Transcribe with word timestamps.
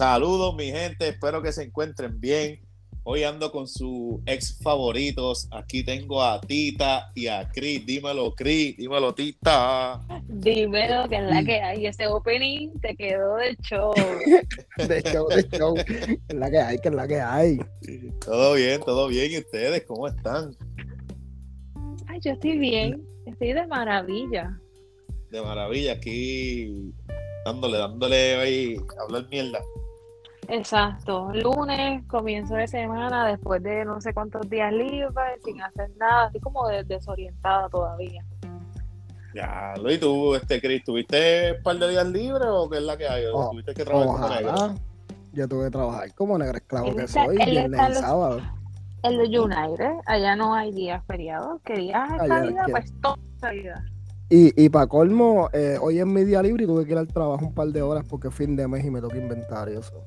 Saludos, 0.00 0.54
mi 0.54 0.70
gente. 0.70 1.08
Espero 1.08 1.42
que 1.42 1.52
se 1.52 1.62
encuentren 1.62 2.18
bien. 2.18 2.58
Hoy 3.02 3.22
ando 3.22 3.52
con 3.52 3.68
sus 3.68 4.18
ex 4.24 4.58
favoritos. 4.62 5.46
Aquí 5.50 5.84
tengo 5.84 6.22
a 6.22 6.40
Tita 6.40 7.12
y 7.14 7.26
a 7.26 7.46
Cris. 7.50 7.84
Dímelo, 7.84 8.34
Cris. 8.34 8.78
Dímelo, 8.78 9.14
Tita. 9.14 10.00
Dímelo, 10.26 11.06
que 11.06 11.16
es 11.16 11.24
la 11.24 11.44
que 11.44 11.60
hay. 11.60 11.84
Ese 11.84 12.06
opening 12.06 12.70
te 12.80 12.96
quedó 12.96 13.36
de 13.36 13.54
show. 13.56 13.92
de 14.88 15.02
show, 15.02 15.28
de 15.28 15.58
show. 15.58 15.74
Que 15.74 16.18
es 16.28 16.34
la 16.34 16.50
que 16.50 16.58
hay, 16.58 16.78
que 16.78 16.88
es 16.88 16.94
la 16.94 17.06
que 17.06 17.20
hay. 17.20 17.58
Todo 18.24 18.54
bien, 18.54 18.80
todo 18.80 19.06
bien. 19.08 19.32
¿Y 19.32 19.36
ustedes 19.36 19.84
cómo 19.86 20.08
están? 20.08 20.56
Ay, 22.06 22.20
yo 22.22 22.32
estoy 22.32 22.56
bien. 22.56 23.06
Estoy 23.26 23.52
de 23.52 23.66
maravilla. 23.66 24.58
De 25.30 25.42
maravilla. 25.42 25.92
Aquí 25.92 26.90
dándole, 27.44 27.76
dándole 27.76 28.36
ahí 28.36 28.76
hablar 28.98 29.28
mierda. 29.28 29.60
Exacto, 30.52 31.30
lunes, 31.32 32.04
comienzo 32.08 32.56
de 32.56 32.66
semana, 32.66 33.28
después 33.28 33.62
de 33.62 33.84
no 33.84 34.00
sé 34.00 34.12
cuántos 34.12 34.50
días 34.50 34.72
libres, 34.72 35.40
sin 35.44 35.62
hacer 35.62 35.90
nada, 35.96 36.24
así 36.24 36.40
como 36.40 36.66
desorientada 36.66 37.68
todavía. 37.68 38.24
Ya, 39.32 39.74
¿y 39.88 39.98
tú, 39.98 40.34
este, 40.34 40.60
Chris, 40.60 40.82
tuviste 40.82 41.52
un 41.56 41.62
par 41.62 41.78
de 41.78 41.90
días 41.90 42.06
libres 42.08 42.48
o 42.48 42.68
qué 42.68 42.78
es 42.78 42.82
la 42.82 42.96
que 42.96 43.06
hay? 43.06 43.24
Oh, 43.32 43.50
¿Tuviste 43.50 43.74
que 43.74 43.84
trabajar 43.84 44.16
como 44.16 44.28
negro? 44.28 44.74
Yo 45.32 45.48
tuve 45.48 45.64
que 45.66 45.70
trabajar 45.70 46.14
como 46.14 46.36
negro 46.36 46.56
esclavo 46.56 46.96
que 46.96 47.06
soy, 47.06 47.36
viernes 47.36 47.80
y 47.90 47.94
sábado. 47.94 48.40
En 49.04 49.18
los 49.18 49.28
United, 49.28 49.92
allá 50.06 50.34
no 50.34 50.52
hay 50.52 50.72
días 50.72 51.00
feriados, 51.06 51.62
que 51.62 51.74
días 51.74 52.10
esta 52.20 52.40
vida, 52.42 52.66
pues 52.68 52.92
toda 53.00 53.16
esta 53.34 53.50
vida. 53.52 53.84
Y, 54.28 54.64
y 54.64 54.68
para 54.68 54.88
colmo, 54.88 55.48
eh, 55.52 55.78
hoy 55.80 56.00
es 56.00 56.06
mi 56.06 56.24
día 56.24 56.42
libre 56.42 56.64
y 56.64 56.66
tuve 56.66 56.84
que 56.84 56.92
ir 56.92 56.98
al 56.98 57.06
trabajo 57.06 57.46
un 57.46 57.54
par 57.54 57.68
de 57.68 57.82
horas 57.82 58.04
porque 58.08 58.28
es 58.28 58.34
fin 58.34 58.56
de 58.56 58.66
mes 58.66 58.84
y 58.84 58.90
me 58.90 59.00
toca 59.00 59.16
inventario. 59.16 59.78
Eso. 59.78 60.04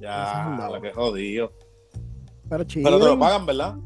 Ya, 0.00 0.68
la 0.70 0.80
que 0.80 0.92
jodido. 0.92 1.52
Pero 2.48 2.64
chido. 2.64 2.84
Pero 2.84 2.98
te 2.98 3.06
lo 3.06 3.18
pagan, 3.18 3.46
¿verdad? 3.46 3.76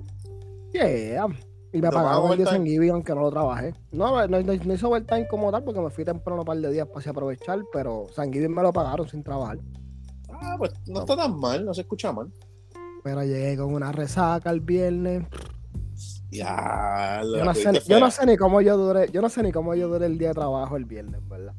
Yeah. 0.73 1.27
Y 1.73 1.81
me 1.81 1.91
pagaron 1.91 2.33
el 2.33 2.39
día 2.39 2.47
San 2.47 2.67
Giving 2.67 2.91
aunque 2.91 3.15
no 3.15 3.23
lo 3.23 3.31
trabajé. 3.31 3.75
No, 3.93 4.27
no, 4.27 4.43
no, 4.43 4.55
no 4.55 4.75
hizo 4.75 4.89
overtime 4.89 5.27
como 5.27 5.51
tal 5.51 5.65
porque 5.65 5.81
me 5.81 5.91
fui 5.91 6.05
temprano 6.05 6.43
un 6.43 6.47
par 6.47 6.59
de 6.59 6.71
días 6.71 6.87
para 6.87 7.11
aprovechar, 7.11 7.61
pero 7.73 8.07
San 8.13 8.31
me 8.31 8.63
lo 8.63 8.73
pagaron 8.73 9.09
sin 9.09 9.23
trabajar. 9.23 9.59
Ah, 10.31 10.57
pues 10.59 10.73
no, 10.87 11.01
está 11.01 11.17
tan 11.17 11.39
mal, 11.39 11.65
no 11.65 11.73
se 11.73 11.83
escucha 11.83 12.13
mal. 12.13 12.31
Pero 13.03 13.23
llegué 13.23 13.57
con 13.57 13.73
una 13.73 13.91
resaca 13.91 14.51
el 14.51 14.61
viernes. 14.61 15.25
Ya, 16.31 17.23
yo, 17.23 17.45
no 17.45 17.55
sé, 17.55 17.81
yo 17.87 18.01
no 18.01 18.11
sé 18.11 18.27
ni 18.27 18.37
cómo 18.37 18.61
yo 18.61 18.77
duré, 18.77 19.11
yo 19.11 19.21
no 19.21 19.29
sé 19.29 19.43
ni 19.43 19.53
cómo 19.53 19.75
yo 19.75 19.89
duré 19.89 20.07
el 20.07 20.19
día 20.19 20.29
de 20.29 20.35
trabajo 20.35 20.77
el 20.77 20.85
viernes, 20.85 21.21
¿verdad? 21.29 21.55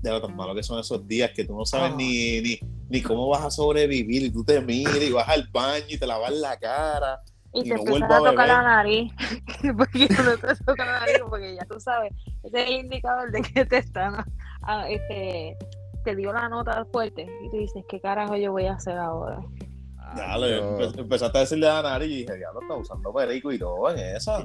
De 0.00 0.10
lo 0.10 0.20
tan 0.20 0.36
malo 0.36 0.54
que 0.54 0.62
son 0.62 0.78
esos 0.78 1.06
días 1.06 1.30
que 1.34 1.44
tú 1.44 1.56
no 1.56 1.64
sabes 1.64 1.94
ni, 1.96 2.40
ni, 2.40 2.58
ni, 2.88 3.02
cómo 3.02 3.28
vas 3.28 3.44
a 3.44 3.50
sobrevivir 3.50 4.22
y 4.22 4.30
tú 4.30 4.44
te 4.44 4.60
miras 4.60 5.02
y 5.02 5.12
vas 5.12 5.28
al 5.28 5.48
baño 5.52 5.86
y 5.88 5.98
te 5.98 6.06
lavas 6.06 6.32
la 6.32 6.56
cara. 6.56 7.20
Y, 7.52 7.60
y 7.60 7.62
te 7.64 7.74
no 7.74 7.80
empiezas 7.80 8.10
a, 8.10 8.16
a 8.16 8.30
tocar 8.30 8.48
la 8.48 8.62
nariz, 8.62 9.12
porque 9.76 10.08
no 10.08 10.36
te 10.36 10.64
toca 10.64 10.84
la 10.84 11.00
nariz, 11.00 11.20
porque 11.28 11.54
ya 11.54 11.64
tú 11.64 11.80
sabes, 11.80 12.12
ese 12.44 12.62
es 12.62 12.68
el 12.68 12.76
indicador 12.84 13.32
de 13.32 13.42
que 13.42 13.64
te 13.64 13.78
están, 13.78 14.24
a, 14.62 14.88
este, 14.88 15.56
te 16.04 16.16
dio 16.16 16.32
la 16.32 16.48
nota 16.48 16.84
fuerte 16.92 17.26
y 17.44 17.50
tú 17.50 17.56
dices, 17.56 17.84
¿qué 17.88 18.00
carajo 18.00 18.36
yo 18.36 18.52
voy 18.52 18.66
a 18.66 18.74
hacer 18.74 18.98
ahora? 18.98 19.40
Ya, 20.16 20.38
lo, 20.38 20.84
empezaste 20.84 21.38
a 21.38 21.40
decirle 21.42 21.68
a 21.68 21.82
Nari 21.82 22.06
y 22.06 22.16
dije, 22.18 22.40
ya 22.40 22.52
lo 22.52 22.62
está 22.62 22.74
usando 22.74 23.12
perico 23.12 23.52
y 23.52 23.58
todo 23.58 23.90
en 23.90 23.98
esa. 24.16 24.42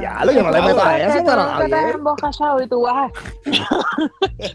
Ya, 0.00 0.24
lo 0.24 0.32
yo 0.32 0.42
no 0.42 0.50
le 0.50 0.62
meto 0.62 0.82
a 0.82 0.98
eso, 0.98 1.24
pero 1.24 1.42
nunca 1.44 1.66
te 1.66 1.74
has 1.74 1.94
embocachado 1.94 2.62
y 2.62 2.68
tú 2.68 2.82
vas. 2.82 3.12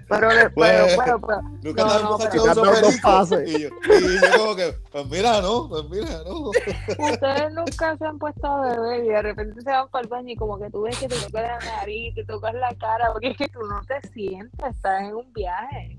pero, 0.10 0.30
pero, 0.30 0.52
pero, 0.56 1.22
pero, 1.22 1.42
Nunca 1.62 1.84
te 1.86 1.92
has 1.92 2.02
embocachado 2.02 2.62
perico. 2.64 3.42
Y 3.46 3.62
yo, 3.64 3.70
y 3.70 4.22
yo 4.22 4.38
como 4.38 4.56
que, 4.56 4.74
pues 4.92 5.10
mira, 5.10 5.42
no, 5.42 5.70
pues 5.70 5.84
mira, 5.90 6.24
no. 6.26 6.50
Ustedes 7.12 7.54
nunca 7.54 7.98
se 7.98 8.06
han 8.06 8.20
puesto 8.20 8.48
a 8.48 8.62
beber 8.62 9.06
y 9.06 9.10
de 9.10 9.22
repente 9.22 9.62
se 9.62 9.70
van 9.70 9.90
para 9.90 10.04
el 10.04 10.10
baño 10.10 10.34
y 10.34 10.36
como 10.36 10.60
que 10.60 10.70
tú 10.70 10.82
ves 10.82 10.98
que 10.98 11.08
te 11.08 11.16
tocas 11.16 11.44
la 11.44 11.60
nariz, 11.78 12.16
te 12.16 12.26
tocas 12.26 12.54
la 12.54 12.74
cara, 12.76 13.12
porque 13.14 13.30
es 13.30 13.38
que 13.38 13.48
tú 13.48 13.60
no 13.62 13.82
te 13.88 14.08
sientes, 14.10 14.60
estás 14.70 15.02
en 15.02 15.16
un 15.16 15.32
viaje. 15.34 15.98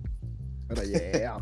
Pero 0.68 0.82
yeah. 0.84 1.38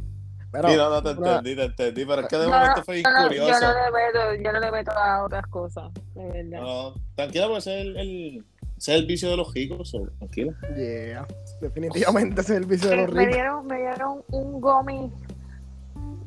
Pero, 0.53 0.69
sí, 0.69 0.77
no, 0.77 0.91
no 0.91 1.03
te 1.03 1.11
entendí, 1.11 1.55
te 1.57 1.65
entendí, 1.65 2.05
pero 2.05 2.23
es 2.23 2.29
que 2.29 2.37
de 2.37 2.45
yo, 2.45 2.51
momento 2.51 2.83
fue 2.83 3.03
yo 3.03 3.09
curioso. 3.23 3.49
yo, 3.53 3.61
no 3.61 3.73
le 3.73 3.91
meto, 3.93 4.43
yo 4.43 4.53
no 4.53 4.61
le 4.61 4.71
meto 4.73 4.91
a 4.91 5.25
otras 5.25 5.47
cosas, 5.47 5.93
de 6.15 6.25
verdad. 6.25 6.61
No, 6.61 6.95
tranquila, 7.15 7.45
porque 7.47 7.59
ese 7.59 7.81
es 7.81 7.87
el, 7.87 7.97
el, 7.99 8.45
ese 8.77 8.95
es 8.95 9.01
el 9.01 9.07
vicio 9.07 9.31
de 9.31 9.37
los 9.37 9.55
ricos, 9.55 9.97
tranquila. 10.19 10.53
Yeah, 10.77 11.27
definitivamente 11.61 12.41
ese 12.41 12.55
es 12.55 12.59
el 12.61 12.67
vicio 12.67 12.89
de 12.91 12.97
los 12.97 13.13
me 13.13 13.21
ricos. 13.21 13.35
Dieron, 13.35 13.67
me 13.69 13.79
dieron 13.79 14.23
un 14.33 14.61
gomi, 14.61 15.13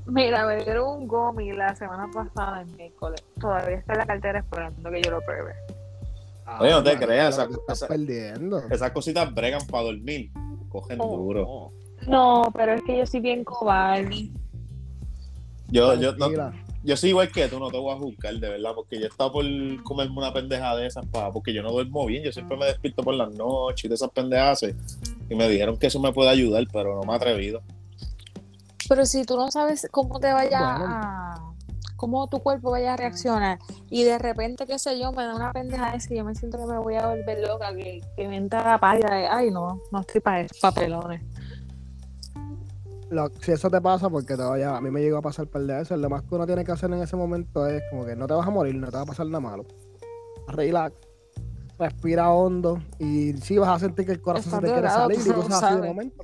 mira, 0.05 0.45
me 0.47 0.55
dieron 0.63 0.87
un 1.01 1.07
gomi 1.07 1.51
la 1.51 1.75
semana 1.75 2.09
pasada 2.13 2.61
en 2.61 2.75
miércoles. 2.77 3.21
Todavía 3.41 3.75
está 3.77 3.93
en 3.93 3.99
la 3.99 4.05
cartera 4.05 4.39
esperando 4.39 4.89
que 4.89 5.01
yo 5.01 5.11
lo 5.11 5.21
pruebe. 5.21 5.53
Ah, 6.45 6.59
Oye, 6.61 6.71
no 6.71 6.83
te 6.83 6.97
creas, 6.97 7.35
esa, 7.35 7.43
estás 7.43 7.77
esa, 7.77 7.87
perdiendo. 7.87 8.59
esas 8.69 8.91
cositas 8.91 9.33
bregan 9.33 9.65
para 9.67 9.83
dormir, 9.83 10.29
cogen 10.69 10.97
Oh, 11.01 11.17
duro. 11.17 11.71
No, 12.07 12.43
pero 12.53 12.73
es 12.73 12.83
que 12.83 12.97
yo 12.97 13.05
soy 13.05 13.19
bien 13.19 13.43
cobarde. 13.43 14.29
Yo, 15.69 15.95
yo, 15.95 16.13
no, 16.15 16.53
yo 16.83 16.97
soy 16.97 17.09
igual 17.09 17.31
que 17.31 17.47
tú, 17.47 17.59
no 17.59 17.71
te 17.71 17.77
voy 17.77 17.95
a 17.95 17.97
juzgar, 17.97 18.35
de 18.35 18.49
verdad, 18.49 18.71
porque 18.75 18.99
yo 18.99 19.05
he 19.05 19.09
estado 19.09 19.31
por 19.31 19.45
comerme 19.83 20.17
una 20.17 20.33
pendeja 20.33 20.75
de 20.75 20.85
esas, 20.85 21.05
pa, 21.05 21.31
porque 21.31 21.53
yo 21.53 21.63
no 21.63 21.71
duermo 21.71 22.05
bien, 22.05 22.23
yo 22.23 22.31
siempre 22.31 22.57
me 22.57 22.65
despierto 22.65 23.01
por 23.01 23.15
las 23.15 23.33
noches 23.33 23.85
y 23.85 23.87
de 23.87 23.95
esas 23.95 24.11
pendejas, 24.11 24.63
y 25.29 25.35
me 25.35 25.47
dijeron 25.49 25.77
que 25.77 25.87
eso 25.87 25.99
me 25.99 26.11
puede 26.11 26.29
ayudar, 26.29 26.65
pero 26.71 26.95
no 26.95 27.01
me 27.03 27.13
he 27.13 27.15
atrevido. 27.15 27.61
Pero 28.87 29.05
si 29.05 29.23
tú 29.23 29.37
no 29.37 29.49
sabes 29.49 29.87
cómo 29.91 30.19
te 30.19 30.31
vaya 30.33 30.59
Bueno. 30.59 30.85
a. 30.89 31.53
cómo 31.95 32.27
tu 32.27 32.39
cuerpo 32.39 32.71
vaya 32.71 32.93
a 32.93 32.97
reaccionar 32.97 33.59
y 33.89 34.03
de 34.03 34.19
repente, 34.19 34.67
qué 34.67 34.77
sé 34.77 34.99
yo, 34.99 35.13
me 35.13 35.23
da 35.23 35.35
una 35.35 35.53
pendeja 35.53 35.95
esa 35.95 36.13
y 36.13 36.17
yo 36.17 36.25
me 36.25 36.35
siento 36.35 36.57
que 36.57 36.65
me 36.65 36.77
voy 36.77 36.95
a 36.95 37.07
volver 37.07 37.39
loca, 37.47 37.73
que, 37.73 38.01
que 38.17 38.27
me 38.27 38.35
entra 38.35 38.61
la 38.61 38.77
pálida 38.77 39.15
de, 39.15 39.25
ay, 39.25 39.51
no, 39.51 39.81
no 39.89 40.01
estoy 40.01 40.19
para 40.19 40.45
papelones. 40.61 41.21
Lo- 43.13 43.29
si 43.41 43.51
eso 43.51 43.69
te 43.69 43.79
pasa, 43.79 44.09
porque 44.09 44.35
te 44.35 44.41
vaya, 44.41 44.75
a 44.75 44.81
mí 44.81 44.89
me 44.89 44.99
llegó 45.01 45.17
a 45.17 45.21
pasar 45.21 45.45
par 45.47 45.61
de 45.61 45.75
veces, 45.75 45.99
lo 45.99 46.09
más 46.09 46.23
que 46.23 46.33
uno 46.33 46.47
tiene 46.47 46.65
que 46.65 46.71
hacer 46.71 46.91
en 46.91 47.01
ese 47.01 47.15
momento 47.15 47.67
es 47.67 47.83
como 47.91 48.05
que 48.05 48.15
no 48.15 48.25
te 48.25 48.33
vas 48.33 48.47
a 48.47 48.49
morir, 48.49 48.75
no 48.75 48.87
te 48.87 48.97
va 48.97 49.03
a 49.03 49.05
pasar 49.05 49.27
nada 49.27 49.39
malo. 49.39 49.65
Relax, 50.47 50.95
respira 51.77 52.31
hondo 52.31 52.81
y 52.97 53.33
sí 53.33 53.57
vas 53.57 53.69
a 53.69 53.79
sentir 53.79 54.05
que 54.07 54.13
el 54.13 54.21
corazón 54.21 54.53
Está 54.53 54.61
se 54.61 54.65
te 54.67 54.73
quiere 54.73 54.89
salir 54.89 55.19
y 55.19 55.31
cosas 55.31 55.63
así 55.63 55.75
de 55.79 55.87
momento. 55.87 56.23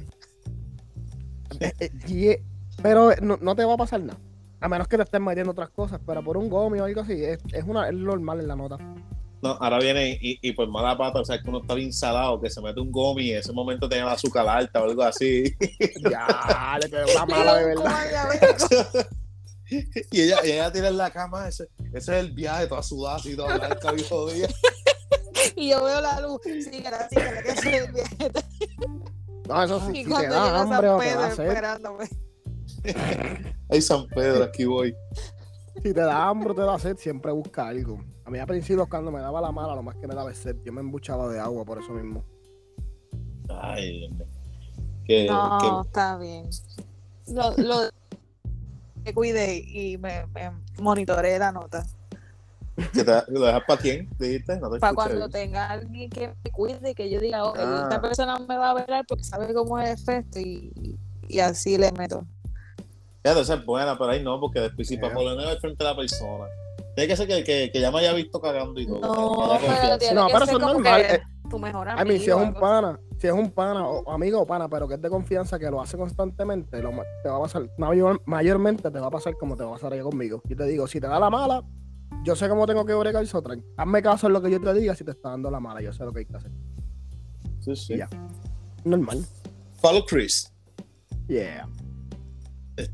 Eh, 1.60 1.74
eh, 1.80 1.92
eh, 2.08 2.44
pero 2.82 3.12
no, 3.22 3.38
no 3.40 3.56
te 3.56 3.66
va 3.66 3.74
a 3.74 3.78
pasar 3.78 4.02
nada. 4.02 4.20
A 4.60 4.68
menos 4.68 4.88
que 4.88 4.98
te 4.98 5.04
estés 5.04 5.22
metiendo 5.22 5.52
otras 5.52 5.70
cosas, 5.70 6.02
pero 6.06 6.24
por 6.24 6.38
un 6.38 6.50
gomi 6.50 6.80
o 6.80 6.86
algo 6.86 7.02
así, 7.02 7.24
es, 7.24 7.40
es, 7.54 7.64
una, 7.66 7.88
es 7.88 7.94
normal 7.96 8.40
en 8.40 8.48
la 8.48 8.56
nota. 8.56 8.78
No, 9.42 9.52
ahora 9.52 9.80
viene 9.80 10.18
y, 10.22 10.38
y 10.42 10.52
por 10.52 10.68
mala 10.68 10.98
pata, 10.98 11.22
o 11.22 11.26
sea, 11.26 11.42
que 11.42 11.50
uno 11.50 11.62
está 11.62 11.74
bien 11.74 11.94
salado, 11.94 12.42
que 12.42 12.50
se 12.50 12.62
mete 12.62 12.82
un 12.82 12.92
gomi 12.92 13.24
y 13.24 13.32
en 13.32 13.40
ese 13.40 13.54
momento 13.54 13.88
tiene 13.88 14.04
la 14.04 14.12
azúcar 14.12 14.48
alta 14.48 14.82
o 14.82 14.86
algo 14.86 15.04
así. 15.04 15.56
Ya, 16.10 16.78
le 16.82 16.90
quedó 16.90 17.06
una 17.12 17.26
mala 17.26 17.56
de 17.56 17.66
verdad. 17.66 19.08
y 20.12 20.22
ella, 20.22 20.38
y 20.44 20.52
ella 20.52 20.72
tiene 20.72 20.88
en 20.90 20.98
la 20.98 21.12
cama, 21.12 21.48
ese, 21.48 21.70
ese 21.94 22.18
es 22.18 22.26
el 22.26 22.32
viaje, 22.32 22.68
toda 22.68 22.84
sudada, 22.84 23.18
así, 23.18 23.36
toda 23.36 23.58
blanca, 23.58 23.92
bien 23.94 24.08
jodida. 24.08 24.48
y 25.56 25.70
yo 25.70 25.84
veo 25.84 26.02
la 26.02 26.20
luz, 26.20 26.42
sí, 26.44 26.82
gracias, 26.82 27.10
que 27.10 27.36
le 27.36 27.44
que 27.44 27.56
se 27.56 27.70
viene. 27.70 28.32
No, 29.48 29.64
eso 29.64 29.80
sí, 29.88 29.92
Y 29.92 29.96
si 29.96 30.04
te 30.04 30.10
cuando 30.10 30.36
da 30.36 30.46
llega 30.46 30.62
hambre 30.62 30.88
San 30.88 30.90
o 30.90 31.00
te 31.00 31.06
da 31.06 31.30
Pedro 31.30 31.44
esperándome. 31.44 32.10
Ay, 33.70 33.82
San 33.82 34.08
Pedro, 34.08 34.44
aquí 34.44 34.66
voy. 34.66 34.96
si 35.76 35.94
te 35.94 36.02
da 36.02 36.28
hambre 36.28 36.52
o 36.52 36.56
te 36.56 36.62
da 36.62 36.80
sed, 36.80 36.98
siempre 36.98 37.32
busca 37.32 37.68
algo. 37.68 38.04
A 38.30 38.32
mí 38.32 38.38
al 38.38 38.46
principio 38.46 38.88
cuando 38.88 39.10
me 39.10 39.20
daba 39.22 39.42
la 39.42 39.52
mala, 39.52 39.74
lo 39.74 39.82
más 39.82 39.96
que 39.96 40.06
me 40.06 40.14
daba 40.14 40.30
es 40.30 40.38
sed. 40.38 40.56
Yo 40.64 40.72
me 40.72 40.82
embuchaba 40.82 41.28
de 41.30 41.40
agua 41.40 41.66
por 41.66 41.80
eso 41.80 41.92
mismo. 41.94 42.24
Ay. 43.50 44.08
Que, 45.04 45.26
No, 45.26 45.82
está 45.82 46.16
bien. 46.20 46.48
Lo, 47.34 47.58
lo 47.58 47.90
que 49.04 49.16
cuide 49.16 49.58
y 49.58 49.98
me, 49.98 50.28
me 50.28 50.52
monitoree 50.80 51.40
la 51.40 51.52
nota. 51.52 51.84
que, 52.76 52.88
que 52.92 53.04
te, 53.04 53.12
¿Lo 53.30 53.40
dejas 53.42 53.64
para 53.66 53.82
quién? 53.82 54.08
¿Dijiste? 54.20 54.60
No 54.60 54.70
te 54.70 54.80
Para 54.80 54.94
cuando 54.94 55.16
bien. 55.28 55.32
tenga 55.32 55.68
alguien 55.72 56.12
que 56.12 56.28
me 56.28 56.52
cuide, 56.52 56.94
que 56.94 57.10
yo 57.10 57.20
diga, 57.20 57.46
oye, 57.46 57.64
Ah. 57.64 57.80
esta 57.90 58.00
persona 58.00 58.38
me 58.48 58.58
va 58.58 58.70
a 58.70 58.74
velar 58.76 59.06
porque 59.08 59.24
sabe 59.24 59.52
cómo 59.56 59.80
es 59.80 59.90
el 59.90 59.96
efecto 59.96 60.40
y, 60.40 61.00
y 61.28 61.40
así 61.40 61.80
le 61.80 61.92
meto. 61.94 62.28
Fíjate, 63.24 63.42
esa 63.42 63.56
es 63.56 63.66
buena, 63.66 63.98
pero 63.98 64.12
ahí 64.12 64.24
no, 64.24 64.40
porque 64.40 64.60
después 64.60 64.88
si 64.88 64.98
Yeah. 64.98 65.02
para 65.02 65.16
poner 65.16 65.60
frente 65.60 65.84
de 65.84 65.90
la 65.90 65.96
persona. 65.96 66.46
Tiene 67.00 67.08
que 67.08 67.16
ser 67.16 67.28
que, 67.28 67.44
que, 67.44 67.72
que 67.72 67.80
ya 67.82 67.92
me 67.92 68.00
haya 68.00 68.14
visto 68.14 68.42
cagando 68.42 68.80
y 68.80 68.86
todo. 68.86 69.00
No, 69.00 69.58
pero 69.60 69.60
confianza. 69.68 69.98
tiene 70.00 70.16
No, 70.16 70.28
que 70.28 70.34
pero 70.34 70.46
ser 70.46 70.50
eso 70.56 70.58
es 70.58 70.64
como 70.64 70.74
normal, 70.74 71.02
que 71.08 71.14
eh. 71.16 71.22
tu 71.50 71.60
mejor 71.60 71.90
A 71.90 72.04
mí, 72.04 72.20
si 72.20 72.30
es 72.30 72.36
un 72.36 72.54
pana, 72.54 73.00
si 73.18 73.28
es 73.28 73.34
un 73.34 73.52
pana, 73.52 73.88
o 73.88 74.12
amigo 74.12 74.42
o 74.42 74.46
pana, 74.46 74.68
pero 74.68 74.88
que 74.88 74.96
es 74.96 75.02
de 75.02 75.10
confianza, 75.10 75.58
que 75.58 75.70
lo 75.72 75.82
hace 75.82 75.98
constantemente, 75.98 76.82
lo 76.82 76.92
te 77.24 77.30
va 77.30 77.38
a 77.38 77.42
pasar, 77.42 77.70
mayor- 77.78 78.22
mayormente 78.26 78.92
te 78.92 79.00
va 79.00 79.08
a 79.08 79.12
pasar 79.12 79.36
como 79.38 79.56
te 79.56 79.64
va 79.64 79.70
a 79.70 79.74
pasar 79.76 79.94
ahí 79.94 80.02
conmigo. 80.02 80.42
Yo 80.46 80.56
te 80.58 80.66
digo, 80.66 80.88
si 80.88 81.00
te 81.00 81.08
da 81.08 81.20
la 81.20 81.30
mala, 81.30 81.64
yo 82.26 82.36
sé 82.36 82.50
cómo 82.50 82.68
tengo 82.68 82.86
que 82.86 82.94
bregar 82.94 83.24
eso, 83.24 83.42
tran- 83.42 83.64
hazme 83.78 84.02
caso 84.02 84.28
en 84.28 84.34
lo 84.34 84.42
que 84.42 84.52
yo 84.52 84.60
te 84.60 84.74
diga 84.74 84.94
si 84.94 85.04
te 85.06 85.12
está 85.12 85.30
dando 85.30 85.50
la 85.50 85.60
mala, 85.62 85.82
yo 85.82 85.94
sé 85.94 86.04
lo 86.04 86.12
que 86.12 86.20
hay 86.20 86.26
que 86.26 86.36
hacer. 86.36 86.52
Sí, 87.62 87.76
sí. 87.76 87.98
Ya. 87.98 88.10
Normal. 88.84 89.26
Follow 89.82 90.04
Chris. 90.06 90.52
Yeah. 91.28 91.68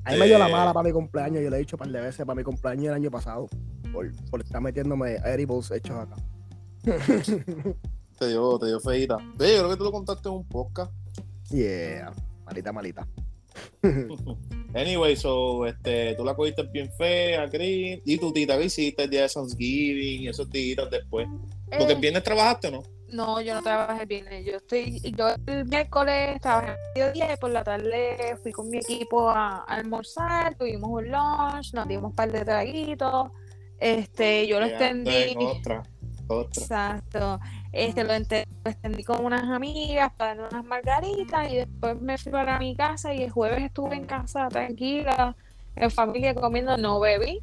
A 0.04 0.12
mí 0.13 0.18
me 0.19 0.25
dio 0.25 0.38
la 0.40 0.46
Este, 0.46 0.58
mala 0.58 0.74
para 0.74 0.84
mi 0.88 0.92
cumpleaños. 0.92 1.44
Yo 1.44 1.50
le 1.50 1.58
he 1.58 1.60
dicho 1.60 1.75
un 1.75 1.80
par 1.80 1.90
de 1.90 2.01
veces 2.01 2.25
para 2.25 2.36
mi 2.36 2.44
cumpleaños 2.44 2.86
el 2.88 2.94
año 2.94 3.12
pasado. 3.12 3.48
Por, 3.96 4.12
por 4.30 4.42
estar 4.42 4.62
metiéndome 4.62 5.16
edibles 5.26 5.72
hechos 5.72 5.98
acá. 5.98 6.16
Te 8.20 8.28
dio, 8.30 8.58
te 8.58 8.68
dio 8.68 8.80
feita. 8.80 9.18
Ve, 9.38 9.56
yo 9.56 9.60
creo 9.60 9.70
que 9.72 9.76
tú 9.78 9.84
lo 9.84 9.92
contaste 9.92 10.30
en 10.30 10.36
un 10.36 10.48
podcast. 10.48 10.92
yeah. 11.50 12.14
Malita, 12.46 12.72
malita. 12.72 13.08
Anyway, 14.74 15.16
so, 15.16 15.66
este, 15.66 16.16
tú 16.16 16.26
la 16.26 16.34
cogiste 16.36 16.64
bien 16.64 16.92
fea, 16.98 17.50
Chris. 17.50 18.02
Y 18.06 18.18
tu 18.18 18.32
tita, 18.34 18.58
¿qué 18.58 18.66
hiciste 18.66 19.04
el 19.04 19.10
día 19.10 19.22
de 19.22 19.30
Thanksgiving 19.30 20.24
y 20.24 20.28
esos 20.28 20.50
días 20.50 20.90
después? 20.92 21.28
Porque 21.70 21.86
el 21.86 21.92
Eh, 21.92 22.02
viernes 22.02 22.24
trabajaste, 22.24 22.68
o 22.68 22.72
¿no? 22.72 22.84
No, 23.08 23.40
yo 23.42 23.54
no 23.54 23.62
trabajé 23.62 24.02
el 24.02 24.08
viernes. 24.08 24.46
Yo 24.46 24.58
estoy, 24.58 25.00
yo 25.18 25.28
el 25.48 25.66
miércoles 25.66 26.42
trabajé 26.42 26.76
mediodía 26.94 27.34
y 27.34 27.38
por 27.38 27.52
la 27.52 27.64
tarde 27.64 28.36
fui 28.44 28.52
con 28.52 28.70
mi 28.70 28.78
equipo 28.80 29.30
a, 29.30 29.60
a 29.60 29.76
almorzar, 29.76 30.56
tuvimos 30.58 30.90
un 30.90 31.10
lunch, 31.12 31.74
nos 31.74 31.88
dimos 31.88 32.06
un 32.12 32.16
par 32.16 32.30
de 32.32 32.44
traguitos. 32.44 33.30
Este, 33.80 34.48
yo 34.48 34.60
lo 34.60 34.66
Quedaste 34.68 34.86
extendí. 34.86 35.16
en 35.31 35.38
Otra, 35.38 35.83
otra. 36.27 36.62
Exacto. 36.62 37.39
Este 37.72 38.04
lo, 38.04 38.10
lo 38.13 38.72
extendí 38.72 39.04
con 39.04 39.24
unas 39.25 39.44
amigas 39.44 40.12
para 40.18 40.36
darle 40.36 40.48
unas 40.50 40.66
margaritas 40.66 41.51
y 41.51 41.56
después 41.57 42.00
me 42.01 42.18
fui 42.18 42.31
para 42.31 42.57
mi 42.57 42.75
casa 42.75 43.13
y 43.13 43.24
el 43.24 43.31
jueves 43.31 43.63
estuve 43.63 43.95
en 43.95 44.06
casa 44.06 44.48
tranquila, 44.48 45.36
en 45.75 45.92
familia 45.92 46.33
comiendo, 46.33 46.77
no 46.77 47.00
bebí, 47.01 47.42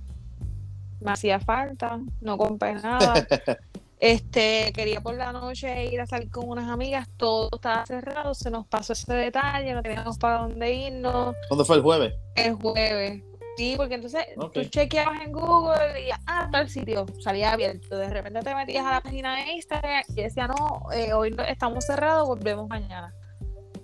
me 1.01 1.13
hacía 1.13 1.39
falta, 1.39 2.01
no 2.21 2.39
compré 2.39 2.75
nada. 2.75 3.15
Este, 4.05 4.73
quería 4.75 5.01
por 5.01 5.15
la 5.15 5.31
noche 5.31 5.87
ir 5.87 6.01
a 6.01 6.07
salir 6.09 6.29
con 6.29 6.49
unas 6.49 6.69
amigas, 6.69 7.09
todo 7.17 7.49
estaba 7.55 7.87
cerrado, 7.87 8.35
se 8.35 8.51
nos 8.51 8.67
pasó 8.67 8.95
ese 8.95 9.13
detalle, 9.15 9.73
no 9.75 9.81
teníamos 9.81 10.19
para 10.19 10.39
dónde 10.39 10.75
irnos 10.75 11.37
¿Cuándo 11.47 11.65
fue 11.65 11.77
el 11.77 11.83
jueves? 11.83 12.13
el 12.35 12.55
jueves. 12.55 13.23
Sí, 13.57 13.75
porque 13.77 13.97
entonces 13.97 14.25
Ok. 14.39 14.53
tú 14.55 14.65
chequeabas 14.65 15.21
en 15.21 15.33
Google 15.33 16.07
y 16.09 16.11
ah, 16.27 16.49
tal 16.51 16.69
sitio 16.71 17.05
salía 17.21 17.53
abierto. 17.53 17.97
De 17.97 18.09
repente 18.09 18.41
te 18.41 18.55
metías 18.55 18.87
a 18.87 18.93
la 18.93 19.01
página 19.01 19.37
de 19.37 19.53
Instagram 19.53 20.03
y 20.09 20.23
decía, 20.23 20.47
no, 20.47 20.91
eh, 20.93 21.13
hoy 21.13 21.37
estamos 21.49 21.85
cerrados, 21.85 22.27
volvemos 22.29 22.69
mañana. 22.69 23.13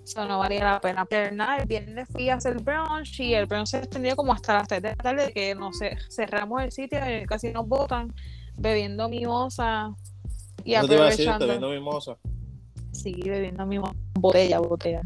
Eso 0.03 0.25
no 0.25 0.39
valía 0.39 0.63
la 0.63 0.81
pena. 0.81 1.05
Pero 1.05 1.35
nada, 1.35 1.57
el 1.57 1.67
viernes 1.67 2.07
fui 2.11 2.29
a 2.29 2.35
hacer 2.35 2.57
brunch 2.63 3.19
y 3.19 3.35
el 3.35 3.45
brunch 3.45 3.67
se 3.67 3.77
extendió 3.77 4.15
como 4.15 4.33
hasta 4.33 4.55
las 4.55 4.67
3 4.67 4.81
de 4.81 4.89
la 4.89 4.95
tarde, 4.95 5.31
que 5.33 5.53
no 5.53 5.71
sé, 5.71 5.97
cerramos 6.09 6.63
el 6.63 6.71
sitio 6.71 6.99
y 7.21 7.27
casi 7.27 7.51
nos 7.51 7.67
botan, 7.67 8.11
bebiendo 8.55 9.07
mimosa 9.07 9.93
y 10.63 10.73
aprovechando. 10.73 11.45
viendo 11.45 11.69
mimosa. 11.69 12.17
Sí, 12.91 13.13
bebiendo 13.23 13.67
mimosa, 13.67 13.93
botella, 14.15 14.59
botella. 14.59 15.01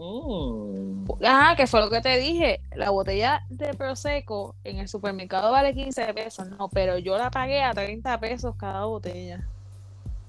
Mm. 0.00 1.04
Ah, 1.22 1.52
que 1.56 1.66
fue 1.66 1.80
lo 1.80 1.90
que 1.90 2.00
te 2.00 2.16
dije. 2.18 2.62
La 2.74 2.88
botella 2.90 3.42
de 3.50 3.74
Prosecco 3.74 4.54
en 4.64 4.78
el 4.78 4.88
supermercado 4.88 5.52
vale 5.52 5.74
15 5.74 6.14
pesos. 6.14 6.48
No, 6.48 6.68
pero 6.70 6.96
yo 6.96 7.18
la 7.18 7.30
pagué 7.30 7.62
a 7.62 7.74
30 7.74 8.18
pesos 8.18 8.56
cada 8.56 8.86
botella. 8.86 9.46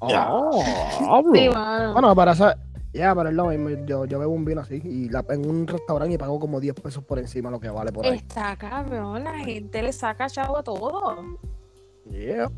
Ya. 0.07 0.27
Ah, 0.29 1.21
Sí. 1.33 1.47
Bueno, 1.93 2.13
para 2.15 2.33
esa. 2.33 2.57
Ya, 2.93 3.15
pero 3.15 3.29
es 3.29 3.35
lo 3.35 3.45
mismo. 3.45 3.69
Yo, 3.85 4.05
yo 4.05 4.19
bebo 4.19 4.33
un 4.33 4.43
vino 4.43 4.59
así 4.59 4.81
y 4.83 5.07
la, 5.07 5.23
en 5.29 5.49
un 5.49 5.65
restaurante 5.65 6.15
y 6.15 6.17
pago 6.17 6.37
como 6.37 6.59
10 6.59 6.75
pesos 6.75 7.03
por 7.05 7.19
encima 7.19 7.49
lo 7.49 7.61
que 7.61 7.69
vale 7.69 7.93
por 7.93 8.05
ahí. 8.05 8.17
Está 8.17 8.57
cabrón, 8.57 9.23
la 9.23 9.39
gente 9.39 9.81
le 9.81 9.93
saca 9.93 10.27
chavo 10.27 10.57
a 10.57 10.63
todo. 10.63 11.37
Yeah. 12.09 12.51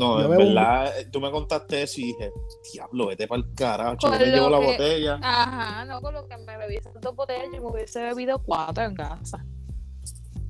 No, 0.00 0.18
Yo 0.18 0.24
en 0.24 0.30
bebo 0.30 0.42
un- 0.42 0.54
verdad, 0.54 0.98
eh, 0.98 1.04
tú 1.12 1.20
me 1.20 1.30
contaste 1.30 1.82
eso 1.82 2.00
y 2.00 2.04
dije, 2.04 2.32
diablo, 2.72 3.06
vete 3.08 3.28
para 3.28 3.42
el 3.42 3.52
carajo. 3.54 3.96
Yo 4.00 4.10
me 4.10 4.18
llevo 4.26 4.48
la 4.48 4.58
botella. 4.58 5.18
Ajá, 5.22 5.84
no 5.84 6.00
con 6.00 6.14
lo 6.14 6.26
que 6.26 6.36
me 6.38 6.56
bebí 6.56 6.76
esas 6.76 6.94
dos 7.00 7.14
botellas, 7.14 7.44
yo 7.52 7.60
me 7.62 7.70
hubiese 7.70 8.02
bebido 8.02 8.42
cuatro 8.42 8.82
en 8.84 8.94
casa. 8.94 9.44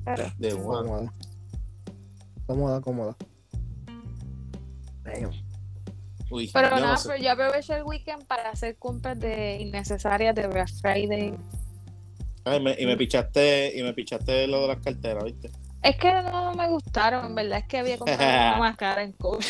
Pero, 0.05 0.23
De 0.37 0.53
una. 0.53 0.63
Cómoda. 0.81 1.13
Cómoda, 2.47 2.81
cómoda. 2.81 3.15
Damn. 5.03 5.31
Uy, 6.29 6.49
pero 6.53 6.69
no 6.69 6.79
nada, 6.79 6.97
sé. 6.97 7.09
pero 7.09 7.21
yo 7.23 7.31
aproveché 7.31 7.75
el 7.75 7.83
weekend 7.83 8.25
para 8.25 8.49
hacer 8.51 8.77
compras 8.77 9.19
de 9.19 9.57
innecesarias 9.59 10.33
de 10.33 10.47
Black 10.47 10.69
Friday. 10.81 11.33
Ay, 12.45 12.59
me- 12.63 12.75
y 12.79 12.85
me 12.85 12.95
pichaste, 12.95 13.77
y 13.77 13.83
me 13.83 13.93
pichaste 13.93 14.47
lo 14.47 14.61
de 14.61 14.67
las 14.69 14.77
carteras, 14.79 15.25
¿viste? 15.25 15.51
Es 15.83 15.95
que 15.97 16.11
no 16.21 16.53
me 16.53 16.67
gustaron, 16.69 17.25
en 17.25 17.35
verdad 17.35 17.59
es 17.59 17.65
que 17.65 17.77
había 17.79 17.97
comprado 17.97 18.23
una 18.29 18.57
más 18.59 18.77
cara 18.77 19.01
en 19.03 19.13
Coach. 19.13 19.45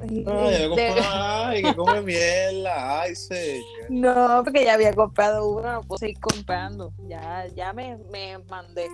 Ay, 0.00 0.24
De- 0.24 0.94
ay, 1.04 1.62
que 1.62 1.74
come 1.74 2.00
mierda. 2.02 3.00
Ay, 3.02 3.14
señor. 3.14 3.62
No, 3.90 4.42
porque 4.44 4.64
ya 4.64 4.74
había 4.74 4.92
comprado 4.94 5.48
una, 5.48 5.74
no 5.74 5.80
puedo 5.82 5.98
seguir 5.98 6.18
comprando. 6.18 6.92
Ya, 7.08 7.46
ya 7.54 7.72
me, 7.72 7.96
me 8.10 8.38
mandé. 8.38 8.88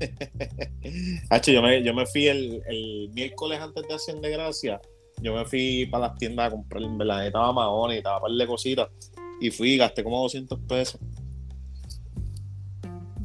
Hacho, 1.30 1.52
yo 1.52 1.62
me, 1.62 1.82
yo 1.82 1.94
me 1.94 2.06
fui 2.06 2.26
el, 2.28 2.62
el 2.66 3.10
miércoles 3.12 3.60
antes 3.60 3.86
de 3.86 3.94
Acción 3.94 4.20
de 4.20 4.30
Gracia. 4.30 4.80
Yo 5.22 5.34
me 5.34 5.44
fui 5.44 5.86
para 5.86 6.08
las 6.08 6.18
tiendas 6.18 6.48
a 6.48 6.50
comprar, 6.50 6.82
en 6.82 6.98
verdad, 6.98 7.26
estaba 7.26 7.52
Mahoney, 7.52 7.98
estaba 7.98 8.20
par 8.20 8.30
de 8.32 8.46
cositas. 8.46 8.88
Y 9.40 9.50
fui 9.50 9.72
y 9.74 9.76
gasté 9.76 10.02
como 10.02 10.20
200 10.22 10.58
pesos. 10.68 11.00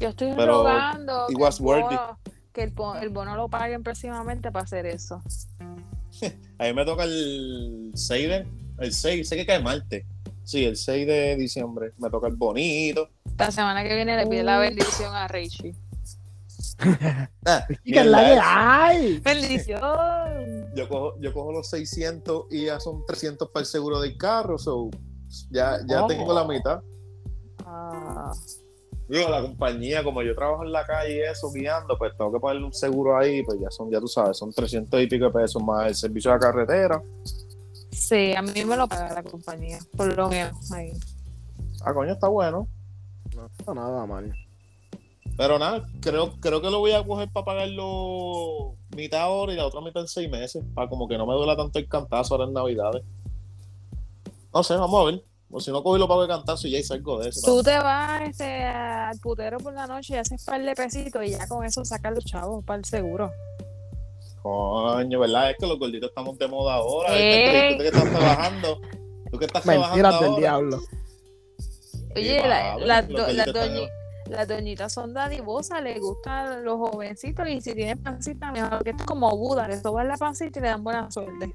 Yo 0.00 0.08
estoy 0.08 0.32
Pero 0.36 0.58
rogando 0.58 1.26
it 1.28 1.36
que, 1.36 1.44
el 1.44 1.60
bono, 1.60 2.18
que 2.52 2.62
el, 2.64 2.70
bo- 2.70 2.96
el 2.96 3.08
bono 3.10 3.36
lo 3.36 3.48
paguen 3.48 3.82
próximamente 3.82 4.50
para 4.50 4.64
hacer 4.64 4.86
eso. 4.86 5.22
A 6.58 6.64
mí 6.64 6.72
me 6.74 6.84
toca 6.84 7.04
el 7.04 7.92
6 7.94 8.28
de, 8.28 8.46
el 8.78 8.92
6, 8.92 9.28
sé 9.28 9.36
que 9.36 9.46
cae 9.46 9.60
martes. 9.62 10.04
Sí, 10.42 10.64
el 10.64 10.76
6 10.76 11.06
de 11.06 11.36
diciembre. 11.36 11.92
Me 11.98 12.10
toca 12.10 12.26
el 12.26 12.34
bonito. 12.36 13.08
La 13.38 13.50
semana 13.50 13.82
que 13.84 13.94
viene 13.94 14.16
le 14.16 14.26
pide 14.26 14.42
la 14.42 14.58
Oh. 14.58 14.60
bendición 14.60 15.14
a 15.14 15.28
Richie. 15.28 15.74
Ah, 17.46 17.66
¿Y 17.84 17.92
qué 17.92 18.00
es 18.00 18.06
la 18.06 18.24
que 18.24 18.38
hay? 18.42 19.18
¡Bendición! 19.24 19.80
yo 20.74 20.88
cojo, 20.88 21.14
yo 21.20 21.32
cojo 21.34 21.52
los 21.52 21.68
600 21.68 22.44
y 22.50 22.66
ya 22.66 22.80
son 22.80 23.04
300 23.06 23.48
para 23.50 23.60
el 23.62 23.66
seguro 23.66 24.00
del 24.00 24.16
carro. 24.16 24.58
So, 24.58 24.88
ya 25.50 25.78
ya 25.86 26.04
Oh. 26.04 26.06
tengo 26.06 26.32
la 26.32 26.44
mitad. 26.44 26.80
Ah, 27.66 28.32
Digo, 29.10 29.28
la 29.28 29.42
compañía, 29.42 30.04
como 30.04 30.22
yo 30.22 30.36
trabajo 30.36 30.62
en 30.62 30.70
la 30.70 30.86
calle 30.86 31.16
y 31.16 31.20
eso, 31.22 31.50
guiando, 31.50 31.98
pues 31.98 32.16
tengo 32.16 32.32
que 32.32 32.38
pagarle 32.38 32.64
un 32.64 32.72
seguro 32.72 33.18
ahí, 33.18 33.42
pues 33.42 33.58
ya 33.60 33.68
son, 33.68 33.90
ya 33.90 33.98
tú 33.98 34.06
sabes, 34.06 34.38
son 34.38 34.52
300 34.52 35.02
y 35.02 35.08
pico 35.08 35.24
de 35.24 35.32
pesos 35.32 35.60
más 35.60 35.88
el 35.88 35.94
servicio 35.96 36.30
de 36.30 36.36
la 36.36 36.40
carretera. 36.40 37.02
sí, 37.90 38.32
a 38.36 38.40
mí 38.40 38.64
me 38.64 38.76
lo 38.76 38.86
paga 38.86 39.12
la 39.12 39.24
compañía, 39.24 39.80
por 39.96 40.16
lo 40.16 40.28
menos. 40.28 40.70
Ahí. 40.70 40.92
Ah, 41.84 41.92
coño, 41.92 42.12
está 42.12 42.28
bueno. 42.28 42.68
No 43.34 43.46
está 43.46 43.74
nada 43.74 44.06
mal. 44.06 44.32
Pero 45.36 45.58
nada, 45.58 45.84
creo, 46.00 46.38
creo 46.38 46.62
que 46.62 46.70
lo 46.70 46.78
voy 46.78 46.92
a 46.92 47.04
coger 47.04 47.32
para 47.32 47.46
pagarlo 47.46 48.76
mitad 48.94 49.22
ahora 49.22 49.52
y 49.52 49.56
la 49.56 49.66
otra 49.66 49.80
mitad 49.80 50.02
en 50.02 50.08
seis 50.08 50.30
meses, 50.30 50.62
para 50.72 50.88
como 50.88 51.08
que 51.08 51.18
no 51.18 51.26
me 51.26 51.34
duela 51.34 51.56
tanto 51.56 51.80
el 51.80 51.88
cantazo 51.88 52.34
ahora 52.34 52.46
en 52.46 52.52
Navidades. 52.52 53.02
No 54.54 54.62
sé, 54.62 54.76
vamos 54.76 55.00
a 55.00 55.10
ver. 55.10 55.29
O 55.52 55.58
si 55.60 55.70
no 55.72 55.82
cojo 55.82 55.96
y 55.96 55.98
lo 55.98 56.06
pago 56.06 56.22
de 56.22 56.28
cantazo 56.28 56.68
y 56.68 56.70
ya 56.70 56.78
y 56.78 56.82
salgo 56.84 57.18
de 57.20 57.30
eso. 57.30 57.40
Tú 57.44 57.62
te 57.62 57.76
vas 57.78 58.22
este, 58.22 58.64
al 58.64 59.18
putero 59.18 59.58
por 59.58 59.72
la 59.72 59.86
noche 59.86 60.14
y 60.14 60.16
haces 60.16 60.44
par 60.44 60.62
de 60.62 60.74
pesitos 60.74 61.24
y 61.24 61.30
ya 61.30 61.48
con 61.48 61.64
eso 61.64 61.84
sacas 61.84 62.14
los 62.14 62.24
chavos 62.24 62.64
para 62.64 62.78
el 62.78 62.84
seguro. 62.84 63.32
Coño, 64.42 65.18
¿verdad? 65.20 65.50
Es 65.50 65.56
que 65.58 65.66
los 65.66 65.78
gorditos 65.78 66.08
estamos 66.10 66.38
de 66.38 66.48
moda 66.48 66.74
ahora. 66.74 67.08
Tú 67.10 67.14
que 67.14 67.86
estás 67.88 68.10
trabajando. 68.10 68.80
Tú 69.30 69.38
que 69.38 69.44
estás 69.44 69.62
trabajando 69.62 69.96
Mentiras 69.96 70.20
del 70.20 70.28
ahora. 70.30 70.40
diablo. 70.40 70.80
Oye, 72.16 72.48
la- 72.48 72.76
las 72.78 73.08
los 73.08 73.20
gorditos 73.20 73.46
están- 73.48 73.68
doñi- 73.74 73.88
las 74.26 74.48
doñitas 74.48 74.92
son 74.92 75.12
dadivosas, 75.14 75.82
les 75.82 76.00
gustan 76.00 76.64
los 76.64 76.76
jovencitos 76.78 77.48
y 77.48 77.60
si 77.60 77.74
tienen 77.74 78.00
pancita, 78.02 78.50
mejor 78.52 78.82
que 78.84 78.90
esto 78.90 79.02
es 79.02 79.06
como 79.06 79.36
Buda, 79.36 79.66
le 79.68 79.80
soban 79.80 80.08
la 80.08 80.16
pancita 80.16 80.58
y 80.58 80.62
le 80.62 80.68
dan 80.68 80.84
buena 80.84 81.10
suerte. 81.10 81.54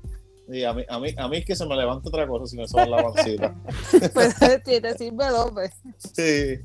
Sí, 0.49 0.63
a 0.63 0.73
mí, 0.73 0.83
a, 0.87 0.99
mí, 0.99 1.09
a 1.17 1.27
mí 1.27 1.37
es 1.37 1.45
que 1.45 1.55
se 1.55 1.65
me 1.65 1.75
levanta 1.75 2.07
otra 2.09 2.27
cosa 2.27 2.45
si 2.45 2.55
me 2.55 2.67
soba 2.67 2.85
la 2.85 3.03
pancita. 3.03 3.55
Pues 4.13 4.35
te 4.37 4.97
sirve 4.97 5.29
López. 5.31 5.71
Sí. 6.13 6.59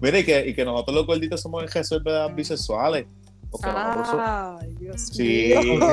Mira, 0.00 0.18
y 0.20 0.24
que, 0.24 0.46
y 0.48 0.54
que 0.54 0.64
nosotros 0.64 0.94
los 0.94 1.06
gorditos 1.06 1.40
somos 1.40 1.62
en 1.64 1.68
reservas 1.68 2.34
bisexuales. 2.34 3.06
Porque 3.50 3.66
nosotros 3.66 4.08
somos- 4.08 4.60
Ay, 4.62 4.74
Dios 4.78 5.00
Sí. 5.12 5.54
mío. 5.62 5.88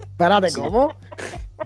Espérate, 0.00 0.50
Sí. 0.50 0.60
¿cómo? 0.60 0.94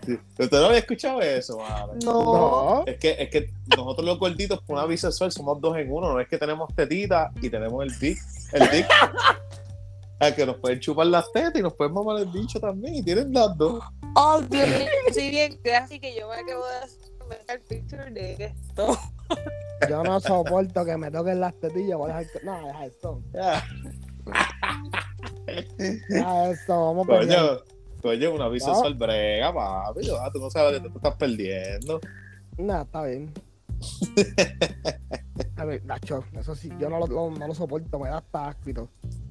sí. 0.07 0.19
¿Usted 0.39 0.59
no 0.61 0.67
había 0.67 0.79
escuchado 0.79 1.21
eso, 1.21 1.59
madre? 1.59 1.99
No. 2.05 2.13
No. 2.23 2.85
Es 2.87 2.99
que, 2.99 3.17
es 3.19 3.31
que 3.31 3.51
nosotros 3.77 4.07
los 4.07 4.19
gorditos, 4.19 4.61
por 4.63 4.77
una 4.77 4.87
bisexual, 4.87 5.31
somos 5.33 5.61
dos 5.61 5.77
en 5.77 5.91
uno. 5.93 6.13
No 6.13 6.21
es 6.21 6.29
que 6.29 6.39
tenemos 6.39 6.73
tetita 6.75 7.31
y 7.43 7.51
tenemos 7.51 7.85
el 7.85 7.99
dick. 7.99 8.19
El 8.53 8.71
dick. 8.71 8.87
A 10.21 10.35
que 10.35 10.45
nos 10.45 10.57
pueden 10.57 10.81
chupar 10.81 11.07
las 11.07 11.31
tetas 11.33 11.57
y 11.57 11.63
nos 11.63 11.75
pueden 11.75 11.95
mamar 11.95 12.21
el 12.21 12.27
bicho 12.27 12.61
también. 12.61 12.97
Y 12.97 13.03
tienen 13.03 13.33
las 13.33 13.57
dos. 13.57 13.83
Oh, 14.15 14.41
Dios 14.43 14.69
mío, 14.69 14.89
sí, 15.13 15.31
bien, 15.31 15.59
así 15.81 15.99
que 15.99 16.15
yo 16.15 16.29
me 16.29 16.37
acabo 16.37 16.67
de 16.67 16.77
hacer 16.77 17.11
mental 17.29 17.61
picture 17.69 18.11
de 18.11 18.45
esto. 18.45 18.99
Yo 19.89 20.03
no 20.03 20.21
soporto 20.21 20.85
que 20.85 20.97
me 20.97 21.11
toquen 21.11 21.41
las 21.41 21.55
tetillas. 21.59 21.97
Voy 21.97 22.11
a 22.11 22.19
dejar 22.19 22.45
No, 22.45 22.67
deja 22.67 22.87
esto. 22.87 23.23
Ya. 23.33 23.65
Deja 25.79 26.51
esto. 26.51 26.85
Vamos 26.87 27.09
a 27.09 27.19
pelear. 27.19 27.65
Coño, 28.03 28.35
una 28.35 28.49
bisexual 28.49 28.95
brega, 28.95 29.53
papi. 29.53 30.09
Ah, 30.19 30.31
Tú 30.33 30.41
no 30.41 30.51
sabes 30.51 30.75
lo 30.75 30.83
que 30.83 30.89
te 30.91 30.97
estás 30.97 31.17
perdiendo. 31.17 32.01
Nah, 32.59 32.83
está 32.83 33.05
bien. 33.05 33.33
A 35.57 35.65
ver, 35.65 35.85
Nacho, 35.85 36.25
eso 36.39 36.55
sí, 36.55 36.71
yo 36.79 36.89
no 36.89 36.99
lo, 36.99 37.07
no, 37.07 37.31
no 37.31 37.47
lo 37.47 37.55
soporto, 37.55 37.99
me 37.99 38.09
da 38.09 38.19
hasta. 38.19 38.57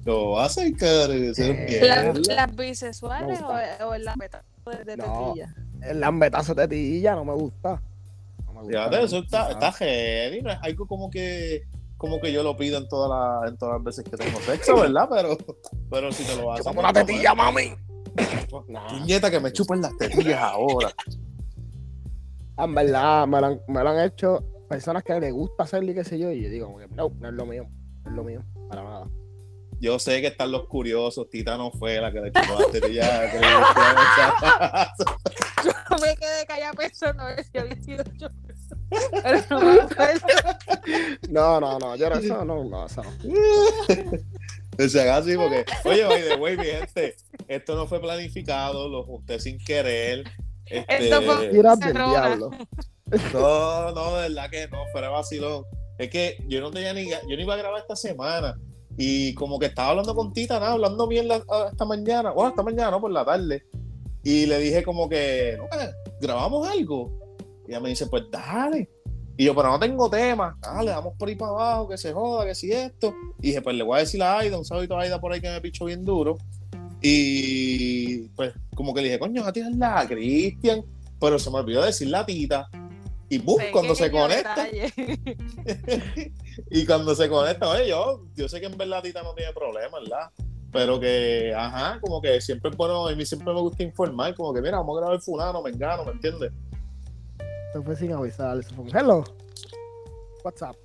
Lo 0.04 0.38
hacen, 0.40 0.74
cara. 0.74 1.12
Eh, 1.14 1.80
¿Las, 2.28 2.56
bisexuales 2.56 3.40
o, 3.42 3.86
o 3.86 3.94
el 3.94 4.04
lambetazo 4.04 4.44
de, 4.66 4.84
de 4.84 4.96
No. 4.96 5.32
tetilla? 5.34 5.54
El 5.82 6.00
lambetazo 6.00 6.54
de 6.54 6.68
tetilla 6.68 7.14
no 7.14 7.24
me 7.24 7.34
gusta. 7.34 7.82
No 8.46 8.52
me 8.52 8.60
gusta, 8.62 8.78
Fíjate, 8.78 9.02
eso 9.04 9.18
está, 9.18 9.50
está 9.50 9.72
heavy, 9.72 10.42
algo 10.62 10.86
como 10.86 11.10
que 11.10 11.64
como 11.96 12.18
que 12.18 12.32
yo 12.32 12.42
lo 12.42 12.56
pido 12.56 12.78
en 12.78 12.88
todas 12.88 13.10
las 13.10 13.50
en 13.50 13.58
todas 13.58 13.74
las 13.74 13.84
veces 13.84 14.04
que 14.04 14.16
tengo 14.16 14.40
sexo, 14.40 14.74
¿verdad? 14.80 15.06
Pero, 15.10 15.36
pero 15.90 16.10
si 16.12 16.24
te 16.24 16.34
lo 16.36 16.50
hacen. 16.52 16.64
Chúpame 16.64 16.78
una 16.80 16.92
tetilla, 16.92 17.34
mami. 17.34 17.74
Puñeta, 18.88 19.30
que 19.30 19.38
me 19.38 19.52
chupen 19.52 19.82
las 19.82 19.96
tetillas 19.98 20.40
ahora. 20.40 20.92
En 22.64 22.74
verdad, 22.74 23.26
me 23.26 23.40
lo, 23.40 23.46
han, 23.46 23.60
me 23.68 23.82
lo 23.82 23.88
han 23.90 24.00
hecho 24.04 24.44
personas 24.68 25.02
que 25.02 25.18
les 25.18 25.32
gusta 25.32 25.64
hacerlo 25.64 25.90
y 25.90 25.94
qué 25.94 26.04
sé 26.04 26.18
yo, 26.18 26.30
y 26.30 26.42
yo 26.42 26.48
digo, 26.50 26.76
no, 26.90 27.08
no 27.18 27.28
es 27.28 27.34
lo 27.34 27.46
mío, 27.46 27.66
no 28.04 28.10
es 28.10 28.16
lo 28.16 28.24
mío, 28.24 28.44
para 28.68 28.82
nada. 28.82 29.08
Yo 29.80 29.98
sé 29.98 30.20
que 30.20 30.26
están 30.26 30.52
los 30.52 30.66
curiosos, 30.68 31.30
Tita 31.30 31.56
no 31.56 31.70
fue 31.72 31.98
la 32.00 32.12
que 32.12 32.20
le 32.20 32.30
chupó 32.32 32.58
le 32.70 32.80
gustó 32.80 33.00
esa- 33.40 34.92
Yo 35.64 35.72
me 36.06 36.14
quedé 36.16 36.46
callada 36.46 36.72
pensando 36.74 37.24
si 37.50 37.58
había 37.58 37.76
sido 37.82 38.04
yo. 38.18 38.28
Pero 39.22 39.42
no. 39.50 39.88
No, 41.30 41.60
no, 41.60 41.78
no, 41.78 41.96
yo 41.96 42.10
no, 42.10 42.16
eso 42.16 42.44
no, 42.44 42.64
no, 42.64 42.86
eso 42.86 43.02
no. 43.02 43.10
O 44.84 44.88
sea, 44.88 45.16
así 45.16 45.36
porque, 45.36 45.64
oye, 45.84 46.04
the 46.28 46.36
way, 46.36 46.56
mi 46.56 46.64
gente, 46.64 47.14
esto 47.48 47.74
no 47.76 47.86
fue 47.86 48.00
planificado, 48.00 48.88
lo 48.88 49.02
junté 49.04 49.38
sin 49.38 49.58
querer. 49.58 50.24
Este, 50.70 51.04
Esto 51.04 51.22
fue- 51.22 51.48
Tiras 51.48 51.80
del 51.80 51.88
Cerrona. 51.92 52.10
diablo. 52.10 52.50
No, 53.32 53.92
no, 53.92 54.16
de 54.16 54.28
verdad 54.28 54.50
que 54.50 54.68
no, 54.68 54.86
fuera 54.92 55.08
vacilón. 55.08 55.64
Es 55.98 56.10
que 56.10 56.42
yo 56.48 56.60
no 56.60 56.70
tenía 56.70 56.94
ni, 56.94 57.10
yo 57.10 57.16
no 57.28 57.40
iba 57.40 57.54
a 57.54 57.58
grabar 57.58 57.80
esta 57.80 57.96
semana 57.96 58.56
y 58.96 59.34
como 59.34 59.58
que 59.58 59.66
estaba 59.66 59.90
hablando 59.90 60.14
con 60.14 60.32
Tita, 60.32 60.60
nada, 60.60 60.72
hablando 60.72 61.06
mierda 61.06 61.42
ah, 61.48 61.68
esta 61.70 61.84
mañana, 61.84 62.30
bueno, 62.30 62.50
esta 62.50 62.62
mañana, 62.62 62.90
no, 62.90 63.00
por 63.00 63.10
la 63.10 63.24
tarde. 63.24 63.64
Y 64.22 64.46
le 64.46 64.58
dije 64.58 64.82
como 64.82 65.08
que, 65.08 65.56
no, 65.58 65.64
eh, 65.80 65.90
grabamos 66.20 66.68
algo. 66.68 67.10
Y 67.66 67.70
ella 67.70 67.80
me 67.80 67.88
dice, 67.88 68.06
pues 68.06 68.24
dale. 68.30 68.88
Y 69.36 69.44
yo, 69.46 69.54
pero 69.54 69.70
no 69.70 69.78
tengo 69.78 70.10
tema. 70.10 70.56
Dale, 70.60 70.90
vamos 70.90 71.14
por 71.18 71.28
ahí 71.28 71.34
para 71.34 71.52
abajo, 71.52 71.88
que 71.88 71.96
se 71.96 72.12
joda, 72.12 72.44
que 72.44 72.54
si 72.54 72.70
esto. 72.70 73.14
Y 73.40 73.48
dije, 73.48 73.62
pues 73.62 73.74
le 73.76 73.82
voy 73.82 73.96
a 73.96 74.00
decir 74.00 74.22
a 74.22 74.38
Aida, 74.38 74.58
un 74.58 74.64
saludito 74.64 74.98
a 74.98 75.02
Aida 75.02 75.18
por 75.20 75.32
ahí 75.32 75.40
que 75.40 75.48
me 75.48 75.60
pichó 75.60 75.86
bien 75.86 76.04
duro. 76.04 76.36
Y 77.02 78.28
pues 78.28 78.54
como 78.74 78.94
que 78.94 79.00
le 79.00 79.08
dije, 79.08 79.18
coño, 79.18 79.44
a 79.44 79.52
tirarla 79.52 80.00
a 80.00 80.08
Cristian. 80.08 80.82
Pero 81.20 81.38
se 81.38 81.50
me 81.50 81.58
olvidó 81.58 81.84
decir 81.84 82.08
la 82.08 82.24
tita. 82.24 82.68
Y 83.32 83.38
¡bum! 83.38 83.60
cuando 83.70 83.94
se 83.94 84.10
conecta, 84.10 84.68
y 86.70 86.84
cuando 86.84 87.14
se 87.14 87.28
conecta, 87.28 87.68
oye, 87.68 87.88
yo, 87.88 88.24
yo 88.34 88.48
sé 88.48 88.58
que 88.58 88.66
en 88.66 88.76
verdad 88.76 89.02
Tita 89.02 89.22
no 89.22 89.34
tiene 89.34 89.52
problema, 89.52 90.00
¿verdad? 90.00 90.30
Pero 90.72 90.98
que, 90.98 91.54
ajá, 91.56 92.00
como 92.00 92.20
que 92.20 92.40
siempre 92.40 92.72
es 92.72 92.76
bueno, 92.76 93.06
a 93.06 93.14
mí 93.14 93.24
siempre 93.24 93.54
me 93.54 93.60
gusta 93.60 93.84
informar, 93.84 94.34
como 94.34 94.52
que 94.52 94.60
mira, 94.60 94.78
vamos 94.78 94.98
a 94.98 95.02
grabar 95.02 95.20
fulano, 95.20 95.62
me 95.62 95.70
engano, 95.70 96.04
¿me 96.06 96.10
entiendes? 96.10 96.50
Se 97.72 97.80
fue 97.80 97.94
sin 97.94 98.12
avisar, 98.12 98.64
se 98.64 98.74
fue 98.74 98.86
hello. 98.92 99.22
What's 100.42 100.62
up? 100.62 100.76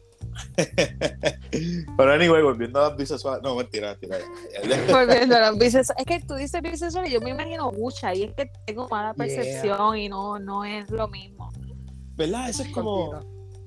Pero 1.98 2.12
anyway, 2.12 2.42
volviendo 2.42 2.80
a 2.84 2.90
las 2.90 2.98
bisexuales, 2.98 3.42
no, 3.44 3.56
mentira, 3.56 3.92
mentira. 4.02 4.18
Volviendo 4.92 5.36
a 5.36 5.40
las 5.40 5.58
bisexuales. 5.58 5.96
Es 5.98 6.06
que 6.06 6.26
tú 6.26 6.36
dices 6.36 6.62
bisexual 6.62 7.08
y 7.08 7.12
yo 7.12 7.22
me 7.22 7.30
imagino 7.32 7.72
mucha 7.72 8.14
y 8.14 8.24
es 8.24 8.34
que 8.34 8.52
tengo 8.66 8.88
mala 8.90 9.14
Yeah. 9.16 9.26
percepción 9.26 9.98
y 9.98 10.10
no, 10.10 10.40
no 10.40 10.66
es 10.66 10.90
lo 10.92 11.08
mismo. 11.08 11.52
¿Verdad? 12.16 12.50
Eso 12.50 12.64
es 12.64 12.70
como, 12.70 13.20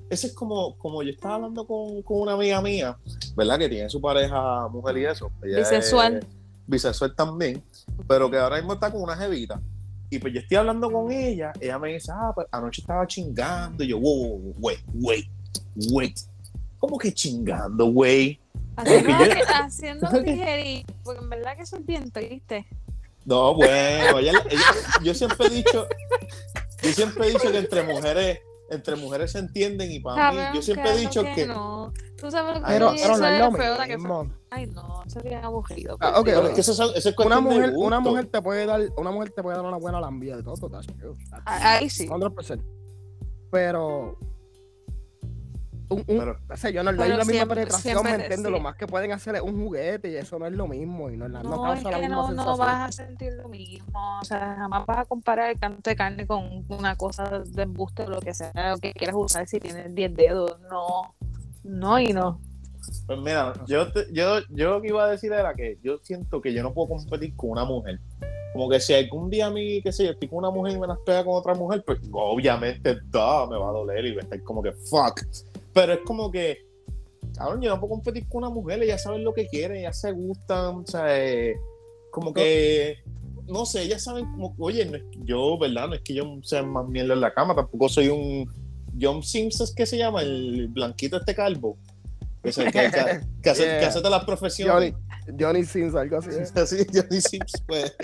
eso 0.09 0.27
es 0.27 0.33
como, 0.33 0.77
como 0.77 1.03
yo 1.03 1.11
estaba 1.11 1.35
hablando 1.35 1.65
con, 1.65 2.01
con 2.03 2.21
una 2.21 2.33
amiga 2.33 2.61
mía, 2.61 2.97
¿verdad? 3.35 3.59
Que 3.59 3.69
tiene 3.69 3.89
su 3.89 4.01
pareja 4.01 4.67
mujer 4.69 4.97
y 4.97 5.05
eso. 5.05 5.31
Ella 5.43 5.59
es 5.59 5.69
Bisexual. 5.69 6.25
bisexual 6.67 7.15
también, 7.15 7.63
pero 8.07 8.29
que 8.29 8.37
ahora 8.37 8.57
mismo 8.57 8.73
está 8.73 8.91
con 8.91 9.01
una 9.01 9.15
jevita. 9.15 9.61
Y 10.11 10.17
pues 10.17 10.33
yo 10.33 10.39
estoy 10.39 10.57
hablando 10.57 10.91
con 10.91 11.11
ella, 11.11 11.51
ella 11.59 11.77
me 11.77 11.93
dice, 11.93 12.11
ah, 12.11 12.31
pues 12.33 12.47
anoche 12.51 12.81
estaba 12.81 13.05
chingando. 13.05 13.83
Y 13.83 13.89
yo, 13.89 13.99
wow, 13.99 14.55
wait, 14.59 14.79
wait, 14.95 15.27
wait. 15.91 16.17
¿Cómo 16.79 16.97
que 16.97 17.13
chingando, 17.13 17.85
güey? 17.91 18.39
Haciendo, 18.75 19.09
yo- 19.09 19.33
haciendo 19.55 20.09
un 20.09 20.23
tijerito, 20.23 20.93
porque 21.03 21.21
en 21.21 21.29
verdad 21.29 21.55
que 21.57 21.63
eso 21.63 21.77
es 21.77 21.85
bien 21.85 22.09
triste. 22.11 22.65
No, 23.25 23.53
bueno, 23.53 24.19
ella- 24.19 24.41
ella- 24.49 24.63
yo 25.03 25.13
siempre 25.13 25.47
he 25.47 25.49
dicho, 25.49 25.85
yo 26.81 26.91
siempre 26.93 27.27
he 27.27 27.31
dicho 27.31 27.51
que 27.51 27.57
entre 27.57 27.83
mujeres, 27.83 28.39
entre 28.69 28.95
mujeres 28.95 29.31
se 29.33 29.39
entienden 29.39 29.91
y 29.91 29.99
para 29.99 30.31
mí, 30.31 30.37
yo 30.55 30.61
siempre 30.61 30.93
he 30.93 30.97
dicho 30.97 31.21
que, 31.23 31.45
no. 31.45 31.91
Tú 32.17 32.29
sabes 32.31 32.55
lo 32.55 32.65
que 32.65 32.71
Pero, 32.73 32.91
es 32.93 33.01
pero 33.01 33.17
no 33.17 33.27
es 33.27 33.39
lo 33.39 33.51
feo, 33.51 33.77
la 33.77 33.87
que 33.87 33.97
mismo. 33.97 34.25
fue- 34.25 34.33
Ay, 34.51 34.65
no, 34.67 35.03
eso 35.05 35.19
es 35.19 35.25
bien 35.25 35.43
aburrido. 35.43 35.97
Ah, 35.99 36.19
ok, 36.19 36.25
pero 36.25 36.39
ok. 36.41 36.45
es 36.47 36.53
que 36.55 36.61
eso, 36.61 36.71
eso 36.95 37.09
es 37.09 37.15
Una 37.17 37.39
mujer, 37.39 37.73
una 37.75 37.99
mujer 37.99 38.25
te 38.27 38.41
puede 38.41 38.65
dar, 38.65 38.81
una 38.97 39.11
mujer 39.11 39.31
te 39.31 39.43
puede 39.43 39.57
dar 39.57 39.65
una 39.65 39.77
buena 39.77 39.99
lambida 40.01 40.37
de 40.37 40.43
todo, 40.43 40.69
Ah, 41.45 41.77
Ahí 41.77 41.89
sí. 41.89 42.07
100%. 42.07 42.63
Pero 43.51 44.17
un, 45.89 45.99
un- 45.99 46.05
Pero- 46.05 46.37
o 46.49 46.57
sea, 46.57 46.69
yo 46.69 46.83
no, 46.83 46.91
no 46.91 46.97
Pero 46.97 47.03
hay 47.03 47.09
la 47.09 47.17
misma 47.17 47.31
siempre- 47.33 47.55
penetración, 47.55 47.81
siempre 47.93 48.11
¿me 48.11 48.23
entiendes? 48.23 48.45
sí. 48.47 48.51
Lo 48.51 48.59
más 48.59 48.75
que 48.75 48.87
pueden 48.87 49.11
hacer 49.11 49.35
es 49.35 49.41
un 49.41 49.63
juguete 49.63 50.09
y 50.11 50.15
eso 50.15 50.37
no 50.39 50.45
es 50.45 50.53
lo 50.53 50.67
mismo 50.67 51.09
y 51.09 51.17
no, 51.17 51.25
es 51.25 51.31
la- 51.31 51.43
no 51.43 51.49
No, 51.49 51.73
es 51.73 51.81
causa 51.81 51.89
la 51.91 51.95
que 51.97 52.01
misma 52.01 52.15
no, 52.15 52.21
no 52.21 52.27
sensación. 52.27 52.57
vas 52.59 52.89
a 52.89 52.91
sentir 52.91 53.33
lo 53.33 53.49
mismo. 53.49 54.19
O 54.21 54.25
sea, 54.25 54.55
jamás 54.57 54.85
vas 54.85 54.97
a 54.99 55.05
comparar 55.05 55.49
el 55.49 55.59
canto 55.59 55.89
de 55.89 55.95
carne 55.95 56.27
con 56.27 56.65
una 56.69 56.95
cosa 56.95 57.39
de 57.39 57.63
embuste 57.63 58.03
o 58.03 58.09
lo 58.09 58.19
que 58.21 58.33
sea, 58.33 58.51
lo 58.71 58.77
que 58.77 58.93
quieras 58.93 59.15
usar 59.17 59.47
si 59.47 59.59
tienes 59.59 59.93
10 59.93 60.15
dedos. 60.15 60.57
No, 60.69 61.15
no 61.63 61.99
y 61.99 62.13
no. 62.13 62.39
Pues 63.05 63.19
mira, 63.19 63.53
yo, 63.67 63.91
te- 63.91 64.07
yo, 64.11 64.39
yo 64.49 64.71
lo 64.71 64.81
que 64.81 64.87
iba 64.87 65.03
a 65.03 65.09
decir 65.09 65.31
era 65.33 65.53
que 65.53 65.77
yo 65.83 65.97
siento 66.01 66.41
que 66.41 66.53
yo 66.53 66.63
no 66.63 66.73
puedo 66.73 66.89
competir 66.89 67.35
con 67.35 67.51
una 67.51 67.65
mujer. 67.65 67.99
Como 68.53 68.67
que 68.67 68.79
si 68.79 68.95
algún 68.95 69.29
día 69.29 69.45
a 69.45 69.51
mí, 69.51 69.79
qué 69.83 69.91
sé 69.91 70.05
yo, 70.05 70.11
estoy 70.11 70.27
con 70.27 70.39
una 70.39 70.49
mujer 70.49 70.75
y 70.75 70.79
me 70.79 70.87
las 70.87 70.97
pega 71.05 71.23
con 71.23 71.35
otra 71.35 71.53
mujer, 71.53 71.83
pues 71.85 71.99
obviamente 72.11 72.97
da, 73.05 73.45
me 73.45 73.55
va 73.57 73.69
a 73.69 73.73
doler 73.73 74.05
y 74.05 74.09
voy 74.13 74.19
a 74.19 74.23
estar 74.23 74.41
como 74.43 74.63
que 74.63 74.71
fuck. 74.71 75.21
Pero 75.73 75.93
es 75.93 75.99
como 76.05 76.31
que, 76.31 76.65
cabrón, 77.35 77.61
yo 77.61 77.69
no 77.69 77.79
puedo 77.79 77.91
competir 77.93 78.27
con 78.27 78.43
una 78.43 78.49
mujer, 78.53 78.81
ellas 78.83 79.03
saben 79.03 79.23
lo 79.23 79.33
que 79.33 79.47
quieren, 79.47 79.77
ellas 79.77 79.99
se 79.99 80.11
gustan, 80.11 80.75
o 80.77 80.85
sea, 80.87 81.05
eh, 81.17 81.55
como 82.11 82.33
que, 82.33 82.97
no 83.47 83.65
sé, 83.65 83.83
ellas 83.83 84.03
saben 84.03 84.25
como, 84.31 84.55
oye, 84.59 84.85
no 84.85 84.97
es 84.97 85.03
yo, 85.23 85.57
¿verdad? 85.57 85.87
No 85.87 85.93
es 85.95 86.01
que 86.01 86.13
yo 86.15 86.25
sea 86.43 86.63
más 86.63 86.87
mierda 86.87 87.13
en 87.13 87.21
la 87.21 87.33
cama, 87.33 87.55
tampoco 87.55 87.87
soy 87.89 88.07
un 88.09 88.49
John 88.99 89.23
Sims, 89.23 89.61
¿es 89.61 89.73
que 89.73 89.85
se 89.85 89.97
llama? 89.97 90.21
El 90.23 90.67
blanquito 90.69 91.17
este 91.17 91.33
calvo. 91.35 91.77
Que, 92.43 92.51
se- 92.53 92.63
que, 92.65 92.71
que, 92.71 93.19
que 93.43 93.49
hace, 93.49 93.63
Yeah. 93.63 93.79
que 93.79 93.85
hace 93.85 93.99
todas 93.99 94.11
las 94.11 94.23
profesiones. 94.25 94.93
Johnny, 94.93 95.37
Johnny 95.39 95.63
Sins, 95.65 95.93
algo 95.93 96.17
así. 96.17 96.29
¿eh? 96.33 96.43
Así, 96.55 96.77
Johnny 96.93 97.21
Sims, 97.21 97.51
pues. 97.67 97.95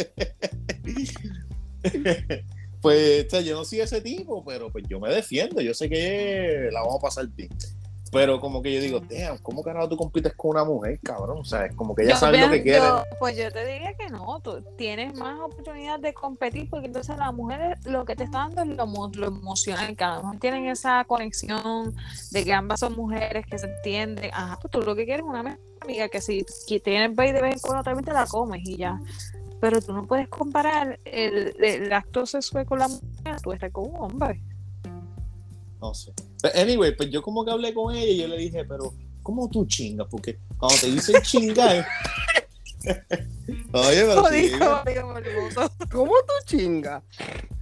pues, 2.86 3.26
o 3.28 3.30
sea, 3.30 3.42
yo 3.42 3.56
no 3.56 3.66
soy 3.66 3.82
ese 3.82 4.02
tipo, 4.02 4.44
pero 4.46 4.72
pues 4.72 4.86
yo 4.88 5.00
me 5.00 5.10
defiendo. 5.10 5.62
Yo 5.62 5.74
sé 5.74 5.90
que 5.90 6.70
la 6.72 6.82
vamos 6.82 6.98
a 6.98 7.02
pasar 7.02 7.28
bien. 7.28 7.50
Pero 8.12 8.40
como 8.40 8.62
que 8.62 8.74
yo 8.74 8.80
digo, 8.80 9.02
damn, 9.10 9.38
¿cómo 9.40 9.62
carajo 9.62 9.90
tú 9.90 9.98
compites 9.98 10.34
con 10.36 10.52
una 10.52 10.64
mujer, 10.64 10.98
cabrón? 11.04 11.40
O 11.40 11.44
sea, 11.44 11.66
es 11.66 11.76
como 11.76 11.94
que 11.94 12.04
ella 12.04 12.16
sabe 12.16 12.38
lo 12.40 12.50
que 12.50 12.64
quiere. 12.64 12.80
yo- 12.80 13.04
pues 13.20 13.36
yo 13.36 13.52
te 13.52 13.66
diría 13.66 13.94
que 13.96 14.08
no, 14.08 14.40
tú 14.42 14.64
tienes 14.78 15.14
más 15.16 15.38
oportunidad 15.42 16.00
de 16.00 16.14
competir 16.14 16.70
porque 16.70 16.86
entonces 16.86 17.18
las 17.18 17.34
mujeres 17.34 17.78
lo 17.86 18.06
que 18.06 18.16
te 18.16 18.24
está 18.24 18.48
dando 18.50 18.62
es 18.62 18.68
lo, 18.78 18.86
lo 19.16 19.28
emocional, 19.28 19.98
que 19.98 20.04
a 20.06 20.16
lo 20.16 20.22
mejor 20.24 20.40
tienen 20.40 20.68
esa 20.68 21.04
conexión 21.06 21.94
de 22.32 22.46
que 22.46 22.54
ambas 22.54 22.80
son 22.80 22.94
mujeres 22.96 23.46
que 23.48 23.58
se 23.58 23.66
entienden. 23.68 24.30
Ajá, 24.34 24.60
pues 24.62 24.72
tú 24.72 24.82
lo 24.82 24.96
que 24.96 25.04
quieres 25.04 25.26
es 25.26 25.30
una 25.30 25.44
mejor 25.44 25.60
amiga 25.82 26.08
que 26.08 26.22
si 26.22 26.46
que 26.68 26.80
tienes 26.80 27.14
baby 27.16 27.34
de 27.34 27.42
vez 27.42 27.54
en 27.56 27.60
cuando 27.60 27.84
también 27.84 28.06
te 28.06 28.14
la 28.14 28.26
comes 28.28 28.62
y 28.64 28.78
ya. 28.78 28.98
Pero 29.62 29.82
tú 29.82 29.94
no 29.94 30.06
puedes 30.06 30.28
comparar 30.28 31.00
el, 31.06 31.56
el 31.64 31.92
acto 31.94 32.26
sexual 32.26 32.66
con 32.66 32.80
la 32.80 32.88
mujer, 32.88 33.42
tú 33.42 33.52
estás 33.52 33.72
con 33.72 33.90
un 33.90 33.96
hombre. 33.96 34.42
No 35.82 35.94
sé. 35.94 36.14
Anyway, 36.56 36.96
pues 36.96 37.10
yo 37.10 37.22
como 37.22 37.44
que 37.44 37.52
hablé 37.52 37.74
con 37.74 37.94
ella 37.94 38.12
y 38.12 38.18
yo 38.18 38.28
le 38.28 38.38
dije, 38.38 38.66
pero 38.66 38.94
¿cómo 39.24 39.50
tú 39.50 39.66
chingas? 39.66 40.08
Porque 40.10 40.40
cuando 40.58 40.78
te 40.80 40.88
dicen 40.88 41.22
chingar. 41.22 41.86
Oye, 43.74 44.06
pero 44.06 44.26
sí. 44.26 44.52
¿Cómo 45.92 46.14
tú 46.14 46.34
chingas? 46.46 47.04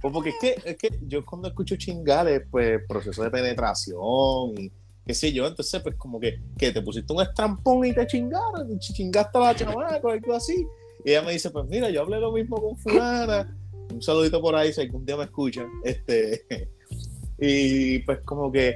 Pues 0.00 0.12
porque 0.12 0.30
es 0.30 0.36
que, 0.40 0.62
es 0.64 0.76
que 0.76 0.98
yo 1.06 1.24
cuando 1.24 1.48
escucho 1.48 1.76
chingar 1.76 2.28
es 2.28 2.42
pues 2.50 2.80
proceso 2.86 3.22
de 3.22 3.30
penetración 3.30 4.54
y 4.58 4.70
qué 5.06 5.14
sé 5.14 5.32
yo, 5.32 5.46
entonces 5.46 5.82
pues 5.82 5.94
como 5.96 6.20
que, 6.20 6.40
que 6.58 6.72
te 6.72 6.82
pusiste 6.82 7.12
un 7.12 7.22
estrampón 7.22 7.84
y 7.84 7.94
te 7.94 8.06
chingaron, 8.06 8.78
chingaste 8.78 9.38
a 9.38 9.40
la 9.40 9.54
chamaca 9.54 10.00
o 10.02 10.10
algo 10.10 10.34
así. 10.34 10.66
Y 11.04 11.10
ella 11.10 11.22
me 11.22 11.32
dice, 11.32 11.50
pues 11.50 11.66
mira, 11.68 11.90
yo 11.90 12.02
hablé 12.02 12.18
lo 12.18 12.32
mismo 12.32 12.56
con 12.60 12.76
fulana, 12.76 13.54
un 13.92 14.00
saludito 14.02 14.40
por 14.40 14.54
ahí 14.54 14.72
si 14.72 14.80
algún 14.80 15.04
día 15.04 15.16
me 15.16 15.24
escuchan, 15.24 15.68
este, 15.84 16.46
y 17.38 17.98
pues 18.00 18.20
como 18.20 18.50
que 18.50 18.74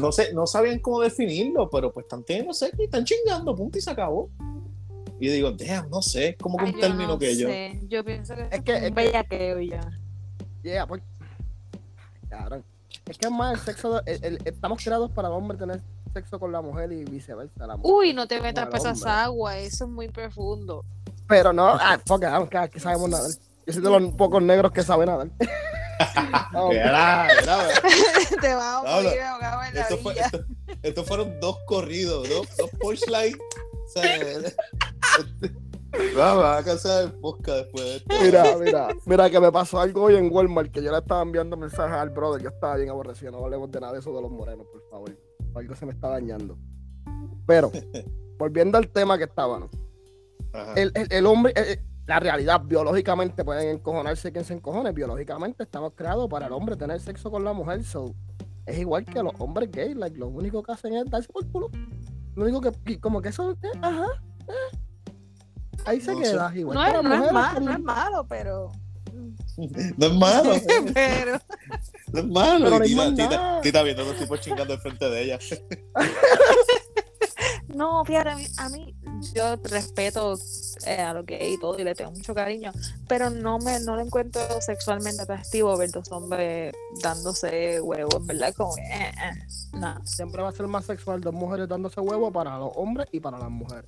no 0.00 0.10
sé, 0.12 0.32
no 0.32 0.46
sabían 0.46 0.78
cómo 0.80 1.00
definirlo, 1.00 1.68
pero 1.70 1.92
pues 1.92 2.04
están 2.04 2.24
teniendo 2.24 2.52
sexo 2.54 2.80
y 2.80 2.84
están 2.86 3.04
chingando, 3.04 3.54
punto 3.54 3.78
y 3.78 3.80
se 3.80 3.90
acabó. 3.90 4.30
Y 5.20 5.28
digo, 5.28 5.52
damn, 5.52 5.88
no 5.90 6.02
sé, 6.02 6.28
es 6.30 6.36
como 6.38 6.58
que 6.58 6.64
un 6.64 6.80
término 6.80 7.08
no 7.10 7.18
que 7.18 7.36
yo. 7.36 7.46
sé, 7.48 7.80
Yo 7.88 8.04
pienso 8.04 8.34
que 8.34 8.42
Es 8.42 8.48
es 8.52 8.60
que- 8.62 8.76
es 8.76 8.88
un 8.88 8.94
bellaqueo 8.94 9.60
ya. 9.60 9.80
Yeah, 10.62 10.86
pues. 10.86 11.02
Cabrón. 12.28 12.64
Es 13.06 13.18
que 13.18 13.26
es 13.26 13.32
más 13.32 13.54
el 13.54 13.60
sexo. 13.60 14.00
de- 14.00 14.12
el- 14.12 14.24
el- 14.24 14.38
estamos 14.44 14.82
creados 14.82 15.10
para 15.12 15.28
el 15.28 15.34
hombre 15.34 15.56
tener 15.58 15.80
sexo 16.12 16.38
con 16.40 16.50
la 16.50 16.62
mujer 16.62 16.90
y 16.92 17.04
viceversa. 17.04 17.66
La 17.66 17.76
mujer 17.76 17.92
Uy, 17.94 18.12
no 18.12 18.26
te 18.26 18.40
metas 18.40 18.66
para 18.66 18.78
esas 18.78 19.04
aguas, 19.04 19.56
eso 19.56 19.84
es 19.84 19.90
muy 19.90 20.08
profundo. 20.08 20.84
Pero 21.28 21.52
no, 21.52 21.68
ah, 21.68 21.96
it, 22.04 22.24
aunque 22.24 22.58
aquí 22.58 22.78
sabemos 22.80 23.08
nadar. 23.10 23.30
Yo 23.66 23.72
soy 23.72 23.82
de 23.82 23.90
los 23.90 24.14
pocos 24.14 24.42
negros 24.42 24.72
que 24.72 24.82
saben 24.82 25.06
nadar. 25.06 25.28
No, 26.52 26.70
mira, 26.70 27.28
te 28.40 28.52
vas 28.54 28.64
a 28.64 28.82
No, 28.82 28.96
no. 28.96 29.02
morir 29.04 29.20
ahogado 29.22 29.62
en 29.62 29.74
la 29.74 29.80
Esto 29.82 29.96
fue- 29.98 30.12
orilla. 30.12 30.26
esto- 30.26 30.44
estos 30.82 31.06
fueron 31.06 31.38
dos 31.40 31.56
corridos, 31.66 32.28
dos, 32.28 32.48
dos 32.56 32.70
punchlines. 32.80 33.36
O 33.36 33.88
sea, 33.88 34.18
Vamos 36.16 36.44
a 36.44 36.62
casar 36.64 37.04
el 37.04 37.12
podcast 37.12 37.58
después 37.58 37.84
de 37.84 37.96
esto. 37.96 38.14
Mira, 38.22 38.56
mira, 38.58 38.88
mira 39.06 39.30
que 39.30 39.38
me 39.38 39.52
pasó 39.52 39.78
algo 39.78 40.02
hoy 40.02 40.16
en 40.16 40.32
Walmart 40.32 40.72
que 40.72 40.82
yo 40.82 40.90
le 40.90 40.98
estaba 40.98 41.22
enviando 41.22 41.56
mensajes 41.56 41.94
al 41.96 42.10
brother. 42.10 42.42
Yo 42.42 42.48
estaba 42.48 42.74
bien 42.76 42.90
aborrecido. 42.90 43.30
No 43.30 43.44
hablemos 43.44 43.70
de 43.70 43.80
nada 43.80 43.92
de 43.92 44.00
eso 44.00 44.12
de 44.12 44.20
los 44.20 44.30
morenos, 44.32 44.66
por 44.66 44.82
favor. 44.90 45.16
Algo 45.54 45.76
se 45.76 45.86
me 45.86 45.92
está 45.92 46.08
dañando. 46.08 46.58
Pero, 47.46 47.70
volviendo 48.36 48.76
al 48.78 48.88
tema 48.88 49.16
que 49.16 49.24
estábamos. 49.24 49.70
Ajá. 49.72 49.83
El, 50.76 50.92
el- 50.94 51.08
el 51.12 51.26
hombre, 51.26 51.52
eh, 51.56 51.64
eh, 51.72 51.82
la 52.06 52.20
realidad, 52.20 52.60
biológicamente 52.62 53.44
pueden 53.44 53.68
encojonarse 53.68 54.30
quien 54.32 54.44
se 54.44 54.54
encojone. 54.54 54.92
Biológicamente 54.92 55.62
estamos 55.64 55.92
creados 55.94 56.28
para 56.28 56.46
el 56.46 56.52
hombre 56.52 56.76
tener 56.76 57.00
sexo 57.00 57.30
con 57.30 57.44
la 57.44 57.52
mujer. 57.52 57.82
So, 57.84 58.14
es 58.66 58.78
igual 58.78 59.04
que 59.04 59.22
los 59.22 59.32
hombres 59.38 59.70
gays. 59.70 59.96
Like, 59.96 60.16
lo 60.18 60.28
único 60.28 60.62
que 60.62 60.72
hacen 60.72 60.94
es 60.94 61.06
darse 61.10 61.28
por 61.32 61.46
culo. 61.50 61.70
Lo 62.36 62.44
único 62.44 62.60
que, 62.60 63.00
como 63.00 63.22
que 63.22 63.30
eso, 63.30 63.52
eh, 63.52 63.56
ajá. 63.82 64.06
eh. 64.48 64.78
Ahí 65.86 66.00
se 66.00 66.12
No 66.12 66.18
queda. 66.20 66.50
sé. 66.52 66.58
Igual 66.60 66.76
No 66.76 66.82
que 66.84 66.96
es, 66.98 67.02
no 67.20 67.24
es 67.26 67.32
malo, 67.32 67.50
pero- 67.54 67.64
no 67.64 67.72
es 67.72 67.80
malo, 67.80 68.26
pero. 68.28 68.72
No 69.56 70.06
es 70.06 70.14
malo, 70.14 70.50
pero. 70.92 71.38
no 72.12 72.18
es 72.20 72.26
malo. 72.26 72.64
Pero 72.70 72.84
Y 72.84 72.88
tita, 72.88 73.14
tita, 73.14 73.60
tita 73.62 73.82
viendo 73.82 74.02
a 74.02 74.06
los 74.06 74.16
tipos 74.18 74.40
chingando 74.40 74.74
al 74.74 74.80
frente 74.80 75.08
de 75.08 75.22
ella. 75.22 75.38
No, 77.74 78.04
fíjate, 78.04 78.30
a 78.30 78.36
mí, 78.36 78.46
a 78.56 78.68
mí 78.68 78.94
yo 79.34 79.56
respeto 79.64 80.38
eh, 80.86 81.00
a 81.00 81.14
lo 81.14 81.24
que 81.24 81.50
y 81.50 81.58
todo 81.58 81.78
y 81.78 81.84
le 81.84 81.94
tengo 81.94 82.12
mucho 82.12 82.34
cariño, 82.34 82.72
pero 83.08 83.30
no 83.30 83.58
me 83.58 83.80
no 83.80 83.96
lo 83.96 84.02
encuentro 84.02 84.42
sexualmente 84.60 85.22
atractivo 85.22 85.76
ver 85.76 85.90
dos 85.90 86.10
hombres 86.12 86.72
dándose 87.02 87.80
huevos, 87.80 88.24
¿verdad? 88.26 88.54
Como 88.54 88.76
eh, 88.78 89.10
eh, 89.10 89.46
no. 89.72 90.04
Siempre 90.04 90.42
va 90.42 90.50
a 90.50 90.52
ser 90.52 90.66
más 90.66 90.84
sexual 90.84 91.20
dos 91.20 91.34
mujeres 91.34 91.68
dándose 91.68 92.00
huevo 92.00 92.30
para 92.30 92.58
los 92.58 92.70
hombres 92.76 93.08
y 93.12 93.20
para 93.20 93.38
las 93.38 93.50
mujeres. 93.50 93.86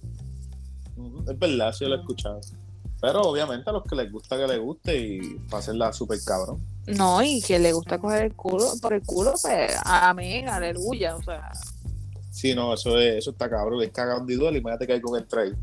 Es 1.29 1.39
verdad, 1.39 1.73
sí 1.73 1.85
lo 1.85 1.97
he 1.97 1.99
escuchado. 1.99 2.41
Pero 3.01 3.21
obviamente 3.23 3.69
a 3.69 3.73
los 3.75 3.85
que 3.85 3.95
les 3.95 4.11
gusta 4.11 4.39
que 4.39 4.47
les 4.47 4.59
guste 4.59 4.99
y 4.99 5.21
para 5.51 5.59
hacerla 5.59 5.93
súper 5.93 6.19
cabrón. 6.25 6.65
No, 6.87 7.23
y 7.23 7.43
que 7.43 7.59
le 7.59 7.73
gusta 7.73 7.99
coger 7.99 8.27
el 8.27 8.35
culo 8.35 8.73
por 8.81 8.95
el 8.95 9.03
culo, 9.03 9.35
pues 9.43 9.73
amén, 9.85 10.49
aleluya, 10.49 11.17
o 11.17 11.23
sea, 11.23 11.51
Sí, 12.37 12.55
no, 12.55 12.75
eso, 12.75 12.99
es, 12.99 13.17
eso 13.17 13.31
está 13.31 13.49
cabrón. 13.49 13.83
Es 13.83 13.91
cagando 13.93 14.31
y 14.31 14.37
duele. 14.37 14.59
Imagínate 14.59 14.87
que 14.87 14.93
hay 14.93 15.01
con 15.01 15.19
el 15.19 15.27
trail. 15.27 15.57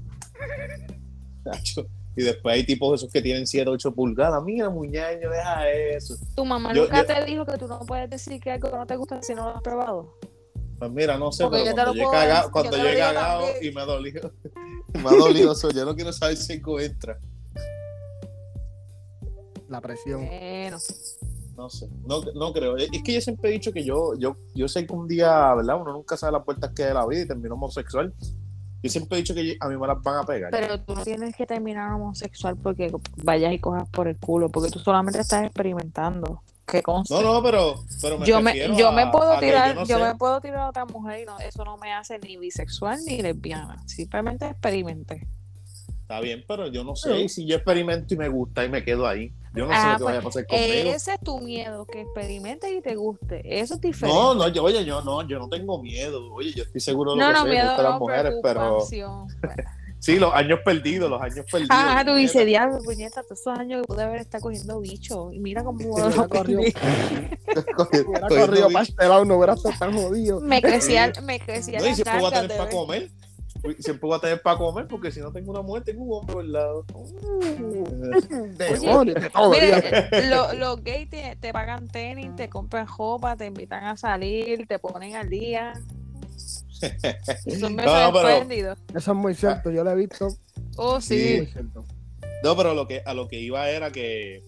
Y 2.16 2.24
después 2.24 2.56
hay 2.56 2.64
tipos 2.66 3.00
esos 3.00 3.14
que 3.14 3.22
tienen 3.22 3.46
7, 3.46 3.70
8 3.70 3.94
pulgadas. 3.94 4.42
Mira, 4.44 4.72
muñeño, 4.72 5.30
deja 5.30 5.70
eso. 5.70 6.16
tu 6.36 6.44
mamá 6.44 6.74
Yo- 6.74 6.84
nunca 6.86 7.02
yo- 7.02 7.06
te 7.06 7.26
dijo 7.26 7.46
que 7.46 7.58
tú 7.60 7.68
no 7.68 7.80
puedes 7.82 8.10
decir 8.10 8.42
que 8.42 8.50
algo 8.50 8.70
no 8.70 8.88
te 8.88 8.96
gusta 8.96 9.22
si 9.22 9.36
no 9.36 9.44
lo 9.50 9.56
has 9.58 9.62
probado. 9.62 10.18
Pues 10.80 10.92
mira, 10.92 11.16
no 11.20 11.32
sé, 11.32 11.44
Porque 11.44 11.60
pero 11.60 11.70
yo 11.70 11.76
cuando 11.76 11.94
yo 11.94 12.02
he 12.02 12.12
cagado, 12.12 12.52
cuando 12.52 12.78
yo 12.78 12.84
he 13.60 13.68
y 13.68 13.72
me 13.72 13.82
ha 13.82 13.86
dolido, 13.86 14.32
me 14.94 15.10
ha 15.10 15.12
dolido 15.12 15.52
eso, 15.54 15.70
yo 15.70 15.86
no 15.86 15.94
quiero 15.96 16.12
saber 16.12 16.38
si 16.38 16.54
algo 16.54 16.80
entra. 16.80 17.20
La 19.70 19.80
presión. 19.80 20.26
Bueno, 20.26 20.80
No 21.56 21.70
sé, 21.70 21.88
no, 22.08 22.22
no 22.34 22.52
creo. 22.52 22.76
Es 22.78 22.90
que 23.04 23.14
yo 23.14 23.22
siempre 23.22 23.50
he 23.50 23.54
dicho 23.54 23.72
que 23.72 23.84
yo, 23.84 24.14
yo, 24.18 24.36
yo 24.56 24.68
sé 24.68 24.86
que 24.88 24.94
un 24.94 25.08
día, 25.08 25.54
¿verdad? 25.54 25.80
Uno 25.80 25.94
nunca 25.94 26.18
sabe 26.18 26.34
las 26.34 26.44
puertas 26.44 26.72
que 26.76 26.84
de 26.84 26.94
la 26.94 27.06
vida 27.06 27.22
y 27.22 27.28
termino 27.28 27.54
homosexual. 27.56 28.14
Yo 28.82 28.90
siempre 28.90 29.18
he 29.18 29.22
dicho 29.22 29.34
que 29.34 29.56
a 29.60 29.70
mí 29.70 29.78
me 29.78 29.88
las 29.88 30.02
van 30.02 30.18
a 30.18 30.24
pegar. 30.26 30.52
pero 30.52 30.80
tú 30.82 30.94
no 30.96 31.04
tienes 31.04 31.36
que 31.36 31.46
terminar 31.46 31.94
homosexual 31.94 32.58
porque 32.58 32.92
vayas 33.24 33.54
y 33.54 33.60
cojas 33.60 33.88
por 33.90 34.08
el 34.08 34.18
culo, 34.18 34.50
porque 34.50 34.72
tú 34.72 34.80
solamente 34.80 35.20
estás 35.22 35.44
experimentando. 35.46 36.42
Que 36.66 36.82
conste. 36.82 37.14
No, 37.14 37.22
no, 37.22 37.44
pero, 37.44 37.76
pero 38.02 38.18
me 38.18 38.26
yo 38.26 38.42
me, 38.42 38.58
yo 38.78 38.88
a- 38.90 38.92
me 38.94 39.08
puedo 39.12 39.38
tirar, 39.40 39.70
yo 39.76 39.82
no 39.82 39.86
yo 39.86 39.98
sé. 40.00 40.04
me 40.06 40.16
puedo 40.16 40.42
tirar 40.42 40.60
a 40.62 40.70
otra 40.70 40.86
mujer 40.86 41.22
y 41.22 41.26
no, 41.26 41.38
eso 41.40 41.64
no 41.66 41.78
me 41.78 41.94
hace 41.94 42.18
ni 42.20 42.38
bisexual 42.38 43.00
ni 43.06 43.22
lesbiana. 43.22 43.84
Simplemente 43.86 44.48
experimenté. 44.48 45.28
Está 46.14 46.22
bien, 46.22 46.46
pero 46.48 46.68
yo 46.68 46.84
no 46.84 46.96
sé. 46.96 47.22
Y 47.22 47.28
si 47.30 47.48
yo 47.48 47.56
experimento 47.56 48.14
y 48.14 48.18
me 48.18 48.30
gusta 48.30 48.64
y 48.64 48.70
me 48.70 48.84
quedo 48.84 49.08
ahí, 49.08 49.34
yo 49.56 49.66
no 49.66 49.72
sé 49.72 49.80
Ah, 49.80 49.94
lo 49.94 49.98
que 49.98 50.04
vaya 50.04 50.20
a 50.20 50.22
pues, 50.22 50.36
pasar 50.36 50.48
conmigo. 50.48 50.96
Ese 50.96 51.14
es 51.16 51.20
tu 51.22 51.40
miedo, 51.40 51.88
que 51.88 52.02
experimentes 52.02 52.72
y 52.72 52.82
te 52.82 52.96
guste. 52.96 53.42
Eso 53.60 53.74
es 53.74 53.82
diferente. 53.82 54.16
No, 54.16 54.36
no, 54.36 54.48
yo, 54.48 54.64
oye, 54.64 54.86
yo 54.86 55.02
no, 55.02 55.28
yo 55.28 55.40
no 55.40 55.50
tengo 55.50 55.82
miedo. 55.82 56.32
Oye, 56.32 56.54
yo 56.54 56.62
estoy 56.62 56.82
seguro 56.82 57.16
de 57.16 57.18
lo 57.18 57.24
no, 57.24 57.30
que 57.30 57.34
no, 57.34 57.40
sé, 57.40 57.46
me 57.46 57.56
miedo 57.56 57.68
gustan 57.70 57.86
las 57.86 58.00
mujeres, 58.00 58.34
pero 58.44 58.86
sí, 60.00 60.20
los 60.20 60.34
años 60.36 60.60
perdidos, 60.64 61.10
los 61.10 61.20
años 61.20 61.48
perdidos. 61.52 61.70
Ah, 61.72 62.04
tú 62.06 62.14
dices, 62.14 62.46
diablo, 62.46 62.78
puñeta, 62.84 63.24
todos 63.24 63.40
esos 63.40 63.58
años 63.58 63.82
que 63.82 63.88
pude 63.88 64.04
haber 64.04 64.22
estado 64.22 64.44
cogiendo 64.44 64.80
bicho. 64.82 65.32
Y 65.34 65.40
mira 65.40 65.64
cómo 65.64 65.80
hubiera 65.96 66.28
corrido, 66.28 66.62
corrido 68.30 68.70
pastelado, 68.72 69.26
no 69.26 69.38
hubiera 69.38 69.54
estado 69.54 69.74
tan 69.80 69.94
jodido. 69.98 70.42
Me 70.42 70.62
crecía, 70.62 71.12
me 71.24 71.40
crecía 71.40 71.80
No, 71.80 71.88
y 71.88 72.20
voy 72.20 72.26
a 72.32 72.42
tener 72.42 72.56
para 72.56 72.70
comer. 72.70 73.10
Siempre 73.80 74.08
voy 74.08 74.18
a 74.18 74.20
tener 74.20 74.42
para 74.42 74.58
comer 74.58 74.88
porque 74.88 75.10
si 75.10 75.22
no 75.22 75.32
tengo 75.32 75.52
una 75.52 75.62
mujer, 75.62 75.84
tengo 75.84 76.04
un 76.04 76.18
hombre 76.20 76.40
al 76.40 76.52
lado. 76.52 76.86
Día. 79.52 79.80
eh, 80.12 80.28
lo- 80.30 80.54
los 80.54 80.84
gays 80.84 81.10
te, 81.10 81.38
te 81.40 81.54
pagan 81.54 81.88
tenis, 81.88 82.36
te 82.36 82.50
compran 82.50 82.88
ropa, 82.98 83.36
te 83.36 83.46
invitan 83.46 83.84
a 83.86 83.96
salir, 83.98 84.68
te 84.68 84.80
ponen 84.80 85.16
al 85.16 85.30
día. 85.30 85.74
Son 87.60 87.76
No, 87.76 87.84
besos 87.84 88.12
pero- 88.14 88.30
espléndidos. 88.30 88.80
Eso 88.94 89.12
es 89.12 89.18
muy 89.18 89.34
cierto, 89.36 89.72
yo 89.72 89.84
lo 89.84 89.92
he 89.92 89.96
visto. 89.96 90.28
Oh, 90.76 91.00
Sí. 91.00 91.20
sí. 91.20 91.38
Muy 91.38 91.46
cierto. 91.48 91.86
No, 92.44 92.58
pero 92.58 92.74
lo 92.74 92.88
que, 92.88 93.02
a 93.06 93.14
lo 93.14 93.28
que 93.30 93.40
iba 93.40 93.70
era 93.70 93.92
que, 93.92 94.44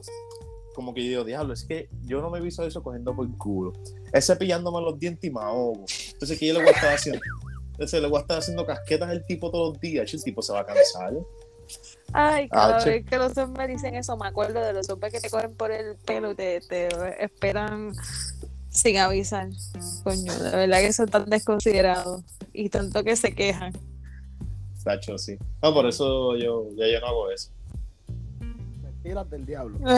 como 0.74 0.94
que 0.94 1.04
yo 1.04 1.10
digo, 1.10 1.24
diablo, 1.24 1.54
es 1.54 1.64
que 1.64 1.88
yo 2.04 2.20
no 2.20 2.30
me 2.30 2.42
visualizo 2.42 2.84
cogiendo 2.84 3.16
por 3.16 3.26
el 3.26 3.32
culo. 3.38 3.72
Es 4.12 4.28
cepillándome 4.28 4.82
los 4.82 5.00
dientes 5.00 5.24
y 5.30 5.34
me 5.34 5.40
ahogo. 5.42 5.86
Entonces, 6.12 6.38
que 6.38 6.48
yo 6.48 6.54
le 6.56 6.60
voy 6.60 6.68
a 6.70 6.72
estar 6.72 6.94
haciendo? 6.94 7.22
Entonces, 7.76 8.02
le 8.02 8.08
voy 8.08 8.18
a 8.18 8.22
estar 8.22 8.38
haciendo 8.40 8.66
casquetas 8.66 9.10
al 9.10 9.26
tipo 9.26 9.52
todos 9.52 9.74
los 9.74 9.82
días. 9.82 10.12
El 10.14 10.24
tipo 10.24 10.42
se 10.42 10.54
va 10.54 10.62
a 10.62 10.66
cansar. 10.66 11.14
Ay, 12.14 12.48
cada 12.48 12.78
Ah, 12.78 12.86
vez 12.86 13.06
que 13.06 13.18
los 13.18 13.38
hombres 13.38 13.68
dicen 13.68 13.96
eso, 13.96 14.16
me 14.16 14.28
acuerdo 14.28 14.62
de 14.62 14.72
los 14.72 14.90
hombres 14.90 15.12
que 15.12 15.20
te 15.20 15.30
cogen 15.30 15.54
por 15.56 15.72
el 15.72 15.96
pelo 15.98 16.32
y 16.32 16.36
te, 16.36 16.62
te 16.62 16.88
esperan 17.24 17.92
sin 18.70 18.98
avisar. 18.98 19.50
Coño, 20.04 20.34
de 20.38 20.52
verdad 20.52 20.80
que 20.80 20.94
son 20.94 21.10
tan 21.10 21.26
desconsiderados 21.30 22.22
y 22.54 22.70
tanto 22.70 23.04
que 23.04 23.16
se 23.16 23.34
quejan. 23.34 23.74
Tacho, 24.84 25.18
sí. 25.18 25.36
No, 25.64 25.74
por 25.74 25.88
eso 25.88 26.38
yo, 26.38 26.68
ya 26.76 26.86
yo 26.88 27.00
no 27.02 27.08
hago 27.08 27.32
eso. 27.32 27.50
Mentiras 28.84 29.28
del 29.32 29.46
diablo. 29.46 29.80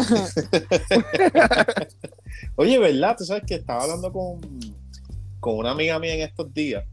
Oye, 2.55 2.79
¿verdad? 2.79 3.15
Tú 3.17 3.25
sabes 3.25 3.43
que 3.45 3.55
estaba 3.55 3.83
hablando 3.83 4.11
con, 4.11 4.39
con 5.39 5.57
una 5.57 5.71
amiga 5.71 5.99
mía 5.99 6.15
en 6.15 6.21
estos 6.21 6.53
días 6.53 6.85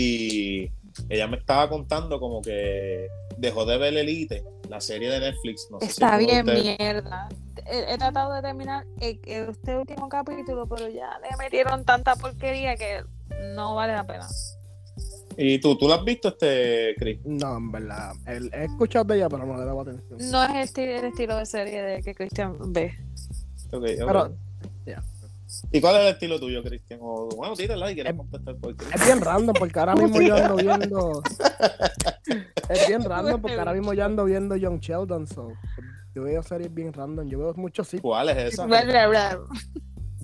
y 0.00 0.70
ella 1.08 1.26
me 1.26 1.36
estaba 1.36 1.68
contando 1.68 2.18
como 2.20 2.40
que 2.42 3.08
dejó 3.36 3.64
de 3.64 3.78
ver 3.78 3.96
Elite, 3.96 4.44
la 4.68 4.80
serie 4.80 5.10
de 5.10 5.20
Netflix. 5.20 5.68
No 5.70 5.78
sé 5.80 5.86
si 5.86 5.92
Está 5.92 6.14
alguno 6.14 6.32
de 6.52 6.60
bien 6.60 6.76
mierda. 6.78 7.28
He, 7.66 7.92
he 7.94 7.98
tratado 7.98 8.32
de 8.34 8.42
terminar 8.42 8.84
el- 9.00 9.20
el- 9.26 9.50
este 9.50 9.76
último 9.76 10.08
capítulo, 10.08 10.66
pero 10.66 10.88
ya 10.88 11.18
le 11.20 11.36
metieron 11.38 11.84
tanta 11.84 12.16
porquería 12.16 12.76
que 12.76 13.02
no 13.54 13.74
vale 13.74 13.92
la 13.94 14.06
pena. 14.06 14.26
¿Y 15.36 15.60
tú, 15.60 15.76
tú 15.78 15.86
la 15.86 15.96
has 15.96 16.04
visto, 16.04 16.28
este, 16.28 16.94
Chris? 16.98 17.20
No, 17.24 17.56
en 17.58 17.70
verdad. 17.70 18.12
El- 18.26 18.50
he 18.52 18.64
escuchado 18.64 19.04
de 19.04 19.16
ella, 19.16 19.28
pero 19.28 19.46
no 19.46 19.56
le 19.56 19.64
daba 19.64 19.82
atención. 19.82 20.18
No 20.32 20.42
es 20.42 20.50
el, 20.50 20.56
esti- 20.56 20.98
el 20.98 21.04
estilo 21.04 21.36
de 21.36 21.46
serie 21.46 21.82
de 21.82 22.02
que 22.02 22.14
Cristian 22.14 22.56
ve. 22.72 22.92
Ok, 23.68 23.74
ok. 23.74 24.06
Pero, 24.06 24.34
ya. 24.86 25.02
¿Y 25.72 25.80
cuál 25.80 25.96
es 25.96 26.02
el 26.02 26.08
estilo 26.08 26.38
tuyo, 26.38 26.62
Cristian? 26.62 27.00
O, 27.02 27.28
bueno, 27.36 27.54
tírala 27.54 27.90
y 27.90 27.94
quieres 27.94 28.14
contestar 28.14 28.56
por 28.56 28.76
qué. 28.76 28.84
Es 28.94 29.04
bien 29.04 29.20
random 29.20 29.54
porque 29.58 29.78
ahora 29.78 29.94
mismo 29.96 30.20
yo 30.20 30.36
ando 30.36 30.56
viendo. 30.56 31.22
Es 32.68 32.86
bien 32.86 33.02
random 33.02 33.40
porque 33.40 33.58
ahora 33.58 33.72
mismo 33.72 33.94
yo 33.94 34.04
ando 34.04 34.24
viendo 34.26 34.54
John 34.60 34.78
Sheldon. 34.78 35.26
So. 35.26 35.48
Yo 36.14 36.22
veo 36.24 36.42
series 36.42 36.72
bien 36.72 36.92
random. 36.92 37.26
Yo 37.28 37.38
veo 37.38 37.54
muchos 37.54 37.88
sitios. 37.88 38.02
¿Cuál 38.02 38.28
es 38.28 38.52
esa? 38.52 38.66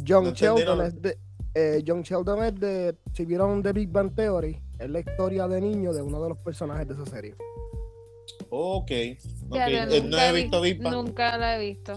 John 0.06 0.24
No 0.24 0.32
Sheldon 0.32 0.82
es 0.82 1.00
de. 1.00 1.18
eh, 1.54 1.82
John 1.86 2.02
Sheldon 2.02 2.44
es 2.44 2.54
de. 2.60 2.96
Si 3.14 3.24
vieron 3.24 3.62
The 3.62 3.72
Big 3.72 3.90
Bang 3.90 4.14
Theory, 4.14 4.60
es 4.78 4.90
la 4.90 5.00
historia 5.00 5.48
de 5.48 5.60
niño 5.60 5.92
de 5.94 6.02
uno 6.02 6.22
de 6.22 6.28
los 6.28 6.38
personajes 6.38 6.86
de 6.86 6.94
esa 6.94 7.06
serie. 7.06 7.34
Ok. 8.50 8.82
okay. 8.84 9.16
Eh, 9.50 10.02
no 10.04 10.18
he 10.18 10.32
visto 10.32 10.60
Big 10.60 10.82
Bang. 10.82 10.94
Nunca 10.94 11.38
la 11.38 11.56
he 11.56 11.60
visto. 11.66 11.94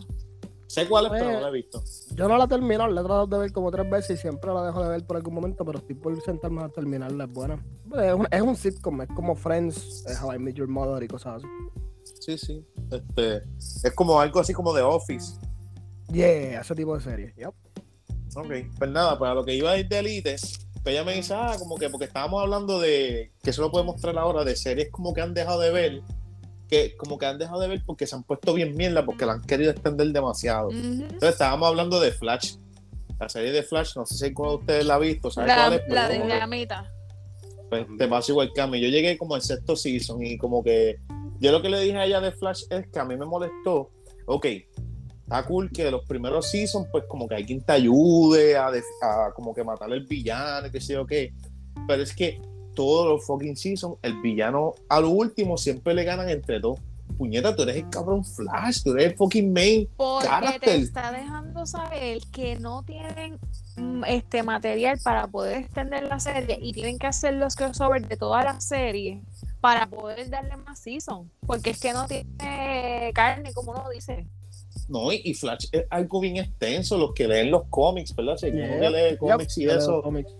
Sé 0.68 0.88
cuál 0.88 1.06
es, 1.06 1.12
pero 1.12 1.24
Pues- 1.26 1.36
no 1.36 1.42
la 1.42 1.48
he 1.48 1.52
visto. 1.52 1.84
Yo 2.16 2.28
no 2.28 2.38
la 2.38 2.44
he 2.44 2.48
terminado, 2.48 2.90
la 2.92 3.02
he 3.02 3.04
tratado 3.04 3.28
de 3.28 3.38
ver 3.40 3.52
como 3.54 3.72
tres 3.72 3.90
veces 3.90 4.20
y 4.20 4.22
siempre 4.22 4.54
la 4.54 4.64
dejo 4.66 4.84
de 4.84 4.90
ver 4.90 5.06
por 5.06 5.16
algún 5.18 5.34
momento, 5.34 5.64
pero 5.66 5.80
estoy 5.80 5.96
por 5.96 6.22
sentarme 6.22 6.62
a 6.64 6.70
terminarla, 6.70 7.24
es 7.24 7.32
buena. 7.32 7.66
Es 7.96 8.14
un, 8.14 8.28
es 8.30 8.42
un 8.42 8.56
sitcom, 8.56 9.02
es 9.02 9.08
como 9.16 9.36
Friends, 9.36 10.06
eh, 10.08 10.14
How 10.22 10.34
I 10.34 10.40
Met 10.40 10.56
Your 10.56 10.68
Mother 10.68 11.02
y 11.04 11.08
cosas 11.08 11.38
así. 11.38 11.48
Sí, 12.20 12.38
sí. 12.38 12.66
Este, 12.92 13.44
es 13.84 13.94
como 13.96 14.20
algo 14.20 14.40
así 14.40 14.54
como 14.54 14.74
de 14.74 14.82
Office. 14.82 15.40
Yeah, 16.12 16.62
ese 16.62 16.76
tipo 16.76 16.96
de 16.96 17.02
serie. 17.02 17.34
Yep. 17.38 17.54
Ok, 18.36 18.52
pues 18.78 18.92
nada, 18.92 19.18
pues 19.18 19.32
a 19.32 19.34
lo 19.34 19.44
que 19.44 19.56
iba 19.56 19.72
a 19.72 19.78
ir 19.78 19.88
de 19.88 20.00
Elite, 20.00 20.36
Pues 20.84 20.94
ella 20.96 21.04
me 21.04 21.14
dice, 21.16 21.34
ah, 21.34 21.56
como 21.58 21.76
que 21.78 21.90
porque 21.90 22.06
estábamos 22.06 22.42
hablando 22.42 22.80
de, 22.80 23.32
que 23.42 23.50
eso 23.50 23.62
lo 23.62 23.72
puede 23.72 23.84
mostrar 23.86 24.18
ahora, 24.18 24.44
de 24.44 24.56
series 24.56 24.90
como 24.92 25.14
que 25.14 25.22
han 25.22 25.34
dejado 25.34 25.60
de 25.62 25.72
ver, 25.72 26.02
que 26.70 26.96
como 26.98 27.18
que 27.18 27.26
han 27.26 27.38
dejado 27.38 27.62
de 27.62 27.68
ver 27.70 27.84
porque 27.86 28.06
se 28.08 28.16
han 28.16 28.24
puesto 28.24 28.54
bien 28.54 28.76
mierda, 28.76 29.06
porque 29.06 29.26
la 29.26 29.34
han 29.34 29.42
querido 29.42 29.72
extender 29.72 30.08
demasiado. 30.08 30.68
Ujú. 30.68 30.78
Entonces 30.78 31.30
estábamos 31.30 31.68
hablando 31.70 32.00
de 32.00 32.12
Flash. 32.12 32.56
La 33.20 33.30
serie 33.30 33.52
de 33.52 33.64
Flash, 33.64 33.96
no 33.96 34.06
sé 34.06 34.16
si 34.16 34.26
alguno 34.26 34.50
de 34.52 34.56
ustedes 34.58 34.86
la 34.86 34.96
ha 34.96 35.00
visto, 35.00 35.32
¿sabes 35.32 35.48
La, 35.50 35.56
cuál 35.56 35.74
es? 35.74 35.82
Pero 35.82 35.96
la 35.96 36.08
de 36.10 36.22
que- 36.22 36.28
la 36.28 36.48
mitad. 36.48 36.86
pues, 37.70 37.86
te 37.98 38.08
pasa 38.08 38.32
igual 38.32 38.52
que 38.54 38.62
a 38.62 38.68
mí. 38.68 38.80
Yo 38.82 38.90
llegué 38.90 39.18
como 39.18 39.36
al 39.36 39.42
sexto 39.42 39.76
season 39.76 40.24
y 40.24 40.38
como 40.38 40.64
que 40.64 40.98
yo 41.40 41.52
lo 41.52 41.62
que 41.62 41.70
le 41.70 41.80
dije 41.80 41.98
a 41.98 42.06
ella 42.06 42.22
de 42.22 42.32
Flash 42.32 42.64
es 42.70 42.88
que 42.92 43.00
a 43.00 43.06
mí 43.06 43.16
me 43.18 43.26
molestó. 43.26 43.90
Ok, 44.28 44.46
está 45.24 45.46
cool 45.46 45.72
que 45.72 45.90
los 45.90 46.06
primeros 46.06 46.50
seasons, 46.50 46.88
pues 46.92 47.06
como 47.08 47.28
que 47.28 47.36
hay 47.36 47.46
quien 47.46 47.62
te 47.62 47.72
ayude 47.74 48.56
a, 48.56 48.68
a 48.68 49.32
como 49.34 49.54
que 49.54 49.64
matar 49.64 49.92
al 49.92 50.06
villano, 50.06 50.70
que 50.72 50.80
sé 50.82 50.94
yo 50.94 51.06
qué. 51.06 51.34
Pero 51.88 52.04
es 52.04 52.14
que 52.16 52.40
todos 52.78 53.08
los 53.08 53.26
fucking 53.26 53.58
seasons, 53.58 53.98
el 54.04 54.22
villano 54.22 54.76
a 54.88 55.00
lo 55.02 55.10
último 55.10 55.58
siempre 55.58 55.94
le 55.96 56.04
ganan 56.04 56.30
entre 56.30 56.60
dos. 56.60 56.80
Puñeta, 57.18 57.56
tú 57.56 57.64
eres 57.64 57.78
el 57.78 57.90
cabrón 57.90 58.24
Flash, 58.24 58.84
tú 58.84 58.92
eres 58.94 59.12
el 59.12 59.18
fucking 59.18 59.52
main. 59.52 59.90
Porque 59.98 60.26
te 60.26 60.30
Carácter. 60.30 60.76
está 60.82 61.12
dejando 61.12 61.66
saber 61.66 62.20
que 62.32 62.58
no 62.60 62.84
tienen 62.84 63.40
mm, 63.78 64.04
este 64.06 64.44
material 64.44 65.00
para 65.04 65.26
poder 65.28 65.58
extender 65.64 66.04
la 66.04 66.20
serie 66.20 66.60
y 66.62 66.74
tienen 66.74 67.00
que 67.00 67.08
hacer 67.08 67.34
los 67.34 67.56
crossovers 67.56 68.08
de 68.08 68.18
toda 68.18 68.44
la 68.44 68.62
serie 68.62 69.22
para 69.62 69.88
poder 69.88 70.30
darle 70.30 70.58
más 70.58 70.80
season. 70.80 71.32
Porque 71.48 71.72
es 71.72 71.80
que 71.80 71.94
no 71.94 72.06
tiene 72.08 73.12
carne, 73.16 73.52
como 73.54 73.72
uno 73.72 73.90
dice. 73.90 74.28
No, 74.88 75.12
y, 75.12 75.22
y 75.24 75.34
Flash 75.34 75.66
es 75.72 75.86
algo 75.90 76.20
bien 76.20 76.38
extenso, 76.38 76.98
los 76.98 77.14
que 77.14 77.28
leen 77.28 77.50
los 77.52 77.64
cómics, 77.70 78.14
¿verdad? 78.16 78.38
Si 78.38 78.48
uno 78.48 78.80
que 78.80 78.90
lee 78.90 79.10
Yep, 79.12 79.18
cómics 79.20 79.58
y 79.58 79.66
eso. 79.66 80.02
cómics. 80.04 80.32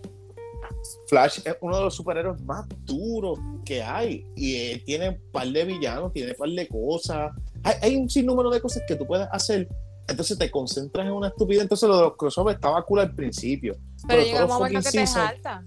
Flash 1.08 1.40
es 1.44 1.56
uno 1.60 1.76
de 1.76 1.82
los 1.84 1.94
superhéroes 1.94 2.40
más 2.42 2.66
duros 2.84 3.38
que 3.64 3.82
hay 3.82 4.26
y 4.36 4.56
eh, 4.56 4.82
tiene 4.84 5.10
un 5.10 5.30
par 5.32 5.48
de 5.48 5.64
villanos, 5.64 6.12
tiene 6.12 6.32
un 6.32 6.36
par 6.36 6.48
de 6.48 6.68
cosas. 6.68 7.32
Hay, 7.62 7.74
hay 7.82 7.96
un 7.96 8.08
sinnúmero 8.08 8.50
de 8.50 8.60
cosas 8.60 8.82
que 8.86 8.96
tú 8.96 9.06
puedes 9.06 9.28
hacer. 9.30 9.68
Entonces 10.08 10.38
te 10.38 10.50
concentras 10.50 11.06
en 11.06 11.12
una 11.12 11.28
estupidez. 11.28 11.62
Entonces 11.62 11.88
lo 11.88 11.96
de 11.96 12.02
los 12.02 12.16
crossovers 12.16 12.56
estaba 12.56 12.82
cool 12.84 13.00
al 13.00 13.14
principio. 13.14 13.74
Pero 14.06 14.22
Pero 14.22 14.22
llega 14.22 14.46
momento 14.46 14.80
que 14.90 14.98
te 14.98 15.06
salta. 15.06 15.62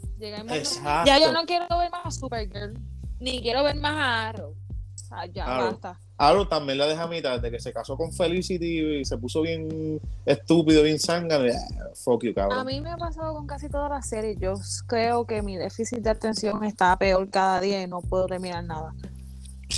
Ya 1.06 1.19
yo 1.19 1.32
no 1.32 1.45
quiero 1.45 1.65
ver 1.78 1.91
más 1.91 2.06
a 2.06 2.12
Supergirl, 2.12 2.74
ni 3.19 3.41
quiero 3.41 3.63
ver 3.63 3.76
más 3.76 3.95
a 3.95 4.30
Arrow. 4.30 4.52
O 4.52 4.97
sea, 4.97 5.26
ya 5.28 5.45
Arrow. 5.45 5.71
basta. 5.71 6.00
Arrow 6.21 6.45
también 6.45 6.77
la 6.77 6.86
deja 6.86 7.01
a 7.01 7.07
mitad 7.07 7.39
de 7.39 7.49
que 7.49 7.60
se 7.60 7.73
casó 7.73 7.97
con 7.97 8.13
Felicity 8.13 8.99
y 8.99 9.05
se 9.05 9.17
puso 9.17 9.41
bien 9.41 9.99
estúpido, 10.23 10.84
bien 10.84 10.99
zángano. 10.99 11.51
Fuck 11.95 12.25
you, 12.25 12.29
A 12.29 12.34
cabrón. 12.36 12.65
mí 12.67 12.79
me 12.79 12.91
ha 12.91 12.97
pasado 12.97 13.34
con 13.34 13.47
casi 13.47 13.69
todas 13.69 13.89
las 13.89 14.07
series. 14.07 14.38
Yo 14.39 14.53
creo 14.86 15.25
que 15.25 15.41
mi 15.41 15.57
déficit 15.57 15.97
de 15.97 16.12
atención 16.12 16.63
está 16.63 16.95
peor 16.95 17.27
cada 17.31 17.60
día 17.60 17.81
y 17.81 17.88
no 17.88 18.01
puedo 18.01 18.27
terminar 18.27 18.63
nada. 18.63 18.93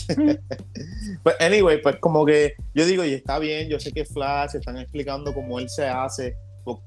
Pues, 1.21 1.36
anyway, 1.39 1.82
pues 1.82 1.97
como 2.01 2.25
que 2.25 2.53
yo 2.73 2.86
digo, 2.86 3.06
y 3.06 3.13
está 3.13 3.38
bien, 3.39 3.69
yo 3.69 3.79
sé 3.79 3.91
que 3.91 4.03
Flash 4.03 4.56
están 4.56 4.77
explicando 4.77 5.34
cómo 5.34 5.60
él 5.60 5.69
se 5.69 5.88
hace, 5.88 6.36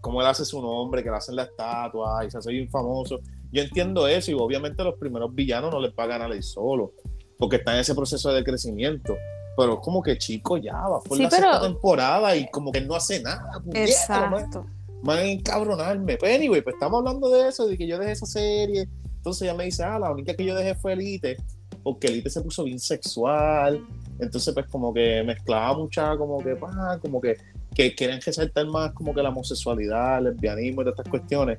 cómo 0.00 0.20
él 0.20 0.26
hace 0.26 0.44
su 0.44 0.60
nombre, 0.60 1.02
que 1.02 1.10
le 1.10 1.16
hacen 1.16 1.36
la 1.36 1.44
estatua 1.44 2.24
y 2.26 2.30
se 2.30 2.38
hace 2.38 2.50
bien 2.50 2.68
famoso. 2.68 3.20
Yo 3.52 3.62
entiendo 3.62 4.06
eso 4.08 4.30
y 4.30 4.34
obviamente 4.34 4.82
los 4.84 4.96
primeros 4.96 5.34
villanos 5.34 5.70
no 5.70 5.80
les 5.80 5.92
va 5.92 6.04
a 6.04 6.08
ganar 6.08 6.32
él 6.32 6.42
solo, 6.42 6.92
porque 7.38 7.56
está 7.56 7.74
en 7.74 7.80
ese 7.80 7.94
proceso 7.94 8.32
de 8.32 8.42
crecimiento. 8.42 9.16
Pero 9.56 9.80
como 9.80 10.02
que 10.02 10.18
chico, 10.18 10.56
ya 10.58 10.74
va 10.74 11.00
por 11.00 11.16
Sí, 11.16 11.22
la 11.24 11.28
pero- 11.30 11.42
sexta 11.52 11.62
temporada 11.62 12.36
y 12.36 12.48
como 12.50 12.70
que 12.72 12.80
no 12.80 12.94
hace 12.94 13.22
nada. 13.22 13.62
Exacto. 13.72 14.66
van 15.02 15.18
a 15.18 15.22
encabronarme. 15.24 16.16
Pero 16.16 16.34
anyway, 16.34 16.60
pues 16.62 16.74
estamos 16.74 16.98
hablando 16.98 17.30
de 17.30 17.48
eso, 17.48 17.66
de 17.66 17.76
que 17.78 17.86
yo 17.86 17.98
dejé 17.98 18.12
esa 18.12 18.26
serie. 18.26 18.88
Entonces 19.16 19.42
ella 19.42 19.54
me 19.54 19.64
dice, 19.64 19.84
ah, 19.84 19.98
la 19.98 20.10
única 20.10 20.34
que 20.34 20.44
yo 20.44 20.54
dejé 20.54 20.74
fue 20.74 20.92
Elite, 20.94 21.36
porque 21.82 22.08
Elite 22.08 22.30
se 22.30 22.40
puso 22.40 22.64
bien 22.64 22.78
sexual. 22.80 23.84
Entonces, 24.18 24.52
pues 24.54 24.66
como 24.66 24.92
que 24.94 25.22
mezclaba 25.24 25.76
mucha, 25.76 26.16
como 26.16 26.38
que, 26.38 26.56
pa, 26.56 26.98
como 27.00 27.20
que, 27.20 27.36
que 27.74 27.94
quieren 27.94 28.20
resaltar 28.20 28.66
más 28.66 28.92
como 28.92 29.14
que 29.14 29.22
la 29.22 29.28
homosexualidad, 29.28 30.18
el 30.18 30.24
lesbianismo 30.24 30.82
y 30.82 30.84
todas 30.86 30.98
estas 30.98 31.10
cuestiones. 31.10 31.58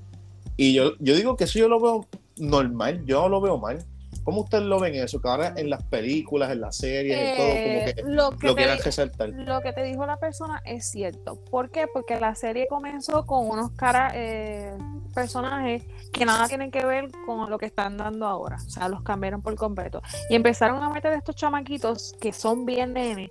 Y 0.55 0.73
yo, 0.73 0.91
yo 0.99 1.15
digo 1.15 1.35
que 1.37 1.43
eso 1.43 1.59
yo 1.59 1.67
lo 1.69 1.79
veo 1.79 2.07
normal, 2.37 3.03
yo 3.05 3.21
no 3.23 3.29
lo 3.29 3.41
veo 3.41 3.57
mal. 3.57 3.77
¿Cómo 4.27 4.41
ustedes 4.41 4.65
lo 4.65 4.77
ven 4.77 4.93
eso? 4.95 5.21
Que 5.21 5.29
ahora 5.29 5.53
en 5.55 5.69
las 5.69 5.81
películas, 5.83 6.51
en 6.51 6.59
las 6.59 6.75
series, 6.75 7.17
en 7.17 7.37
todo, 7.37 7.47
como 7.47 7.57
Eh, 7.57 7.93
que 7.95 8.03
lo, 8.03 8.31
que 8.31 8.47
lo 8.47 8.55
quieran 8.57 8.77
resaltar. 8.83 9.29
lo 9.29 9.61
que 9.61 9.71
te 9.71 9.83
dijo 9.83 10.05
la 10.05 10.17
persona 10.17 10.61
es 10.65 10.85
cierto. 10.91 11.37
¿Por 11.49 11.69
qué? 11.69 11.87
Porque 11.87 12.19
la 12.19 12.35
serie 12.35 12.67
comenzó 12.67 13.25
con 13.25 13.47
unos 13.49 13.71
cara, 13.71 14.11
eh, 14.15 14.77
personajes 15.15 15.85
que 16.11 16.25
nada 16.25 16.45
tienen 16.49 16.71
que 16.71 16.85
ver 16.85 17.09
con 17.25 17.49
lo 17.49 17.57
que 17.57 17.67
están 17.67 17.95
dando 17.95 18.27
ahora. 18.27 18.57
O 18.57 18.69
sea, 18.69 18.89
los 18.89 19.01
cambiaron 19.01 19.41
por 19.41 19.55
completo. 19.55 20.01
Y 20.29 20.35
empezaron 20.35 20.83
a 20.83 20.89
meter 20.89 21.13
estos 21.13 21.33
chamaquitos 21.37 22.13
que 22.19 22.33
son 22.33 22.65
bien 22.65 22.91
nenes 22.91 23.29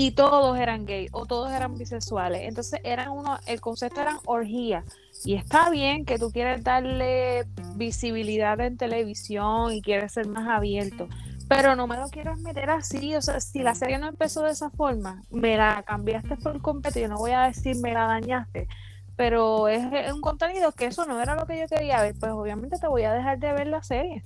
y 0.00 0.12
todos 0.12 0.56
eran 0.56 0.86
gay 0.86 1.08
o 1.10 1.26
todos 1.26 1.50
eran 1.50 1.76
bisexuales. 1.76 2.42
Entonces 2.42 2.78
eran 2.84 3.08
uno, 3.08 3.36
el 3.46 3.60
concepto 3.60 4.00
eran 4.00 4.18
orgía. 4.26 4.84
Y 5.24 5.34
está 5.34 5.70
bien 5.70 6.04
que 6.04 6.20
tú 6.20 6.30
quieres 6.30 6.62
darle 6.62 7.46
visibilidad 7.74 8.60
en 8.60 8.76
televisión 8.76 9.72
y 9.72 9.82
quieres 9.82 10.12
ser 10.12 10.28
más 10.28 10.46
abierto. 10.48 11.08
Pero 11.48 11.74
no 11.74 11.88
me 11.88 11.96
lo 11.96 12.08
quieras 12.10 12.38
meter 12.38 12.70
así. 12.70 13.16
O 13.16 13.22
sea, 13.22 13.40
si 13.40 13.64
la 13.64 13.74
serie 13.74 13.98
no 13.98 14.06
empezó 14.06 14.42
de 14.42 14.52
esa 14.52 14.70
forma, 14.70 15.24
me 15.30 15.56
la 15.56 15.82
cambiaste 15.82 16.36
por 16.36 16.62
completo. 16.62 17.00
Yo 17.00 17.08
no 17.08 17.18
voy 17.18 17.32
a 17.32 17.48
decir 17.48 17.74
me 17.78 17.92
la 17.92 18.06
dañaste. 18.06 18.68
Pero 19.16 19.66
es 19.66 20.12
un 20.12 20.20
contenido 20.20 20.70
que 20.70 20.86
eso 20.86 21.06
no 21.06 21.20
era 21.20 21.34
lo 21.34 21.44
que 21.44 21.58
yo 21.58 21.66
quería 21.66 22.02
ver. 22.02 22.14
Pues 22.20 22.30
obviamente 22.30 22.78
te 22.78 22.86
voy 22.86 23.02
a 23.02 23.12
dejar 23.12 23.40
de 23.40 23.52
ver 23.52 23.66
la 23.66 23.82
serie. 23.82 24.22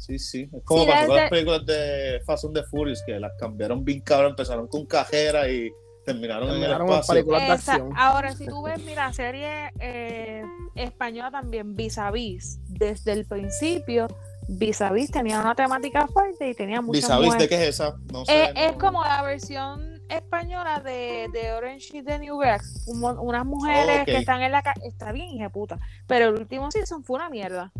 Sí, 0.00 0.18
sí. 0.18 0.48
Es 0.52 0.64
como 0.64 0.82
Sí, 0.84 0.90
pasó 0.90 1.06
con 1.06 1.16
las 1.16 1.30
películas 1.30 1.66
de 1.66 2.20
Fast 2.26 2.44
and 2.46 2.54
the 2.54 2.62
Furious, 2.64 3.02
que 3.06 3.20
las 3.20 3.32
cambiaron 3.38 3.84
bien 3.84 4.00
cabrón, 4.00 4.30
empezaron 4.30 4.66
con 4.66 4.86
cajera 4.86 5.48
y 5.48 5.70
terminaron, 6.04 6.48
Terminaron 6.48 6.80
en 6.82 6.86
el 6.88 6.90
espacio. 6.98 7.14
películas 7.14 7.40
de 7.48 7.54
Esa- 7.54 7.72
acción. 7.74 7.92
ahora, 7.96 8.32
si 8.34 8.46
tú 8.46 8.62
ves, 8.62 8.82
mira, 8.84 9.12
serie 9.12 9.70
eh, 9.78 10.42
española 10.74 11.30
también, 11.30 11.76
Vis 11.76 11.98
a 11.98 12.10
Vis, 12.10 12.58
desde 12.68 13.12
el 13.12 13.26
principio, 13.26 14.08
Vis 14.48 14.80
a 14.80 14.90
Vis 14.90 15.10
tenía 15.10 15.38
una 15.40 15.54
temática 15.54 16.06
fuerte 16.08 16.48
y 16.48 16.54
tenía 16.54 16.80
muchas 16.80 17.02
¿Vis-a-vis 17.04 17.20
de 17.22 17.26
mujeres. 17.34 17.48
qué 17.48 17.62
es 17.62 17.68
esa? 17.68 17.94
No 18.12 18.24
sé. 18.24 18.44
Eh, 18.44 18.52
es 18.56 18.72
no- 18.72 18.78
como 18.78 19.04
la 19.04 19.22
versión 19.22 20.00
española 20.08 20.80
de, 20.80 21.28
de 21.32 21.52
Orange 21.52 21.98
is 21.98 22.04
the 22.04 22.18
New 22.18 22.38
Black. 22.38 22.62
Un 22.86 23.04
unas 23.04 23.44
mujeres 23.44 24.04
que 24.06 24.16
están 24.16 24.42
en 24.42 24.50
la 24.50 24.62
calle. 24.62 24.80
Está 24.88 25.12
bien, 25.12 25.28
hija 25.28 25.44
de 25.44 25.50
puta. 25.50 25.78
Pero 26.08 26.30
el 26.30 26.34
último 26.34 26.68
season 26.72 27.04
fue 27.04 27.16
una 27.16 27.28
mierda. 27.28 27.70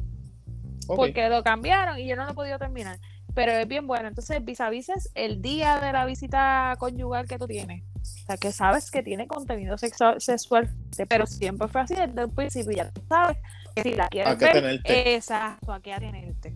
Porque 0.97 1.29
lo 1.29 1.43
cambiaron 1.43 1.99
y 1.99 2.07
yo 2.07 2.17
no 2.17 2.25
lo 2.25 2.33
he 2.33 2.35
podido 2.35 2.59
terminar. 2.59 2.99
Pero 3.35 3.53
es 3.53 3.67
bien 3.69 3.87
bueno. 3.87 4.09
Entonces, 4.09 4.45
vis 4.45 4.61
a 4.61 4.71
vis 4.71 4.89
es 4.89 5.11
el 5.15 5.41
día 5.41 5.81
de 5.81 5.93
la 5.93 6.05
visita 6.05 6.75
conyugal 6.79 7.27
que 7.29 7.39
tú 7.39 7.47
tienes. 7.47 7.85
O 8.01 8.27
sea, 8.27 8.37
que 8.37 8.53
sabes 8.53 8.91
que 8.91 9.03
tiene 9.03 9.27
contenido 9.27 9.77
sexual, 9.79 10.21
sexual 10.21 10.71
pero 11.09 11.27
siempre 11.27 11.69
fue 11.69 11.83
así 11.83 11.95
desde 11.95 12.23
el 12.23 12.31
principio. 12.31 12.73
Ya 12.73 12.91
tú 12.91 13.03
sabes 13.09 13.37
que 13.75 13.83
si 13.83 13.95
la 13.95 14.09
quieres 14.09 14.39
ver, 14.39 14.53
tenerte. 14.53 15.15
exacto, 15.15 15.73
a 15.73 15.81
qué 15.81 15.93
atenerte. 15.93 16.55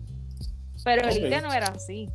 Pero 0.83 1.07
el. 1.07 1.17
Elite 1.17 1.41
no 1.41 1.53
era 1.53 1.67
así. 1.67 2.09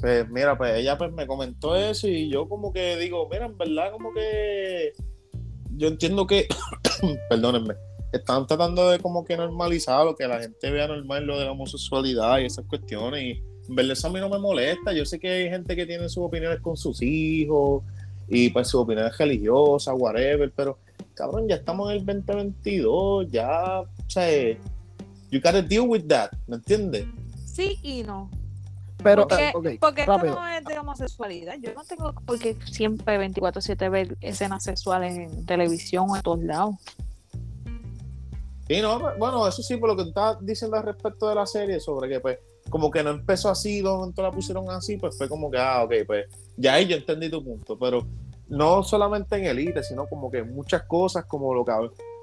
Pues 0.00 0.28
mira, 0.30 0.56
pues 0.56 0.76
ella 0.76 0.96
pues 0.96 1.12
me 1.12 1.26
comentó 1.26 1.76
eso 1.76 2.08
y 2.08 2.30
yo 2.30 2.48
como 2.48 2.72
que 2.72 2.96
digo, 2.96 3.28
mira, 3.30 3.44
en 3.44 3.58
verdad 3.58 3.92
como 3.92 4.14
que 4.14 4.92
yo 5.76 5.88
entiendo 5.88 6.26
que, 6.26 6.48
perdónenme, 7.28 7.74
están 8.12 8.46
tratando 8.46 8.90
de 8.90 8.98
como 8.98 9.24
que 9.24 9.36
normalizar 9.36 10.06
o 10.06 10.14
que 10.14 10.26
la 10.26 10.40
gente 10.40 10.70
vea 10.70 10.88
normal 10.88 11.26
lo 11.26 11.38
de 11.38 11.44
la 11.44 11.52
homosexualidad 11.52 12.38
y 12.38 12.46
esas 12.46 12.64
cuestiones 12.66 13.22
y 13.22 13.42
en 13.68 13.74
verdad 13.74 13.92
eso 13.92 14.08
a 14.08 14.10
mí 14.10 14.20
no 14.20 14.28
me 14.28 14.38
molesta, 14.38 14.92
yo 14.92 15.04
sé 15.04 15.18
que 15.18 15.30
hay 15.30 15.50
gente 15.50 15.76
que 15.76 15.86
tiene 15.86 16.08
sus 16.08 16.24
opiniones 16.24 16.60
con 16.60 16.76
sus 16.76 17.00
hijos 17.02 17.84
y 18.28 18.50
pues 18.50 18.68
sus 18.68 18.80
opiniones 18.80 19.16
religiosas, 19.16 19.94
whatever, 19.96 20.52
pero 20.54 20.78
cabrón, 21.14 21.48
ya 21.48 21.56
estamos 21.56 21.90
en 21.90 21.98
el 21.98 22.06
2022, 22.06 23.30
ya, 23.30 23.80
o 23.80 23.86
sea, 24.08 24.56
you 25.30 25.40
gotta 25.42 25.62
deal 25.62 25.86
with 25.86 26.06
that, 26.06 26.30
¿me 26.46 26.56
entiendes? 26.56 27.06
Sí 27.44 27.78
y 27.82 28.02
no. 28.02 28.30
Pero, 29.02 29.26
Porque, 29.26 29.48
eh, 29.48 29.52
ok, 29.54 29.68
porque 29.80 30.00
esto 30.02 30.18
no 30.18 30.46
es 30.46 30.64
de 30.64 30.78
homosexualidad. 30.78 31.54
Yo 31.60 31.72
no 31.74 31.84
tengo 31.84 32.14
porque 32.26 32.56
siempre 32.70 33.18
24-7 33.18 33.90
ver 33.90 34.16
escenas 34.20 34.64
sexuales 34.64 35.16
en 35.16 35.46
televisión 35.46 36.06
o 36.10 36.16
en 36.16 36.22
todos 36.22 36.42
lados. 36.42 36.74
Sí, 38.70 38.80
no, 38.80 39.00
bueno, 39.18 39.48
eso 39.48 39.64
sí, 39.64 39.76
por 39.78 39.88
lo 39.88 39.96
que 39.96 40.04
tú 40.04 40.08
estabas 40.10 40.36
diciendo 40.46 40.76
al 40.76 40.84
respecto 40.84 41.28
de 41.28 41.34
la 41.34 41.44
serie, 41.44 41.80
sobre 41.80 42.08
que 42.08 42.20
pues, 42.20 42.38
como 42.68 42.88
que 42.88 43.02
no 43.02 43.10
empezó 43.10 43.48
así, 43.48 43.82
momento 43.82 44.22
la 44.22 44.30
pusieron 44.30 44.70
así, 44.70 44.96
pues 44.96 45.18
fue 45.18 45.28
como 45.28 45.50
que, 45.50 45.58
ah, 45.58 45.82
ok, 45.82 45.92
pues, 46.06 46.26
ya 46.56 46.74
ahí 46.74 46.86
yo 46.86 46.96
entendí 46.96 47.28
tu 47.28 47.42
punto, 47.42 47.76
pero 47.76 48.06
no 48.46 48.84
solamente 48.84 49.34
en 49.34 49.46
Elite, 49.46 49.82
sino 49.82 50.06
como 50.06 50.30
que 50.30 50.44
muchas 50.44 50.84
cosas, 50.84 51.24
como 51.24 51.52
lo 51.52 51.64
que, 51.64 51.72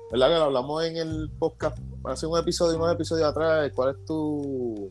¿verdad? 0.10 0.30
Que 0.30 0.36
lo 0.36 0.44
hablamos 0.46 0.86
en 0.86 0.96
el 0.96 1.30
podcast, 1.38 1.80
hace 2.06 2.26
un 2.26 2.40
episodio, 2.40 2.78
unos 2.78 2.94
episodios 2.94 3.28
atrás, 3.28 3.70
¿cuál 3.76 3.98
es 3.98 4.06
tu...? 4.06 4.90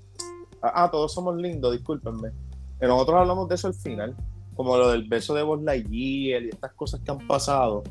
Ah, 0.60 0.84
ah, 0.84 0.90
todos 0.90 1.10
somos 1.10 1.36
lindos, 1.36 1.72
discúlpenme. 1.72 2.32
Nosotros 2.82 3.16
hablamos 3.18 3.48
de 3.48 3.54
eso 3.54 3.68
al 3.68 3.74
final, 3.74 4.14
como 4.54 4.76
lo 4.76 4.90
del 4.90 5.08
beso 5.08 5.32
de 5.32 5.42
Buzz 5.42 5.62
y 5.90 6.34
estas 6.34 6.74
cosas 6.74 7.00
que 7.00 7.10
han 7.10 7.26
pasado. 7.26 7.82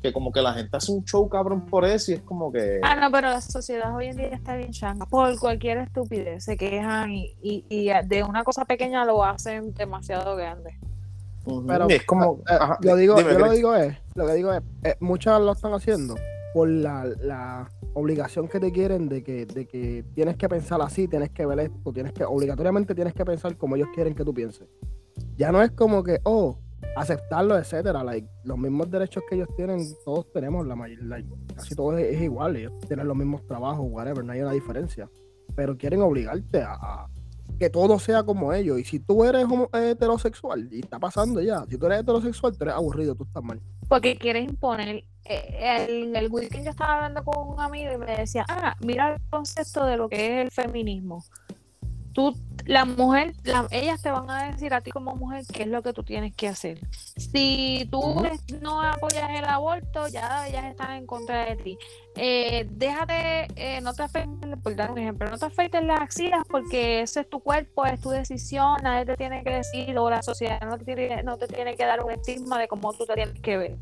Que 0.00 0.12
como 0.12 0.32
que 0.32 0.40
la 0.40 0.54
gente 0.54 0.76
hace 0.76 0.92
un 0.92 1.04
show 1.04 1.28
cabrón 1.28 1.66
por 1.66 1.84
eso 1.84 2.12
y 2.12 2.14
es 2.14 2.22
como 2.22 2.50
que... 2.50 2.80
Ah, 2.82 2.96
no, 2.96 3.10
pero 3.10 3.28
la 3.28 3.40
sociedad 3.40 3.94
hoy 3.94 4.06
en 4.06 4.16
día 4.16 4.28
está 4.28 4.56
bien 4.56 4.72
changa. 4.72 5.06
Por 5.06 5.38
cualquier 5.38 5.78
estupidez 5.78 6.44
se 6.44 6.56
quejan 6.56 7.12
y, 7.12 7.36
y, 7.42 7.64
y 7.68 7.90
de 8.06 8.22
una 8.22 8.44
cosa 8.44 8.64
pequeña 8.64 9.04
lo 9.04 9.24
hacen 9.24 9.74
demasiado 9.74 10.36
grande. 10.36 10.78
Pero 11.66 11.88
es 11.88 12.04
como... 12.04 12.38
Eh, 12.48 12.58
lo 12.82 12.96
digo, 12.96 13.20
yo 13.20 13.38
lo 13.38 13.50
digo 13.50 13.74
es, 13.74 13.96
lo 14.14 14.26
que 14.26 14.34
digo 14.34 14.52
es, 14.52 14.62
eh, 14.84 14.96
muchas 15.00 15.40
lo 15.40 15.52
están 15.52 15.72
haciendo 15.72 16.16
por 16.52 16.68
la, 16.68 17.04
la 17.20 17.70
obligación 17.94 18.48
que 18.48 18.60
te 18.60 18.72
quieren 18.72 19.08
de 19.08 19.22
que, 19.22 19.46
de 19.46 19.66
que 19.66 20.04
tienes 20.14 20.36
que 20.36 20.48
pensar 20.48 20.80
así, 20.82 21.08
tienes 21.08 21.30
que 21.30 21.46
ver 21.46 21.60
esto, 21.60 21.92
tienes 21.92 22.12
que, 22.12 22.24
obligatoriamente 22.24 22.94
tienes 22.94 23.14
que 23.14 23.24
pensar 23.24 23.56
como 23.56 23.76
ellos 23.76 23.88
quieren 23.94 24.14
que 24.14 24.24
tú 24.24 24.34
pienses. 24.34 24.68
Ya 25.36 25.52
no 25.52 25.62
es 25.62 25.70
como 25.70 26.02
que, 26.02 26.20
oh, 26.24 26.58
aceptarlo, 26.96 27.58
etcétera. 27.58 28.02
Like, 28.04 28.28
los 28.44 28.58
mismos 28.58 28.90
derechos 28.90 29.22
que 29.28 29.36
ellos 29.36 29.48
tienen, 29.56 29.80
todos 30.04 30.30
tenemos, 30.32 30.66
la 30.66 30.76
mayoría, 30.76 31.24
casi 31.54 31.74
todo 31.74 31.96
es, 31.96 32.20
igual, 32.20 32.56
ellos 32.56 32.72
tienen 32.86 33.08
los 33.08 33.16
mismos 33.16 33.46
trabajos, 33.46 33.86
whatever, 33.88 34.24
no 34.24 34.32
hay 34.32 34.40
una 34.40 34.52
diferencia. 34.52 35.08
Pero 35.54 35.76
quieren 35.76 36.00
obligarte 36.02 36.62
a, 36.62 37.06
que 37.58 37.70
todo 37.70 37.98
sea 37.98 38.22
como 38.22 38.52
ellos. 38.52 38.78
Y 38.78 38.84
si 38.84 39.00
tú 39.00 39.24
eres 39.24 39.46
heterosexual, 39.72 40.68
y 40.70 40.80
está 40.80 40.98
pasando 40.98 41.40
ya, 41.40 41.64
si 41.68 41.76
tú 41.76 41.86
eres 41.86 42.00
heterosexual, 42.00 42.56
tú 42.56 42.64
eres 42.64 42.74
aburrido, 42.74 43.14
tú 43.14 43.24
estás 43.24 43.42
mal. 43.42 43.60
Porque 43.88 44.16
quieres 44.16 44.48
imponer. 44.48 45.04
Eh, 45.24 45.86
el, 45.88 46.16
el 46.16 46.30
weekend 46.30 46.64
yo 46.64 46.70
estaba 46.70 46.94
hablando 46.94 47.22
con 47.22 47.48
un 47.48 47.60
amigo 47.60 47.92
y 47.92 47.98
me 47.98 48.16
decía, 48.16 48.44
ah, 48.48 48.74
mira 48.80 49.14
el 49.14 49.20
concepto 49.28 49.84
de 49.84 49.96
lo 49.96 50.08
que 50.08 50.40
es 50.40 50.44
el 50.46 50.50
feminismo 50.50 51.22
tú, 52.12 52.34
la 52.66 52.84
mujer, 52.84 53.34
ellas 53.70 54.02
te 54.02 54.10
van 54.10 54.30
a 54.30 54.50
decir 54.50 54.72
a 54.74 54.80
ti 54.80 54.90
como 54.90 55.16
mujer 55.16 55.44
qué 55.52 55.62
es 55.62 55.68
lo 55.68 55.82
que 55.82 55.92
tú 55.92 56.02
tienes 56.02 56.34
que 56.34 56.48
hacer. 56.48 56.78
Si 57.16 57.88
tú 57.90 58.22
no 58.60 58.82
apoyas 58.82 59.30
el 59.30 59.44
aborto, 59.44 60.08
ya 60.08 60.46
ellas 60.48 60.66
están 60.66 60.92
en 60.92 61.06
contra 61.06 61.46
de 61.46 61.56
ti. 61.56 61.78
Eh, 62.16 62.66
déjate, 62.70 63.48
eh, 63.56 63.80
no 63.80 63.94
te 63.94 64.02
afeites, 64.02 64.58
por 64.62 64.74
dar 64.74 64.90
un 64.90 64.98
ejemplo, 64.98 65.30
no 65.30 65.38
te 65.38 65.46
afeites 65.46 65.82
las 65.84 66.00
axilas 66.00 66.42
porque 66.50 67.02
ese 67.02 67.20
es 67.20 67.30
tu 67.30 67.40
cuerpo, 67.40 67.86
es 67.86 68.00
tu 68.00 68.10
decisión, 68.10 68.76
nadie 68.82 69.06
te 69.06 69.16
tiene 69.16 69.42
que 69.42 69.50
decir 69.50 69.96
o 69.96 70.10
la 70.10 70.22
sociedad 70.22 70.60
no 70.62 70.76
te 70.76 70.84
tiene, 70.84 71.22
no 71.22 71.38
te 71.38 71.46
tiene 71.46 71.76
que 71.76 71.84
dar 71.84 72.04
un 72.04 72.10
estigma 72.10 72.58
de 72.58 72.68
cómo 72.68 72.92
tú 72.92 73.06
te 73.06 73.14
tienes 73.14 73.40
que 73.40 73.56
ver. 73.56 73.76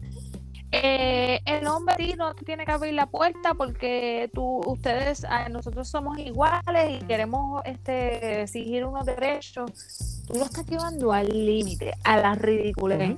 Eh, 0.71 1.41
el 1.47 1.67
hombre 1.67 2.15
no 2.17 2.35
tiene 2.35 2.67
que 2.67 2.73
abrir 2.73 2.93
la 2.93 3.07
puerta 3.07 3.55
porque 3.55 4.31
tú, 4.35 4.61
ustedes, 4.67 5.25
ah, 5.25 5.49
nosotros 5.49 5.89
somos 5.89 6.19
iguales 6.19 7.01
y 7.01 7.05
queremos 7.07 7.63
este, 7.65 8.43
exigir 8.43 8.85
unos 8.85 9.07
derechos. 9.07 10.23
Tú 10.27 10.35
lo 10.35 10.45
estás 10.45 10.67
llevando 10.67 11.13
al 11.13 11.29
límite, 11.29 11.95
a 12.05 12.19
la 12.19 12.35
ridiculez. 12.35 13.17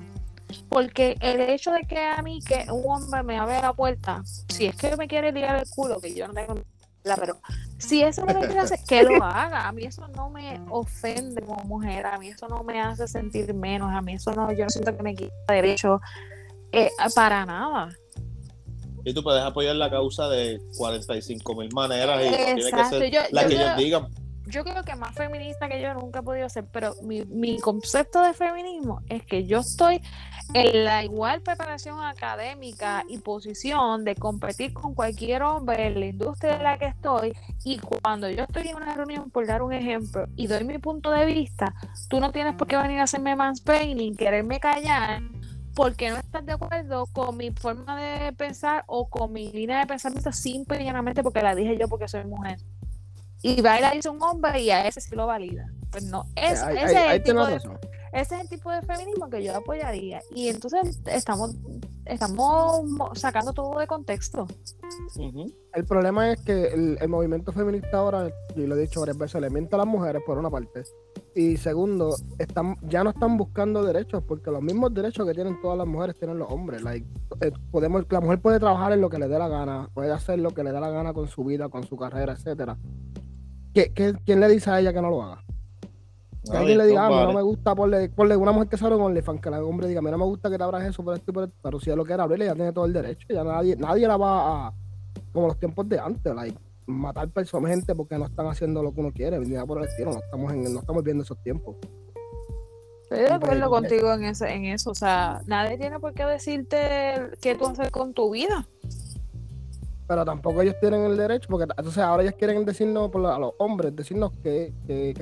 Porque 0.68 1.16
el 1.20 1.40
hecho 1.40 1.72
de 1.72 1.82
que 1.82 1.98
a 1.98 2.22
mí, 2.22 2.40
que 2.42 2.66
un 2.70 2.84
hombre 2.86 3.22
me 3.22 3.38
abra 3.38 3.60
la 3.62 3.72
puerta, 3.72 4.22
si 4.48 4.66
es 4.66 4.76
que 4.76 4.96
me 4.96 5.06
quiere 5.06 5.32
ligar 5.32 5.56
el 5.56 5.68
culo, 5.68 6.00
que 6.00 6.12
yo 6.12 6.26
no 6.26 6.34
tengo 6.34 6.54
la, 7.02 7.16
pero 7.16 7.38
si 7.78 8.02
eso 8.02 8.26
no 8.26 8.34
me 8.34 8.46
quiere 8.46 8.60
hacer, 8.60 8.78
que 8.86 9.02
lo 9.02 9.24
haga. 9.24 9.68
A 9.68 9.72
mí 9.72 9.84
eso 9.84 10.06
no 10.08 10.28
me 10.28 10.60
ofende 10.68 11.42
como 11.42 11.64
mujer, 11.64 12.06
a 12.06 12.18
mí 12.18 12.28
eso 12.28 12.48
no 12.48 12.62
me 12.62 12.80
hace 12.80 13.08
sentir 13.08 13.54
menos, 13.54 13.92
a 13.92 14.02
mí 14.02 14.14
eso 14.14 14.32
no, 14.32 14.52
yo 14.52 14.64
no 14.64 14.70
siento 14.70 14.96
que 14.96 15.02
me 15.02 15.14
quita 15.14 15.32
derecho 15.48 16.00
eh, 16.72 16.90
para 17.14 17.44
nada. 17.46 17.88
Y 19.04 19.14
tú 19.14 19.22
puedes 19.22 19.42
apoyar 19.42 19.76
la 19.76 19.90
causa 19.90 20.28
de 20.28 20.60
45 20.76 21.54
mil 21.54 21.70
maneras 21.72 22.22
y 22.24 22.28
tiene 22.28 22.70
que 22.70 22.84
ser 22.84 23.28
la 23.32 23.46
que 23.46 23.54
ellos 23.54 23.76
digan. 23.76 24.08
Yo 24.46 24.64
creo 24.64 24.82
que 24.82 24.96
más 24.96 25.14
feminista 25.14 25.68
que 25.68 25.80
yo 25.80 25.94
nunca 25.94 26.20
he 26.20 26.22
podido 26.22 26.48
ser, 26.48 26.66
pero 26.72 26.94
mi, 27.02 27.24
mi 27.26 27.58
concepto 27.60 28.20
de 28.20 28.34
feminismo 28.34 29.00
es 29.08 29.24
que 29.24 29.46
yo 29.46 29.60
estoy 29.60 30.00
en 30.54 30.84
la 30.84 31.04
igual 31.04 31.40
preparación 31.42 32.02
académica 32.02 33.04
y 33.08 33.18
posición 33.18 34.04
de 34.04 34.16
competir 34.16 34.72
con 34.72 34.94
cualquier 34.94 35.42
hombre 35.42 35.86
en 35.86 36.00
la 36.00 36.06
industria 36.06 36.56
en 36.56 36.62
la 36.64 36.78
que 36.78 36.86
estoy 36.86 37.32
y 37.64 37.78
cuando 37.78 38.28
yo 38.28 38.42
estoy 38.42 38.68
en 38.68 38.76
una 38.76 38.94
reunión, 38.94 39.30
por 39.30 39.46
dar 39.46 39.62
un 39.62 39.72
ejemplo, 39.72 40.26
y 40.34 40.48
doy 40.48 40.64
mi 40.64 40.78
punto 40.78 41.10
de 41.12 41.26
vista, 41.26 41.72
tú 42.08 42.18
no 42.18 42.32
tienes 42.32 42.56
por 42.56 42.66
qué 42.66 42.76
venir 42.76 42.98
a 42.98 43.04
hacerme 43.04 43.36
mansplaining, 43.36 44.16
quererme 44.16 44.58
callar 44.58 45.22
porque 45.74 46.10
no 46.10 46.16
estás 46.16 46.44
de 46.44 46.52
acuerdo 46.52 47.06
con 47.12 47.36
mi 47.36 47.50
forma 47.50 48.00
de 48.00 48.32
pensar 48.32 48.84
o 48.86 49.08
con 49.08 49.32
mi 49.32 49.50
línea 49.52 49.80
de 49.80 49.86
pensamiento 49.86 50.32
simple 50.32 50.80
y 50.82 50.84
llanamente 50.84 51.22
porque 51.22 51.42
la 51.42 51.54
dije 51.54 51.76
yo 51.78 51.88
porque 51.88 52.08
soy 52.08 52.24
mujer. 52.24 52.58
Y 53.42 53.60
va 53.62 53.78
y 53.78 53.82
la 53.82 53.92
dice 53.92 54.08
un 54.08 54.22
hombre 54.22 54.60
y 54.60 54.70
a 54.70 54.86
ese 54.86 55.00
sí 55.00 55.14
lo 55.14 55.26
valida. 55.26 55.70
Pues 55.90 56.04
no, 56.04 56.26
es, 56.36 56.62
ese, 56.62 56.84
es 56.84 57.12
el 57.12 57.22
tipo 57.22 57.46
de, 57.46 57.60
ese 58.12 58.34
es 58.34 58.40
el 58.42 58.48
tipo 58.48 58.70
de 58.70 58.82
feminismo 58.82 59.28
que 59.28 59.42
yo 59.42 59.56
apoyaría. 59.56 60.20
Y 60.34 60.48
entonces 60.48 61.00
estamos 61.06 61.56
estamos 62.10 62.86
sacando 63.14 63.52
todo 63.52 63.78
de 63.78 63.86
contexto. 63.86 64.46
El 65.74 65.84
problema 65.84 66.32
es 66.32 66.40
que 66.40 66.96
el, 67.00 67.08
movimiento 67.08 67.52
feminista 67.52 67.98
ahora, 67.98 68.30
y 68.56 68.66
lo 68.66 68.76
he 68.76 68.80
dicho 68.80 69.00
varias 69.00 69.16
veces, 69.16 69.40
le 69.40 69.50
miente 69.50 69.74
a 69.76 69.78
las 69.78 69.86
mujeres 69.86 70.22
por 70.26 70.38
una 70.38 70.50
parte. 70.50 70.82
Y 71.34 71.56
segundo, 71.56 72.16
están, 72.38 72.76
ya 72.82 73.04
no 73.04 73.10
están 73.10 73.36
buscando 73.36 73.84
derechos, 73.84 74.22
porque 74.26 74.50
los 74.50 74.62
mismos 74.62 74.92
derechos 74.92 75.26
que 75.26 75.34
tienen 75.34 75.60
todas 75.60 75.78
las 75.78 75.86
mujeres 75.86 76.16
tienen 76.18 76.38
los 76.38 76.50
hombres. 76.50 76.82
Eh, 77.40 77.52
podemos, 77.70 78.04
la 78.10 78.20
mujer 78.20 78.40
puede 78.40 78.58
trabajar 78.58 78.92
en 78.92 79.00
lo 79.00 79.08
que 79.08 79.18
le 79.18 79.28
dé 79.28 79.38
la 79.38 79.48
gana, 79.48 79.88
puede 79.94 80.10
hacer 80.10 80.38
lo 80.40 80.50
que 80.50 80.64
le 80.64 80.72
dé 80.72 80.80
la 80.80 80.90
gana 80.90 81.12
con 81.12 81.28
su 81.28 81.44
vida, 81.44 81.68
con 81.68 81.84
su 81.84 81.96
carrera, 81.96 82.32
etcétera. 82.32 82.76
¿Qué, 83.72 83.92
quién 83.92 84.40
le 84.40 84.48
dice 84.48 84.70
a 84.70 84.80
ella 84.80 84.92
que 84.92 85.00
no 85.00 85.10
lo 85.10 85.22
haga? 85.22 85.44
Que 86.48 86.56
alguien 86.56 86.78
le 86.78 86.86
diga, 86.86 87.06
ah, 87.06 87.24
no 87.26 87.32
me 87.34 87.42
gusta 87.42 87.74
porle, 87.74 88.08
porle 88.08 88.36
una 88.36 88.52
mujer 88.52 88.68
que 88.68 88.76
sale 88.78 88.96
con 88.96 89.06
OnlyFans, 89.06 89.40
que 89.40 89.48
el 89.48 89.54
hombre 89.56 89.88
diga, 89.88 89.98
a 89.98 90.02
mí 90.02 90.10
no 90.10 90.18
me 90.18 90.24
gusta 90.24 90.48
que 90.48 90.56
te 90.56 90.64
abras 90.64 90.84
eso 90.84 91.04
por 91.04 91.14
esto 91.14 91.30
y 91.30 91.34
por 91.34 91.44
esto, 91.44 91.56
pero 91.62 91.78
si 91.80 91.90
es 91.90 91.96
lo 91.96 92.04
que 92.04 92.14
era 92.14 92.22
abrirle, 92.22 92.46
ya 92.46 92.54
tiene 92.54 92.72
todo 92.72 92.86
el 92.86 92.92
derecho, 92.92 93.26
ya 93.28 93.44
nadie, 93.44 93.76
nadie 93.76 94.08
la 94.08 94.16
va 94.16 94.68
a, 94.68 94.74
como 95.32 95.48
los 95.48 95.58
tiempos 95.58 95.86
de 95.88 95.98
antes, 95.98 96.34
like, 96.34 96.58
matar 96.86 97.28
personas, 97.28 97.70
gente 97.70 97.94
porque 97.94 98.16
no 98.16 98.24
están 98.24 98.46
haciendo 98.46 98.82
lo 98.82 98.94
que 98.94 99.00
uno 99.00 99.12
quiere, 99.12 99.38
ni 99.38 99.48
nada 99.48 99.66
por 99.66 99.78
el 99.78 99.84
estilo, 99.84 100.12
no 100.12 100.18
estamos, 100.18 100.52
en, 100.52 100.72
no 100.72 100.80
estamos 100.80 101.04
viendo 101.04 101.24
esos 101.24 101.42
tiempos. 101.42 101.76
Estoy 103.02 103.18
de 103.26 103.32
acuerdo 103.32 103.68
contigo 103.68 104.12
en, 104.12 104.24
ese, 104.24 104.48
en 104.50 104.64
eso, 104.66 104.90
o 104.90 104.94
sea, 104.94 105.42
nadie 105.46 105.76
tiene 105.76 105.98
por 106.00 106.14
qué 106.14 106.24
decirte 106.24 107.30
qué 107.42 107.54
tú 107.54 107.66
haces 107.66 107.90
con 107.90 108.14
tu 108.14 108.30
vida 108.30 108.66
pero 110.10 110.24
tampoco 110.24 110.60
ellos 110.60 110.74
tienen 110.80 111.02
el 111.02 111.16
derecho, 111.16 111.46
porque 111.48 111.72
entonces 111.78 112.02
ahora 112.02 112.24
ellos 112.24 112.34
quieren 112.36 112.64
decirnos 112.64 113.12
a 113.14 113.38
los 113.38 113.52
hombres, 113.60 113.94
decirnos 113.94 114.32
qué, 114.42 114.74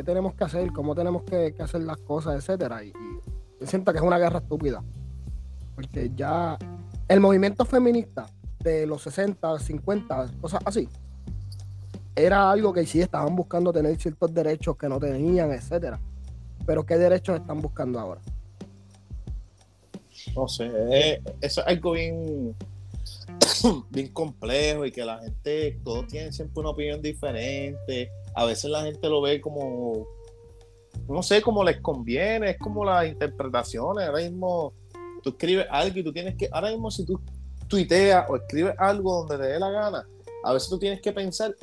tenemos 0.02 0.32
que 0.32 0.44
hacer, 0.44 0.72
cómo 0.72 0.94
tenemos 0.94 1.24
que, 1.24 1.54
hacer 1.58 1.82
las 1.82 1.98
cosas, 1.98 2.36
etcétera. 2.36 2.82
Y, 2.82 2.94
y 3.60 3.66
siento 3.66 3.92
que 3.92 3.98
es 3.98 4.02
una 4.02 4.16
guerra 4.16 4.38
estúpida. 4.38 4.82
Porque 5.74 6.10
ya 6.16 6.56
el 7.06 7.20
movimiento 7.20 7.66
feminista 7.66 8.30
de 8.60 8.86
los 8.86 9.02
60, 9.02 9.58
50, 9.58 10.30
cosas 10.40 10.60
así, 10.64 10.88
era 12.16 12.50
algo 12.50 12.72
que 12.72 12.86
sí 12.86 13.02
estaban 13.02 13.36
buscando 13.36 13.70
tener 13.74 13.94
ciertos 13.98 14.32
derechos 14.32 14.74
que 14.78 14.88
no 14.88 14.98
tenían, 14.98 15.52
etcétera. 15.52 16.00
Pero 16.64 16.86
¿qué 16.86 16.96
derechos 16.96 17.38
están 17.38 17.60
buscando 17.60 18.00
ahora? 18.00 18.22
No 20.34 20.48
sé, 20.48 20.70
eh, 20.90 21.22
eso 21.42 21.60
es 21.60 21.66
algo 21.66 21.92
bien 21.92 22.56
bien 23.90 24.12
complejo 24.12 24.84
y 24.84 24.92
que 24.92 25.04
la 25.04 25.18
gente, 25.18 25.80
todos 25.84 26.06
tienen 26.06 26.32
siempre 26.32 26.60
una 26.60 26.70
opinión 26.70 27.00
diferente. 27.02 28.10
A 28.34 28.44
veces 28.44 28.70
la 28.70 28.82
gente 28.82 29.08
lo 29.08 29.20
ve 29.20 29.40
como, 29.40 30.06
no 31.08 31.22
sé, 31.22 31.42
como 31.42 31.64
les 31.64 31.80
conviene, 31.80 32.50
es 32.50 32.58
como 32.58 32.84
las 32.84 33.06
interpretaciones. 33.06 34.06
Ahora 34.06 34.22
mismo 34.22 34.72
tú 35.22 35.30
escribes 35.30 35.66
algo 35.70 35.98
y 35.98 36.04
tú 36.04 36.12
tienes 36.12 36.36
que, 36.36 36.48
ahora 36.52 36.70
mismo 36.70 36.90
si 36.90 37.04
tú 37.04 37.20
tuiteas 37.68 38.28
o 38.28 38.36
escribes 38.36 38.74
algo 38.78 39.24
donde 39.24 39.38
te 39.38 39.52
dé 39.52 39.58
la 39.58 39.70
gana, 39.70 40.06
a 40.44 40.52
veces 40.52 40.68
tú 40.68 40.78
tienes 40.78 41.00
que 41.00 41.12
pensar 41.12 41.54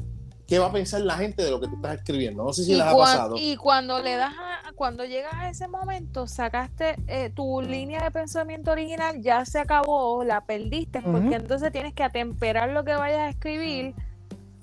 qué 0.48 0.60
va 0.60 0.68
a 0.68 0.72
pensar 0.72 1.02
la 1.02 1.18
gente 1.18 1.44
de 1.44 1.52
lo 1.52 1.60
que 1.60 1.68
tú 1.68 1.76
estás 1.76 1.96
escribiendo. 1.96 2.44
No 2.44 2.54
sé 2.54 2.64
si 2.64 2.74
les 2.74 2.82
ha 2.82 2.96
pasado. 2.96 3.36
Y 3.38 3.56
cuando 3.56 4.02
le 4.02 4.16
das 4.16 4.34
cuando 4.74 5.06
llegas 5.06 5.34
a 5.36 5.50
ese 5.50 5.68
momento, 5.68 6.28
sacaste 6.28 6.96
eh, 7.08 7.30
tu 7.30 7.62
línea 7.62 8.04
de 8.04 8.12
pensamiento 8.12 8.72
original, 8.72 9.22
ya 9.22 9.46
se 9.46 9.60
acabó, 9.60 10.24
la 10.24 10.42
perdiste, 10.46 11.02
porque 11.02 11.36
entonces 11.36 11.72
tienes 11.72 11.94
que 11.94 12.04
atemperar 12.04 12.70
lo 12.70 12.84
que 12.84 12.96
vayas 12.96 13.20
a 13.20 13.30
escribir. 13.30 13.94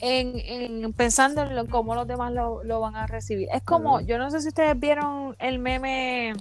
En, 0.05 0.93
pensando 0.95 1.43
en 1.43 1.67
cómo 1.69 1.95
los 1.95 2.09
demás 2.09 2.33
lo, 2.33 2.81
van 2.81 2.97
a 2.97 3.07
recibir. 3.07 3.49
Es 3.55 3.63
como, 3.63 4.01
yo 4.01 4.19
no 4.19 4.33
sé 4.33 4.41
si 4.41 4.49
ustedes 4.49 4.77
vieron 4.77 5.37
el 5.39 5.61
meme 5.61 6.33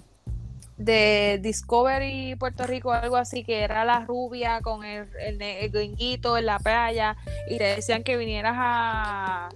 de 0.77 1.39
Discovery 1.41 2.35
Puerto 2.37 2.65
Rico, 2.65 2.91
algo 2.91 3.17
así, 3.17 3.43
que 3.43 3.61
era 3.61 3.85
la 3.85 4.03
rubia 4.05 4.61
con 4.61 4.83
el, 4.83 5.07
el, 5.19 5.39
en 5.41 6.45
la 6.45 6.59
playa 6.59 7.15
y 7.47 7.57
te 7.59 7.63
decían 7.63 8.03
que 8.03 8.17
vinieras 8.17 8.55
a, 8.57 9.49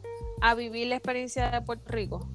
vivir 0.55 0.87
la 0.87 0.97
experiencia 0.97 1.49
de 1.49 1.61
Puerto 1.61 1.91
Rico. 1.91 2.29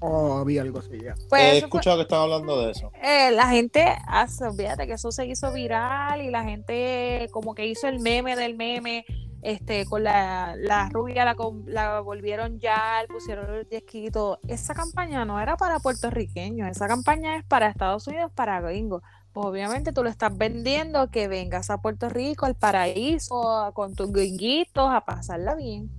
Oh, 0.00 0.38
había 0.38 0.62
algo 0.62 0.78
así 0.78 0.98
ya. 1.02 1.14
Pues 1.28 1.42
He 1.42 1.58
escuchado 1.58 1.96
que 1.96 2.02
están 2.02 2.20
hablando 2.20 2.60
de 2.64 2.72
eso. 2.72 2.90
Eh, 3.02 3.30
la 3.32 3.48
gente 3.48 3.84
hace, 4.06 4.50
fíjate 4.52 4.86
que 4.86 4.94
eso 4.94 5.12
se 5.12 5.26
hizo 5.26 5.52
viral 5.52 6.22
y 6.22 6.30
la 6.30 6.42
gente 6.44 7.28
como 7.32 7.54
que 7.54 7.66
hizo 7.66 7.86
el 7.86 8.00
meme 8.00 8.34
del 8.34 8.56
meme 8.56 9.04
este, 9.42 9.86
con 9.86 10.04
la, 10.04 10.54
la 10.56 10.88
rubia 10.90 11.24
la, 11.24 11.36
la 11.66 12.00
volvieron 12.00 12.58
ya, 12.58 13.04
pusieron 13.08 13.54
el 13.54 13.68
disquito. 13.68 14.38
Esa 14.48 14.74
campaña 14.74 15.24
no 15.24 15.40
era 15.40 15.56
para 15.56 15.78
puertorriqueños, 15.80 16.68
esa 16.68 16.88
campaña 16.88 17.36
es 17.36 17.44
para 17.44 17.68
Estados 17.68 18.06
Unidos, 18.06 18.32
para 18.34 18.60
gringos. 18.60 19.02
obviamente 19.32 19.92
tú 19.92 20.02
lo 20.02 20.10
estás 20.10 20.36
vendiendo 20.36 21.10
que 21.10 21.28
vengas 21.28 21.70
a 21.70 21.78
Puerto 21.78 22.08
Rico, 22.08 22.46
al 22.46 22.54
paraíso, 22.56 23.70
con 23.74 23.94
tus 23.94 24.12
gringuitos, 24.12 24.90
a 24.90 25.04
pasarla 25.04 25.54
bien. 25.54 25.90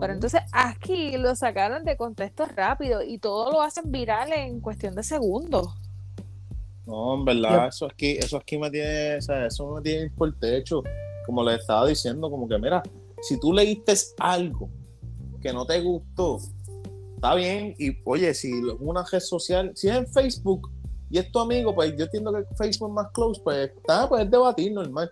Pero 0.00 0.12
entonces 0.12 0.40
aquí 0.52 1.16
lo 1.18 1.34
sacaron 1.36 1.84
de 1.84 1.96
contexto 1.96 2.46
rápido 2.46 3.02
y 3.02 3.18
todo 3.18 3.52
lo 3.52 3.60
hacen 3.60 3.90
viral 3.90 4.32
en 4.32 4.60
cuestión 4.60 4.94
de 4.94 5.02
segundos. 5.02 5.74
No, 6.86 7.14
en 7.14 7.24
verdad, 7.24 7.68
eso 7.68 7.86
aquí, 7.86 8.12
eso 8.12 8.36
aquí 8.36 8.58
me 8.58 8.70
tiene, 8.70 9.16
o 9.16 9.22
sea, 9.22 9.46
eso 9.46 9.74
me 9.74 9.82
tiene 9.82 10.10
por 10.10 10.28
el 10.28 10.38
techo. 10.38 10.82
Como 11.26 11.44
le 11.44 11.54
estaba 11.54 11.86
diciendo, 11.86 12.30
como 12.30 12.48
que 12.48 12.58
mira, 12.58 12.82
si 13.20 13.38
tú 13.38 13.52
leíste 13.52 13.94
algo 14.18 14.68
que 15.40 15.52
no 15.52 15.64
te 15.64 15.80
gustó, 15.80 16.38
está 17.14 17.34
bien. 17.34 17.74
Y 17.78 17.96
oye, 18.04 18.34
si 18.34 18.50
es 18.50 18.74
una 18.80 19.04
red 19.04 19.20
social, 19.20 19.72
si 19.74 19.88
es 19.88 19.96
en 19.96 20.06
Facebook 20.08 20.70
y 21.10 21.18
es 21.18 21.30
tu 21.30 21.38
amigo, 21.38 21.74
pues 21.74 21.94
yo 21.96 22.04
entiendo 22.04 22.32
que 22.32 22.54
Facebook 22.56 22.88
es 22.88 22.94
más 22.94 23.12
close, 23.12 23.40
pues 23.44 23.70
está, 23.76 24.08
puedes 24.08 24.30
debatir 24.30 24.72
normal. 24.72 25.10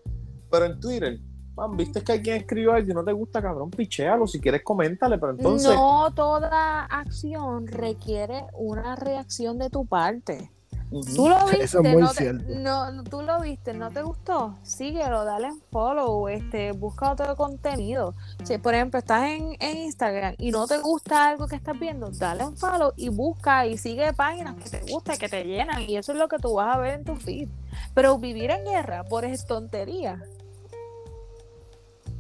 Pero 0.51 0.65
en 0.65 0.81
Twitter, 0.81 1.21
man, 1.61 1.77
viste 1.77 2.03
que 2.03 2.13
alguien 2.13 2.37
escribió 2.37 2.73
algo 2.73 2.91
y 2.91 2.95
no 2.95 3.05
te 3.05 3.13
gusta, 3.13 3.43
cabrón, 3.43 3.71
pichéalo. 3.71 4.27
Si 4.27 4.41
quieres, 4.41 4.63
coméntale, 4.63 5.19
pero 5.19 5.33
entonces. 5.33 5.75
No 5.75 6.13
toda 6.15 6.85
acción 6.85 7.67
requiere 7.67 8.45
una 8.55 8.97
reacción 8.97 9.59
de 9.59 9.71
tu 9.71 9.87
parte. 9.87 10.51
Tú 10.91 11.29
lo 11.29 11.47
viste, 11.47 12.41
no, 12.57 13.05
tú 13.05 13.23
lo 13.23 13.41
viste, 13.41 13.73
no 13.75 13.91
te 13.91 14.03
gustó, 14.03 14.57
síguelo, 14.65 15.25
dale 15.25 15.47
en 15.47 15.61
follow, 15.71 16.27
este, 16.27 16.73
busca 16.73 17.13
otro 17.13 17.37
contenido. 17.37 18.15
Si 18.43 18.59
por 18.59 18.75
ejemplo 18.75 18.99
estás 18.99 19.23
en, 19.29 19.57
Instagram 19.61 20.35
y 20.37 20.51
no 20.51 20.67
te 20.67 20.79
gusta 20.79 21.29
algo 21.29 21.47
que 21.47 21.55
estás 21.55 21.79
viendo, 21.79 22.11
dale 22.11 22.43
en 22.43 22.57
follow 22.57 22.93
y 22.97 23.09
busca 23.09 23.67
y 23.67 23.79
sigue 23.79 24.13
páginas 24.15 24.57
que 24.57 24.69
te 24.69 24.93
gustan, 24.93 25.17
que 25.17 25.29
te 25.29 25.45
llenan, 25.45 25.83
y 25.89 25.97
eso 25.97 26.11
es 26.11 26.19
lo 26.19 26.27
que 26.27 26.39
tú 26.39 26.55
vas 26.55 26.75
a 26.75 26.81
ver 26.81 26.95
en 26.95 27.05
tu 27.05 27.15
feed. 27.15 27.49
Pero 27.95 28.19
vivir 28.19 28.51
en 28.51 28.65
guerra 28.65 29.05
por 29.05 29.25
es 29.25 29.47
tontería. 29.47 30.21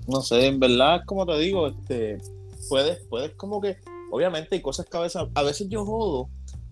No 0.06 0.22
sé, 0.22 0.46
en 0.46 0.58
verdad, 0.58 1.02
como 1.06 1.26
te 1.26 1.38
digo, 1.38 1.68
este, 1.68 2.18
puedes, 2.68 2.98
puedes 3.08 3.32
como 3.32 3.60
que, 3.60 3.78
obviamente 4.10 4.56
hay 4.56 4.62
cosas 4.62 4.86
que 4.86 4.96
a 4.96 5.00
veces, 5.00 5.22
a 5.34 5.42
veces 5.42 5.68
yo 5.68 5.84
jodo 5.84 6.28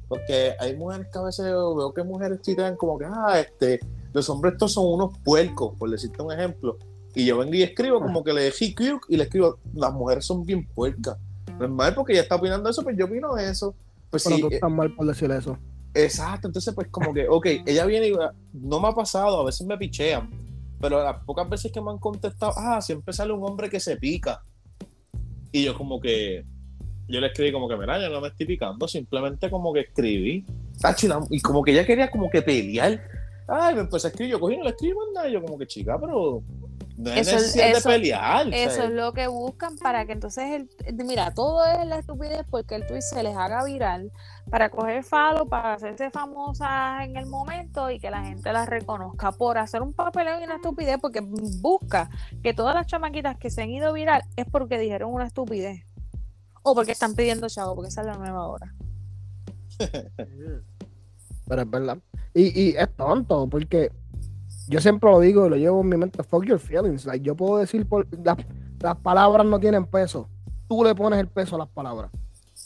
porque 0.08 0.54
hay 0.58 0.74
mujeres 0.74 1.06
que 1.12 1.18
a 1.18 1.22
veces 1.22 1.44
veo 1.44 1.92
que 1.94 2.02
mujeres 2.02 2.40
chitan 2.40 2.76
como 2.76 2.98
que, 2.98 3.04
ah, 3.04 3.38
este, 3.38 3.78
los 4.12 4.28
hombres 4.30 4.54
estos 4.54 4.72
son 4.72 4.86
unos 4.86 5.16
puercos, 5.18 5.76
por 5.78 5.90
decirte 5.90 6.22
un 6.22 6.32
ejemplo. 6.32 6.78
Y 7.14 7.26
yo 7.26 7.38
vengo 7.38 7.54
y 7.54 7.62
escribo 7.62 8.00
como 8.00 8.24
que 8.24 8.32
le 8.32 8.42
dejé 8.42 8.74
y 9.08 9.16
le 9.16 9.24
escribo, 9.24 9.58
las 9.74 9.92
mujeres 9.92 10.24
son 10.24 10.44
bien 10.44 10.66
puercas. 10.66 11.18
No 11.58 11.64
es 11.64 11.70
mal 11.70 11.94
porque 11.94 12.12
ella 12.12 12.22
está 12.22 12.36
opinando 12.36 12.70
eso, 12.70 12.82
pues 12.82 12.96
yo 12.96 13.04
opino 13.04 13.36
eso. 13.36 13.74
Pues 14.10 14.24
Pero 14.24 14.36
sí, 14.36 14.42
tú 14.42 14.48
estás 14.48 14.70
mal 14.70 14.94
por 14.94 15.06
decir 15.06 15.30
eso. 15.30 15.58
Exacto, 15.92 16.48
entonces 16.48 16.74
pues 16.74 16.88
como 16.88 17.12
que, 17.12 17.28
ok, 17.28 17.46
ella 17.66 17.84
viene 17.84 18.08
y 18.08 18.12
no 18.52 18.80
me 18.80 18.88
ha 18.88 18.92
pasado, 18.92 19.40
a 19.40 19.44
veces 19.44 19.66
me 19.66 19.76
pichean, 19.76 20.30
pero 20.80 21.02
las 21.02 21.22
pocas 21.24 21.48
veces 21.48 21.72
que 21.72 21.80
me 21.80 21.90
han 21.90 21.98
contestado, 21.98 22.52
ah, 22.56 22.80
siempre 22.80 23.12
sale 23.12 23.32
un 23.32 23.44
hombre 23.44 23.68
que 23.68 23.80
se 23.80 23.96
pica. 23.96 24.42
Y 25.50 25.64
yo 25.64 25.76
como 25.76 26.00
que, 26.00 26.44
yo 27.08 27.20
le 27.20 27.26
escribí 27.26 27.52
como 27.52 27.68
que, 27.68 27.76
mira, 27.76 28.00
yo 28.00 28.10
no 28.10 28.20
me 28.20 28.28
estoy 28.28 28.46
picando, 28.46 28.86
simplemente 28.86 29.50
como 29.50 29.72
que 29.72 29.80
escribí. 29.80 30.44
Y 31.30 31.40
como 31.40 31.64
que 31.64 31.72
ella 31.72 31.86
quería 31.86 32.10
como 32.10 32.30
que 32.30 32.42
pelear. 32.42 33.00
Ay, 33.48 33.74
me 33.74 33.80
empecé 33.80 34.08
a 34.08 34.10
escribir, 34.10 34.32
yo 34.32 34.40
cogí, 34.40 34.56
no 34.56 34.64
le 34.64 34.70
escribí 34.70 34.94
nada, 35.14 35.28
y 35.28 35.32
yo 35.32 35.42
como 35.42 35.58
que, 35.58 35.66
chica, 35.66 35.98
pero 35.98 36.42
no 36.98 37.12
es 37.12 37.32
eso, 37.32 37.56
de 37.56 37.80
pelear. 37.80 38.52
Eso 38.52 38.82
es 38.82 38.90
lo 38.90 39.12
que 39.12 39.26
buscan 39.28 39.76
para 39.78 40.04
que 40.04 40.12
entonces, 40.12 40.44
el, 40.84 40.94
mira, 41.04 41.32
todo 41.32 41.64
es 41.64 41.86
la 41.86 41.98
estupidez 41.98 42.44
porque 42.50 42.74
el 42.74 42.86
tweet 42.86 43.00
se 43.02 43.22
les 43.22 43.36
haga 43.36 43.64
viral 43.64 44.12
para 44.50 44.70
coger 44.70 45.04
falo, 45.04 45.46
para 45.46 45.74
hacerse 45.74 46.10
famosas 46.10 47.04
en 47.04 47.16
el 47.16 47.26
momento 47.26 47.90
y 47.90 47.98
que 47.98 48.10
la 48.10 48.24
gente 48.24 48.52
las 48.52 48.68
reconozca 48.68 49.32
por 49.32 49.58
hacer 49.58 49.82
un 49.82 49.92
papeleo 49.92 50.40
y 50.40 50.44
una 50.44 50.56
estupidez 50.56 50.98
porque 51.00 51.20
busca 51.20 52.10
que 52.42 52.54
todas 52.54 52.74
las 52.74 52.86
chamaquitas 52.86 53.36
que 53.36 53.50
se 53.50 53.62
han 53.62 53.70
ido 53.70 53.92
viral 53.92 54.22
es 54.36 54.46
porque 54.46 54.78
dijeron 54.78 55.12
una 55.12 55.26
estupidez 55.26 55.84
o 56.62 56.74
porque 56.74 56.92
están 56.92 57.14
pidiendo 57.14 57.48
chavo, 57.48 57.74
porque 57.74 57.88
esa 57.88 58.02
es 58.02 58.06
la 58.06 58.14
nueva 58.14 58.46
hora. 58.46 58.74
Pero 61.48 61.62
es 61.62 61.70
verdad. 61.70 61.98
Y, 62.34 62.76
es 62.76 62.94
tonto, 62.94 63.48
porque 63.48 63.90
yo 64.68 64.80
siempre 64.80 65.10
lo 65.10 65.18
digo 65.20 65.46
y 65.46 65.50
lo 65.50 65.56
llevo 65.56 65.80
en 65.80 65.88
mi 65.88 65.96
mente, 65.96 66.22
fuck 66.22 66.44
your 66.44 66.58
feelings. 66.58 67.08
Yo 67.22 67.34
puedo 67.34 67.58
decir, 67.58 67.86
por, 67.86 68.06
las, 68.22 68.96
palabras 68.98 69.46
no 69.46 69.58
tienen 69.58 69.86
peso. 69.86 70.28
Tú 70.68 70.84
le 70.84 70.94
pones 70.94 71.18
el 71.18 71.28
peso 71.28 71.56
a 71.56 71.60
las 71.60 71.68
palabras. 71.68 72.10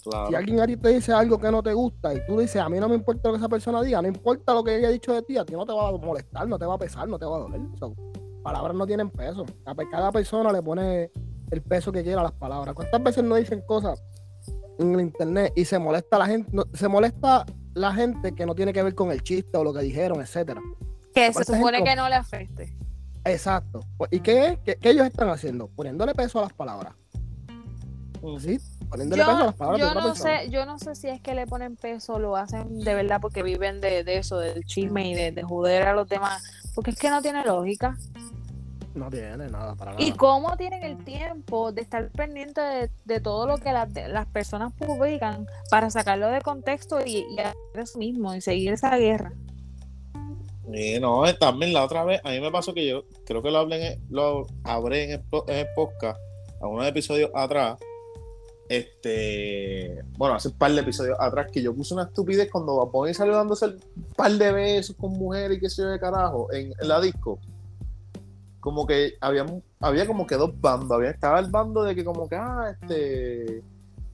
Si 0.03 0.35
alguien 0.35 0.61
a 0.61 0.67
ti 0.67 0.77
te 0.77 0.88
dice 0.88 1.12
algo 1.12 1.38
que 1.38 1.51
no 1.51 1.62
te 1.62 1.73
gusta 1.73 2.12
y 2.12 2.27
tú 2.27 2.41
dices, 2.41 2.57
a 2.57 2.69
mí 2.69 2.81
no 2.81 2.88
me 2.88 2.97
importa 2.97 3.29
lo 3.29 3.35
que 3.35 3.38
esa 3.38 3.49
persona 3.49 3.81
diga, 3.83 4.03
no 4.03 4.09
importa 4.09 4.53
lo 4.53 4.65
que 4.65 4.73
haya 4.73 4.88
dicho 4.88 5.12
de 5.12 5.23
ti, 5.23 5.37
a 5.37 5.45
ti 5.45 5.53
no 5.53 5.65
te 5.65 5.73
va 5.73 5.88
a 5.88 5.93
molestar, 5.93 6.49
no 6.49 6.59
te 6.59 6.67
va 6.67 6.75
a 6.75 6.79
pesar, 6.79 7.09
no 7.09 7.19
te 7.19 7.25
va 7.25 7.37
a 7.37 7.41
doler. 7.41 7.61
palabras 8.43 8.75
no 8.75 8.85
tienen 8.85 9.11
peso. 9.11 9.45
cada 9.91 10.11
persona 10.11 10.51
le 10.53 10.61
pone 10.61 11.11
el 11.53 11.62
peso 11.62 11.93
que 11.93 12.03
quiera 12.03 12.23
las 12.23 12.33
palabras. 12.33 12.75
¿Cuántas 12.75 13.01
veces 13.03 13.23
no 13.23 13.37
dicen 13.37 13.61
cosas 13.61 14.03
en 14.79 14.95
el 14.95 15.01
internet 15.03 15.53
y 15.55 15.65
se 15.65 15.79
molesta 15.79 16.19
la 16.19 16.27
gente, 16.27 16.51
se 16.73 16.88
molesta 16.88 17.47
la 17.75 17.95
gente 17.95 18.35
que 18.35 18.45
no 18.45 18.57
tiene 18.57 18.73
que 18.73 18.83
ver 18.83 18.97
con 18.97 19.12
el 19.12 19.23
chiste 19.23 19.57
o 19.57 19.62
lo 19.62 19.73
que 19.73 19.83
dijeron, 19.83 20.21
etcétera? 20.21 20.61
Que 21.15 21.33
se 21.33 21.45
supone 21.45 21.85
que 21.85 21.95
no 21.95 22.09
le 22.09 22.17
afecte. 22.17 22.77
Exacto. 23.25 23.81
Pues, 23.97 24.11
¿Y 24.12 24.21
qué, 24.21 24.59
qué, 24.65 24.79
ellos 24.83 25.07
están 25.07 25.29
haciendo? 25.29 25.69
Poniéndole 25.69 26.15
peso 26.15 26.41
a 26.41 26.43
las 26.43 26.53
palabras. 26.53 26.95
¿Sí? 28.38 28.59
Poniéndole 28.92 29.22
yo, 29.22 29.26
peso 29.26 29.38
a 29.38 29.46
las 29.46 29.55
palabras. 29.55 29.81
Yo 29.81 30.00
no, 30.00 30.14
sé, 30.14 30.50
yo 30.50 30.66
no 30.66 30.78
sé 30.78 30.94
si 30.94 31.09
es 31.09 31.20
que 31.22 31.35
le 31.35 31.46
ponen 31.46 31.76
peso, 31.76 32.18
lo 32.18 32.37
hacen 32.37 32.78
de 32.78 32.94
verdad 32.94 33.22
porque 33.22 33.42
viven 33.42 33.81
de, 33.81 34.05
eso, 34.07 34.38
del 34.38 34.64
chisme 34.66 35.09
y 35.09 35.14
de, 35.14 35.33
de 35.33 35.42
joder 35.42 35.85
a 35.85 35.94
los 35.94 36.07
demás. 36.07 36.42
Porque 36.74 36.90
es 36.90 36.98
que 36.98 37.09
no 37.09 37.22
tiene 37.22 37.42
lógica. 37.42 37.96
No 38.94 39.09
tiene 39.09 39.48
nada 39.48 39.74
para 39.74 39.92
nada. 39.92 40.05
¿Y 40.05 40.12
cómo 40.12 40.55
tienen 40.59 40.83
el 40.83 41.02
tiempo 41.02 41.72
de 41.72 41.81
estar 41.81 42.11
pendiente 42.11 42.61
de, 43.05 43.20
todo 43.20 43.46
lo 43.46 43.57
que 43.57 43.72
las 43.72 44.26
personas 44.26 44.74
publican 44.74 45.46
para 45.70 45.88
sacarlo 45.88 46.28
de 46.28 46.42
contexto 46.42 47.00
y, 47.05 47.24
hacer 47.38 47.57
eso 47.74 47.98
mismo 47.98 48.35
y 48.35 48.42
seguir 48.42 48.74
esa 48.74 48.94
guerra? 48.98 49.33
Y 50.70 51.00
no, 51.00 51.22
también 51.37 51.72
la 51.72 51.85
otra 51.85 52.05
vez, 52.05 52.20
a 52.22 52.31
mí 52.31 52.40
me 52.40 52.50
pasó 52.50 52.74
que 52.74 52.87
yo 52.87 53.05
creo 53.24 53.42
que 53.42 53.50
lo 53.50 53.59
hablé 53.59 53.94
en, 53.94 54.02
lo 54.11 54.46
hablé 54.64 55.05
en 55.05 55.11
el, 55.48 55.66
podcast, 55.74 56.20
a 56.61 56.66
unos 56.66 56.87
episodios 56.87 57.31
atrás, 57.35 57.78
este, 58.77 60.05
bueno, 60.17 60.35
hace 60.35 60.49
un 60.49 60.55
par 60.55 60.73
de 60.73 60.81
episodios 60.81 61.17
atrás 61.21 61.49
que 61.53 61.63
yo 61.63 61.75
puse 61.75 61.95
una 61.95 62.05
estupidez 62.05 62.51
cuando 62.51 62.83
a 62.83 63.15
salió 63.15 63.35
dándose 63.35 63.67
un 63.67 64.05
par 64.17 64.33
de 64.33 64.53
besos 64.53 64.97
con 64.97 65.13
mujeres 65.13 65.59
y 65.59 65.61
qué 65.61 65.71
sé 65.71 65.83
yo 65.83 65.89
de 65.89 65.99
carajo 65.99 66.53
en 66.53 66.73
la 66.81 67.01
disco 67.01 67.39
como 68.63 68.87
que 68.87 69.15
había, 69.21 69.45
había 69.81 70.07
como 70.07 70.25
que 70.25 70.37
dos 70.37 70.59
bandos. 70.61 70.93
Había, 70.93 71.11
estaba 71.11 71.41
el 71.41 71.51
bando 71.51 71.83
de 71.83 71.97
que 71.97 72.05
como 72.05 72.29
que, 72.29 72.37
ah, 72.37 72.73
este, 72.81 73.61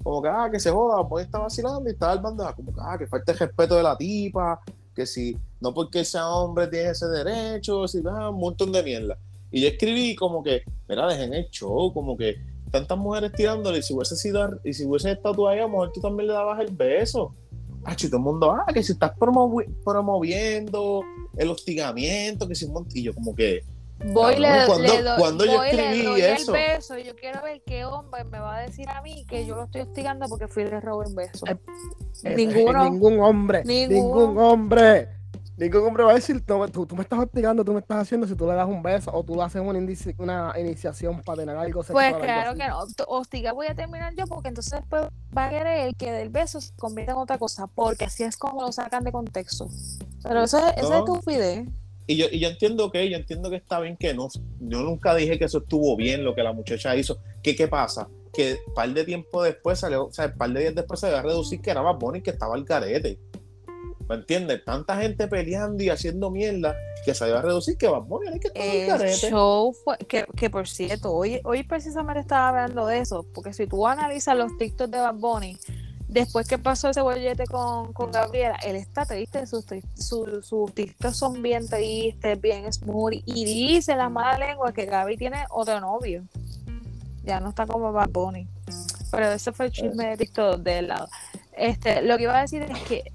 como 0.03 0.23
que, 0.23 0.29
ah, 0.29 0.49
que 0.51 0.59
se 0.59 0.71
joda, 0.71 1.07
pues 1.07 1.27
estaba 1.27 1.45
vacilando, 1.45 1.87
y 1.87 1.93
estaba 1.93 2.15
el 2.15 2.21
bando 2.21 2.43
de, 2.43 2.49
ah, 2.49 2.55
como 2.55 2.73
que, 2.73 2.81
ah, 2.83 2.97
que 2.97 3.07
falta 3.07 3.33
el 3.33 3.39
respeto 3.39 3.77
de 3.77 3.83
la 3.83 3.97
tipa, 3.99 4.59
que 4.95 5.05
si, 5.05 5.37
no 5.61 5.75
porque 5.75 6.03
sea 6.03 6.31
hombre 6.31 6.67
tiene 6.69 6.91
ese 6.91 7.07
derecho, 7.09 7.87
si, 7.87 8.03
ah, 8.07 8.31
un 8.31 8.41
montón 8.41 8.73
de 8.73 8.83
mierda. 8.83 9.19
Y 9.51 9.61
yo 9.61 9.69
escribí 9.69 10.17
como 10.17 10.43
que, 10.43 10.63
mira, 10.89 11.07
dejen 11.07 11.35
el 11.35 11.51
show, 11.51 11.93
como 11.93 12.17
que 12.17 12.37
tantas 12.71 12.99
mujeres 12.99 13.33
tirándole, 13.33 13.79
y 13.79 13.83
si 13.83 13.95
hubiese 13.95 14.17
sido, 14.17 14.61
y 14.65 14.73
si 14.73 14.85
hubiese 14.87 15.13
estado 15.13 15.49
ahí, 15.49 15.59
a 15.59 15.63
lo 15.63 15.69
mejor 15.71 15.93
tú 15.93 16.01
también 16.01 16.29
le 16.29 16.35
dabas 16.35 16.61
el 16.61 16.75
beso. 16.75 17.35
Ah, 17.85 17.95
todo 17.97 18.17
el 18.17 18.23
mundo, 18.23 18.51
ah, 18.53 18.67
que 18.73 18.83
si 18.83 18.93
estás 18.93 19.13
promoviendo 19.85 21.03
el 21.37 21.49
hostigamiento, 21.49 22.47
que 22.49 22.55
si 22.55 22.67
y 22.95 23.03
yo 23.03 23.15
como 23.15 23.35
que, 23.35 23.63
Voy 24.13 24.37
le, 24.37 24.49
cuando, 25.19 25.45
yo 25.45 25.65
escribí 25.65 26.21
eso. 26.21 26.55
el 26.55 26.61
beso 26.77 26.99
yo 26.99 27.17
quiero 27.17 27.43
ver 27.43 27.61
qué 27.67 27.85
hombre 27.85 28.23
me 28.25 28.39
va 28.39 28.59
a 28.59 28.61
decir 28.61 28.89
a 28.89 29.03
mí 29.03 29.27
que 29.29 29.45
yo 29.45 29.57
lo 29.57 29.65
estoy 29.65 29.81
hostigando 29.81 30.27
porque 30.29 30.47
fui 30.47 30.65
le 30.65 30.81
robo 30.81 31.03
un 31.05 31.17
beso. 31.17 31.45
Eh, 31.47 31.57
eh, 32.23 32.35
Ninguno. 32.37 32.85
ningún 32.85 33.19
hombre. 33.21 33.65
Ningún 33.65 33.97
hombre. 33.97 33.99
Ningún 33.99 34.39
hombre 34.39 35.18
va 35.59 36.13
a 36.13 36.15
decir, 36.15 36.45
tú, 36.45 36.87
tú, 36.87 36.97
me 36.97 37.03
estás 37.03 37.19
hostigando, 37.19 37.65
tú 37.65 37.73
me 37.73 37.81
estás 37.81 38.03
haciendo 38.03 38.27
si 38.27 38.35
tú 38.35 38.47
le 38.47 38.55
das 38.55 38.69
un 38.69 38.83
beso 38.83 39.11
o 39.13 39.25
tú 39.25 39.35
le 39.35 39.43
haces 39.43 39.61
una, 39.61 39.79
una 40.19 40.61
iniciación 40.61 41.21
para 41.23 41.41
tener 41.41 41.57
algo 41.57 41.83
sexual. 41.83 42.13
Pues 42.13 42.25
claro 42.25 42.55
que 42.55 42.69
no. 42.69 42.85
Hostigar 43.09 43.55
voy 43.55 43.67
a 43.67 43.75
terminar 43.75 44.15
yo 44.15 44.27
porque 44.27 44.49
entonces 44.49 44.81
después 44.81 45.03
va 45.37 45.47
a 45.47 45.51
querer 45.51 45.95
que 45.97 46.13
del 46.13 46.29
beso 46.29 46.61
se 46.61 46.73
convierta 46.77 47.13
en 47.13 47.19
otra 47.19 47.39
cosa 47.39 47.67
porque 47.67 48.05
así 48.05 48.23
es 48.23 48.37
como 48.37 48.63
lo 48.63 48.73
sacan 48.73 49.05
de 49.05 49.13
contexto. 49.13 49.69
Pero 50.23 50.45
eso, 50.45 50.59
es 50.59 50.77
eso 50.77 50.93
es 50.93 50.99
estupidez 50.99 51.69
y 52.11 52.17
yo, 52.17 52.27
y 52.33 52.39
yo 52.39 52.49
entiendo 52.49 52.91
que, 52.91 53.09
yo 53.11 53.19
entiendo 53.19 53.51
que 53.51 53.57
está 53.57 53.81
bien 53.81 53.95
que 53.99 54.15
no, 54.15 54.29
yo 54.61 54.81
nunca 54.81 55.15
dije 55.15 55.39
que 55.39 55.45
eso 55.45 55.59
estuvo 55.59 55.95
bien 55.95 56.25
lo 56.25 56.35
que 56.35 56.43
la 56.43 56.55
muchacha 56.55 56.97
hizo. 56.97 57.19
¿Qué, 57.43 57.55
qué 57.55 57.69
pasa? 57.69 58.09
Que 58.33 58.57
un 58.67 58.73
par 58.73 58.89
de 58.95 59.05
tiempo 59.05 59.43
después 59.43 59.79
salió, 59.79 60.07
o 60.07 60.13
sea, 60.13 60.25
un 60.25 60.39
par 60.39 60.51
de 60.51 60.61
días 60.61 60.75
después 60.75 61.01
se 61.01 61.09
iba 61.11 61.19
a 61.19 61.23
reducir 61.23 61.61
que 61.61 61.71
era 61.71 61.83
más 61.83 61.99
bonito 61.99 62.25
que 62.25 62.31
estaba 62.31 62.57
el 62.57 62.65
carete. 62.65 63.19
¿Me 64.09 64.15
entiendes? 64.15 64.65
Tanta 64.65 64.97
gente 64.97 65.29
peleando 65.29 65.83
y 65.83 65.91
haciendo 65.91 66.31
mierda 66.31 66.75
que 67.05 67.15
se 67.15 67.29
iba 67.29 67.41
a 67.41 67.43
reducir 67.43 67.77
que 67.77 67.89
Bad 67.89 68.03
Bunny 68.03 68.41
que 68.41 68.49
estaba 68.55 69.05
el 69.05 69.15
show 69.15 69.73
fue, 69.85 69.99
que, 69.99 70.25
que, 70.35 70.49
por 70.49 70.67
cierto, 70.67 71.13
hoy, 71.13 71.41
hoy 71.45 71.63
precisamente 71.63 72.21
estaba 72.21 72.49
hablando 72.49 72.87
de 72.87 73.01
eso, 73.01 73.27
porque 73.35 73.53
si 73.53 73.67
tú 73.67 73.87
analizas 73.87 74.37
los 74.37 74.57
TikToks 74.57 74.91
de 74.91 74.99
Bad 74.99 75.15
Bunny, 75.15 75.59
después 76.09 76.49
que 76.49 76.57
pasó 76.57 76.89
ese 76.89 77.03
bollete 77.03 77.45
con, 77.45 77.93
con 77.93 78.11
Gabriela, 78.11 78.57
él 78.65 78.77
está 78.77 79.05
triste, 79.05 79.47
sus, 79.47 79.67
sus, 79.95 80.47
sus 80.47 80.75
títulos 80.75 81.17
son 81.17 81.43
bien 81.43 81.69
tristes, 81.69 82.41
bien 82.41 82.73
smooth, 82.73 83.13
y 83.27 83.45
dice 83.45 83.95
la 83.95 84.09
mala 84.09 84.39
lengua 84.39 84.73
que 84.73 84.87
Gaby 84.87 85.19
tiene 85.19 85.45
otro 85.51 85.81
novio. 85.81 86.25
Ya 87.25 87.41
no 87.41 87.51
está 87.51 87.67
como 87.67 87.93
Bad 87.93 88.09
Bunny. 88.09 88.49
Pero 89.11 89.31
ese 89.33 89.53
fue 89.53 89.67
el 89.67 89.73
chisme 89.73 90.09
de 90.09 90.17
TikTok 90.17 90.63
del 90.63 90.89
lado. 90.89 91.09
Este, 91.53 92.01
lo 92.01 92.17
que 92.17 92.23
iba 92.23 92.39
a 92.39 92.43
decir 92.43 92.63
es 92.63 92.79
que 92.83 93.13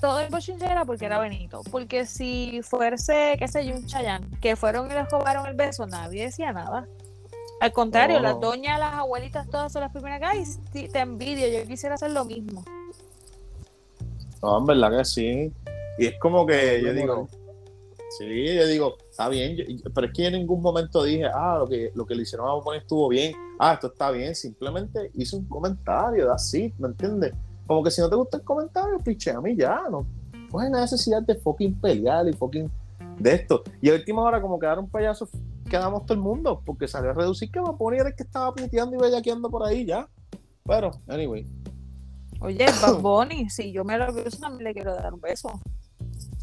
todo 0.00 0.20
el 0.20 0.30
bochinche 0.30 0.64
era 0.64 0.84
porque 0.84 1.06
era 1.06 1.18
Benito. 1.18 1.60
Porque 1.70 2.06
si 2.06 2.60
fuese, 2.62 3.36
qué 3.38 3.46
sé 3.48 3.66
yo, 3.66 3.74
un 3.76 3.86
Chayán, 3.86 4.30
que 4.40 4.56
fueron 4.56 4.90
y 4.90 4.94
les 4.94 5.08
robaron 5.10 5.46
el 5.46 5.54
beso, 5.54 5.86
nadie 5.86 6.24
decía 6.24 6.52
nada. 6.52 6.86
Al 7.60 7.72
contrario, 7.72 8.16
No. 8.16 8.22
las 8.22 8.40
doñas, 8.40 8.78
las 8.78 8.94
abuelitas, 8.94 9.48
todas 9.50 9.70
son 9.72 9.82
las 9.82 9.92
primeras 9.92 10.20
que 10.32 10.44
sí, 10.46 10.88
te 10.88 11.00
envidio, 11.00 11.46
yo 11.48 11.66
quisiera 11.68 11.96
hacer 11.96 12.10
lo 12.12 12.24
mismo. 12.24 12.64
No, 14.42 14.58
en 14.58 14.64
verdad 14.66 14.96
que 14.98 15.04
sí. 15.04 15.52
Y 15.98 16.06
es 16.06 16.18
como 16.18 16.46
que 16.46 16.80
yo 16.82 16.94
digo, 16.94 17.28
sí, 18.18 18.54
yo 18.54 18.66
digo, 18.66 18.96
está 19.10 19.28
bien, 19.28 19.56
yo- 19.56 19.64
pero 19.94 20.06
es 20.06 20.12
que 20.14 20.22
yo 20.22 20.28
en 20.28 20.34
ningún 20.34 20.62
momento 20.62 21.02
dije, 21.02 21.26
ah, 21.26 21.56
lo 21.58 21.68
que, 21.68 21.92
lo 21.94 22.06
que 22.06 22.14
le 22.14 22.22
hicieron 22.22 22.48
a 22.48 22.54
Bunny 22.54 22.78
estuvo 22.78 23.08
bien, 23.08 23.34
ah, 23.58 23.74
esto 23.74 23.88
está 23.88 24.10
bien, 24.10 24.34
simplemente 24.34 25.10
hice 25.14 25.36
un 25.36 25.44
comentario, 25.46 26.32
así, 26.32 26.72
¿me 26.78 26.88
entiendes? 26.88 27.34
Como 27.70 27.84
que 27.84 27.92
si 27.92 28.00
no 28.00 28.10
te 28.10 28.16
gusta 28.16 28.36
el 28.38 28.42
comentario, 28.42 28.98
piche, 28.98 29.30
a 29.30 29.40
mí 29.40 29.54
ya, 29.56 29.82
no. 29.88 30.04
No 30.52 30.58
hay 30.58 30.68
necesidad 30.72 31.22
de 31.22 31.36
fucking 31.36 31.80
pelear 31.80 32.28
y 32.28 32.32
fucking 32.32 32.68
de 33.16 33.32
esto. 33.32 33.62
Y 33.80 33.90
a 33.90 33.94
última 33.94 34.22
hora, 34.22 34.42
como 34.42 34.58
quedaron 34.58 34.90
payasos, 34.90 35.28
quedamos 35.68 36.04
todo 36.04 36.14
el 36.14 36.20
mundo, 36.20 36.60
porque 36.66 36.88
salió 36.88 37.10
a 37.10 37.14
reducir 37.14 37.48
que 37.48 37.60
Bunny 37.60 37.98
era 37.98 38.08
el 38.08 38.16
que 38.16 38.24
estaba 38.24 38.52
puteando 38.52 38.96
y 38.96 38.98
bellaqueando 38.98 39.48
por 39.48 39.64
ahí 39.64 39.86
ya. 39.86 40.08
Pero, 40.66 40.90
anyway. 41.06 41.46
Oye, 42.40 42.66
Bad 42.82 42.98
Bunny, 42.98 43.48
si 43.48 43.70
yo 43.70 43.84
me 43.84 43.96
lo 43.96 44.12
beso, 44.12 44.38
también 44.38 44.64
le 44.64 44.74
quiero 44.74 44.92
dar 44.96 45.14
un 45.14 45.20
beso. 45.20 45.52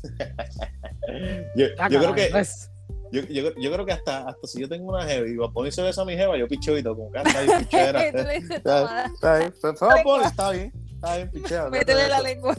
Yo, 1.57 1.65
yo 1.89 1.99
creo 1.99 2.13
que 2.13 2.29
pues, 2.31 2.71
Yo, 3.11 3.21
yo, 3.23 3.53
yo 3.55 3.71
creo 3.71 3.85
que 3.85 3.91
hasta, 3.91 4.29
hasta 4.29 4.47
si 4.47 4.61
yo 4.61 4.69
tengo 4.69 4.89
una 4.89 5.03
jeva 5.05 5.27
y 5.27 5.35
Bad 5.35 5.49
Bunny 5.49 5.71
se 5.71 5.81
besa 5.81 6.03
a 6.03 6.05
mi 6.05 6.15
jeva, 6.15 6.37
yo 6.37 6.47
picheo 6.47 6.77
y 6.77 6.83
todo, 6.83 6.95
como 6.95 7.11
que 7.11 7.17
está 7.19 7.41
bien, 7.41 7.59
pichera. 7.59 8.11
Tú 8.11 8.17
le 8.17 8.33
dices, 8.35 8.51
Está, 8.57 8.81
"Toma, 8.81 9.05
está 9.05 9.37
bien, 9.39 9.53
fue, 9.59 9.75
fue 9.75 9.87
Bad 9.89 10.03
Bunny, 10.03 10.23
está 10.25 10.51
bien, 10.51 10.86
está 10.97 11.17
bien, 11.17 11.29
métele 11.71 12.07
la 12.09 12.21
lengua. 12.21 12.57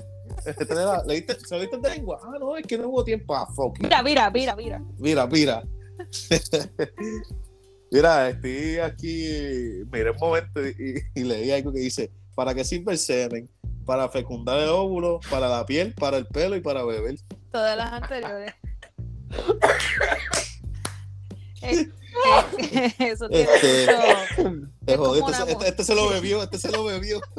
La- 0.70 1.02
¿Le 1.06 1.14
diste, 1.14 1.38
¿Se 1.40 1.54
lo 1.54 1.60
diste 1.60 1.78
de 1.78 1.90
lengua? 1.90 2.20
Ah, 2.22 2.36
no, 2.38 2.56
es 2.56 2.66
que 2.66 2.78
no 2.78 2.88
hubo 2.88 3.04
tiempo. 3.04 3.34
Ah, 3.34 3.46
fuck. 3.54 3.78
Mira, 3.80 4.02
mira, 4.02 4.30
mira, 4.30 4.54
mira. 4.56 4.80
Mira, 4.98 5.26
mira. 5.26 5.62
mira, 7.90 8.28
estoy 8.30 8.78
aquí, 8.78 9.84
miré 9.90 10.10
un 10.10 10.16
momento 10.18 10.66
y, 10.66 11.02
y 11.14 11.24
leí 11.24 11.50
algo 11.50 11.72
que 11.72 11.80
dice, 11.80 12.10
¿para 12.34 12.54
qué 12.54 12.64
sirve 12.64 12.92
el 12.92 12.98
semen? 12.98 13.50
Para 13.84 14.08
fecundar 14.08 14.58
el 14.60 14.68
óvulo, 14.68 15.18
para 15.30 15.48
la 15.48 15.64
piel, 15.66 15.94
para 15.94 16.18
el 16.18 16.26
pelo 16.26 16.54
y 16.56 16.60
para 16.60 16.84
beber. 16.84 17.16
Todas 17.50 17.76
las 17.76 17.92
anteriores. 17.92 18.54
Eh, 21.60 21.88
Eso 22.98 23.28
tiene 23.28 23.48
Este, 23.54 23.86
mucho- 23.86 24.66
Te 24.84 24.92
Es 24.92 24.98
jodí, 24.98 25.20
este, 25.20 25.52
este- 25.52 25.68
este 25.68 25.84
se 25.84 25.94
lo 25.94 26.08
bebió, 26.08 26.42
este 26.42 26.58
se 26.58 26.70
lo 26.70 26.84
bebió. 26.84 27.20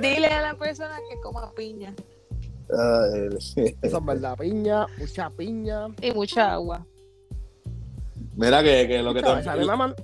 Dile 0.00 0.26
a 0.26 0.42
la 0.42 0.54
persona 0.54 0.96
que 1.10 1.20
coma 1.20 1.50
piña 1.54 1.94
Ay, 2.70 3.28
Eso 3.36 3.98
es 3.98 4.04
verdad, 4.04 4.36
piña, 4.38 4.86
mucha 4.98 5.28
piña. 5.30 5.88
y 6.00 6.10
mucha 6.12 6.52
agua. 6.54 6.86
Mira 8.34 8.62
que, 8.62 8.88
que 8.88 9.02
lo 9.02 9.12
que 9.12 9.20
te... 9.22 9.28
A 9.28 9.56
mí, 9.56 9.66
me 9.66 9.76
man- 9.76 9.94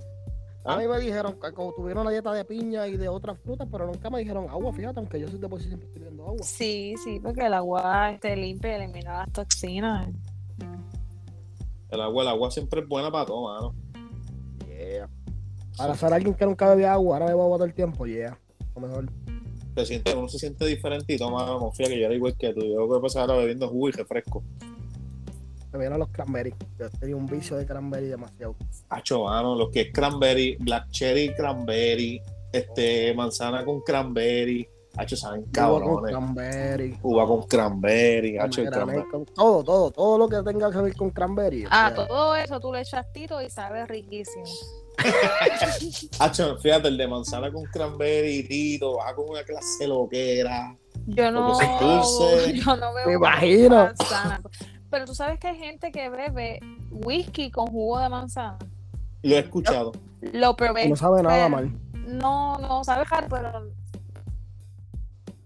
¿Ah? 0.64 0.74
a 0.74 0.78
mí 0.78 0.86
me 0.86 0.98
dijeron 0.98 1.38
que 1.40 1.52
como 1.52 1.72
tuvieron 1.72 2.02
una 2.02 2.10
dieta 2.10 2.32
de 2.32 2.44
piña 2.44 2.86
y 2.86 2.96
de 2.96 3.08
otras 3.08 3.38
frutas, 3.38 3.68
pero 3.70 3.86
nunca 3.86 4.10
me 4.10 4.18
dijeron 4.18 4.48
agua, 4.48 4.72
fíjate, 4.72 4.98
aunque 4.98 5.20
yo 5.20 5.28
soy 5.28 5.38
de 5.38 5.48
por 5.48 5.60
sí 5.60 5.68
siempre 5.68 5.86
estoy 5.86 6.02
bebiendo 6.02 6.26
agua. 6.26 6.42
Sí, 6.42 6.94
sí, 7.02 7.20
porque 7.20 7.46
el 7.46 7.54
agua 7.54 8.12
este, 8.12 8.36
limpia 8.36 8.72
y 8.72 8.82
elimina 8.82 9.18
las 9.18 9.32
toxinas. 9.32 10.08
El 11.90 12.00
agua, 12.00 12.22
el 12.22 12.28
agua 12.28 12.50
siempre 12.50 12.80
es 12.80 12.88
buena 12.88 13.10
para 13.10 13.24
todo, 13.24 13.44
mano. 13.44 13.74
Yeah. 14.66 15.08
Para 15.76 15.94
ser 15.94 16.12
alguien 16.12 16.34
que 16.34 16.44
nunca 16.44 16.68
bebía 16.68 16.92
agua, 16.92 17.16
ahora 17.16 17.26
bebo 17.26 17.44
agua 17.44 17.58
todo 17.58 17.66
el 17.66 17.74
tiempo, 17.74 18.06
yeah. 18.06 18.38
Lo 18.74 18.82
mejor. 18.82 19.10
Se 19.76 19.86
siente, 19.86 20.14
uno 20.14 20.28
se 20.28 20.38
siente 20.38 20.66
diferente 20.66 21.14
y 21.14 21.16
toma, 21.16 21.46
confía 21.58 21.86
que 21.86 21.98
yo 21.98 22.06
era 22.06 22.14
igual 22.14 22.36
que 22.36 22.52
tú. 22.52 22.60
Yo 22.60 22.86
voy 22.86 22.98
a 22.98 23.00
pasar 23.00 23.22
ahora 23.22 23.36
bebiendo 23.36 23.68
jugo 23.68 23.88
y 23.88 23.92
refresco. 23.92 24.42
Me 25.72 25.78
vienen 25.78 25.98
los 25.98 26.08
cranberry. 26.08 26.54
Yo 26.78 26.88
tenía 26.98 27.16
un 27.16 27.26
vicio 27.26 27.56
de 27.56 27.66
cranberry 27.66 28.06
demasiado. 28.08 28.56
Hacho, 28.88 29.24
mano, 29.24 29.54
lo 29.54 29.70
que 29.70 29.82
es 29.82 29.92
cranberry, 29.92 30.56
black 30.60 30.88
cherry 30.90 31.34
cranberry, 31.34 32.22
este, 32.52 33.12
manzana 33.14 33.64
con 33.64 33.80
cranberry. 33.82 34.66
Hacho, 34.96 35.16
saben 35.16 35.42
Uva 35.42 35.46
con 35.46 35.52
cabrones. 35.52 36.10
cranberry. 36.10 36.98
Uva 37.02 37.26
con 37.26 37.42
cranberry, 37.42 38.38
hacho, 38.38 38.62
el 38.62 38.68
pomegranate 38.70 39.08
cranberry. 39.08 39.10
con- 39.10 39.24
todo, 39.34 39.62
todo, 39.62 39.90
todo 39.92 40.18
lo 40.18 40.28
que 40.28 40.42
tenga 40.42 40.70
que 40.72 40.78
ver 40.78 40.96
con 40.96 41.10
cranberry. 41.10 41.66
o 41.66 41.68
Ah, 41.70 41.92
sea, 41.94 42.06
todo 42.06 42.34
eso 42.34 42.58
tú 42.58 42.72
le 42.72 42.80
echas 42.80 43.06
tito 43.12 43.40
y 43.42 43.48
sabe 43.50 43.86
riquísimo. 43.86 44.44
Hacho, 46.18 46.56
fíjate, 46.58 46.88
el 46.88 46.96
de 46.96 47.06
manzana 47.06 47.52
con 47.52 47.64
cranberry, 47.64 48.42
tito, 48.48 48.96
va 48.96 49.14
con 49.14 49.30
una 49.30 49.42
clase 49.44 49.86
loquera. 49.86 50.76
Yo 51.06 51.30
no, 51.30 51.48
dulce. 51.80 52.54
yo 52.54 52.76
no 52.76 52.92
bebo 52.94 53.08
Me 53.08 53.14
imagino. 53.14 53.76
manzana. 53.76 54.40
Pero 54.90 55.04
tú 55.04 55.14
sabes 55.14 55.38
que 55.38 55.48
hay 55.48 55.58
gente 55.58 55.90
que 55.92 56.08
bebe 56.08 56.60
whisky 56.90 57.50
con 57.50 57.66
jugo 57.66 57.98
de 57.98 58.08
manzana. 58.08 58.58
Lo 59.22 59.34
he 59.34 59.38
escuchado. 59.38 59.92
Lo 60.32 60.56
probé. 60.56 60.88
no 60.88 60.96
sabe 60.96 61.22
nada 61.22 61.36
pero- 61.36 61.48
mal. 61.50 61.72
No, 62.06 62.56
no 62.58 62.82
sabe 62.84 63.04
hard, 63.10 63.28
pero. 63.28 63.52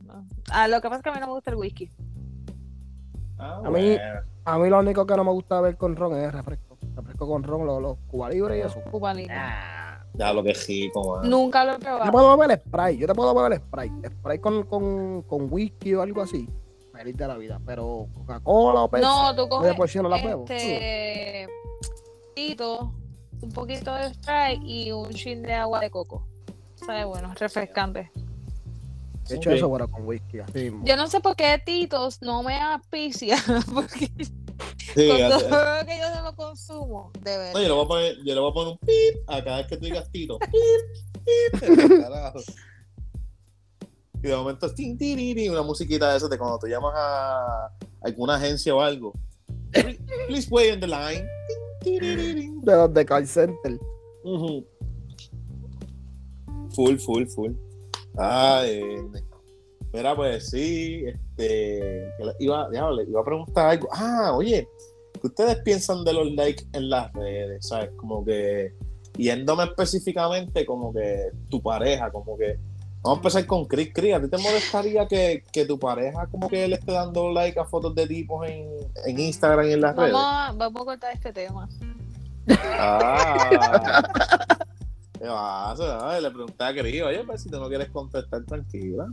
no. 0.05 0.27
Ah, 0.51 0.69
lo 0.69 0.81
que 0.81 0.89
pasa 0.89 0.97
es 0.99 1.03
que 1.03 1.09
a 1.11 1.13
mí 1.13 1.21
no 1.21 1.27
me 1.27 1.33
gusta 1.33 1.51
el 1.51 1.57
whisky. 1.57 1.91
Ah, 3.39 3.57
A 3.65 3.71
mí- 3.71 3.97
bueno. 3.97 4.21
A 4.45 4.59
mí 4.59 4.69
lo 4.69 4.79
único 4.81 5.07
que 5.07 5.17
no 5.17 5.25
me 5.25 5.31
gusta 5.31 5.61
ver 5.61 5.77
con 5.77 5.95
ron 5.97 6.17
es 6.17 6.33
refresco. 6.33 6.77
Refresco 6.97 7.29
con 7.29 7.43
ron, 7.45 7.65
los, 7.67 7.81
los 7.81 7.97
Cuba 8.09 8.29
Libre 8.29 8.59
y 8.59 8.61
eso. 8.63 8.81
Cuba 8.91 9.15
Libre. 9.15 9.35
Ya 10.15 10.33
lo 10.33 10.43
que 10.43 10.53
rico, 10.53 11.17
mano. 11.17 11.29
Nunca 11.29 11.65
lo 11.65 11.71
he 11.71 11.75
Yo 11.75 11.79
te 11.79 11.85
probado. 11.87 12.13
puedo 12.13 12.37
beber 12.37 12.59
Sprite, 12.61 12.97
yo 12.99 13.07
te 13.07 13.15
puedo 13.15 13.35
beber 13.35 13.59
Sprite. 13.61 14.09
Sprite 14.11 14.41
con, 14.41 14.65
con, 14.65 15.23
con 15.23 15.47
whisky 15.51 15.95
o 15.95 16.03
algo 16.03 16.21
así. 16.23 16.49
Feliz 17.03 17.17
de 17.17 17.27
la 17.29 17.37
vida. 17.37 17.61
Pero 17.67 18.07
Coca-Cola 18.15 18.83
o 18.83 18.89
Pepsi. 18.91 19.05
No, 19.07 19.35
tú 19.35 19.49
coges 19.49 19.75
por 19.75 19.97
no 20.03 20.09
la 20.09 20.23
bebo. 20.23 20.45
este 20.49 21.49
tito, 22.35 22.95
un 23.41 23.51
poquito 23.51 23.93
de 23.95 24.15
Sprite 24.15 24.61
y 24.65 24.93
un 24.93 25.11
chin 25.11 25.43
de 25.43 25.53
agua 25.53 25.81
de 25.81 25.91
coco. 25.91 26.27
Sabe 26.77 27.05
bueno, 27.05 27.35
refrescante. 27.35 28.11
He 29.29 29.35
hecho 29.35 29.51
Ok. 29.51 29.57
eso, 29.57 29.73
pero 29.73 29.89
con 29.91 30.07
whisky. 30.07 30.39
Así 30.41 30.59
mismo. 30.59 30.85
Yo 30.85 30.97
no 30.97 31.07
sé 31.09 31.21
por 31.21 31.35
qué 31.37 31.61
Titos 31.65 32.23
no 32.23 32.43
me 32.43 32.61
auspicia, 32.61 33.37
porque 33.75 34.11
Sí, 34.95 35.09
con 35.09 35.19
todo 35.51 35.79
lo 35.81 35.87
que 35.87 35.99
yo 35.99 36.15
no 36.15 36.23
lo 36.23 36.37
consumo, 36.37 37.11
de 37.21 37.33
No, 37.33 37.39
verdad. 37.39 37.53
yo 37.55 37.69
le 37.69 37.71
voy 37.73 37.85
a 37.85 37.89
poner, 37.89 38.17
yo 38.25 38.35
le 38.35 38.41
voy 38.41 38.51
a 38.51 38.55
poner 38.55 38.73
un 38.73 38.79
pip 38.79 39.23
a 39.27 39.43
cada 39.43 39.57
vez 39.59 39.67
que 39.67 39.77
tú 39.77 39.85
digas 39.87 40.09
tito. 40.11 40.39
Pip, 40.39 41.61
pip. 41.61 42.01
Carajo. 42.01 42.41
Y 44.23 44.29
de 44.29 44.37
momento, 44.37 44.73
tin, 44.73 44.97
tiriri, 44.97 45.49
una 45.49 45.63
musiquita 45.63 46.11
de 46.11 46.17
esas 46.17 46.31
de 46.31 46.39
cuando 46.39 46.59
tú 46.59 46.69
llamas 46.69 46.93
a 46.95 47.71
alguna 48.03 48.37
agencia 48.37 48.75
o 48.75 48.81
algo. 48.81 49.13
Please 50.29 50.49
wait 50.51 50.75
on 50.75 50.81
the 50.81 50.87
line. 50.87 51.27
Tin. 51.81 52.61
De 52.61 52.77
los 52.77 52.95
de 52.95 53.05
call 53.05 53.27
center. 53.27 53.79
Ujú. 54.25 54.65
Full, 56.75 56.97
full, 56.99 57.27
full. 57.27 57.53
Ay, 58.17 58.83
mira, 59.93 60.15
pues 60.15 60.51
sí, 60.51 61.05
este, 61.07 62.09
iba, 62.39 62.69
iba 62.73 63.21
a 63.21 63.25
preguntar 63.25 63.71
algo. 63.71 63.89
Ah, 63.91 64.33
oye, 64.35 64.69
¿qué 65.21 65.27
ustedes 65.27 65.57
piensan 65.63 66.05
de 66.05 66.13
los 66.13 66.31
likes 66.33 66.65
en 66.73 66.91
las 66.91 67.13
redes? 67.13 67.67
¿Sabes? 67.67 67.91
Como 67.97 68.25
que, 68.25 68.73
yéndome 69.17 69.65
específicamente, 69.65 70.65
como 70.65 70.93
que 70.93 71.31
tu 71.49 71.61
pareja, 71.61 72.11
como 72.13 72.37
que, 72.37 72.59
vamos 73.03 73.19
a 73.19 73.21
empezar 73.21 73.47
con 73.47 73.65
Chris 73.67 73.91
Chris, 73.93 74.15
¿a 74.15 74.21
ti 74.21 74.29
te 74.29 74.39
molestaría 74.39 75.07
que, 75.09 75.45
que 75.53 75.67
tu 75.67 75.79
pareja 75.79 76.27
como 76.29 76.49
que 76.49 76.69
le 76.69 76.77
esté 76.77 76.93
dando 76.93 77.31
like 77.31 77.59
a 77.59 77.65
fotos 77.65 77.95
de 77.95 78.07
tipos 78.07 78.49
en, 78.49 78.69
en 79.05 79.19
Instagram 79.19 79.67
y 79.67 79.73
en 79.73 79.81
las 79.81 79.97
redes? 79.97 80.13
Vamos 80.13 80.29
a, 80.29 80.53
vamos 80.53 80.83
a 80.83 80.85
cortar 80.85 81.13
este 81.13 81.33
tema. 81.33 81.69
Ah. 82.49 84.03
¿Qué 85.19 85.27
pasa? 85.27 86.11
Ay, 86.11 86.23
Le 86.23 86.31
pregunté 86.31 86.65
a 86.65 86.73
Cris, 86.73 87.03
oye, 87.03 87.25
pues 87.25 87.43
si 87.43 87.49
tú 87.49 87.59
no 87.59 87.69
quieres 87.69 87.89
contestar, 87.91 88.45
tranquila. 88.45 89.07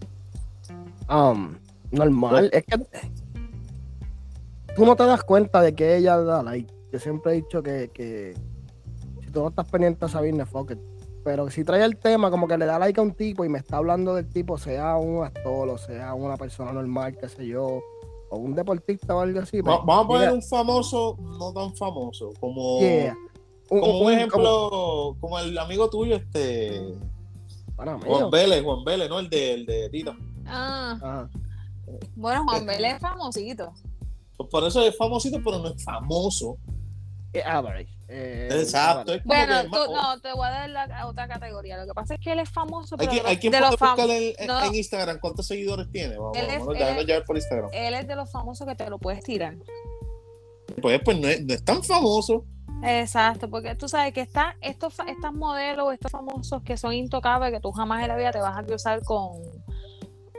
Um, 1.10 1.56
normal. 1.92 2.50
Es 2.54 2.66
que 2.66 2.78
tú 4.76 4.86
no 4.86 4.96
te 4.96 5.04
das 5.04 5.24
cuenta 5.24 5.62
de 5.62 5.74
que 5.74 5.98
ella 5.98 6.18
da 6.18 6.44
like. 6.44 6.72
Yo 6.92 7.00
siempre 7.00 7.34
he 7.34 7.36
dicho 7.36 7.62
que, 7.62 7.90
que 7.94 8.36
si 9.24 9.32
tú 9.32 9.42
no 9.42 9.50
estás 9.50 9.70
pendiente 9.70 10.06
a 10.06 10.10
saber, 10.10 10.34
fuck 10.48 10.72
it. 10.72 10.80
Pero 11.30 11.48
si 11.52 11.64
trae 11.64 11.86
el 11.86 11.96
tema, 11.96 12.32
como 12.32 12.48
que 12.48 12.58
le 12.58 12.66
da 12.66 12.80
like 12.80 13.00
a 13.00 13.04
un 13.04 13.14
tipo 13.14 13.46
y 13.46 13.50
me 13.50 13.60
está 13.60 13.78
hablando 13.78 14.16
del 14.16 14.28
tipo, 14.28 14.58
sea 14.58 14.98
un 14.98 15.24
actor 15.24 15.70
o 15.70 15.78
sea 15.78 16.16
una 16.16 16.38
persona 16.38 16.74
normal, 16.74 17.16
qué 17.20 17.30
sé 17.30 17.46
yo, 17.46 17.84
o 18.32 18.38
un 18.38 18.56
deportista 18.56 19.16
o 19.16 19.20
algo 19.20 19.40
así. 19.40 19.62
Va- 19.62 19.76
pues, 19.76 19.86
vamos 19.86 20.06
a 20.06 20.08
poner 20.08 20.32
un 20.32 20.42
famoso, 20.42 21.18
no 21.20 21.54
tan 21.54 21.76
famoso, 21.76 22.34
como. 22.40 22.80
yeah. 22.80 23.16
como 23.68 24.00
un 24.00 24.12
ejemplo, 24.12 25.16
como... 25.20 25.38
el 25.38 25.56
amigo 25.56 25.88
tuyo, 25.88 26.16
este. 26.16 26.96
Juan 27.76 28.32
Vélez, 28.32 28.64
Juan 28.64 28.84
Vélez, 28.84 29.08
¿no? 29.08 29.20
El 29.20 29.30
de, 29.30 29.54
el 29.54 29.66
de 29.68 29.90
Tito. 29.92 30.16
Ah. 30.48 31.28
Bueno, 32.16 32.44
Juan 32.46 32.66
Vélez 32.66 32.96
es 32.96 33.02
famosito. 33.02 33.72
Pues 34.36 34.50
por 34.50 34.64
eso 34.64 34.82
es 34.82 34.98
famosito, 34.98 35.38
pero 35.46 35.60
no 35.60 35.68
es 35.68 35.84
famoso. 35.84 36.58
Es 37.32 37.46
average. 37.46 37.90
Eh, 38.08 38.50
Exacto. 38.52 39.14
bueno, 39.24 39.64
no, 39.64 40.20
te 40.20 40.34
voy 40.34 40.48
a 40.48 40.52
dar 40.52 40.70
la 40.70 41.08
otra 41.08 41.28
categoría. 41.28 41.78
Lo 41.78 41.86
que 41.86 41.94
pasa 41.94 42.16
es 42.16 42.20
que 42.20 42.32
él 42.32 42.40
es 42.40 42.50
famoso. 42.50 42.98
Pero 42.98 43.12
hay, 43.26 43.38
que, 43.38 43.52
de, 43.52 43.60
los 43.60 43.76
en, 44.00 44.50
en, 44.50 44.76
Instagram. 44.76 45.20
¿Cuántos 45.20 45.46
seguidores 45.46 45.92
tiene? 45.92 46.18
Vamos, 46.18 46.36
él 46.36 46.48
es, 46.50 47.08
él, 47.08 47.24
por 47.24 47.36
Instagram. 47.36 47.70
Él 47.72 47.94
es 47.94 48.08
de 48.08 48.16
los 48.16 48.32
famosos 48.32 48.68
que 48.68 48.76
te 48.76 48.90
lo 48.90 48.98
puedes 48.98 49.24
tirar. 49.24 49.56
Pues, 50.82 51.00
pues 51.06 51.20
no, 51.20 51.28
es, 51.28 51.46
no 51.46 51.54
es 51.54 51.64
tan 51.64 51.84
famoso. 51.84 52.46
Exacto, 52.82 53.50
porque 53.50 53.76
tú 53.76 53.90
sabes 53.90 54.14
que 54.14 54.22
está, 54.22 54.56
estos, 54.62 54.96
estos 55.06 55.34
modelos, 55.34 55.94
estos 55.94 56.12
famosos 56.12 56.64
que 56.64 56.78
son 56.78 56.94
intocables, 56.94 57.52
que 57.52 57.60
tú 57.60 57.72
jamás 57.72 58.02
en 58.02 58.08
la 58.08 58.16
vida 58.16 58.32
te 58.32 58.40
vas 58.40 58.58
a 58.58 58.64
cruzar 58.64 59.04
con, 59.04 59.42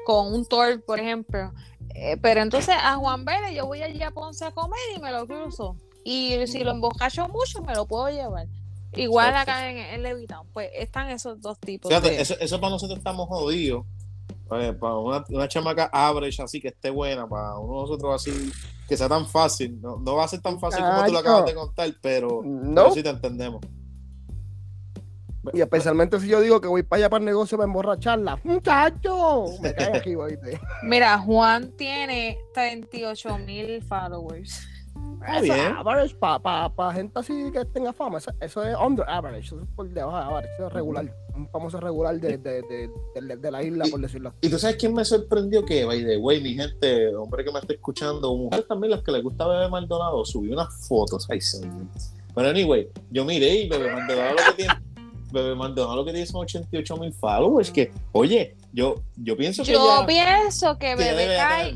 con 0.07 0.33
un 0.33 0.47
Thor, 0.47 0.83
por 0.85 0.99
ejemplo. 0.99 1.53
Eh, 1.95 2.17
pero 2.17 2.41
entonces 2.41 2.75
a 2.81 2.97
Juan 2.97 3.25
Vélez 3.25 3.55
yo 3.55 3.67
voy 3.67 3.83
allí 3.83 4.03
a 4.03 4.11
Ponce 4.11 4.45
a 4.45 4.53
comer 4.53 4.79
y 4.97 5.01
me 5.01 5.13
lo 5.13 5.27
cruzo. 5.27 5.77
Y 6.05 6.47
si 6.47 6.65
lo 6.65 6.71
embocacho 6.71 7.29
mucho, 7.29 7.63
me 7.63 7.75
lo 7.75 7.87
puedo 7.87 8.09
llevar. 8.09 8.47
Igual 8.93 9.37
acá 9.37 9.71
en, 9.71 9.79
en 9.79 10.03
Levitown, 10.03 10.49
pues 10.53 10.71
están 10.75 11.11
esos 11.11 11.41
dos 11.41 11.59
tipos. 11.59 11.89
Fíjate, 11.89 12.21
eso, 12.21 12.35
eso, 12.41 12.61
para 12.61 12.71
nosotros 12.71 12.99
estamos 12.99 13.29
jodidos. 13.29 13.85
para 14.49 14.97
una, 14.99 15.25
una 15.29 15.49
chamaca 15.49 15.89
average 15.93 16.43
así 16.43 16.61
que 16.61 16.69
esté 16.69 16.91
buena, 16.91 17.29
para 17.29 17.57
uno 17.59 17.75
de 17.75 17.81
nosotros 17.83 18.15
así 18.15 18.53
que 18.89 18.97
sea 18.97 19.09
tan 19.09 19.27
fácil. 19.27 19.81
No, 19.81 19.99
no 19.99 20.17
va 20.17 20.25
a 20.25 20.29
ser 20.29 20.41
tan 20.41 20.59
fácil 20.59 20.83
como 20.85 21.05
tú 21.05 21.13
lo 21.13 21.19
acabas 21.21 21.47
de 21.47 21.55
contar, 21.55 21.95
pero, 22.03 22.43
no. 22.45 22.91
sí 22.93 23.03
te 23.03 23.11
entendemos. 23.11 23.61
Y 25.55 25.61
especialmente 25.61 26.21
si 26.21 26.27
yo 26.27 26.41
digo 26.41 26.61
que 26.61 26.69
voy 26.69 26.83
para 26.83 26.99
allá 26.99 27.11
para 27.11 27.21
el 27.21 27.27
negocio 27.27 27.57
para 27.57 27.67
emborracharla. 27.67 28.41
¡Muchacho! 28.45 29.45
Me 29.63 29.75
cae 29.75 29.97
aquí, 29.97 30.15
Mira, 30.83 31.19
Juan 31.19 31.73
tiene 31.77 32.39
38 32.53 33.39
mil 33.39 33.83
followers. 33.83 34.67
Está 35.21 35.41
bien. 35.41 35.75
average 35.77 36.15
para 36.17 36.93
gente 36.93 37.19
así 37.19 37.51
que 37.53 37.65
tenga 37.67 37.93
fama. 37.93 38.19
Eso, 38.19 38.65
es 38.65 38.77
under 38.77 39.05
average. 39.09 39.47
Eso 39.47 39.61
es 39.61 39.69
por 39.77 39.89
debajo 39.89 40.17
de 40.17 40.25
average. 40.25 40.55
Eso 40.55 40.67
es 40.67 40.73
regular. 40.73 41.15
Un 41.35 41.49
famoso 41.49 41.81
regular 41.81 42.19
de, 42.19 42.39
de, 42.39 42.63
de, 42.63 43.37
de 43.37 43.51
la 43.51 43.63
isla, 43.63 43.85
por 43.91 44.01
decirlo 44.01 44.35
Y 44.41 44.49
tú 44.49 44.59
sabes 44.59 44.77
quién 44.77 44.93
me 44.93 45.05
sorprendió 45.05 45.65
que, 45.65 45.85
by 45.85 46.05
the 46.05 46.17
way, 46.17 46.41
mi 46.41 46.55
gente, 46.55 47.15
hombre 47.15 47.45
que 47.45 47.53
me 47.53 47.59
está 47.59 47.73
escuchando, 47.73 48.35
mujeres 48.35 48.67
también 48.67 48.91
las 48.91 49.03
que 49.03 49.13
les 49.13 49.23
gusta 49.23 49.47
Bebé 49.47 49.69
Maldonado, 49.69 50.25
subí 50.25 50.53
unas 50.53 50.89
fotos. 50.89 51.27
Ay, 51.31 51.41
señor. 51.41 51.87
Pero 52.35 52.49
anyway, 52.49 52.89
yo 53.11 53.25
miré 53.25 53.63
y 53.63 53.69
Bebé 53.69 53.93
Maldonado 53.93 54.31
lo 54.31 54.37
que 54.37 54.53
tiene. 54.57 54.75
Bebé 55.33 55.55
Maldonado 55.55 55.97
lo 55.97 56.05
que 56.05 56.13
tiene 56.13 56.27
son 56.27 56.43
88 56.43 56.97
mil 56.97 57.13
followers. 57.13 57.71
Que, 57.71 57.93
oye, 58.13 58.57
yo, 58.73 58.97
yo 59.17 59.37
pienso 59.37 59.63
que. 59.63 59.73
Yo 59.73 60.05
pienso 60.07 60.79
que, 60.79 60.97
Bebé 60.97 61.37
cae 61.37 61.75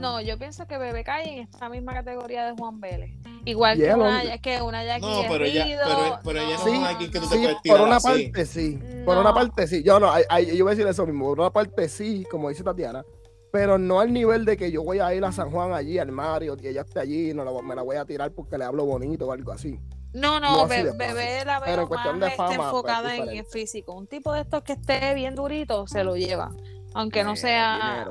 no, 0.00 0.20
yo 0.20 0.38
pienso 0.38 0.66
que 0.66 0.78
Bebé 0.78 1.04
cae 1.04 1.28
en 1.28 1.38
esta 1.44 1.68
misma 1.68 1.92
categoría 1.92 2.46
de 2.46 2.52
Juan 2.52 2.80
Vélez. 2.80 3.10
Igual 3.44 3.76
que, 3.76 3.92
una, 3.94 4.38
que 4.38 4.62
una 4.62 4.84
Jackie 4.84 5.06
No, 5.06 5.22
pero 5.28 5.44
ella, 5.44 5.66
pero, 5.84 6.20
pero 6.22 6.38
ella 6.38 6.56
no 6.58 6.66
es 6.66 6.82
alguien 6.82 7.10
que 7.10 7.20
tú 7.20 7.28
te 7.28 7.36
sí, 7.36 7.48
Por 7.68 7.80
una 7.80 7.98
parte 7.98 8.46
sí, 8.46 8.78
por 9.04 9.18
una 9.18 9.34
parte 9.34 9.66
sí. 9.66 9.82
Yo 9.82 9.98
no, 9.98 10.12
yo 10.18 10.64
voy 10.64 10.72
a 10.72 10.74
decir 10.76 10.86
eso 10.86 11.06
mismo, 11.06 11.26
por 11.26 11.40
una 11.40 11.50
parte 11.50 11.88
sí, 11.88 12.24
como 12.30 12.48
dice 12.48 12.62
Tatiana, 12.62 13.04
pero 13.50 13.78
no 13.78 14.00
al 14.00 14.12
nivel 14.12 14.44
de 14.44 14.56
que 14.56 14.70
yo 14.70 14.82
voy 14.82 15.00
a 15.00 15.12
ir 15.14 15.24
a 15.24 15.32
San 15.32 15.50
Juan 15.50 15.72
allí, 15.72 15.98
al 15.98 16.12
Mario, 16.12 16.56
y 16.60 16.68
ella 16.68 16.82
esté 16.82 17.00
allí, 17.00 17.34
no 17.34 17.44
me 17.62 17.74
la 17.74 17.82
voy 17.82 17.96
a 17.96 18.04
tirar 18.04 18.30
porque 18.32 18.56
le 18.56 18.64
hablo 18.64 18.84
bonito 18.84 19.26
o 19.26 19.32
algo 19.32 19.52
así. 19.52 19.78
No, 20.14 20.38
no, 20.40 20.66
bebé 20.68 21.44
la 21.44 21.60
veo 21.60 21.88
más 21.88 22.20
de 22.20 22.30
fama, 22.30 22.54
pues, 22.54 22.58
enfocada 22.58 23.16
en 23.16 23.28
el 23.30 23.44
físico. 23.46 23.94
Un 23.94 24.06
tipo 24.06 24.32
de 24.32 24.42
estos 24.42 24.62
que 24.62 24.74
esté 24.74 25.14
bien 25.14 25.34
durito 25.34 25.86
se 25.86 26.04
lo 26.04 26.16
lleva, 26.16 26.50
aunque 26.94 27.24
no 27.24 27.34
sea... 27.36 28.08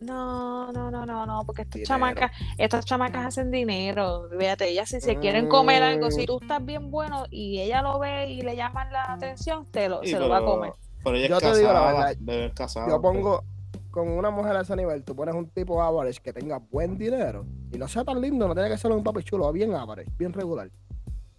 No, 0.00 0.72
no, 0.72 0.90
no, 0.90 1.04
no, 1.04 1.26
no, 1.26 1.44
porque 1.44 1.62
estas 1.62 1.82
chamacas, 1.82 2.30
estas 2.56 2.84
chamacas 2.84 3.26
hacen 3.26 3.50
dinero. 3.50 4.28
Fíjate, 4.38 4.68
ellas 4.68 4.88
si 4.88 5.00
se 5.00 5.16
quieren 5.16 5.48
comer 5.48 5.82
algo, 5.82 6.10
si 6.10 6.24
tú 6.26 6.38
estás 6.40 6.64
bien 6.64 6.90
bueno 6.90 7.24
y 7.30 7.60
ella 7.60 7.82
lo 7.82 7.98
ve 7.98 8.30
y 8.30 8.42
le 8.42 8.54
llaman 8.54 8.92
la 8.92 9.12
atención, 9.12 9.66
te 9.70 9.88
lo, 9.88 10.02
se 10.04 10.18
lo 10.18 10.28
va 10.28 10.38
a 10.38 10.44
comer. 10.44 10.72
Pero 11.02 11.16
ella 11.16 11.28
yo 11.28 11.38
te 11.40 11.58
digo 11.58 11.72
la 11.72 12.14
verdad, 12.16 12.88
yo 12.88 13.00
pongo 13.00 13.42
con 13.90 14.08
una 14.08 14.30
mujer 14.30 14.56
a 14.56 14.60
ese 14.60 14.76
nivel, 14.76 15.02
tú 15.02 15.16
pones 15.16 15.34
un 15.34 15.48
tipo 15.48 15.82
average 15.82 16.20
que 16.20 16.32
tenga 16.32 16.58
buen 16.58 16.96
dinero 16.96 17.44
y 17.72 17.78
no 17.78 17.88
sea 17.88 18.04
tan 18.04 18.20
lindo, 18.20 18.46
no 18.46 18.54
tiene 18.54 18.68
que 18.68 18.78
ser 18.78 18.92
un 18.92 19.02
papi 19.02 19.24
chulo, 19.24 19.52
bien 19.52 19.74
average, 19.74 20.10
bien 20.16 20.32
regular. 20.32 20.70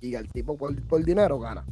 Y 0.01 0.15
el 0.15 0.29
tipo 0.31 0.57
por, 0.57 0.75
por 0.87 1.03
dinero 1.03 1.39
gana 1.39 1.65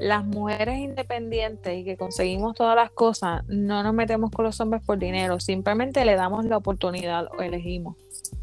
las 0.00 0.24
mujeres 0.24 0.78
independientes 0.78 1.78
y 1.78 1.84
que 1.84 1.96
conseguimos 1.96 2.56
todas 2.56 2.74
las 2.74 2.90
cosas, 2.90 3.44
no 3.48 3.82
nos 3.82 3.92
metemos 3.92 4.30
con 4.30 4.46
los 4.46 4.58
hombres 4.60 4.82
por 4.84 4.98
dinero, 4.98 5.38
simplemente 5.40 6.04
le 6.04 6.16
damos 6.16 6.46
la 6.46 6.56
oportunidad 6.56 7.26
o 7.38 7.42
elegimos. 7.42 7.96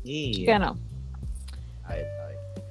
¿Qué 0.04 0.58
no? 0.60 0.76
A 1.84 1.94
ver, 1.96 2.06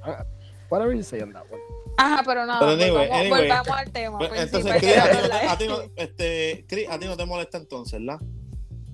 a 0.03 0.09
ver. 0.09 0.25
Whatever 0.69 0.95
you 0.95 1.03
say 1.03 1.21
on 1.21 1.33
that 1.33 1.43
one. 1.51 1.61
Ajá, 1.97 2.21
pero 2.25 2.45
no, 2.45 2.59
volvamos, 2.59 3.29
volvamos, 3.29 3.69
al 3.69 3.91
tema. 3.91 4.17
Pues, 4.19 4.39
entonces, 4.39 4.73
Chris, 4.77 4.97
a, 5.49 5.57
ti 5.57 5.67
no, 5.67 5.79
este, 5.95 6.65
a 6.89 6.99
ti 6.99 7.07
no 7.07 7.17
te 7.17 7.25
molesta 7.25 7.57
entonces, 7.57 7.99
¿verdad? 7.99 8.21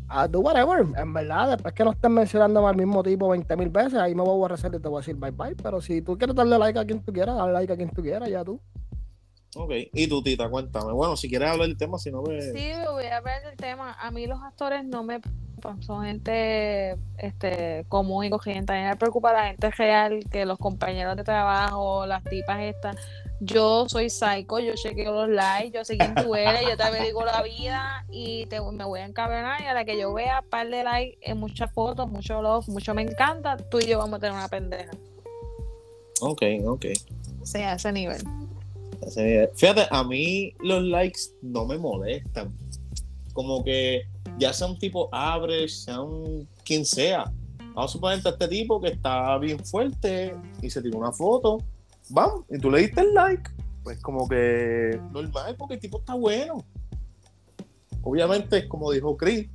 Ah, 0.08 0.28
do 0.28 0.40
whatever, 0.40 0.86
en 0.98 1.14
verdad, 1.14 1.50
después 1.50 1.74
que 1.74 1.84
no 1.84 1.92
estén 1.92 2.14
mencionando 2.14 2.66
al 2.68 2.76
mismo 2.76 3.04
tipo 3.04 3.28
20 3.30 3.58
mil 3.58 3.70
veces, 3.70 3.96
ahí 3.96 4.16
me 4.16 4.22
voy 4.22 4.32
a 4.32 4.38
borrar 4.38 4.60
y 4.60 4.80
te 4.80 4.88
voy 4.88 4.98
a 4.98 5.00
decir 5.00 5.16
bye 5.16 5.32
bye, 5.32 5.56
pero 5.56 5.82
si 5.82 6.02
tú 6.02 6.18
quieres 6.18 6.36
darle 6.36 6.58
like 6.58 6.80
a 6.80 6.86
quien 6.86 7.04
tú 7.04 7.12
quieras, 7.12 7.36
dale 7.36 7.52
like 7.52 7.74
a 7.74 7.76
quien 7.76 7.90
tú 7.90 8.02
quieras, 8.02 8.30
ya 8.30 8.44
tú. 8.44 8.60
Ok, 9.56 9.72
y 9.94 10.08
tú, 10.08 10.24
Tita, 10.24 10.50
cuéntame. 10.50 10.94
Bueno, 10.94 11.16
si 11.16 11.30
quieres 11.30 11.50
hablar 11.50 11.68
del 11.68 11.78
tema, 11.78 11.98
si 11.98 12.12
no 12.12 12.22
me. 12.24 12.42
Sí, 12.42 12.72
voy 12.92 13.06
a 13.06 13.18
hablar 13.18 13.44
del 13.44 13.56
tema. 13.56 13.96
A 14.00 14.10
mí 14.12 14.26
los 14.26 14.42
actores 14.42 14.84
no 14.84 15.04
me 15.04 15.22
son 15.82 16.06
gente 16.06 16.98
este, 17.18 17.86
común 17.88 18.26
y 18.26 18.30
corriente. 18.30 18.74
A 18.74 18.76
mí 18.76 18.88
me 18.88 18.96
preocupa 18.96 19.34
la 19.34 19.48
gente 19.48 19.70
real, 19.72 20.20
que 20.32 20.46
los 20.46 20.58
compañeros 20.58 21.16
de 21.16 21.24
trabajo, 21.24 22.06
las 22.06 22.24
tipas 22.24 22.62
estas. 22.62 22.98
Yo 23.40 23.88
soy 23.90 24.10
psycho, 24.10 24.60
yo 24.60 24.74
chequeo 24.76 25.14
los 25.14 25.30
likes, 25.30 25.78
yo 25.78 25.84
sé 25.84 25.98
quién 25.98 26.16
tú 26.16 26.36
eres, 26.36 26.62
yo 26.62 26.78
te 26.78 27.04
digo 27.04 27.26
la 27.26 27.42
vida 27.42 28.06
y 28.10 28.46
te, 28.46 28.62
me 28.62 28.86
voy 28.86 29.02
a 29.02 29.06
encabronar 29.06 29.62
y 29.62 29.66
a 29.66 29.74
la 29.74 29.84
que 29.84 29.98
yo 29.98 30.14
vea 30.14 30.42
par 30.44 30.70
de 30.70 30.84
likes 30.84 31.18
en 31.22 31.40
muchas 31.40 31.72
fotos, 31.74 32.10
mucho 32.10 32.42
love, 32.42 32.68
mucho 32.70 32.94
me 32.94 33.02
encanta, 33.02 33.58
tú 33.58 33.80
y 33.80 33.88
yo 33.88 33.98
vamos 33.98 34.18
a 34.18 34.20
tener 34.20 34.36
una 34.36 34.48
pendeja. 34.48 34.92
Ok, 36.22 36.42
ok. 36.66 36.86
O 37.42 37.46
sea, 37.46 37.74
a 37.74 37.76
ese 37.76 37.92
nivel. 37.92 38.22
Fíjate, 39.56 39.88
a 39.90 40.04
mí 40.04 40.54
los 40.60 40.84
likes 40.84 41.22
no 41.42 41.66
me 41.66 41.78
molestan. 41.78 42.56
Como 43.34 43.64
que 43.64 44.04
ya 44.38 44.54
sea 44.54 44.68
un 44.68 44.78
tipo 44.78 45.10
abre, 45.12 45.68
sea 45.68 46.02
un 46.02 46.48
quien 46.64 46.86
sea. 46.86 47.32
Vamos 47.74 47.92
a 47.92 47.94
suponer 47.94 48.22
a 48.26 48.30
este 48.30 48.48
tipo 48.48 48.80
que 48.80 48.90
está 48.90 49.38
bien 49.40 49.60
fuerte 49.60 50.36
y 50.62 50.70
se 50.70 50.82
tiró 50.82 51.00
una 51.00 51.12
foto. 51.12 51.58
Vamos, 52.10 52.46
y 52.50 52.60
tú 52.60 52.70
le 52.70 52.82
diste 52.82 53.02
el 53.02 53.14
like. 53.14 53.50
Pues 53.84 54.00
como 54.00 54.28
que 54.30 55.00
normal, 55.12 55.56
porque 55.58 55.76
el 55.76 55.80
tipo 55.80 56.00
está 56.00 56.14
bueno. 56.14 56.64
Obviamente, 58.04 58.68
como 58.68 58.92
dijo 58.92 59.18
Chris, 59.18 59.50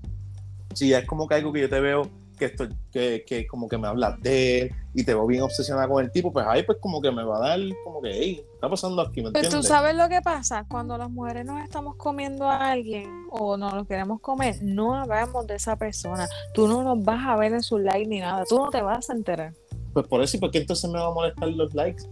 si 0.75 0.93
es 0.93 1.05
como 1.07 1.29
que 1.29 1.35
algo 1.35 1.53
que 1.53 1.61
yo 1.63 1.69
te 1.69 1.81
veo 1.81 2.11
que 2.39 2.47
esto, 2.47 2.69
que, 2.93 3.25
que 3.27 3.47
como 3.47 3.69
que 3.69 3.77
me 3.77 3.89
hablas 3.89 4.21
de 4.23 4.61
él 4.61 4.73
y 4.95 5.05
te 5.05 5.15
veo 5.15 5.27
bien 5.27 5.43
obsesionada 5.43 5.89
con 5.89 6.05
el 6.05 6.11
tipo, 6.11 6.33
pues 6.33 6.47
ahí 6.47 6.63
pues 6.63 6.79
como 6.81 7.01
que 7.01 7.11
me 7.11 7.25
va 7.25 7.37
a 7.37 7.49
dar 7.49 7.61
como 7.85 8.01
que, 8.01 8.11
hey, 8.13 8.45
está 8.55 8.69
pasando 8.69 9.03
aquí, 9.03 9.23
¿me 9.23 9.33
Pero 9.33 9.49
tú 9.49 9.63
sabes 9.63 9.95
lo 9.95 10.09
que 10.09 10.21
pasa, 10.23 10.65
cuando 10.69 10.97
las 10.97 11.11
mujeres 11.11 11.45
nos 11.45 11.63
estamos 11.63 11.97
comiendo 11.97 12.49
a 12.49 12.71
alguien 12.71 13.27
o 13.31 13.57
no 13.57 13.75
lo 13.75 13.85
queremos 13.85 14.21
comer, 14.21 14.57
no 14.63 14.95
hablamos 14.95 15.47
de 15.47 15.57
esa 15.57 15.77
persona, 15.77 16.29
tú 16.55 16.67
no 16.69 16.83
nos 16.83 17.05
vas 17.05 17.27
a 17.27 17.37
ver 17.37 17.53
en 17.53 17.63
su 17.63 17.79
like 17.79 18.07
ni 18.07 18.21
nada, 18.21 18.45
tú 18.49 18.59
no 18.59 18.71
te 18.71 18.81
vas 18.81 19.11
a 19.11 19.13
enterar. 19.13 19.53
Pues 19.93 20.07
por 20.07 20.23
eso, 20.23 20.37
¿y 20.37 20.41
por 20.41 20.51
qué 20.51 20.59
entonces 20.59 20.89
me 20.91 20.99
va 20.99 21.07
a 21.07 21.13
molestar 21.13 21.49
los 21.49 21.75
likes? 21.75 22.05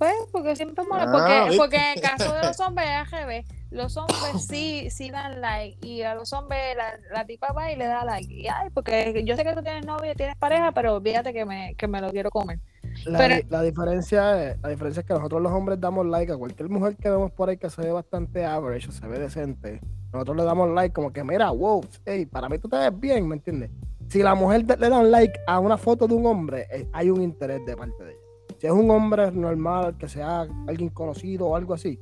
Pues 0.00 0.14
porque 0.32 0.56
siempre 0.56 0.82
molesta, 0.86 1.12
ah, 1.12 1.42
porque, 1.44 1.56
porque 1.58 1.76
en 1.76 1.98
el 1.98 2.00
caso 2.00 2.32
de 2.32 2.42
los 2.42 2.58
hombres 2.60 2.88
es 3.12 3.44
los 3.70 3.94
hombres 3.98 4.16
sí, 4.48 4.88
sí 4.88 5.10
dan 5.10 5.42
like 5.42 5.86
y 5.86 6.00
a 6.00 6.14
los 6.14 6.32
hombres 6.32 6.74
la, 7.12 7.26
tipa 7.26 7.52
va 7.52 7.70
y 7.70 7.76
le 7.76 7.84
da 7.84 8.02
like. 8.06 8.32
Y 8.32 8.48
ay, 8.48 8.70
porque 8.72 9.22
yo 9.26 9.36
sé 9.36 9.44
que 9.44 9.52
tú 9.52 9.62
tienes 9.62 9.84
novia, 9.84 10.14
tienes 10.14 10.36
pareja, 10.36 10.72
pero 10.72 10.96
olvídate 10.96 11.34
que 11.34 11.44
me, 11.44 11.74
que 11.74 11.86
me 11.86 12.00
lo 12.00 12.10
quiero 12.12 12.30
comer. 12.30 12.60
La, 13.04 13.62
diferencia 13.62 14.52
es, 14.52 14.62
la 14.62 14.70
diferencia 14.70 15.00
es 15.00 15.06
que 15.06 15.12
nosotros 15.12 15.42
los 15.42 15.52
hombres 15.52 15.78
damos 15.78 16.06
like 16.06 16.32
a 16.32 16.36
cualquier 16.38 16.70
mujer 16.70 16.96
que 16.96 17.10
vemos 17.10 17.30
por 17.32 17.50
ahí 17.50 17.58
que 17.58 17.68
se 17.68 17.82
ve 17.82 17.92
bastante 17.92 18.46
average 18.46 18.88
o 18.88 18.92
se 18.92 19.06
ve 19.06 19.18
decente. 19.18 19.82
Nosotros 20.14 20.34
le 20.34 20.44
damos 20.44 20.70
like 20.70 20.94
como 20.94 21.12
que, 21.12 21.22
mira, 21.22 21.50
wow, 21.50 21.84
hey, 22.06 22.24
para 22.24 22.48
mí 22.48 22.58
tú 22.58 22.70
te 22.70 22.78
ves 22.78 22.98
bien, 22.98 23.28
¿me 23.28 23.34
entiendes? 23.36 23.70
Si 24.08 24.22
la 24.22 24.34
mujer 24.34 24.64
le 24.66 24.88
da 24.88 24.98
un 24.98 25.10
like 25.10 25.38
a 25.46 25.58
una 25.58 25.76
foto 25.76 26.08
de 26.08 26.14
un 26.14 26.24
hombre, 26.24 26.66
eh, 26.72 26.88
hay 26.94 27.10
un 27.10 27.20
interés 27.20 27.60
de 27.66 27.76
parte 27.76 28.02
de 28.02 28.12
ella. 28.12 28.19
Si 28.60 28.66
es 28.66 28.72
un 28.74 28.90
hombre 28.90 29.32
normal, 29.32 29.96
que 29.96 30.06
sea 30.06 30.46
alguien 30.68 30.90
conocido 30.90 31.46
o 31.46 31.56
algo 31.56 31.72
así, 31.72 31.98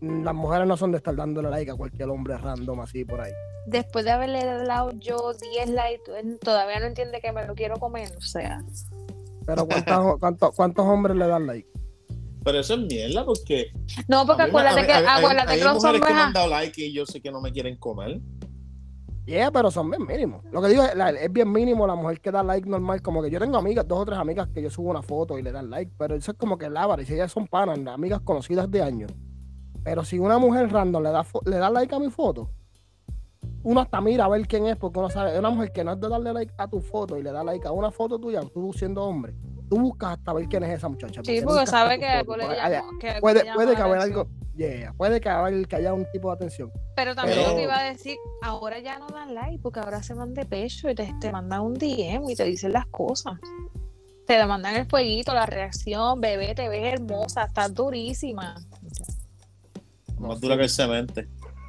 las 0.00 0.34
mujeres 0.34 0.66
no 0.66 0.76
son 0.76 0.90
de 0.90 0.96
estar 0.96 1.14
dándole 1.14 1.48
like 1.48 1.70
a 1.70 1.76
cualquier 1.76 2.08
hombre 2.08 2.36
random 2.36 2.80
así 2.80 3.04
por 3.04 3.20
ahí. 3.20 3.30
Después 3.66 4.04
de 4.04 4.10
haberle 4.10 4.44
dado 4.44 4.90
yo 4.98 5.32
10 5.32 5.70
likes, 5.70 6.10
todavía 6.40 6.80
no 6.80 6.86
entiende 6.86 7.20
que 7.20 7.30
me 7.30 7.46
lo 7.46 7.54
quiero 7.54 7.76
comer, 7.76 8.10
o 8.16 8.20
sea. 8.20 8.64
Pero 9.46 9.64
¿cuántos, 10.18 10.52
cuántos, 10.56 10.84
hombres 10.84 11.16
le 11.16 11.28
dan 11.28 11.46
like? 11.46 11.68
Pero 12.42 12.58
eso 12.58 12.74
es 12.74 12.80
mierda 12.80 13.24
porque. 13.24 13.70
No, 14.08 14.26
porque 14.26 14.42
acuérdate 14.42 14.86
que, 14.86 14.92
acuérdate 14.92 15.52
hay 15.52 15.58
que 15.60 15.64
los 15.64 15.74
mujeres 15.74 16.00
que 16.00 16.06
hombres. 16.06 16.16
me 16.16 16.20
han 16.20 16.32
dado 16.32 16.48
like 16.48 16.84
y 16.84 16.92
yo 16.92 17.06
sé 17.06 17.20
que 17.20 17.30
no 17.30 17.40
me 17.40 17.52
quieren 17.52 17.76
comer. 17.76 18.20
Yeah, 19.26 19.50
pero 19.50 19.72
son 19.72 19.90
bien 19.90 20.06
mínimos. 20.06 20.44
Lo 20.52 20.62
que 20.62 20.68
digo 20.68 20.84
es, 20.84 21.32
bien 21.32 21.50
mínimo 21.50 21.84
la 21.84 21.96
mujer 21.96 22.20
que 22.20 22.30
da 22.30 22.44
like 22.44 22.68
normal. 22.68 23.02
Como 23.02 23.20
que 23.20 23.28
yo 23.28 23.40
tengo 23.40 23.58
amigas, 23.58 23.86
dos 23.86 23.98
o 23.98 24.04
tres 24.04 24.18
amigas 24.18 24.48
que 24.54 24.62
yo 24.62 24.70
subo 24.70 24.90
una 24.90 25.02
foto 25.02 25.36
y 25.36 25.42
le 25.42 25.50
dan 25.50 25.68
like, 25.68 25.92
pero 25.98 26.14
eso 26.14 26.30
es 26.30 26.38
como 26.38 26.56
que 26.56 26.70
la 26.70 26.96
y 27.00 27.04
si 27.04 27.14
ellas 27.14 27.32
son 27.32 27.48
panas, 27.48 27.76
amigas 27.92 28.20
conocidas 28.20 28.70
de 28.70 28.82
años. 28.82 29.10
Pero 29.82 30.04
si 30.04 30.20
una 30.20 30.38
mujer 30.38 30.70
random 30.72 31.02
le 31.02 31.10
da, 31.10 31.26
le 31.44 31.56
da 31.56 31.70
like 31.70 31.92
a 31.92 31.98
mi 31.98 32.08
foto, 32.08 32.50
uno 33.64 33.80
hasta 33.80 34.00
mira 34.00 34.26
a 34.26 34.28
ver 34.28 34.46
quién 34.46 34.66
es, 34.66 34.76
porque 34.76 35.00
uno 35.00 35.10
sabe, 35.10 35.36
una 35.36 35.50
mujer 35.50 35.72
que 35.72 35.82
no 35.82 35.92
es 35.92 36.00
de 36.00 36.08
darle 36.08 36.32
like 36.32 36.54
a 36.56 36.68
tu 36.68 36.80
foto 36.80 37.18
y 37.18 37.22
le 37.24 37.32
da 37.32 37.42
like 37.42 37.66
a 37.66 37.72
una 37.72 37.90
foto 37.90 38.20
tuya, 38.20 38.42
tú 38.54 38.72
siendo 38.72 39.02
hombre, 39.02 39.34
tú 39.68 39.78
buscas 39.80 40.18
hasta 40.18 40.32
ver 40.32 40.46
quién 40.48 40.62
es 40.64 40.70
esa 40.78 40.88
muchacha. 40.88 41.20
Sí, 41.24 41.40
porque 41.42 41.66
sabe 41.66 41.98
que 41.98 42.06
foto, 42.06 42.18
algo 42.18 42.36
le 42.36 42.42
porque 42.44 42.56
llama- 42.56 42.68
haya- 42.68 42.84
que 43.00 43.08
algo 43.10 43.20
puede, 43.20 43.38
le 43.40 43.44
llama 43.44 43.54
puede 43.56 43.76
que 43.76 43.82
haber 43.82 43.98
algo, 43.98 44.28
yeah, 44.56 44.92
puede 44.94 45.20
que, 45.20 45.28
haber, 45.28 45.66
que 45.68 45.76
haya 45.76 45.92
un 45.94 46.06
tipo 46.12 46.28
de 46.30 46.34
atención. 46.36 46.70
Pero 46.94 47.14
también 47.14 47.38
Pero- 47.38 47.50
lo 47.50 47.56
que 47.56 47.62
iba 47.64 47.78
a 47.78 47.82
decir, 47.84 48.16
ahora 48.42 48.78
ya 48.78 48.98
no 48.98 49.06
dan 49.08 49.34
like 49.34 49.58
porque 49.62 49.80
ahora 49.80 50.02
se 50.02 50.14
van 50.14 50.34
de 50.34 50.44
pecho 50.44 50.88
y 50.90 50.94
te, 50.94 51.12
te 51.20 51.32
mandan 51.32 51.60
un 51.62 51.74
DM 51.74 52.30
y 52.30 52.34
te 52.36 52.44
dicen 52.44 52.72
las 52.72 52.86
cosas. 52.86 53.34
Te 54.26 54.44
mandan 54.44 54.74
el 54.76 54.86
fueguito, 54.86 55.32
la 55.34 55.46
reacción, 55.46 56.20
bebé, 56.20 56.54
te 56.54 56.68
ves 56.68 56.94
hermosa, 56.94 57.44
estás 57.44 57.72
durísima. 57.72 58.56
Más 60.18 60.40
dura 60.40 60.56
que 60.56 60.64
el 60.64 60.70
cemento. 60.70 61.20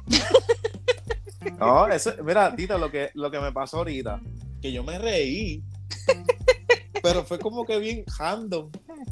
no, 1.58 1.86
eso, 1.88 2.12
mira, 2.24 2.54
Tita, 2.56 2.78
lo 2.78 2.90
que, 2.90 3.10
lo 3.14 3.30
que 3.30 3.38
me 3.40 3.52
pasó 3.52 3.78
ahorita, 3.78 4.20
que 4.60 4.72
yo 4.72 4.82
me 4.82 4.98
reí, 4.98 5.62
pero 7.02 7.24
fue 7.24 7.38
como 7.38 7.64
que 7.64 7.78
bien 7.78 8.04
random. 8.18 8.70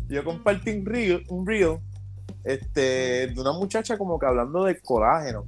Yo 0.08 0.24
compartí 0.24 0.70
un 0.70 0.86
reel, 0.86 1.24
un 1.28 1.46
reel 1.46 1.78
este, 2.44 3.28
de 3.28 3.40
una 3.40 3.52
muchacha 3.52 3.98
como 3.98 4.18
que 4.18 4.26
hablando 4.26 4.64
de 4.64 4.80
colágeno. 4.80 5.44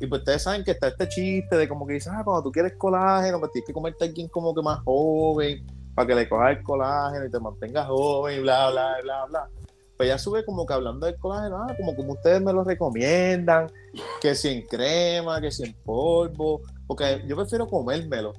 Y 0.00 0.06
pues 0.06 0.20
ustedes 0.20 0.42
saben 0.42 0.64
que 0.64 0.72
está 0.72 0.88
este 0.88 1.08
chiste 1.08 1.56
de 1.56 1.68
como 1.68 1.86
que 1.86 1.94
dicen, 1.94 2.12
ah, 2.16 2.22
cuando 2.24 2.42
tú 2.42 2.52
quieres 2.52 2.74
colágeno, 2.76 3.38
pues 3.38 3.52
tienes 3.52 3.66
que 3.66 3.72
comerte 3.72 4.04
a 4.04 4.08
alguien 4.08 4.28
como 4.28 4.54
que 4.54 4.60
más 4.60 4.80
joven, 4.80 5.64
para 5.94 6.08
que 6.08 6.14
le 6.14 6.28
cojas 6.28 6.56
el 6.56 6.62
colágeno 6.62 7.26
y 7.26 7.30
te 7.30 7.38
mantengas 7.38 7.86
joven 7.86 8.42
bla, 8.42 8.70
bla, 8.70 8.96
bla, 9.02 9.24
bla. 9.26 9.48
Pues 9.96 10.08
ella 10.08 10.18
sube 10.18 10.44
como 10.44 10.66
que 10.66 10.74
hablando 10.74 11.06
del 11.06 11.16
colágeno, 11.18 11.58
ah, 11.62 11.74
como 11.76 11.94
como 11.94 12.14
ustedes 12.14 12.42
me 12.42 12.52
lo 12.52 12.64
recomiendan, 12.64 13.70
que 14.20 14.34
si 14.34 14.48
en 14.48 14.66
crema, 14.66 15.40
que 15.40 15.50
si 15.50 15.64
en 15.64 15.74
polvo, 15.84 16.62
porque 16.86 17.22
yo 17.26 17.36
prefiero 17.36 17.68
comérmelo. 17.68 18.32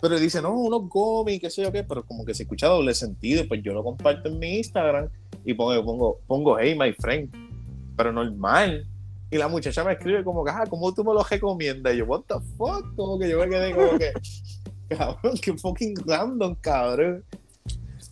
Pero 0.00 0.18
dice, 0.18 0.40
no, 0.40 0.52
unos 0.54 0.88
gomis, 0.88 1.40
qué 1.40 1.50
sé 1.50 1.62
yo 1.62 1.72
qué, 1.72 1.84
pero 1.84 2.04
como 2.04 2.24
que 2.24 2.34
se 2.34 2.44
escucha 2.44 2.68
doble 2.68 2.94
sentido, 2.94 3.44
pues 3.46 3.62
yo 3.62 3.72
lo 3.72 3.84
comparto 3.84 4.28
en 4.28 4.38
mi 4.38 4.58
Instagram 4.58 5.08
y 5.44 5.54
pongo, 5.54 5.84
pongo, 5.84 6.20
pongo 6.26 6.58
hey, 6.58 6.74
my 6.78 6.92
friend, 6.92 7.30
pero 7.96 8.12
normal. 8.12 8.86
Y 9.30 9.36
la 9.36 9.48
muchacha 9.48 9.84
me 9.84 9.92
escribe 9.92 10.24
como 10.24 10.44
que, 10.44 10.50
ah, 10.50 10.64
¿cómo 10.68 10.92
tú 10.92 11.04
me 11.04 11.12
lo 11.12 11.22
recomiendas? 11.22 11.94
Y 11.94 11.98
yo, 11.98 12.06
what 12.06 12.22
the 12.22 12.34
fuck, 12.56 12.94
como 12.96 13.18
que 13.18 13.28
yo 13.28 13.38
me 13.38 13.48
quedé 13.48 13.74
como 13.74 13.98
que, 13.98 14.12
cabrón, 14.88 15.36
qué 15.40 15.56
fucking 15.56 15.94
random, 16.06 16.54
cabrón. 16.56 17.24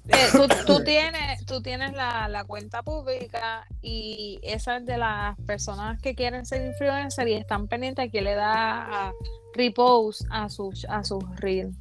Eh, 0.09 0.28
tú, 0.32 0.48
tú 0.66 0.84
tienes, 0.84 1.44
tú 1.44 1.61
tienes 1.61 1.92
la, 1.92 2.28
la 2.28 2.44
cuenta 2.44 2.82
pública 2.82 3.66
y 3.82 4.38
esa 4.42 4.78
es 4.78 4.86
de 4.86 4.96
las 4.96 5.36
personas 5.46 6.00
que 6.00 6.14
quieren 6.14 6.46
ser 6.46 6.64
influencer 6.64 7.28
y 7.28 7.34
están 7.34 7.68
pendientes 7.68 8.06
a 8.06 8.09
que 8.09 8.22
le 8.22 8.34
da 8.34 9.09
a 9.09 9.12
repost 9.54 10.22
a 10.30 10.48
sus 10.48 10.86
a 10.88 11.04
sus 11.04 11.24
reels. 11.36 11.74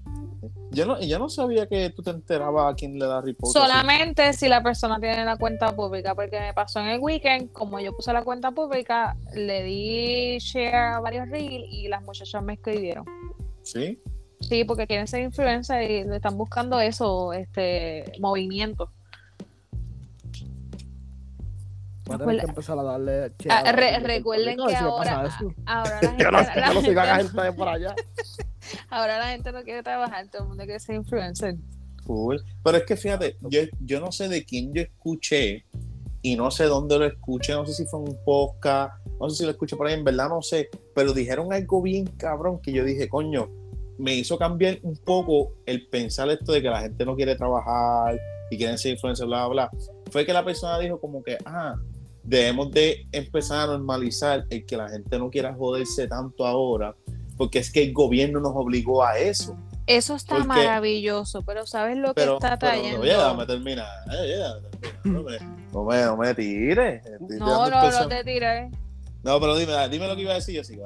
Yo 0.71 0.85
no, 0.85 0.99
yo 0.99 1.17
no 1.17 1.29
sabía 1.29 1.67
que 1.67 1.89
tú 1.91 2.03
te 2.03 2.11
enterabas 2.11 2.73
a 2.73 2.75
quién 2.75 2.99
le 2.99 3.05
da 3.05 3.21
repost. 3.21 3.55
así. 3.55 3.65
Solamente 3.65 4.33
si 4.33 4.47
la 4.47 4.61
persona 4.61 4.99
tiene 4.99 5.23
la 5.23 5.37
cuenta 5.37 5.75
pública, 5.75 6.13
porque 6.13 6.39
me 6.39 6.53
pasó 6.53 6.79
en 6.79 6.87
el 6.87 6.99
weekend, 6.99 7.51
como 7.51 7.79
yo 7.79 7.95
puse 7.95 8.11
la 8.11 8.23
cuenta 8.23 8.51
pública, 8.51 9.15
le 9.33 9.63
di 9.63 10.37
share 10.39 10.75
a 10.75 10.99
varios 10.99 11.29
reels 11.29 11.65
y 11.71 11.87
las 11.87 12.03
muchachas 12.03 12.43
me 12.43 12.53
escribieron. 12.53 13.05
Sí. 13.63 13.99
Sí, 14.47 14.63
porque 14.63 14.87
quieren 14.87 15.07
ser 15.07 15.21
influencer 15.23 15.83
y 15.91 16.03
le 16.05 16.15
están 16.17 16.37
buscando 16.37 16.79
eso, 16.79 17.33
este 17.33 18.11
movimiento. 18.19 18.91
Voy 22.05 22.15
a 22.15 22.19
tener 22.19 22.39
que 22.39 22.45
empezar 22.45 22.79
a 22.79 22.83
darle. 22.83 23.31
Ah, 23.49 23.71
re- 23.73 23.99
recuerden 23.99 24.55
que 24.65 24.75
ahora, 24.75 25.23
pasa 25.23 25.37
eso. 25.39 25.53
ahora 25.65 25.99
la 26.01 26.07
gente, 26.09 26.23
no, 26.23 26.31
la 26.31 26.39
no 26.73 26.79
a 27.01 27.17
gente- 27.17 27.51
por 27.57 27.67
allá. 27.67 27.95
ahora 28.89 29.19
la 29.19 29.25
gente 29.31 29.51
no 29.51 29.63
quiere 29.63 29.83
trabajar, 29.83 30.27
todo 30.29 30.43
el 30.43 30.47
mundo 30.49 30.63
quiere 30.63 30.79
ser 30.79 30.95
influencer. 30.95 31.55
Cool. 32.05 32.41
Pero 32.63 32.77
es 32.77 32.83
que 32.85 32.95
fíjate, 32.95 33.35
yo, 33.41 33.59
yo 33.81 33.99
no 33.99 34.13
sé 34.13 34.29
de 34.29 34.45
quién 34.45 34.73
yo 34.73 34.81
escuché 34.81 35.65
y 36.21 36.37
no 36.37 36.49
sé 36.51 36.63
dónde 36.63 36.97
lo 36.97 37.05
escuché, 37.05 37.51
no 37.53 37.65
sé 37.65 37.73
si 37.73 37.85
fue 37.85 37.99
un 37.99 38.17
podcast, 38.23 39.05
no 39.19 39.29
sé 39.29 39.35
si 39.39 39.43
lo 39.43 39.51
escuché 39.51 39.75
por 39.75 39.87
ahí, 39.87 39.93
en 39.95 40.05
verdad 40.05 40.29
no 40.29 40.41
sé, 40.41 40.69
pero 40.95 41.11
dijeron 41.11 41.51
algo 41.51 41.81
bien 41.81 42.05
cabrón 42.05 42.61
que 42.61 42.71
yo 42.71 42.85
dije, 42.85 43.09
coño, 43.09 43.49
me 43.97 44.15
hizo 44.15 44.37
cambiar 44.37 44.79
un 44.83 44.95
poco 44.97 45.53
el 45.65 45.87
pensar 45.87 46.29
esto 46.29 46.51
de 46.51 46.61
que 46.61 46.69
la 46.69 46.81
gente 46.81 47.05
no 47.05 47.15
quiere 47.15 47.35
trabajar 47.35 48.17
y 48.51 48.57
quieren 48.57 48.77
ser 48.77 48.93
influencers, 48.93 49.27
bla, 49.27 49.47
bla, 49.47 49.69
bla. 49.69 49.81
Fue 50.11 50.25
que 50.25 50.33
la 50.33 50.43
persona 50.45 50.79
dijo 50.79 50.99
como 50.99 51.23
que, 51.23 51.37
ah, 51.45 51.75
debemos 52.23 52.71
de 52.71 53.07
empezar 53.11 53.61
a 53.61 53.67
normalizar 53.67 54.45
el 54.49 54.65
que 54.65 54.77
la 54.77 54.89
gente 54.89 55.17
no 55.17 55.29
quiera 55.29 55.53
joderse 55.53 56.07
tanto 56.07 56.45
ahora, 56.45 56.95
porque 57.37 57.59
es 57.59 57.71
que 57.71 57.83
el 57.83 57.93
gobierno 57.93 58.39
nos 58.39 58.53
obligó 58.55 59.03
a 59.03 59.17
eso. 59.17 59.57
Eso 59.85 60.15
está 60.15 60.35
Porque- 60.35 60.47
maravilloso, 60.49 61.43
pero 61.43 61.65
¿sabes 61.65 61.97
lo 61.97 62.09
que 62.09 62.15
pero, 62.15 62.33
está 62.35 62.57
pero 62.57 62.71
trayendo? 62.73 63.01
terminar, 63.01 63.15
eh, 63.17 63.17
déjame 63.17 63.45
terminar, 63.45 64.61
no 65.05 65.23
me, 65.23 65.37
no 65.71 65.83
me, 65.85 66.01
no 66.03 66.17
me 66.17 66.33
tires. 66.35 67.01
No, 67.39 67.69
no, 67.69 67.89
no 67.91 68.07
te 68.09 68.23
tiré. 68.25 68.69
No, 69.23 69.39
pero 69.39 69.57
dime, 69.57 69.73
dime 69.89 70.07
lo 70.07 70.15
que 70.17 70.23
iba 70.23 70.31
a 70.31 70.35
decir 70.35 70.55
yo 70.55 70.63
sí. 70.63 70.77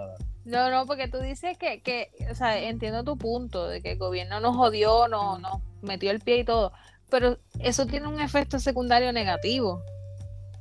No, 0.43 0.71
no, 0.71 0.85
porque 0.85 1.07
tú 1.07 1.19
dices 1.19 1.57
que, 1.57 1.81
que, 1.81 2.11
o 2.31 2.35
sea, 2.35 2.59
entiendo 2.59 3.03
tu 3.03 3.17
punto 3.17 3.67
de 3.67 3.81
que 3.81 3.91
el 3.91 3.97
gobierno 3.99 4.39
nos 4.39 4.55
jodió, 4.55 5.07
no, 5.07 5.37
nos 5.37 5.61
metió 5.81 6.09
el 6.09 6.19
pie 6.19 6.39
y 6.39 6.43
todo, 6.43 6.71
pero 7.09 7.37
eso 7.59 7.85
tiene 7.85 8.07
un 8.07 8.19
efecto 8.19 8.59
secundario 8.59 9.13
negativo. 9.13 9.83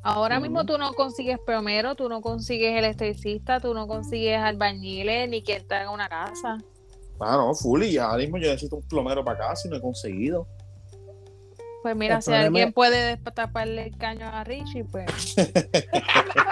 Ahora 0.02 0.40
mismo 0.40 0.64
tú 0.64 0.78
no 0.78 0.94
consigues 0.94 1.38
plomero, 1.44 1.94
tú 1.94 2.08
no 2.08 2.22
consigues 2.22 2.76
electricista, 2.76 3.60
tú 3.60 3.74
no 3.74 3.86
consigues 3.86 4.38
albañiles, 4.38 5.28
ni 5.28 5.42
quien 5.42 5.66
te 5.66 5.74
haga 5.74 5.90
una 5.90 6.08
casa. 6.08 6.58
Ah, 7.20 7.36
no, 7.36 7.54
full, 7.54 7.82
y 7.82 7.98
ahora 7.98 8.16
mismo 8.16 8.38
yo 8.38 8.48
necesito 8.48 8.76
un 8.76 8.88
plomero 8.88 9.22
para 9.22 9.44
acá, 9.44 9.56
si 9.56 9.68
no 9.68 9.76
he 9.76 9.80
conseguido. 9.80 10.46
Pues 11.82 11.96
mira, 11.96 12.16
El 12.16 12.22
si 12.22 12.30
problema 12.30 12.46
alguien 12.46 12.72
puede 12.72 13.16
destaparle 13.16 13.86
el 13.86 13.96
caño 13.96 14.26
a 14.26 14.42
Richie, 14.44 14.84
pues 14.84 15.34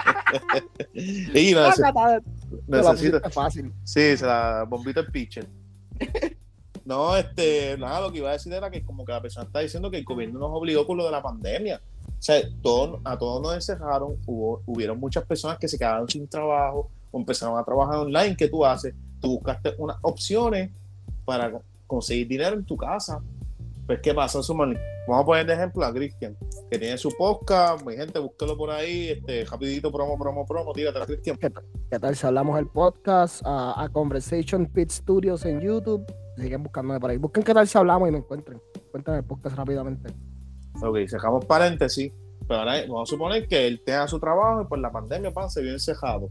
Y 0.93 1.53
Ah, 1.55 1.73
necesito, 2.67 2.91
pusiste 2.91 3.29
fácil. 3.29 3.73
sí, 3.83 4.17
se 4.17 4.25
la 4.25 4.65
bombita 4.67 4.99
el 5.01 5.07
pitcher. 5.11 5.47
No, 6.85 7.15
este, 7.15 7.77
nada, 7.77 8.01
lo 8.01 8.11
que 8.11 8.17
iba 8.19 8.29
a 8.29 8.33
decir 8.33 8.51
era 8.51 8.69
que 8.71 8.83
como 8.83 9.05
que 9.05 9.11
la 9.11 9.21
persona 9.21 9.45
está 9.45 9.59
diciendo 9.59 9.91
que 9.91 9.97
el 9.97 10.03
gobierno 10.05 10.39
nos 10.39 10.49
obligó 10.51 10.87
con 10.87 10.97
lo 10.97 11.05
de 11.05 11.11
la 11.11 11.21
pandemia. 11.21 11.79
O 12.07 12.21
sea, 12.21 12.41
todo- 12.61 12.99
a 13.03 13.17
todos 13.17 13.41
nos 13.41 13.53
encerraron, 13.53 14.15
hubo, 14.25 14.61
hubieron 14.65 14.99
muchas 14.99 15.23
personas 15.25 15.57
que 15.59 15.67
se 15.67 15.77
quedaron 15.77 16.07
sin 16.09 16.27
trabajo 16.27 16.89
o 17.11 17.19
empezaron 17.19 17.59
a 17.59 17.63
trabajar 17.63 17.97
online. 17.97 18.35
¿Qué 18.35 18.47
tú 18.47 18.65
haces? 18.65 18.93
Tú 19.21 19.35
buscaste 19.35 19.75
unas 19.77 19.97
opciones 20.01 20.71
para 21.25 21.51
co- 21.51 21.63
conseguir 21.85 22.27
dinero 22.27 22.55
en 22.55 22.65
tu 22.65 22.75
casa. 22.75 23.21
Pues, 23.89 24.01
¿qué 24.01 24.13
pasa, 24.13 24.43
Suman? 24.43 24.77
Vamos 25.07 25.23
a 25.23 25.25
poner 25.25 25.47
de 25.47 25.53
ejemplo 25.55 25.83
a 25.83 25.91
Cristian, 25.91 26.37
que 26.69 26.77
tiene 26.77 26.95
su 26.95 27.09
podcast. 27.17 27.83
Mi 27.83 27.95
gente, 27.95 28.19
búsquelo 28.19 28.55
por 28.55 28.69
ahí. 28.69 29.09
Este, 29.09 29.45
rapidito, 29.45 29.91
promo, 29.91 30.15
promo, 30.15 30.45
promo. 30.45 30.73
Tírate, 30.73 30.99
Cristian. 31.07 31.39
¿Qué 31.89 31.99
tal 31.99 32.15
si 32.15 32.27
hablamos 32.27 32.59
el 32.59 32.67
podcast 32.67 33.41
a, 33.43 33.81
a 33.81 33.89
Conversation 33.89 34.67
Pit 34.67 34.91
Studios 34.91 35.43
en 35.45 35.61
YouTube? 35.61 36.05
Siguen 36.37 36.61
buscándome 36.61 36.99
por 36.99 37.09
ahí. 37.09 37.17
Busquen 37.17 37.43
qué 37.43 37.51
tal 37.51 37.67
si 37.67 37.79
hablamos 37.79 38.09
y 38.09 38.11
me 38.11 38.19
encuentren. 38.19 38.61
Cuéntame 38.91 39.17
el 39.17 39.23
podcast 39.23 39.55
rápidamente. 39.55 40.13
Ok, 40.83 40.97
cerramos 41.09 41.45
paréntesis. 41.45 42.13
Pero 42.47 42.59
ahora 42.59 42.79
vamos 42.81 43.09
a 43.09 43.11
suponer 43.11 43.47
que 43.47 43.65
él 43.65 43.81
tenga 43.83 44.07
su 44.07 44.19
trabajo 44.19 44.61
y 44.61 44.65
por 44.65 44.77
la 44.77 44.91
pandemia 44.91 45.31
pan, 45.31 45.49
se 45.49 45.63
vio 45.63 45.71
encejado. 45.71 46.29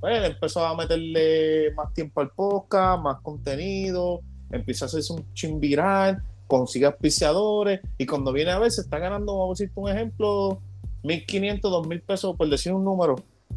Pues 0.00 0.18
él 0.18 0.24
empezó 0.24 0.66
a 0.66 0.76
meterle 0.76 1.72
más 1.76 1.94
tiempo 1.94 2.22
al 2.22 2.30
podcast, 2.30 3.00
más 3.00 3.20
contenido, 3.20 4.18
empieza 4.50 4.86
a 4.86 4.88
hacerse 4.88 5.12
un 5.12 5.32
chimbiral, 5.32 6.20
consigue 6.48 6.86
auspiciadores 6.86 7.80
y 7.96 8.06
cuando 8.06 8.32
viene 8.32 8.50
a 8.50 8.58
ver 8.58 8.72
se 8.72 8.80
está 8.80 8.98
ganando, 8.98 9.38
vamos 9.38 9.60
a 9.60 9.62
decirte 9.62 9.80
un 9.80 9.88
ejemplo, 9.88 10.60
1.500, 11.04 11.60
2.000 11.60 12.02
pesos, 12.02 12.36
por 12.36 12.48
decir 12.48 12.72
un 12.72 12.82
número, 12.84 13.14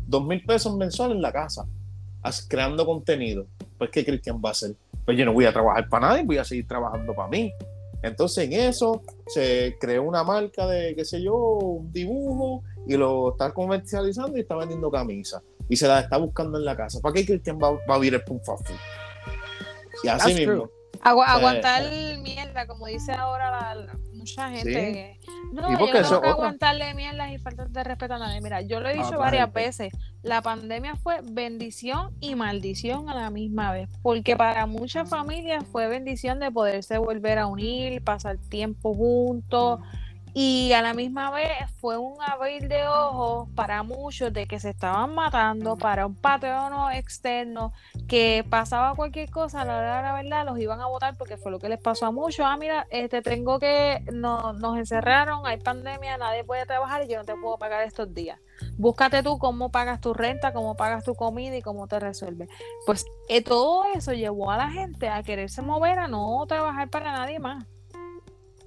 2.000 0.07 0.45
pesos 0.45 0.75
mensuales 0.75 1.15
en 1.15 1.21
la 1.23 1.31
casa, 1.31 1.65
as- 2.21 2.45
creando 2.47 2.85
contenido. 2.85 3.47
Pues, 3.79 3.89
¿qué 3.89 4.05
Cristian 4.05 4.39
va 4.43 4.49
a 4.49 4.51
hacer? 4.51 4.75
Pues 5.05 5.17
yo 5.17 5.25
no 5.25 5.33
voy 5.33 5.45
a 5.45 5.51
trabajar 5.53 5.89
para 5.89 6.09
nadie, 6.09 6.23
voy 6.23 6.37
a 6.37 6.43
seguir 6.43 6.67
trabajando 6.67 7.15
para 7.15 7.27
mí. 7.29 7.51
Entonces 8.03 8.45
en 8.45 8.53
eso 8.53 9.01
se 9.27 9.77
creó 9.79 10.03
una 10.03 10.23
marca 10.23 10.67
de, 10.67 10.95
qué 10.95 11.05
sé 11.05 11.21
yo, 11.21 11.35
un 11.35 11.91
dibujo 11.91 12.63
y 12.87 12.97
lo 12.97 13.31
está 13.31 13.51
comercializando 13.53 14.37
y 14.37 14.41
está 14.41 14.55
vendiendo 14.55 14.89
camisas 14.89 15.41
y 15.69 15.75
se 15.75 15.87
la 15.87 16.01
está 16.01 16.17
buscando 16.17 16.57
en 16.57 16.65
la 16.65 16.75
casa. 16.75 16.99
¿Para 16.99 17.13
qué 17.13 17.25
Cristian 17.25 17.57
va, 17.61 17.71
va 17.71 17.95
a 17.95 17.97
vivir 17.99 18.15
el 18.15 18.23
Pum? 18.23 18.39
Y 20.03 20.07
así 20.07 20.17
That's 20.33 20.35
mismo. 20.35 20.69
Aguantar 21.03 21.83
mierda, 22.21 22.67
como 22.67 22.87
dice 22.87 23.11
ahora 23.13 23.75
la, 23.75 23.93
mucha 24.13 24.49
gente. 24.49 25.19
No, 25.51 25.63
yo 25.63 25.77
no 25.77 25.91
tengo 25.91 26.21
que 26.21 26.29
aguantarle 26.29 26.93
mierdas 26.93 27.31
y 27.31 27.37
faltas 27.39 27.73
de 27.73 27.83
respeto 27.83 28.13
a 28.13 28.19
nadie. 28.19 28.39
Mira, 28.41 28.61
yo 28.61 28.79
lo 28.79 28.87
he 28.87 28.99
ah, 28.99 29.03
dicho 29.03 29.17
varias 29.17 29.51
veces. 29.51 29.91
La 30.21 30.41
pandemia 30.41 30.95
fue 30.95 31.19
bendición 31.23 32.15
y 32.19 32.35
maldición 32.35 33.09
a 33.09 33.15
la 33.15 33.29
misma 33.29 33.71
vez. 33.71 33.89
Porque 34.01 34.37
para 34.37 34.65
muchas 34.65 35.09
familias 35.09 35.65
fue 35.71 35.87
bendición 35.87 36.39
de 36.39 36.51
poderse 36.51 36.97
volver 36.97 37.39
a 37.39 37.47
unir, 37.47 38.03
pasar 38.03 38.37
tiempo 38.37 38.93
juntos 38.93 39.79
y 40.33 40.71
a 40.71 40.81
la 40.81 40.93
misma 40.93 41.29
vez 41.31 41.49
fue 41.79 41.97
un 41.97 42.15
abrir 42.21 42.67
de 42.69 42.87
ojos 42.87 43.49
para 43.53 43.83
muchos 43.83 44.31
de 44.31 44.47
que 44.47 44.59
se 44.59 44.69
estaban 44.69 45.13
matando 45.13 45.75
para 45.75 46.05
un 46.05 46.15
patrono 46.15 46.89
externo 46.89 47.73
que 48.07 48.45
pasaba 48.49 48.95
cualquier 48.95 49.29
cosa, 49.29 49.65
la 49.65 49.81
de 49.81 50.01
la 50.01 50.13
verdad 50.13 50.45
los 50.45 50.57
iban 50.59 50.79
a 50.79 50.87
votar 50.87 51.17
porque 51.17 51.35
fue 51.35 51.51
lo 51.51 51.59
que 51.59 51.67
les 51.67 51.79
pasó 51.79 52.05
a 52.05 52.11
muchos. 52.11 52.45
Ah, 52.47 52.55
mira, 52.55 52.87
este 52.91 53.21
tengo 53.21 53.59
que, 53.59 54.05
no, 54.13 54.53
nos 54.53 54.77
encerraron, 54.77 55.45
hay 55.45 55.57
pandemia, 55.57 56.17
nadie 56.17 56.45
puede 56.45 56.65
trabajar 56.65 57.03
y 57.03 57.09
yo 57.09 57.17
no 57.17 57.25
te 57.25 57.35
puedo 57.35 57.57
pagar 57.57 57.83
estos 57.83 58.13
días. 58.13 58.39
Búscate 58.77 59.23
tú 59.23 59.37
cómo 59.37 59.69
pagas 59.69 59.99
tu 59.99 60.13
renta, 60.13 60.53
cómo 60.53 60.75
pagas 60.75 61.03
tu 61.03 61.13
comida 61.13 61.57
y 61.57 61.61
cómo 61.61 61.87
te 61.87 61.99
resuelves. 61.99 62.47
Pues 62.85 63.05
eh, 63.27 63.43
todo 63.43 63.83
eso 63.93 64.13
llevó 64.13 64.51
a 64.51 64.57
la 64.57 64.69
gente 64.69 65.09
a 65.09 65.23
quererse 65.23 65.61
mover, 65.61 65.99
a 65.99 66.07
no 66.07 66.45
trabajar 66.47 66.89
para 66.89 67.11
nadie 67.11 67.39
más. 67.39 67.65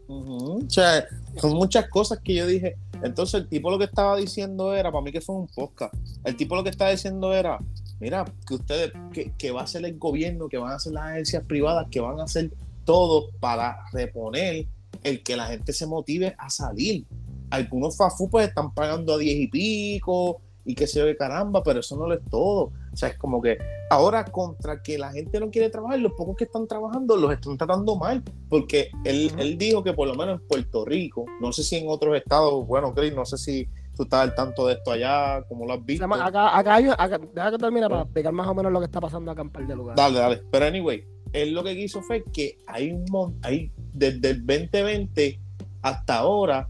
O 0.07 0.61
sea, 0.69 1.07
son 1.37 1.55
muchas 1.55 1.89
cosas 1.89 2.19
que 2.23 2.35
yo 2.35 2.47
dije. 2.47 2.77
Entonces, 3.03 3.43
el 3.43 3.49
tipo 3.49 3.71
lo 3.71 3.79
que 3.79 3.85
estaba 3.85 4.17
diciendo 4.17 4.75
era, 4.75 4.91
para 4.91 5.03
mí 5.03 5.13
que 5.13 5.21
fue 5.21 5.37
un 5.37 5.49
podcast, 5.49 5.95
el 6.25 6.37
tipo 6.37 6.57
lo 6.57 6.63
que 6.63 6.71
estaba 6.71 6.91
diciendo 6.91 7.33
era, 7.33 7.59
mira, 8.01 8.25
que 8.47 8.55
ustedes, 8.55 8.93
que, 9.39 9.51
va 9.51 9.63
a 9.63 9.67
ser 9.67 9.85
el 9.85 9.99
gobierno, 9.99 10.49
que 10.49 10.59
van 10.59 10.73
a 10.73 10.79
ser 10.79 10.93
las 10.93 11.05
agencias 11.05 11.45
privadas, 11.45 11.87
que 11.91 12.01
van 12.01 12.21
a 12.21 12.25
hacer 12.25 12.51
todo 12.85 13.31
para 13.41 13.79
reponer 13.93 14.67
el 15.03 15.23
que 15.23 15.37
la 15.37 15.47
gente 15.47 15.73
se 15.73 15.87
motive 15.87 16.35
a 16.39 16.51
salir. 16.51 17.05
Algunos 17.51 17.97
fafu 17.97 18.29
pues 18.29 18.49
están 18.49 18.73
pagando 18.73 19.15
a 19.15 19.19
diez 19.19 19.39
y 19.39 19.49
pico 19.49 20.41
y 20.65 20.75
que 20.75 20.87
se 20.87 21.03
ve 21.03 21.17
caramba, 21.17 21.63
pero 21.63 21.81
eso 21.81 21.97
no 21.97 22.07
lo 22.07 22.15
es 22.15 22.25
todo. 22.31 22.73
O 22.93 22.97
sea, 22.97 23.11
es 23.11 23.19
como 23.19 23.41
que 23.43 23.59
ahora 23.91 24.25
contra 24.25 24.83
que 24.83 24.99
la 24.99 25.13
gente 25.13 25.39
no 25.41 25.51
quiere 25.51 25.71
trabajar, 25.71 25.99
los 25.99 26.13
pocos 26.13 26.37
que 26.37 26.45
están 26.45 26.67
trabajando 26.67 27.17
los 27.17 27.33
están 27.33 27.57
tratando 27.57 27.97
mal, 27.97 28.23
porque 28.49 28.91
él, 29.05 29.31
él 29.39 29.59
dijo 29.59 29.83
que 29.83 29.93
por 29.93 30.09
lo 30.09 30.15
menos 30.15 30.41
en 30.41 30.47
Puerto 30.47 30.85
Rico, 30.85 31.25
no 31.41 31.53
sé 31.53 31.63
si 31.63 31.77
en 31.77 31.89
otros 31.89 32.17
estados, 32.17 32.67
bueno, 32.67 32.95
Chris, 32.95 33.15
no 33.15 33.25
sé 33.25 33.37
si 33.37 33.69
tú 33.95 34.05
estás 34.05 34.23
al 34.23 34.35
tanto 34.35 34.67
de 34.67 34.75
esto 34.75 34.93
allá, 34.93 35.43
como 35.49 35.67
lo 35.67 35.75
has 35.75 35.85
visto. 35.85 36.05
Acá, 36.05 36.57
acá, 36.59 36.75
hay, 36.75 36.87
acá 36.87 37.19
deja 37.19 37.51
que 37.51 37.59
termine 37.59 37.89
para 37.89 38.03
explicar 38.03 38.33
más 38.33 38.49
o 38.49 38.55
menos 38.55 38.73
lo 38.73 38.81
que 38.81 38.87
está 38.87 39.01
pasando 39.01 39.31
acá 39.31 39.43
en 39.43 39.51
par 39.51 39.67
de 39.67 39.77
lugares. 39.77 39.97
Dale, 39.97 40.19
dale. 40.19 40.43
Pero 40.51 40.67
anyway, 40.67 41.05
él 41.33 41.53
lo 41.53 41.63
que 41.63 41.75
quiso 41.75 42.03
fue 42.03 42.25
que 42.33 42.59
hay 42.67 42.91
un 42.93 43.05
montón, 43.11 43.41
hay 43.43 43.71
desde 43.93 44.31
el 44.31 44.47
2020 44.47 45.41
hasta 45.83 46.17
ahora 46.17 46.69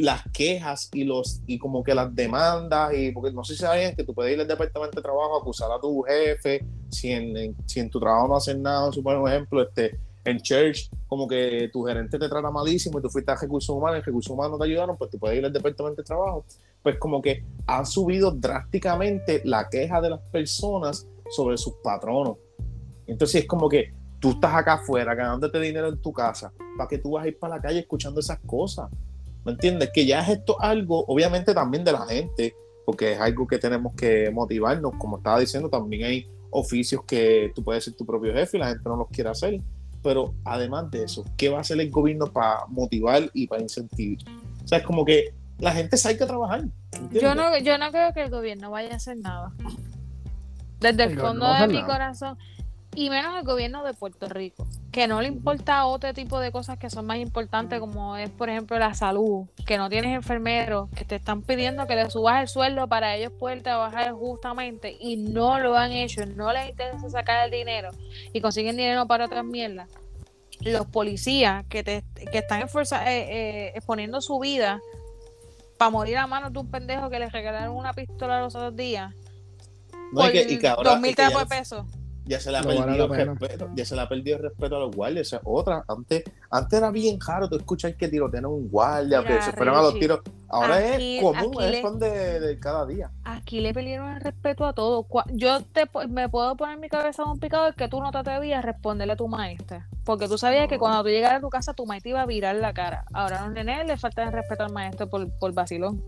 las 0.00 0.22
quejas 0.32 0.88
y 0.92 1.04
los 1.04 1.42
y 1.46 1.58
como 1.58 1.82
que 1.82 1.94
las 1.94 2.14
demandas 2.14 2.92
y 2.94 3.12
porque 3.12 3.32
no 3.32 3.44
sé 3.44 3.54
si 3.54 3.60
saben 3.60 3.94
que 3.94 4.04
tú 4.04 4.14
puedes 4.14 4.34
ir 4.34 4.40
al 4.40 4.48
departamento 4.48 4.96
de 4.96 5.02
trabajo 5.02 5.36
a 5.36 5.40
acusar 5.40 5.70
a 5.70 5.80
tu 5.80 6.02
jefe 6.02 6.64
si 6.88 7.12
en, 7.12 7.56
si 7.66 7.80
en 7.80 7.90
tu 7.90 8.00
trabajo 8.00 8.28
no 8.28 8.36
hacen 8.36 8.62
nada 8.62 8.90
supongo 8.92 9.22
un 9.22 9.28
ejemplo 9.28 9.62
este 9.62 9.98
en 10.24 10.38
church 10.40 10.90
como 11.06 11.26
que 11.26 11.70
tu 11.72 11.82
gerente 11.84 12.18
te 12.18 12.28
trata 12.28 12.50
malísimo 12.50 12.98
y 12.98 13.02
tú 13.02 13.08
fuiste 13.08 13.32
a 13.32 13.36
recursos 13.36 13.74
humanos 13.74 14.00
y 14.00 14.02
recursos 14.02 14.32
humanos 14.32 14.52
no 14.52 14.58
te 14.58 14.70
ayudaron 14.70 14.96
pues 14.96 15.10
tú 15.10 15.18
puedes 15.18 15.38
ir 15.38 15.44
al 15.44 15.52
departamento 15.52 16.02
de 16.02 16.06
trabajo. 16.06 16.44
Pues 16.82 16.98
como 16.98 17.20
que 17.20 17.44
han 17.66 17.84
subido 17.84 18.30
drásticamente 18.30 19.42
la 19.44 19.68
queja 19.68 20.00
de 20.00 20.10
las 20.10 20.20
personas 20.32 21.06
sobre 21.30 21.58
sus 21.58 21.74
patronos. 21.82 22.36
Entonces 23.06 23.42
es 23.42 23.48
como 23.48 23.68
que 23.68 23.92
tú 24.18 24.30
estás 24.30 24.54
acá 24.54 24.74
afuera 24.74 25.14
ganándote 25.14 25.58
dinero 25.60 25.88
en 25.88 26.00
tu 26.00 26.12
casa 26.12 26.52
para 26.76 26.88
que 26.88 26.98
tú 26.98 27.12
vas 27.12 27.24
a 27.24 27.28
ir 27.28 27.38
para 27.38 27.56
la 27.56 27.62
calle 27.62 27.80
escuchando 27.80 28.20
esas 28.20 28.38
cosas 28.40 28.90
¿Me 29.44 29.52
entiendes? 29.52 29.90
Que 29.92 30.06
ya 30.06 30.20
es 30.20 30.28
esto 30.28 30.60
algo, 30.60 31.04
obviamente 31.06 31.54
también 31.54 31.84
de 31.84 31.92
la 31.92 32.06
gente, 32.06 32.54
porque 32.84 33.12
es 33.12 33.20
algo 33.20 33.46
que 33.46 33.58
tenemos 33.58 33.94
que 33.94 34.30
motivarnos. 34.30 34.92
Como 34.98 35.18
estaba 35.18 35.40
diciendo, 35.40 35.68
también 35.68 36.04
hay 36.04 36.30
oficios 36.50 37.04
que 37.04 37.52
tú 37.54 37.62
puedes 37.62 37.84
ser 37.84 37.94
tu 37.94 38.04
propio 38.04 38.32
jefe 38.34 38.56
y 38.56 38.60
la 38.60 38.68
gente 38.68 38.82
no 38.84 38.96
los 38.96 39.08
quiere 39.08 39.30
hacer. 39.30 39.60
Pero 40.02 40.34
además 40.44 40.90
de 40.90 41.04
eso, 41.04 41.24
¿qué 41.36 41.48
va 41.48 41.58
a 41.58 41.60
hacer 41.60 41.80
el 41.80 41.90
gobierno 41.90 42.26
para 42.26 42.66
motivar 42.68 43.30
y 43.32 43.46
para 43.46 43.62
incentivar? 43.62 44.24
O 44.64 44.68
sea, 44.68 44.78
es 44.78 44.84
como 44.84 45.04
que 45.04 45.34
la 45.58 45.72
gente 45.72 45.96
sabe 45.96 46.16
que 46.16 46.26
trabajar. 46.26 46.64
Yo 47.12 47.34
no, 47.34 47.56
yo 47.58 47.78
no 47.78 47.90
creo 47.90 48.12
que 48.12 48.22
el 48.22 48.30
gobierno 48.30 48.70
vaya 48.70 48.92
a 48.92 48.96
hacer 48.96 49.18
nada. 49.18 49.52
Desde 50.80 51.04
el, 51.04 51.18
fondo 51.18 51.52
de 51.52 51.68
mi 51.68 51.82
corazón 51.84 52.38
y 52.94 53.08
menos 53.08 53.36
el 53.38 53.44
gobierno 53.44 53.84
de 53.84 53.94
Puerto 53.94 54.28
Rico, 54.28 54.66
que 54.90 55.06
no 55.06 55.22
le 55.22 55.28
importa 55.28 55.86
otro 55.86 56.12
tipo 56.12 56.40
de 56.40 56.50
cosas 56.50 56.76
que 56.76 56.90
son 56.90 57.06
más 57.06 57.18
importantes, 57.18 57.78
como 57.78 58.16
es, 58.16 58.30
por 58.30 58.48
ejemplo, 58.48 58.78
la 58.78 58.94
salud, 58.94 59.46
que 59.64 59.78
no 59.78 59.88
tienes 59.88 60.14
enfermeros, 60.14 60.90
que 60.90 61.04
te 61.04 61.16
están 61.16 61.42
pidiendo 61.42 61.86
que 61.86 61.94
le 61.94 62.10
subas 62.10 62.42
el 62.42 62.48
sueldo 62.48 62.88
para 62.88 63.14
ellos 63.14 63.32
poder 63.32 63.62
trabajar 63.62 64.12
justamente 64.12 64.96
y 64.98 65.16
no 65.16 65.60
lo 65.60 65.76
han 65.76 65.92
hecho, 65.92 66.26
no 66.26 66.52
les 66.52 66.70
interesa 66.70 67.08
sacar 67.10 67.44
el 67.44 67.52
dinero 67.52 67.90
y 68.32 68.40
consiguen 68.40 68.76
dinero 68.76 69.06
para 69.06 69.26
otras 69.26 69.44
mierdas. 69.44 69.88
Los 70.60 70.86
policías 70.86 71.64
que, 71.68 71.82
te, 71.82 72.04
que 72.30 72.38
están 72.38 72.62
eh, 72.62 72.66
eh, 73.06 73.72
exponiendo 73.74 74.20
su 74.20 74.38
vida 74.40 74.80
para 75.78 75.90
morir 75.90 76.18
a 76.18 76.26
manos 76.26 76.52
de 76.52 76.58
un 76.58 76.70
pendejo 76.70 77.08
que 77.08 77.18
les 77.18 77.32
regalaron 77.32 77.74
una 77.74 77.94
pistola 77.94 78.40
los 78.40 78.54
otros 78.54 78.76
días. 78.76 79.14
No, 80.12 80.28
y 80.28 80.32
que, 80.32 80.42
y 80.42 80.58
que 80.58 80.68
ahora, 80.68 80.90
dos 80.90 81.00
mil 81.00 81.14
de 81.14 81.46
pesos 81.48 81.86
ya 82.26 82.38
se 82.38 82.50
le 82.50 82.58
ha 82.58 82.62
perdido 82.62 83.12
el 83.12 83.26
respeto, 83.26 83.70
ya 83.74 83.84
se 83.84 83.94
le 83.94 84.02
ha 84.02 84.08
perdido 84.08 84.36
el 84.36 84.42
respeto 84.44 84.76
a 84.76 84.78
los 84.80 84.94
guardias. 84.94 85.26
O 85.26 85.30
sea, 85.30 85.40
otra, 85.44 85.84
antes, 85.88 86.24
antes 86.50 86.78
era 86.78 86.90
bien 86.90 87.18
raro 87.20 87.48
tú 87.48 87.56
escuchas 87.56 87.94
que 87.96 88.08
tirotean 88.08 88.46
un 88.46 88.68
guardia, 88.68 89.24
que 89.24 89.40
se 89.42 89.52
fueron 89.52 89.76
a 89.76 89.82
los 89.82 89.98
tiros. 89.98 90.20
Ahora 90.48 90.96
es 90.96 91.22
común, 91.22 91.62
es 91.62 91.80
son 91.80 91.98
de, 91.98 92.58
cada 92.60 92.84
día. 92.86 93.10
Aquí 93.24 93.60
le 93.60 93.72
perdieron 93.72 94.08
el 94.10 94.20
respeto 94.20 94.66
a 94.66 94.72
todo. 94.72 95.06
Yo 95.32 95.60
te, 95.62 95.88
me 96.08 96.28
puedo 96.28 96.56
poner 96.56 96.78
mi 96.78 96.88
cabeza 96.88 97.24
un 97.24 97.38
picado 97.38 97.68
es 97.68 97.76
que 97.76 97.88
tú 97.88 98.00
no 98.00 98.10
te 98.10 98.18
atrevías 98.18 98.58
a 98.58 98.62
responderle 98.62 99.12
a 99.12 99.16
tu 99.16 99.28
maestra. 99.28 99.88
Porque 100.04 100.28
tú 100.28 100.38
sabías 100.38 100.68
que 100.68 100.78
cuando 100.78 101.02
tú 101.02 101.08
llegaras 101.08 101.38
a 101.38 101.40
tu 101.40 101.50
casa, 101.50 101.74
tu 101.74 101.86
maestra 101.86 102.10
iba 102.10 102.22
a 102.22 102.26
virar 102.26 102.56
la 102.56 102.72
cara. 102.72 103.04
Ahora 103.12 103.42
a 103.42 103.46
los 103.46 103.54
nenes 103.54 103.86
le 103.86 103.96
falta 103.96 104.24
el 104.24 104.32
respeto 104.32 104.64
al 104.64 104.72
maestro 104.72 105.08
por, 105.08 105.30
por 105.38 105.52
vacilón. 105.52 106.02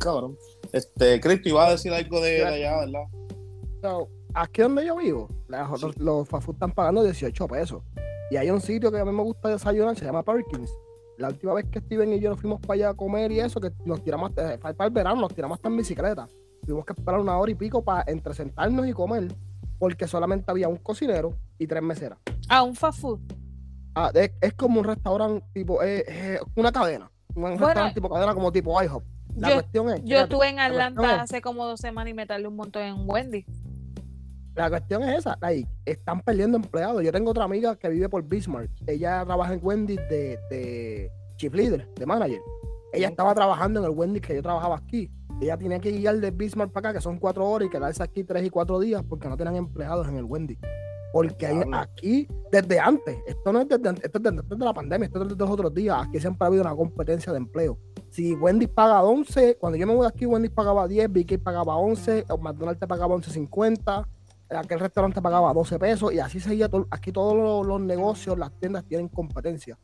Cabrón. 0.00 0.36
Este, 0.72 1.20
Cristo, 1.20 1.48
iba 1.48 1.66
a 1.66 1.70
decir 1.70 1.92
algo 1.92 2.20
de, 2.20 2.44
allá, 2.44 2.78
¿verdad? 2.78 3.04
No 3.82 4.08
aquí 4.34 4.62
donde 4.62 4.84
yo 4.84 4.96
vivo, 4.96 5.28
los, 5.48 5.96
los 5.98 6.28
fast 6.28 6.44
food 6.46 6.54
están 6.54 6.72
pagando 6.72 7.02
18 7.02 7.48
pesos. 7.48 7.82
Y 8.30 8.36
hay 8.36 8.50
un 8.50 8.60
sitio 8.60 8.90
que 8.90 8.98
a 8.98 9.04
mí 9.04 9.12
me 9.12 9.22
gusta 9.22 9.48
desayunar, 9.48 9.96
se 9.96 10.04
llama 10.04 10.22
Perkins. 10.22 10.70
La 11.18 11.28
última 11.28 11.54
vez 11.54 11.66
que 11.70 11.80
Steven 11.80 12.12
y 12.12 12.20
yo 12.20 12.30
nos 12.30 12.40
fuimos 12.40 12.60
para 12.60 12.74
allá 12.74 12.88
a 12.90 12.94
comer 12.94 13.30
y 13.30 13.40
eso, 13.40 13.60
que 13.60 13.70
nos 13.84 14.02
tiramos, 14.02 14.32
eh, 14.36 14.58
para 14.60 14.84
el 14.84 14.90
verano, 14.90 15.20
nos 15.20 15.34
tiramos 15.34 15.56
hasta 15.56 15.68
en 15.68 15.76
bicicleta. 15.76 16.28
Tuvimos 16.66 16.84
que 16.84 16.94
esperar 16.94 17.20
una 17.20 17.36
hora 17.36 17.52
y 17.52 17.54
pico 17.54 17.84
para 17.84 18.04
entre 18.10 18.34
sentarnos 18.34 18.86
y 18.88 18.92
comer, 18.92 19.32
porque 19.78 20.08
solamente 20.08 20.50
había 20.50 20.68
un 20.68 20.76
cocinero 20.76 21.36
y 21.58 21.66
tres 21.66 21.82
meseras. 21.82 22.18
Ah, 22.48 22.62
un 22.62 22.74
fast 22.74 23.00
food. 23.00 23.20
Ah, 23.94 24.10
es, 24.14 24.54
como 24.54 24.80
un 24.80 24.86
restaurante 24.86 25.46
tipo, 25.52 25.80
es, 25.82 26.40
una 26.56 26.72
cadena. 26.72 27.10
Un 27.36 27.50
restaurante 27.50 27.94
tipo 27.94 28.10
cadena 28.10 28.34
como 28.34 28.50
tipo 28.50 28.82
IHOP. 28.82 29.04
La 29.36 29.48
yo, 29.48 29.54
cuestión 29.54 29.90
es. 29.90 30.04
Yo 30.04 30.18
estuve 30.18 30.48
en 30.48 30.58
Atlanta 30.58 31.22
hace 31.22 31.40
como 31.40 31.66
dos 31.66 31.80
semanas 31.80 32.10
y 32.10 32.14
me 32.14 32.26
tardé 32.26 32.48
un 32.48 32.56
montón 32.56 32.82
en 32.82 33.08
Wendy. 33.08 33.44
La 34.54 34.70
cuestión 34.70 35.02
es 35.02 35.18
esa, 35.18 35.36
ahí 35.40 35.66
están 35.84 36.20
perdiendo 36.20 36.56
empleados. 36.56 37.02
Yo 37.02 37.10
tengo 37.10 37.32
otra 37.32 37.44
amiga 37.44 37.74
que 37.76 37.88
vive 37.88 38.08
por 38.08 38.22
Bismarck. 38.22 38.70
Ella 38.86 39.24
trabaja 39.24 39.52
en 39.52 39.60
Wendy 39.62 39.96
de, 39.96 40.38
de 40.48 41.10
chief 41.36 41.52
leader, 41.52 41.88
de 41.94 42.06
manager. 42.06 42.40
Ella 42.92 43.08
estaba 43.08 43.34
trabajando 43.34 43.80
en 43.80 43.86
el 43.86 43.90
Wendy 43.90 44.20
que 44.20 44.36
yo 44.36 44.42
trabajaba 44.42 44.76
aquí. 44.76 45.10
Ella 45.40 45.56
tenía 45.56 45.80
que 45.80 45.90
ir 45.90 46.20
de 46.20 46.30
Bismarck 46.30 46.72
para 46.72 46.90
acá, 46.90 46.98
que 46.98 47.02
son 47.02 47.18
cuatro 47.18 47.44
horas, 47.44 47.66
y 47.66 47.70
quedarse 47.70 48.02
aquí 48.02 48.22
tres 48.22 48.46
y 48.46 48.50
cuatro 48.50 48.78
días 48.78 49.02
porque 49.08 49.28
no 49.28 49.36
tenían 49.36 49.56
empleados 49.56 50.06
en 50.08 50.16
el 50.16 50.24
Wendy. 50.24 50.56
Porque 51.12 51.46
aquí, 51.72 52.28
desde 52.50 52.78
antes, 52.80 53.18
esto 53.26 53.52
no 53.52 53.60
es 53.60 53.68
desde, 53.68 53.90
esto 53.90 54.18
es 54.18 54.22
desde, 54.22 54.64
la 54.64 54.74
pandemia, 54.74 55.06
esto 55.06 55.22
es 55.22 55.28
desde 55.28 55.38
los 55.38 55.50
otros 55.50 55.72
días, 55.72 55.96
aquí 56.00 56.18
siempre 56.18 56.44
ha 56.44 56.48
habido 56.48 56.62
una 56.62 56.74
competencia 56.74 57.32
de 57.32 57.38
empleo. 57.38 57.78
Si 58.10 58.34
Wendy 58.34 58.66
paga 58.66 59.02
11, 59.02 59.56
cuando 59.56 59.76
yo 59.76 59.86
me 59.86 59.94
voy 59.94 60.06
aquí, 60.06 60.26
Wendy 60.26 60.48
pagaba 60.48 60.88
10, 60.88 61.12
BK 61.12 61.38
pagaba 61.40 61.76
11, 61.76 62.26
McDonald's 62.40 62.80
te 62.80 62.86
pagaba 62.86 63.14
11.50, 63.14 64.06
aquel 64.56 64.80
restaurante 64.80 65.20
pagaba 65.20 65.52
12 65.52 65.78
pesos 65.78 66.12
y 66.12 66.18
así 66.18 66.40
seguía. 66.40 66.68
Todo, 66.68 66.86
aquí 66.90 67.12
todos 67.12 67.66
los, 67.66 67.80
negocios, 67.80 68.38
las 68.38 68.52
tiendas 68.58 68.84
tienen 68.84 69.08
competencia. 69.08 69.78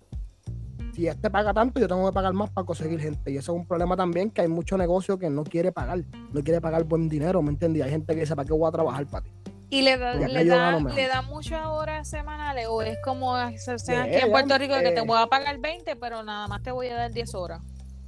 Si 0.94 1.06
este 1.06 1.30
paga 1.30 1.54
tanto, 1.54 1.80
yo 1.80 1.86
tengo 1.86 2.06
que 2.06 2.12
pagar 2.12 2.32
más 2.32 2.50
para 2.50 2.66
conseguir 2.66 3.00
gente. 3.00 3.30
Y 3.30 3.36
eso 3.36 3.52
es 3.52 3.58
un 3.58 3.66
problema 3.66 3.96
también, 3.96 4.30
que 4.30 4.42
hay 4.42 4.48
mucho 4.48 4.76
negocio 4.76 5.18
que 5.18 5.30
no 5.30 5.44
quiere 5.44 5.72
pagar, 5.72 6.04
no 6.32 6.42
quiere 6.42 6.60
pagar 6.60 6.84
buen 6.84 7.08
dinero, 7.08 7.42
¿me 7.42 7.50
entendí? 7.50 7.80
Hay 7.80 7.90
gente 7.90 8.14
que 8.14 8.20
dice, 8.20 8.34
¿para 8.34 8.46
qué 8.46 8.52
voy 8.52 8.68
a 8.68 8.72
trabajar 8.72 9.06
para 9.06 9.24
ti? 9.24 9.30
¿Y 9.70 9.82
le 9.82 9.96
da, 9.96 10.14
le 10.14 10.44
da, 10.44 10.80
le 10.80 11.06
da 11.06 11.22
muchas 11.22 11.64
horas 11.66 12.08
semanales 12.08 12.66
o 12.68 12.82
es 12.82 12.98
como 13.04 13.36
aquí 13.36 13.56
en 13.86 14.30
Puerto 14.32 14.58
Rico 14.58 14.74
que 14.82 14.90
te 14.90 15.00
voy 15.02 15.16
a 15.16 15.28
pagar 15.28 15.58
20, 15.58 15.94
pero 15.94 16.24
nada 16.24 16.48
más 16.48 16.60
te 16.62 16.72
voy 16.72 16.88
a 16.88 16.96
dar 16.96 17.12
10 17.12 17.34
horas? 17.36 17.60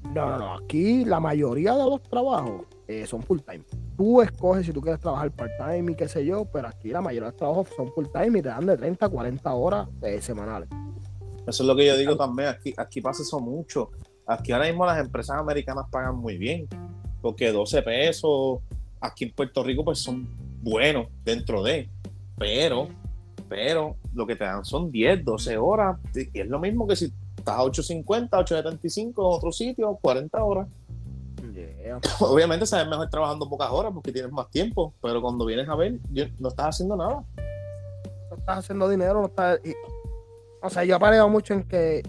No, 0.05 0.31
no, 0.31 0.39
no. 0.39 0.55
Aquí 0.55 1.05
la 1.05 1.21
mayoría 1.21 1.75
de 1.75 1.85
los 1.85 2.03
trabajos 2.03 2.67
eh, 2.89 3.07
son 3.07 3.23
full 3.23 3.39
time. 3.41 3.65
Tú 3.97 4.21
escoges 4.21 4.67
si 4.67 4.73
tú 4.73 4.81
quieres 4.81 5.01
trabajar 5.01 5.31
part 5.31 5.53
time 5.59 5.93
y 5.93 5.95
qué 5.95 6.09
sé 6.09 6.25
yo, 6.25 6.45
pero 6.45 6.69
aquí 6.69 6.91
la 6.91 7.01
mayoría 7.01 7.29
de 7.29 7.33
los 7.33 7.37
trabajos 7.37 7.69
son 7.77 7.93
full 7.93 8.07
time 8.13 8.39
y 8.39 8.43
te 8.43 8.49
dan 8.49 8.67
de 8.67 8.77
30 8.77 9.07
a 9.07 9.09
40 9.09 9.55
horas 9.55 9.89
eh, 10.03 10.21
semanales. 10.21 10.69
Eso 11.47 11.63
es 11.63 11.67
lo 11.67 11.75
que 11.75 11.87
yo 11.87 11.97
digo 11.97 12.17
también. 12.17 12.51
Aquí, 12.51 12.75
aquí 12.77 13.01
pasa 13.01 13.23
eso 13.23 13.41
mucho. 13.41 13.91
Aquí 14.27 14.53
ahora 14.53 14.67
mismo 14.67 14.87
las 14.87 14.99
empresas 14.99 15.37
americanas 15.39 15.87
pagan 15.91 16.17
muy 16.17 16.37
bien. 16.37 16.69
Porque 17.21 17.53
12 17.53 17.83
pesos 17.83 18.61
aquí 19.01 19.25
en 19.25 19.33
Puerto 19.33 19.63
Rico 19.63 19.85
pues 19.85 19.99
son 19.99 20.29
buenos 20.63 21.09
dentro 21.25 21.63
de. 21.63 21.89
Pero, 22.39 22.89
pero 23.49 23.97
lo 24.15 24.27
que 24.27 24.37
te 24.37 24.45
dan 24.45 24.65
son 24.65 24.91
10, 24.91 25.25
12 25.25 25.57
horas. 25.57 25.99
Y 26.15 26.41
es 26.41 26.47
lo 26.47 26.59
mismo 26.59 26.87
que 26.87 26.97
si 26.97 27.13
estás 27.43 27.59
a 27.59 27.63
8.50, 27.63 28.31
8.75 28.31 29.07
en 29.07 29.13
otro 29.17 29.53
sitio, 29.53 29.99
40 30.01 30.43
horas. 30.43 30.69
Obviamente 32.21 32.67
sabes 32.67 32.89
mejor 32.89 33.09
trabajando 33.11 33.49
pocas 33.49 33.71
horas 33.71 33.93
porque 33.93 34.13
tienes 34.13 34.33
más 34.33 34.49
tiempo, 34.51 34.95
pero 35.03 35.21
cuando 35.21 35.45
vienes 35.45 35.69
a 35.69 35.75
ver, 35.75 35.99
no 36.39 36.49
estás 36.49 36.67
haciendo 36.67 36.97
nada. 36.97 37.25
No 38.31 38.37
estás 38.37 38.59
haciendo 38.59 38.89
dinero, 38.89 39.21
no 39.21 39.27
estás... 39.27 39.61
O 40.63 40.71
sea, 40.71 40.85
yo 40.85 40.97
he 40.97 41.29
mucho 41.29 41.55
en 41.55 41.65
que 41.65 42.03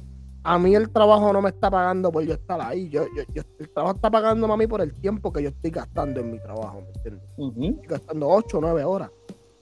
a 0.43 0.59
mí 0.59 0.75
el 0.75 0.89
trabajo 0.89 1.33
no 1.33 1.41
me 1.41 1.49
está 1.49 1.71
pagando 1.71 2.11
por 2.11 2.23
yo 2.23 2.33
estar 2.33 2.61
ahí. 2.61 2.89
Yo, 2.89 3.05
yo, 3.33 3.41
el 3.59 3.69
trabajo 3.69 3.95
está 3.95 4.11
pagando 4.11 4.51
a 4.51 4.57
mí 4.57 4.67
por 4.67 4.81
el 4.81 4.93
tiempo 4.93 5.33
que 5.33 5.41
yo 5.41 5.49
estoy 5.49 5.71
gastando 5.71 6.19
en 6.19 6.31
mi 6.31 6.39
trabajo, 6.39 6.81
¿me 6.81 6.87
entiendes? 6.87 7.23
Estoy 7.37 7.87
gastando 7.87 8.29
8 8.29 8.57
o 8.57 8.61
9 8.61 8.83
horas. 8.83 9.09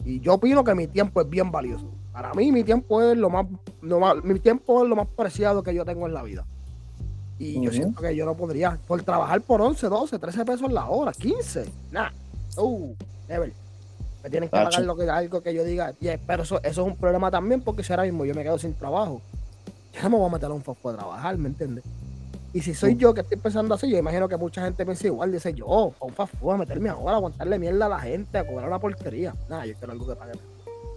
Y 0.03 0.19
yo 0.19 0.33
opino 0.33 0.63
que 0.63 0.75
mi 0.75 0.87
tiempo 0.87 1.21
es 1.21 1.29
bien 1.29 1.51
valioso. 1.51 1.87
Para 2.11 2.33
mí, 2.33 2.51
mi 2.51 2.63
tiempo 2.63 3.01
es 3.01 3.17
lo 3.17 3.29
más, 3.29 3.45
lo 3.81 3.99
más, 3.99 4.23
mi 4.23 4.39
tiempo 4.39 4.83
es 4.83 4.89
lo 4.89 4.95
más 4.95 5.07
preciado 5.07 5.63
que 5.63 5.73
yo 5.73 5.85
tengo 5.85 6.07
en 6.07 6.13
la 6.13 6.23
vida. 6.23 6.45
Y 7.39 7.59
yo 7.59 7.71
siento 7.71 8.01
que 8.01 8.15
yo 8.15 8.25
no 8.25 8.35
podría, 8.35 8.77
por 8.87 9.01
trabajar 9.01 9.41
por 9.41 9.61
11, 9.61 9.87
12, 9.87 10.19
13 10.19 10.45
pesos 10.45 10.71
la 10.71 10.85
hora, 10.87 11.11
15, 11.11 11.65
nada. 11.91 12.13
Uh, 12.55 12.93
never. 13.27 13.51
Me 14.23 14.29
tienen 14.29 14.47
que 14.47 14.51
pagar 14.51 14.83
lo 14.83 14.95
que, 14.95 15.09
algo 15.09 15.41
que 15.41 15.53
yo 15.53 15.63
diga. 15.63 15.95
pero 16.27 16.43
eso, 16.43 16.61
eso 16.61 16.81
es 16.81 16.87
un 16.87 16.95
problema 16.95 17.31
también 17.31 17.61
porque 17.61 17.83
si 17.83 17.91
ahora 17.93 18.03
mismo 18.03 18.25
yo 18.25 18.35
me 18.35 18.43
quedo 18.43 18.59
sin 18.59 18.75
trabajo, 18.75 19.21
ya 19.93 20.03
no 20.03 20.11
me 20.11 20.17
voy 20.17 20.27
a 20.27 20.33
meter 20.33 20.49
a 20.51 20.53
un 20.53 20.61
foco 20.61 20.89
a 20.89 20.95
trabajar, 20.95 21.37
¿me 21.37 21.49
entiendes? 21.49 21.83
Y 22.53 22.61
si 22.61 22.73
soy 22.73 22.95
yo 22.95 23.13
que 23.13 23.21
estoy 23.21 23.37
pensando 23.37 23.73
así, 23.73 23.89
yo 23.89 23.97
imagino 23.97 24.27
que 24.27 24.35
mucha 24.35 24.63
gente 24.63 24.85
piensa 24.85 25.07
igual, 25.07 25.31
dice 25.31 25.53
yo, 25.53 25.93
a 25.99 26.05
un 26.05 26.13
fafú, 26.13 26.51
a 26.51 26.57
meterme 26.57 26.89
ahora, 26.89 27.13
a 27.13 27.15
aguantarle 27.15 27.57
mierda 27.57 27.85
a 27.85 27.89
la 27.89 27.99
gente, 27.99 28.37
a 28.37 28.45
cobrar 28.45 28.67
una 28.67 28.77
porquería. 28.77 29.33
Nada, 29.49 29.65
yo 29.65 29.73
quiero 29.75 29.93
algo 29.93 30.05
que 30.05 30.15
pague. 30.15 30.33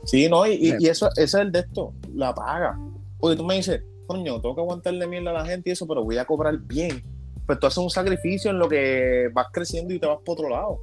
Sí, 0.04 0.28
no, 0.28 0.46
y, 0.46 0.74
y, 0.78 0.86
eso, 0.86 1.08
ese 1.12 1.22
es 1.22 1.34
el 1.34 1.52
de 1.52 1.60
esto, 1.60 1.94
la 2.14 2.34
paga. 2.34 2.78
Porque 3.18 3.36
tú 3.36 3.44
me 3.44 3.56
dices, 3.56 3.82
coño, 4.06 4.40
tengo 4.40 4.54
que 4.54 4.60
aguantarle 4.60 5.06
mierda 5.06 5.30
a 5.30 5.34
la 5.34 5.46
gente 5.46 5.70
y 5.70 5.72
eso, 5.72 5.86
pero 5.86 6.04
voy 6.04 6.18
a 6.18 6.24
cobrar 6.24 6.58
bien. 6.58 7.02
Pues 7.46 7.58
tú 7.58 7.66
haces 7.66 7.78
un 7.78 7.90
sacrificio 7.90 8.50
en 8.50 8.58
lo 8.58 8.68
que 8.68 9.28
vas 9.32 9.46
creciendo 9.52 9.92
y 9.92 9.98
te 9.98 10.06
vas 10.06 10.18
por 10.24 10.34
otro 10.34 10.48
lado. 10.48 10.78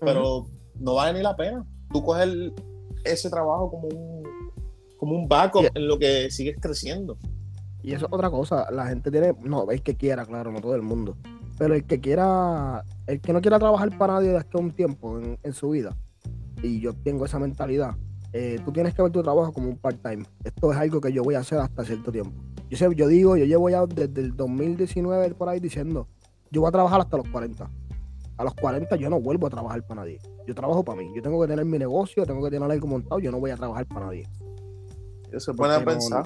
Pero 0.00 0.46
no 0.78 0.94
vale 0.94 1.18
ni 1.18 1.22
la 1.22 1.36
pena. 1.36 1.64
Tú 1.92 2.02
coges 2.02 2.28
ese 3.04 3.30
trabajo 3.30 3.70
como 3.70 3.88
un, 3.88 4.22
como 4.96 5.14
un 5.14 5.28
backup 5.28 5.70
en 5.74 5.88
lo 5.88 5.98
que 5.98 6.30
sigues 6.30 6.56
creciendo. 6.60 7.16
Y 7.82 7.92
eso 7.92 8.06
es 8.06 8.12
otra 8.12 8.28
cosa, 8.28 8.70
la 8.70 8.86
gente 8.86 9.10
tiene, 9.10 9.34
no, 9.42 9.70
el 9.70 9.82
que 9.82 9.96
quiera, 9.96 10.26
claro, 10.26 10.50
no 10.50 10.60
todo 10.60 10.74
el 10.74 10.82
mundo, 10.82 11.16
pero 11.58 11.74
el 11.74 11.84
que 11.84 12.00
quiera, 12.00 12.84
el 13.06 13.20
que 13.20 13.32
no 13.32 13.40
quiera 13.40 13.58
trabajar 13.58 13.96
para 13.96 14.14
nadie 14.14 14.28
desde 14.28 14.40
hace 14.40 14.58
un 14.58 14.72
tiempo 14.72 15.18
en, 15.20 15.52
su 15.52 15.70
vida, 15.70 15.96
y 16.62 16.80
yo 16.80 16.92
tengo 16.92 17.24
esa 17.24 17.38
mentalidad, 17.38 17.94
eh, 18.32 18.58
tú 18.64 18.72
tienes 18.72 18.94
que 18.94 19.02
ver 19.02 19.10
tu 19.10 19.22
trabajo 19.22 19.52
como 19.52 19.68
un 19.68 19.76
part-time. 19.76 20.24
Esto 20.44 20.72
es 20.72 20.78
algo 20.78 21.00
que 21.00 21.12
yo 21.12 21.22
voy 21.22 21.34
a 21.34 21.40
hacer 21.40 21.58
hasta 21.58 21.84
cierto 21.84 22.12
tiempo. 22.12 22.32
Yo, 22.68 22.76
sé, 22.76 22.88
yo 22.94 23.08
digo, 23.08 23.36
yo 23.36 23.44
llevo 23.44 23.70
ya 23.70 23.86
desde 23.86 24.20
el 24.20 24.36
2019 24.36 25.34
por 25.34 25.48
ahí 25.48 25.60
diciendo, 25.60 26.06
yo 26.50 26.60
voy 26.60 26.68
a 26.68 26.72
trabajar 26.72 27.00
hasta 27.00 27.16
los 27.16 27.28
40. 27.28 27.70
A 28.36 28.44
los 28.44 28.54
40 28.54 28.94
yo 28.96 29.10
no 29.10 29.20
vuelvo 29.20 29.46
a 29.46 29.50
trabajar 29.50 29.82
para 29.86 30.02
nadie. 30.02 30.18
Yo 30.46 30.54
trabajo 30.54 30.84
para 30.84 30.98
mí. 30.98 31.10
Yo 31.14 31.22
tengo 31.22 31.40
que 31.40 31.48
tener 31.48 31.64
mi 31.64 31.78
negocio, 31.78 32.24
tengo 32.24 32.44
que 32.44 32.50
tener 32.50 32.70
algo 32.70 32.86
montado, 32.86 33.18
yo 33.18 33.30
no 33.30 33.40
voy 33.40 33.50
a 33.50 33.56
trabajar 33.56 33.86
para 33.86 34.06
nadie. 34.06 34.28
Eso 35.32 35.54
puede 35.54 35.80
pensar. 35.80 36.24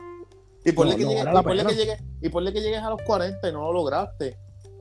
Y 0.65 0.73
ponle, 0.73 0.95
que, 0.97 1.05
llegues, 1.05 1.27
a 2.83 2.91
los 2.91 3.03
40 3.03 3.49
y 3.49 3.53
no 3.53 3.63
lo 3.63 3.73
lograste. 3.73 4.37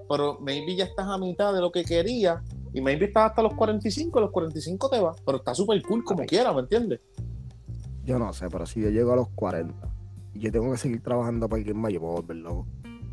Pero 0.07 0.37
maybe 0.39 0.75
ya 0.75 0.85
estás 0.85 1.07
a 1.07 1.17
mitad 1.17 1.53
de 1.53 1.61
lo 1.61 1.71
que 1.71 1.83
querías. 1.83 2.43
Y 2.73 2.81
maybe 2.81 3.05
estás 3.05 3.31
hasta 3.31 3.41
los 3.41 3.53
45, 3.53 4.19
los 4.19 4.31
45 4.31 4.89
te 4.89 4.99
va. 4.99 5.13
Pero 5.25 5.37
está 5.39 5.53
súper 5.53 5.81
cool 5.81 6.03
como 6.03 6.23
quiera, 6.25 6.53
¿me 6.53 6.61
entiendes? 6.61 7.01
Yo 8.03 8.17
no 8.17 8.31
sé, 8.33 8.49
pero 8.49 8.65
si 8.65 8.81
yo 8.81 8.89
llego 8.89 9.13
a 9.13 9.17
los 9.17 9.29
40 9.29 9.75
y 10.33 10.39
yo 10.39 10.51
tengo 10.51 10.71
que 10.71 10.77
seguir 10.77 11.03
trabajando 11.03 11.47
para 11.47 11.59
alguien 11.59 11.77
más, 11.77 11.91
yo 11.91 11.99
puedo 11.99 12.13
volver 12.13 12.37
loco. 12.37 12.67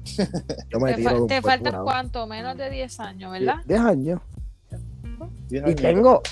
Yo 0.71 0.81
me 0.81 0.95
te, 0.95 1.05
te 1.27 1.43
faltan 1.43 1.85
cuánto, 1.85 2.27
menos 2.27 2.57
de 2.57 2.71
10 2.71 3.01
años, 3.01 3.31
¿verdad? 3.31 3.57
10 3.67 3.81
años. 3.81 4.21
y 5.51 5.75
tengo, 5.75 6.23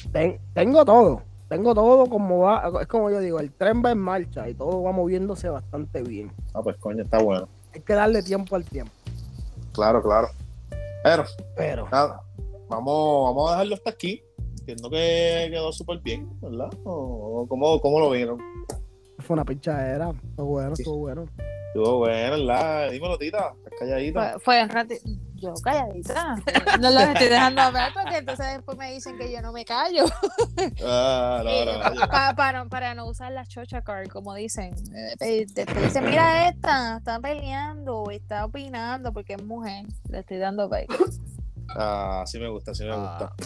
tengo 0.55 0.85
todo 0.85 1.23
tengo 1.49 1.75
todo 1.75 2.07
como 2.07 2.41
va, 2.41 2.71
es 2.81 2.87
como 2.89 3.11
yo 3.11 3.21
digo, 3.21 3.39
el 3.39 3.53
tren 3.53 3.83
va 3.85 3.93
en 3.93 3.99
marcha 3.99 4.49
y 4.49 4.55
todo 4.55 4.83
va 4.83 4.93
moviéndose 4.93 5.49
bastante 5.49 6.03
bien. 6.03 6.33
Ah, 6.55 6.63
pues 6.63 6.77
coño, 6.77 7.03
está 7.03 7.19
bueno. 7.19 7.49
Hay 7.73 7.81
que 7.83 7.93
darle 7.93 8.23
tiempo 8.23 8.57
al 8.57 8.65
tiempo. 8.65 8.93
Claro, 9.73 10.03
claro. 10.03 10.29
Pero, 11.05 11.25
pero 11.57 11.89
nada, 11.91 12.23
vamos, 12.69 13.35
vamos 13.35 13.49
a 13.49 13.53
dejarlo 13.53 13.75
hasta 13.75 13.91
aquí. 13.91 14.23
Entiendo 14.61 14.91
que 14.91 15.49
quedó 15.51 15.73
súper 15.73 16.01
bien, 16.01 16.29
¿verdad? 16.41 16.71
¿O 16.85 17.47
cómo, 17.49 17.81
cómo 17.81 18.01
lo 18.01 18.11
vieron? 18.11 18.39
Fue 19.19 19.35
una 19.35 19.45
pinchadera, 19.45 20.13
estuvo 20.31 20.47
bueno, 20.47 20.73
estuvo 20.73 20.99
bueno. 20.99 21.25
Estuvo 21.69 21.99
bueno, 21.99 22.37
¿verdad? 22.37 22.91
Dímelo, 22.91 23.19
tita, 23.19 23.55
calladita. 23.79 24.33
Fue, 24.33 24.41
fue 24.41 24.63
un 24.65 24.69
ratito 24.71 25.27
yo 25.37 25.55
calladita. 25.63 26.37
No 26.81 26.91
los 26.91 27.03
estoy 27.03 27.29
dejando 27.29 27.63
hablar 27.63 27.93
porque 27.95 28.19
entonces 28.19 28.47
después 28.55 28.77
me 28.79 28.93
dicen 28.93 29.17
que 29.19 29.31
yo 29.31 29.41
no 29.41 29.53
me 29.53 29.65
callo. 29.65 30.05
Ah, 30.85 31.43
para, 32.37 32.65
para, 32.67 32.95
no 32.95 33.07
usar 33.07 33.33
la 33.33 33.45
chocha 33.47 33.83
card, 33.83 34.09
como 34.09 34.35
dicen. 34.35 34.75
Eh, 35.21 35.47
después 35.53 35.85
dicen, 35.85 36.05
mira 36.05 36.49
esta, 36.49 36.99
está 36.99 37.21
peleando, 37.21 38.11
está 38.11 38.45
opinando 38.45 39.13
porque 39.13 39.35
es 39.35 39.45
mujer. 39.45 39.85
Le 40.09 40.21
estoy 40.21 40.39
dando 40.39 40.69
pay. 40.69 40.87
Ah, 41.69 42.25
sí 42.27 42.39
me 42.39 42.49
gusta, 42.49 42.75
sí 42.75 42.85
me 42.85 42.91
gusta. 42.91 43.33
Ah. 43.33 43.37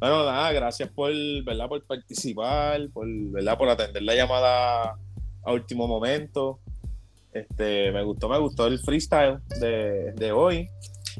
Bueno, 0.00 0.24
nada, 0.24 0.52
gracias 0.52 0.88
por, 0.90 1.12
¿verdad? 1.44 1.68
por 1.68 1.84
participar, 1.84 2.88
por, 2.92 3.08
¿verdad? 3.08 3.58
por 3.58 3.68
atender 3.68 4.02
la 4.02 4.14
llamada 4.14 4.96
a 5.42 5.52
último 5.52 5.88
momento. 5.88 6.60
Este, 7.32 7.90
me 7.92 8.02
gustó, 8.04 8.28
me 8.28 8.38
gustó 8.38 8.66
el 8.66 8.78
freestyle 8.78 9.38
de, 9.60 10.12
de 10.12 10.32
hoy. 10.32 10.68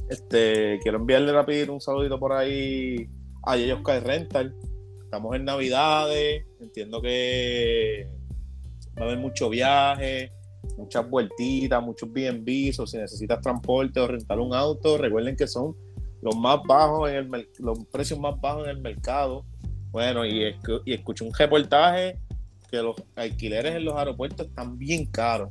Este, 0.08 0.78
quiero 0.82 0.98
enviarle 0.98 1.32
rápido 1.32 1.74
un 1.74 1.80
saludito 1.80 2.18
por 2.18 2.32
ahí 2.32 3.08
a 3.42 3.56
Sky 3.56 3.98
Rental. 4.00 4.54
Estamos 5.02 5.34
en 5.36 5.44
Navidades, 5.44 6.44
entiendo 6.60 7.00
que 7.00 8.08
va 8.98 9.02
a 9.02 9.04
haber 9.06 9.18
mucho 9.18 9.48
viaje, 9.48 10.32
muchas 10.76 11.08
vueltitas, 11.08 11.82
muchos 11.82 12.12
BNBs, 12.12 12.78
o 12.80 12.86
si 12.86 12.98
necesitas 12.98 13.40
transporte 13.40 14.00
o 14.00 14.06
rentar 14.06 14.38
un 14.38 14.54
auto, 14.54 14.98
recuerden 14.98 15.36
que 15.36 15.46
son 15.46 15.74
los 16.22 16.36
más 16.36 16.60
bajos 16.66 17.10
en 17.10 17.34
el 17.34 17.48
los 17.58 17.84
precios 17.86 18.18
más 18.18 18.40
bajos 18.40 18.64
en 18.64 18.70
el 18.70 18.80
mercado. 18.80 19.44
Bueno, 19.90 20.26
y, 20.26 20.54
y 20.84 20.92
escuché 20.92 21.24
un 21.24 21.32
reportaje 21.32 22.18
que 22.70 22.82
los 22.82 22.96
alquileres 23.16 23.74
en 23.74 23.84
los 23.84 23.94
aeropuertos 23.94 24.46
están 24.46 24.78
bien 24.78 25.06
caros. 25.06 25.50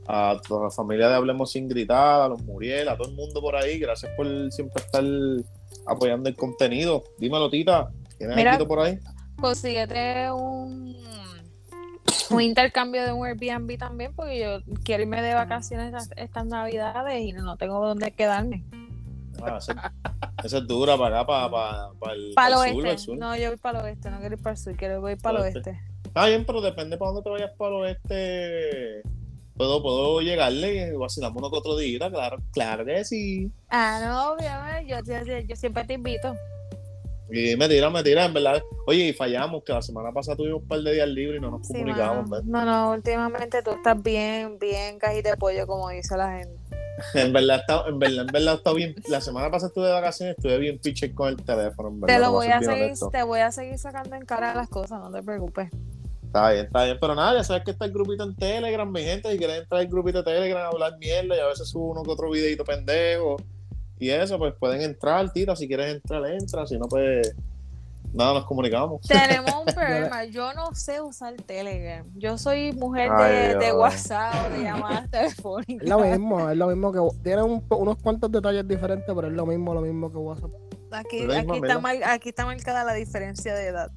a 0.08 0.40
toda 0.48 0.66
la 0.66 0.72
familia 0.72 1.10
de 1.10 1.16
Hablemos 1.16 1.52
Sin 1.52 1.68
Gritar, 1.68 2.22
a 2.22 2.28
los 2.28 2.42
Muriel, 2.44 2.90
a 2.90 2.98
todo 2.98 3.10
el 3.10 3.16
mundo 3.16 3.42
por 3.42 3.56
ahí. 3.56 3.80
Gracias 3.80 4.12
por 4.16 4.28
siempre 4.52 4.84
estar 4.84 5.04
apoyando 5.86 6.30
el 6.30 6.36
contenido. 6.36 7.04
Dímelo, 7.18 7.50
Tita. 7.50 7.90
¿Tienes 8.18 8.46
algo 8.46 8.68
por 8.68 8.80
ahí? 8.80 9.00
consíguete 9.40 10.32
un, 10.32 10.96
un 12.30 12.42
intercambio 12.42 13.04
de 13.06 13.12
un 13.12 13.26
Airbnb 13.26 13.78
también, 13.78 14.14
porque 14.14 14.40
yo 14.40 14.76
quiero 14.84 15.04
irme 15.04 15.22
de 15.22 15.34
vacaciones 15.34 16.10
estas 16.16 16.46
navidades 16.46 17.22
y 17.22 17.34
no 17.34 17.58
tengo 17.58 17.86
dónde 17.86 18.12
quedarme. 18.12 18.66
Ah, 19.42 19.58
esa, 19.58 20.58
es 20.58 20.68
dura 20.68 20.98
para 20.98 21.22
acá, 21.22 21.28
para, 21.28 21.90
para, 22.00 22.14
el, 22.14 22.34
para 22.36 22.48
el 22.48 22.76
oeste. 22.82 23.16
No, 23.16 23.38
yo 23.38 23.50
voy 23.50 23.58
para 23.58 23.80
el 23.80 23.86
oeste, 23.86 24.12
no 24.12 24.20
quiero 24.20 24.36
ir 24.36 24.42
para 24.42 24.52
el 24.52 24.58
sur, 24.58 24.76
quiero 24.76 25.10
ir 25.10 25.18
para 25.18 25.38
el 25.38 25.44
oeste. 25.44 25.80
Está 26.10 26.26
bien, 26.26 26.44
pero 26.44 26.60
depende 26.60 26.98
para 26.98 27.12
dónde 27.12 27.24
te 27.24 27.30
vayas 27.30 27.52
para 27.56 27.70
el 27.70 27.82
oeste. 27.84 29.02
Puedo, 29.56 29.82
puedo 29.84 30.22
llegarle 30.22 30.88
y 30.88 30.98
vacilamos 30.98 31.38
uno 31.38 31.52
que 31.52 31.58
otro 31.58 31.78
día, 31.78 32.00
claro, 32.10 32.38
claro 32.52 32.84
que 32.84 33.06
sí. 33.06 33.52
Ah, 33.70 34.02
no, 34.04 34.32
obviamente, 34.34 34.90
yo, 34.90 35.24
yo, 35.24 35.40
yo 35.40 35.56
siempre 35.56 35.84
te 35.84 35.94
invito. 35.94 36.36
Y 37.32 37.56
me 37.58 37.70
tira, 37.70 37.92
me 37.92 38.02
tira, 38.02 38.26
en 38.26 38.34
verdad. 38.34 38.60
Oye, 38.88 39.10
y 39.10 39.14
fallamos, 39.14 39.64
que 39.64 39.72
la 39.72 39.84
semana 39.84 40.12
pasada 40.12 40.36
tuvimos 40.36 40.64
un 40.64 40.68
par 40.68 40.80
de 40.80 40.94
días 40.94 41.08
libres 41.10 41.38
y 41.38 41.42
no 41.42 41.52
nos 41.52 41.68
Sí. 41.68 41.84
¿ves? 41.84 42.44
No, 42.46 42.66
no, 42.66 42.92
últimamente 42.92 43.62
tú 43.62 43.72
estás 43.72 44.02
bien, 44.02 44.58
bien 44.58 44.98
cajita 44.98 45.30
de 45.32 45.38
pollo, 45.38 45.68
como 45.68 45.90
dice 45.90 46.18
la 46.18 46.40
gente. 46.40 46.58
En 47.14 47.32
verdad, 47.32 47.60
está, 47.60 47.84
en 47.88 48.00
verdad, 48.00 48.22
en 48.22 48.28
verdad 48.28 48.54
está 48.56 48.74
bien. 48.74 48.96
La 49.10 49.22
semana 49.22 49.52
pasada 49.52 49.68
estuve 49.68 49.86
de 49.88 49.94
vacaciones, 49.94 50.36
estuve 50.38 50.58
bien 50.58 50.80
pinche 50.80 51.14
con 51.14 51.30
el 51.30 51.36
teléfono. 51.38 51.90
En 51.90 52.02
verdad, 52.02 52.16
Te 52.16 52.22
lo 52.22 52.32
voy 52.32 52.48
a 52.48 52.60
seguir, 52.60 52.84
honesto. 52.86 53.10
te 53.10 53.24
voy 53.24 53.40
a 53.42 53.52
seguir 53.52 53.78
sacando 53.78 54.16
en 54.16 54.26
cara 54.26 54.56
las 54.56 54.70
cosas, 54.70 55.00
no 55.00 55.12
te 55.12 55.22
preocupes. 55.22 55.70
Está 56.30 56.52
bien, 56.52 56.66
está 56.68 56.84
bien. 56.86 56.98
Pero 57.02 57.16
nada, 57.16 57.34
ya 57.38 57.44
sabes 57.44 57.64
que 57.64 57.72
está 57.72 57.86
el 57.86 57.92
grupito 57.92 58.24
en 58.24 58.36
Telegram, 58.36 58.92
mi 58.92 59.02
gente. 59.02 59.32
Si 59.32 59.38
quieren 59.40 59.58
entrar 59.58 59.82
al 59.82 59.88
grupito 59.88 60.20
de 60.22 60.32
Telegram 60.32 60.62
a 60.64 60.68
hablar 60.68 60.94
mierda 61.00 61.36
y 61.36 61.40
a 61.40 61.48
veces 61.48 61.68
subo 61.70 61.92
uno 61.92 62.04
que 62.04 62.12
otro 62.12 62.30
videito 62.30 62.64
pendejo. 62.64 63.38
Y 63.98 64.12
eso, 64.12 64.38
pues 64.38 64.54
pueden 64.60 64.82
entrar, 64.82 65.32
tira. 65.34 65.56
Si 65.56 65.68
quieres 65.68 65.96
entrar, 65.96 66.24
entra. 66.28 66.68
Si 66.68 66.78
no, 66.78 66.86
pues 66.88 67.36
nada, 68.14 68.36
nos 68.36 68.46
comunicamos. 68.46 69.02
Tenemos 69.08 69.52
un 69.56 69.66
problema. 69.74 70.24
Yo 70.26 70.54
no 70.54 70.74
sé 70.76 71.02
usar 71.02 71.34
Telegram. 71.34 72.06
Yo 72.16 72.38
soy 72.38 72.74
mujer 72.74 73.10
Ay, 73.12 73.34
de, 73.34 73.56
de. 73.56 73.74
WhatsApp 73.74 74.36
o 74.46 74.50
de 74.54 74.64
llamadas 74.64 75.10
telefónicas. 75.12 75.84
Es 75.84 75.90
lo 75.90 76.00
mismo, 76.00 76.48
es 76.50 76.58
lo 76.58 76.68
mismo 76.68 76.92
que 76.94 77.00
tiene 77.24 77.42
un 77.42 77.66
unos 77.72 77.98
cuantos 77.98 78.32
detalles 78.32 78.68
diferentes, 78.68 79.08
pero 79.14 79.28
es 79.28 79.34
lo 79.34 79.48
mismo, 79.48 79.74
lo 79.74 79.82
mismo 79.82 80.12
que 80.12 80.18
WhatsApp. 80.18 80.52
Aquí, 80.92 81.22
mismo, 81.24 81.54
aquí, 81.56 81.62
está 81.64 81.80
mar- 81.80 82.04
aquí 82.06 82.30
está 82.30 82.46
marcada 82.46 82.84
la 82.84 82.94
diferencia 82.94 83.54
de 83.56 83.68
edad. 83.68 83.92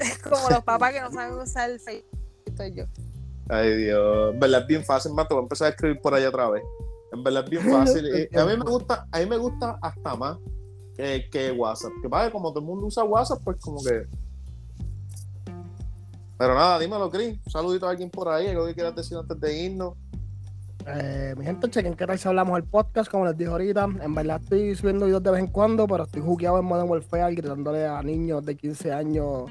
Es 0.00 0.18
como 0.22 0.50
los 0.50 0.64
papás 0.64 0.92
que 0.92 1.00
no 1.00 1.10
saben 1.10 1.38
usar 1.38 1.70
el 1.70 1.80
Facebook. 1.80 2.18
Soy 2.56 2.74
yo. 2.74 2.84
Ay, 3.48 3.76
Dios. 3.76 4.34
En 4.34 4.40
verdad 4.40 4.62
es 4.62 4.66
bien 4.66 4.84
fácil, 4.84 5.12
mato. 5.12 5.34
Voy 5.34 5.42
a 5.42 5.44
empezar 5.44 5.66
a 5.66 5.70
escribir 5.70 6.00
por 6.00 6.14
allá 6.14 6.28
otra 6.28 6.50
vez. 6.50 6.62
En 7.12 7.22
verdad 7.22 7.44
es 7.44 7.50
bien 7.50 7.62
fácil. 7.70 8.28
Y 8.32 8.36
a 8.38 8.44
mí 8.44 8.56
me 8.56 8.64
gusta, 8.64 9.06
a 9.10 9.18
mí 9.18 9.26
me 9.26 9.36
gusta 9.36 9.78
hasta 9.82 10.16
más 10.16 10.38
que, 10.96 11.28
que 11.30 11.52
WhatsApp. 11.52 11.92
Que 12.02 12.08
pasa 12.08 12.26
que 12.26 12.32
como 12.32 12.50
todo 12.50 12.60
el 12.60 12.66
mundo 12.66 12.86
usa 12.86 13.04
WhatsApp, 13.04 13.40
pues 13.44 13.58
como 13.60 13.82
que. 13.82 14.06
Pero 16.36 16.54
nada, 16.54 16.78
dímelo, 16.78 17.10
Chris. 17.10 17.38
Un 17.44 17.52
saludito 17.52 17.86
a 17.86 17.90
alguien 17.90 18.10
por 18.10 18.28
ahí, 18.28 18.48
algo 18.48 18.66
que 18.66 18.74
quieras 18.74 18.94
decir 18.94 19.16
antes 19.16 19.38
de 19.38 19.62
irnos. 19.62 19.94
Eh, 20.86 21.34
mi 21.38 21.44
gente, 21.46 21.70
chequen 21.70 21.94
qué 21.94 22.06
tal 22.06 22.18
si 22.18 22.28
hablamos 22.28 22.54
del 22.54 22.64
podcast, 22.64 23.10
como 23.10 23.24
les 23.24 23.36
dije 23.36 23.50
ahorita. 23.50 23.88
En 24.02 24.14
verdad 24.14 24.40
estoy 24.42 24.74
subiendo 24.74 25.06
videos 25.06 25.22
de 25.22 25.30
vez 25.30 25.40
en 25.40 25.46
cuando, 25.46 25.86
pero 25.86 26.04
estoy 26.04 26.20
jugueado 26.22 26.58
en 26.58 26.64
Modern 26.66 26.88
Warfare, 26.90 27.34
gritándole 27.34 27.86
a 27.86 28.02
niños 28.02 28.44
de 28.44 28.54
15 28.56 28.92
años 28.92 29.50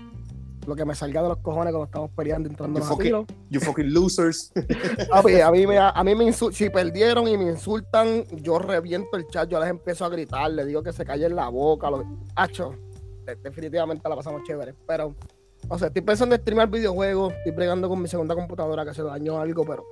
lo 0.68 0.76
que 0.76 0.86
me 0.86 0.96
salga 0.96 1.22
de 1.22 1.28
los 1.30 1.40
cojones 1.40 1.72
cuando 1.74 1.86
estamos 1.86 2.12
peleando, 2.12 2.48
entrando 2.48 2.80
You 2.80 2.86
a 2.86 2.98
tiros. 2.98 3.26
You 3.50 3.60
fucking 3.60 3.94
losers. 3.94 4.52
A 5.12 5.52
mí 5.52 5.68
me, 5.68 5.78
a 5.78 6.04
mí 6.06 6.16
me 6.16 6.24
insultan, 6.24 6.56
si 6.56 6.70
perdieron 6.70 7.28
y 7.28 7.38
me 7.38 7.52
insultan, 7.52 8.24
yo 8.42 8.60
reviento 8.60 9.18
el 9.18 9.28
chat, 9.28 9.50
yo 9.50 9.60
les 9.60 9.70
empiezo 9.70 10.06
a 10.06 10.10
gritar, 10.10 10.50
les 10.52 10.66
digo 10.68 10.82
que 10.82 10.94
se 10.94 11.04
callen 11.04 11.36
la 11.36 11.50
boca, 11.50 11.90
lo 11.90 12.04
hacho, 12.36 12.76
de- 13.26 13.36
definitivamente 13.36 14.08
la 14.08 14.16
pasamos 14.16 14.44
chévere, 14.44 14.74
pero, 14.88 15.14
o 15.68 15.78
sea, 15.78 15.88
estoy 15.90 16.02
pensando 16.02 16.34
en 16.36 16.42
streamar 16.42 16.70
videojuegos, 16.70 17.34
estoy 17.34 17.52
bregando 17.52 17.90
con 17.90 18.02
mi 18.02 18.08
segunda 18.08 18.34
computadora 18.34 18.86
que 18.86 18.94
se 18.94 19.04
dañó 19.04 19.42
algo, 19.42 19.66
pero 19.66 19.84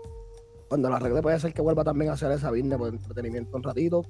cuando 0.72 0.90
la 0.90 0.96
arregle 0.96 1.22
puede 1.22 1.38
ser 1.38 1.54
que 1.54 1.62
vuelva 1.62 1.84
también 1.84 2.12
a 2.12 2.14
hacer 2.14 2.32
esa 2.32 2.50
business 2.50 2.78
por 2.78 2.88
entretenimiento 2.88 3.58
un 3.58 3.62
ratito. 3.64 4.06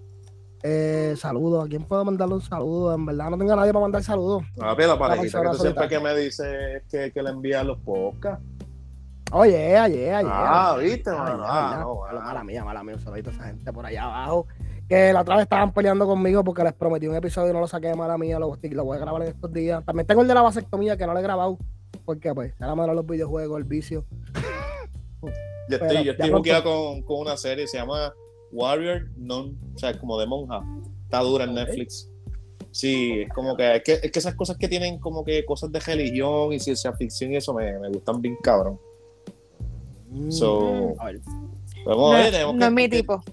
Eh, 0.61 1.15
saludos, 1.17 1.65
¿a 1.65 1.67
quién 1.67 1.81
puedo 1.85 2.05
mandarle 2.05 2.35
un 2.35 2.41
saludo? 2.43 2.93
En 2.93 3.03
verdad 3.03 3.31
no 3.31 3.37
tengo 3.39 3.53
a 3.53 3.55
nadie 3.55 3.73
para 3.73 3.81
mandar 3.81 4.03
saludos. 4.03 4.43
Papi, 4.55 4.83
la 4.83 4.99
parejita 4.99 5.41
que 5.41 5.47
tú 5.49 5.55
siempre 5.55 5.87
que 5.89 5.99
me 5.99 6.15
dices 6.15 6.83
que, 6.87 7.11
que 7.11 7.23
le 7.23 7.31
envías 7.31 7.65
los 7.65 7.79
podcasts. 7.79 8.45
Oye, 9.31 9.75
ayer, 9.75 10.13
ayer. 10.13 10.31
Ah, 10.31 10.77
viste, 10.79 11.09
mano. 11.09 11.43
Ah, 11.47 11.77
no, 11.81 12.01
Mala- 12.01 12.21
mala 12.21 12.43
mía, 12.43 12.63
mala 12.63 12.83
mía. 12.83 12.93
Un 12.93 13.01
saludito 13.01 13.31
a 13.31 13.33
esa 13.33 13.43
gente 13.45 13.73
por 13.73 13.83
allá 13.87 14.03
abajo. 14.03 14.45
Que 14.87 15.11
la 15.11 15.21
otra 15.21 15.37
vez 15.37 15.43
estaban 15.45 15.73
peleando 15.73 16.05
conmigo 16.05 16.43
porque 16.43 16.63
les 16.63 16.73
prometí 16.73 17.07
un 17.07 17.15
episodio 17.15 17.49
y 17.49 17.53
no 17.53 17.61
lo 17.61 17.67
saqué 17.67 17.87
de 17.87 17.95
mala 17.95 18.19
mía. 18.19 18.37
Lo, 18.37 18.55
lo 18.61 18.83
voy 18.85 18.97
a 18.97 18.99
grabar 18.99 19.23
en 19.23 19.29
estos 19.29 19.51
días. 19.51 19.83
También 19.83 20.05
tengo 20.05 20.21
el 20.21 20.27
de 20.27 20.35
la 20.35 20.43
vasectomía 20.43 20.95
que 20.95 21.07
no 21.07 21.13
lo 21.13 21.19
he 21.19 21.23
grabado. 21.23 21.57
Porque, 22.05 22.35
pues, 22.35 22.53
era 22.59 22.75
malo 22.75 22.93
los 22.93 23.07
videojuegos, 23.07 23.57
el 23.57 23.63
vicio. 23.63 24.05
Yo 25.69 25.79
Pero 25.79 25.85
estoy, 25.85 26.27
yo 26.29 26.35
buqueado 26.37 26.63
con, 26.63 27.01
con 27.03 27.19
una 27.21 27.37
serie, 27.37 27.67
se 27.67 27.77
llama 27.77 28.13
Warrior 28.51 29.09
Non, 29.17 29.57
o 29.75 29.77
sea, 29.79 29.97
como 29.99 30.19
de 30.19 30.25
monja. 30.27 30.61
Está 31.03 31.19
dura 31.19 31.43
en. 31.45 31.53
Netflix. 31.53 32.07
Sí, 32.71 33.21
es 33.21 33.29
como 33.33 33.55
que 33.57 33.75
es, 33.77 33.83
que 33.83 33.93
es 34.01 34.11
que 34.11 34.19
esas 34.19 34.35
cosas 34.35 34.57
que 34.57 34.67
tienen 34.69 34.97
como 34.99 35.23
que 35.25 35.43
cosas 35.45 35.71
de 35.71 35.79
religión 35.81 36.53
y 36.53 36.59
ciencia 36.59 36.93
ficción 36.93 37.33
y 37.33 37.35
eso 37.35 37.53
me, 37.53 37.77
me 37.79 37.89
gustan 37.89 38.21
bien 38.21 38.37
cabrón. 38.41 38.79
So, 40.29 40.93
A 40.99 41.05
ver. 41.05 41.21
vamos 41.85 42.11
No, 42.11 42.13
a 42.13 42.17
ver, 42.19 42.31
tenemos 42.31 42.53
no 42.55 42.59
que- 42.59 42.65
es 42.65 42.71
mi 42.71 42.89
que- 42.89 42.97
tipo. 42.97 43.23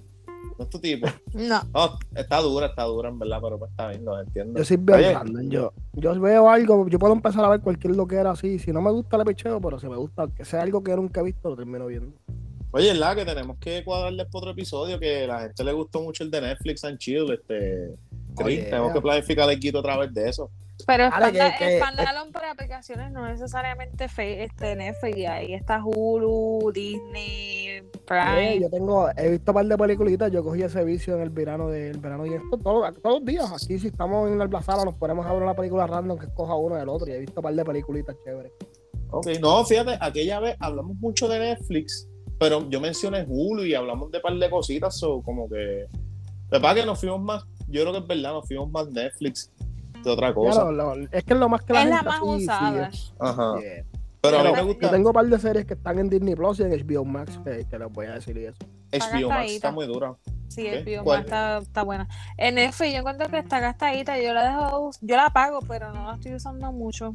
No 0.59 0.65
es 0.65 0.71
tu 0.71 0.79
tipo. 0.81 1.07
No. 1.35 1.63
No, 1.73 1.99
está 2.17 2.41
dura, 2.41 2.67
está 2.67 2.83
dura 2.85 3.09
en 3.09 3.19
verdad, 3.19 3.39
pero 3.41 3.59
pues 3.59 3.71
está 3.71 3.89
bien, 3.89 4.05
lo 4.05 4.21
entiendo. 4.21 4.63
Yo 4.63 4.95
Oye. 4.95 5.15
random. 5.15 5.49
Yo, 5.49 5.73
yo 5.95 6.21
veo 6.21 6.51
algo, 6.51 6.89
yo 6.89 6.99
puedo 6.99 7.13
empezar 7.13 7.45
a 7.45 7.49
ver 7.49 7.61
cualquier 7.61 7.95
lo 7.95 8.07
que 8.07 8.17
era 8.17 8.33
así. 8.33 8.59
Si 8.59 8.73
no 8.73 8.83
me 8.83 8.91
gusta, 8.91 9.17
le 9.17 9.25
picheo, 9.25 9.61
pero 9.61 9.79
si 9.79 9.89
me 9.89 9.97
gusta, 9.97 10.27
que 10.29 10.45
sea 10.45 10.63
algo 10.63 10.83
que 10.83 10.97
nunca 10.97 11.21
he 11.21 11.25
visto, 11.25 11.49
lo 11.49 11.57
termino 11.57 11.87
viendo. 11.87 12.13
Oye, 12.73 12.91
es 12.91 12.99
la 12.99 13.15
que 13.15 13.25
tenemos 13.25 13.57
que 13.59 13.83
cuadrarle 13.85 14.27
por 14.27 14.41
otro 14.41 14.51
episodio 14.51 14.99
que 14.99 15.27
la 15.27 15.41
gente 15.41 15.65
le 15.65 15.73
gustó 15.73 16.03
mucho 16.03 16.25
el 16.25 16.31
de 16.31 16.41
Netflix 16.41 16.85
and 16.85 16.99
Chill, 16.99 17.31
este 17.33 17.95
Chris, 18.37 18.59
Oye. 18.59 18.63
tenemos 18.65 18.93
que 18.93 19.01
planificar 19.01 19.49
el 19.49 19.59
quito 19.59 19.79
otra 19.79 19.97
vez 19.97 20.13
de 20.13 20.29
eso. 20.29 20.51
Pero 20.87 21.11
que- 21.11 21.55
que- 21.59 21.79
Spandalon 21.79 22.31
para 22.33 22.53
aplicaciones 22.53 23.11
no 23.11 23.27
necesariamente 23.27 24.09
fe, 24.09 24.45
este 24.45 24.77
Netflix. 24.77 25.29
Ahí 25.29 25.53
está 25.55 25.83
Hulu, 25.85 26.71
Disney, 26.73 27.67
Eh, 27.69 27.83
Prime. 28.07 28.61
yo 28.61 28.71
tengo, 28.71 29.09
he 29.17 29.31
visto 29.31 29.51
un 29.51 29.55
par 29.55 29.67
de 29.67 29.77
peliculitas, 29.77 30.31
yo 30.33 30.43
cogí 30.45 30.63
ese 30.63 30.85
vicio 30.85 31.17
en 31.17 31.23
el 31.23 31.31
verano 31.31 31.69
del 31.69 31.99
verano 31.99 32.25
y 32.27 32.35
esto 32.35 32.57
todos, 32.59 32.95
todos 33.03 33.17
los 33.21 33.25
días. 33.25 33.51
Aquí 33.53 33.79
si 33.79 33.89
estamos 33.89 34.31
en 34.31 34.39
la 34.39 34.63
sala 34.63 34.85
nos 34.85 34.95
ponemos 34.95 35.27
a 35.27 35.33
ver 35.33 35.43
una 35.43 35.55
película 35.55 35.87
random 35.87 36.19
que 36.19 36.27
escoja 36.27 36.55
uno 36.55 36.77
del 36.77 36.89
otro 36.89 37.09
y 37.09 37.13
he 37.13 37.19
visto 37.19 37.41
un 37.41 37.43
par 37.43 37.55
de 37.55 37.65
peliculitas 37.65 38.17
chéveres. 38.25 38.53
Ok, 39.11 39.27
no, 39.41 39.65
fíjate, 39.65 39.99
aquella 40.01 40.39
vez 40.41 40.57
hablamos 40.61 40.97
mucho 40.97 41.29
de 41.29 41.39
Netflix, 41.39 42.09
pero 42.39 42.69
yo 42.71 42.81
mencioné 42.81 43.25
Hulu 43.29 43.65
y 43.65 43.75
hablamos 43.75 44.11
de 44.11 44.21
par 44.21 44.35
de 44.35 44.49
cositas, 44.51 44.97
so, 44.97 45.23
como 45.23 45.49
que. 45.49 45.57
De 45.57 45.89
verdad 46.59 46.75
que 46.77 46.87
nos 46.87 47.01
fuimos 47.01 47.21
más, 47.21 47.45
yo 47.69 47.83
creo 47.83 47.93
que 47.93 47.99
es 47.99 48.07
verdad, 48.07 48.33
nos 48.33 48.47
fuimos 48.47 48.71
más 48.71 48.89
Netflix 48.91 49.51
otra 50.11 50.29
Ya 50.29 50.35
cosa. 50.35 50.65
lo- 50.71 50.95
lo- 50.97 51.09
es 51.11 51.25
que 51.25 51.33
es 51.35 51.39
lo 51.39 51.49
más 51.49 51.63
que 51.63 51.73
la 51.73 51.83
es 51.83 51.89
la 51.91 52.03
más 52.03 52.21
usada. 52.23 52.91
sigue. 52.93 53.13
Ajá. 53.19 53.55
Yeah. 53.61 53.85
Pero 54.21 54.39
a 54.41 54.43
mí 54.43 54.51
me 54.53 54.59
Yo 54.59 54.67
gusta 54.67 54.91
tengo 54.91 55.11
un 55.11 55.15
par 55.15 55.27
de 55.27 55.39
series 55.39 55.65
que 55.65 55.75
están 55.75 55.99
en 56.01 56.11
Disney 56.11 56.35
Plus 56.35 56.59
y 56.59 56.65
en 56.65 56.73
HBO 56.73 57.05
Max 57.05 57.39
que, 57.45 57.65
que 57.71 57.79
les 57.79 57.93
voy 57.93 58.07
a 58.07 58.15
decir 58.15 58.37
y 58.37 58.47
eso. 58.47 58.59
HBO 58.93 59.29
Max, 59.29 59.53
está 59.53 59.71
muy 59.71 59.87
dura. 59.87 60.17
Sí, 60.49 60.67
el 60.67 60.79
¿Qué? 60.83 60.91
Bio 60.91 61.05
¿Cuál? 61.05 61.21
está, 61.21 61.59
está 61.59 61.83
buena. 61.85 62.09
En 62.37 62.57
Netflix 62.57 62.93
yo 62.93 62.99
encuentro 62.99 63.29
que 63.29 63.39
está 63.39 63.61
gastadita. 63.61 64.19
Yo 64.21 64.33
la 64.35 64.49
dejo, 64.49 64.91
yo 65.03 65.17
la 65.17 65.31
pago, 65.31 65.61
pero 65.69 65.93
no 65.93 66.07
la 66.09 66.15
estoy 66.15 66.35
usando 66.35 66.73
mucho. 66.73 67.15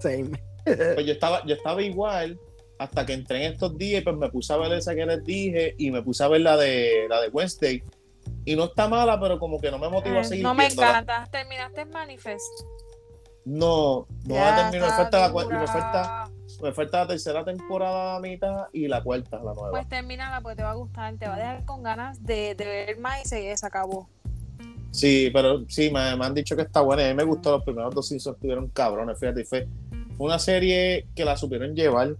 Same. 0.00 0.30
Pues 0.64 1.04
yo 1.06 1.12
estaba, 1.12 1.44
yo 1.44 1.54
estaba 1.54 1.82
igual 1.82 2.38
hasta 2.78 3.04
que 3.06 3.12
entré 3.14 3.44
en 3.46 3.52
estos 3.52 3.76
días 3.76 4.00
y 4.02 4.04
pues 4.04 4.16
me 4.16 4.28
puse 4.30 4.52
a 4.52 4.56
ver 4.58 4.72
esa 4.72 4.94
que 4.94 5.06
les 5.06 5.24
dije 5.24 5.74
y 5.78 5.90
me 5.90 6.02
puse 6.02 6.22
a 6.24 6.28
ver 6.28 6.40
la 6.42 6.56
de 6.56 7.06
la 7.10 7.20
de 7.20 7.28
Wednesday. 7.28 7.82
Y 8.44 8.54
no 8.56 8.64
está 8.64 8.88
mala, 8.88 9.18
pero 9.20 9.38
como 9.38 9.60
que 9.60 9.70
no 9.70 9.78
me 9.78 9.88
motiva 9.88 10.16
Eh, 10.16 10.20
a 10.20 10.24
seguir 10.24 10.44
no 10.44 10.54
me 10.54 10.66
viéndola. 10.66 10.88
encanta. 10.90 11.28
¿Terminaste 11.30 11.84
Manifest? 11.86 12.44
No, 13.44 14.06
no 14.24 14.34
Ya 14.34 14.50
la 14.50 14.56
termino. 14.70 14.86
Me 14.86 14.92
falta, 14.92 15.18
la, 15.20 15.28
me, 15.28 15.66
falta, 15.66 16.30
me 16.62 16.72
falta 16.72 16.98
la 17.02 17.06
tercera 17.08 17.44
temporada 17.44 18.16
a 18.16 18.20
mitad 18.20 18.66
y 18.72 18.88
la 18.88 19.02
cuarta, 19.02 19.36
la 19.36 19.54
nueva. 19.54 19.70
Pues 19.70 19.88
termínala 19.88 20.40
porque 20.40 20.56
te 20.56 20.62
va 20.64 20.70
a 20.70 20.74
gustar. 20.74 21.14
Te 21.16 21.28
va 21.28 21.34
a 21.34 21.38
dejar 21.38 21.64
con 21.64 21.82
ganas 21.82 22.22
de, 22.24 22.54
de 22.56 22.64
ver 22.64 22.98
más 22.98 23.24
y 23.24 23.28
se, 23.28 23.56
se 23.56 23.66
acabó. 23.66 24.08
Sí, 24.90 25.30
pero 25.32 25.64
sí, 25.68 25.90
me, 25.90 26.16
me 26.16 26.24
han 26.26 26.34
dicho 26.34 26.56
que 26.56 26.62
está 26.62 26.80
buena. 26.80 27.04
A 27.04 27.08
mí 27.08 27.14
me 27.14 27.24
gustó. 27.24 27.52
Los 27.52 27.64
primeros 27.64 27.94
dos 27.94 28.08
seasons 28.08 28.34
estuvieron 28.36 28.68
cabrones. 28.70 29.18
Fíjate, 29.18 29.44
fue 29.44 29.68
una 30.18 30.38
serie 30.38 31.06
que 31.14 31.24
la 31.24 31.36
supieron 31.36 31.74
llevar. 31.76 32.16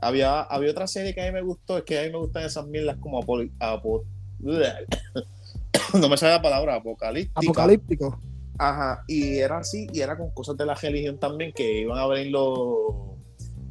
Había, 0.00 0.42
había 0.42 0.72
otra 0.72 0.86
serie 0.86 1.14
que 1.14 1.22
a 1.22 1.26
mí 1.26 1.32
me 1.32 1.42
gustó. 1.42 1.78
Es 1.78 1.84
que 1.84 1.98
a 1.98 2.02
mí 2.02 2.10
me 2.10 2.18
gustan 2.18 2.42
esas 2.44 2.66
mierdas 2.66 2.96
como 2.98 3.22
apoli- 3.22 3.50
apo- 3.60 4.04
no 6.00 6.08
me 6.08 6.16
sale 6.16 6.32
la 6.32 6.42
palabra, 6.42 6.76
apocalíptica. 6.76 7.40
Apocalíptico. 7.40 8.18
Ajá, 8.58 9.04
y 9.06 9.38
era 9.38 9.58
así, 9.58 9.86
y 9.92 10.00
era 10.00 10.16
con 10.16 10.30
cosas 10.30 10.56
de 10.56 10.64
la 10.64 10.74
religión 10.74 11.18
también, 11.18 11.52
que 11.52 11.80
iban 11.80 11.98
a 11.98 12.06
venir 12.06 12.32
los 12.32 13.16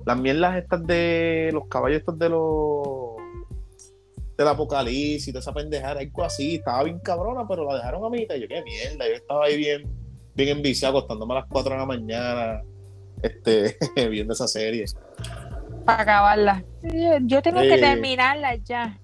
las 0.06 0.20
mierdas 0.20 0.56
estas 0.58 0.86
de 0.86 1.50
los 1.52 1.68
caballos 1.68 1.98
estos 2.00 2.20
de 2.20 2.30
los 2.30 3.16
del 4.38 4.48
apocalipsis, 4.48 5.34
de 5.34 5.40
esa 5.40 5.54
pendejada, 5.54 6.02
algo 6.02 6.24
así, 6.24 6.56
estaba 6.56 6.84
bien 6.84 7.00
cabrona, 7.00 7.48
pero 7.48 7.66
la 7.66 7.78
dejaron 7.78 8.04
a 8.06 8.10
mitad, 8.10 8.36
y 8.36 8.42
yo 8.42 8.48
qué 8.48 8.62
mierda, 8.62 9.08
yo 9.08 9.16
estaba 9.16 9.46
ahí 9.46 9.58
bien, 9.58 9.84
bien 10.36 10.50
enviciado, 10.58 10.98
acostándome 10.98 11.34
a 11.34 11.38
las 11.38 11.46
4 11.50 11.72
de 11.72 11.78
la 11.80 11.86
mañana, 11.86 12.62
este, 13.24 13.78
viendo 14.10 14.34
esa 14.34 14.48
serie. 14.48 14.86
Para 15.86 16.04
acabarla. 16.04 16.64
Yo, 16.84 17.18
yo 17.22 17.42
tengo 17.42 17.62
Eh. 17.62 17.70
que 17.70 17.78
terminarla 17.78 18.56
ya. 18.58 19.00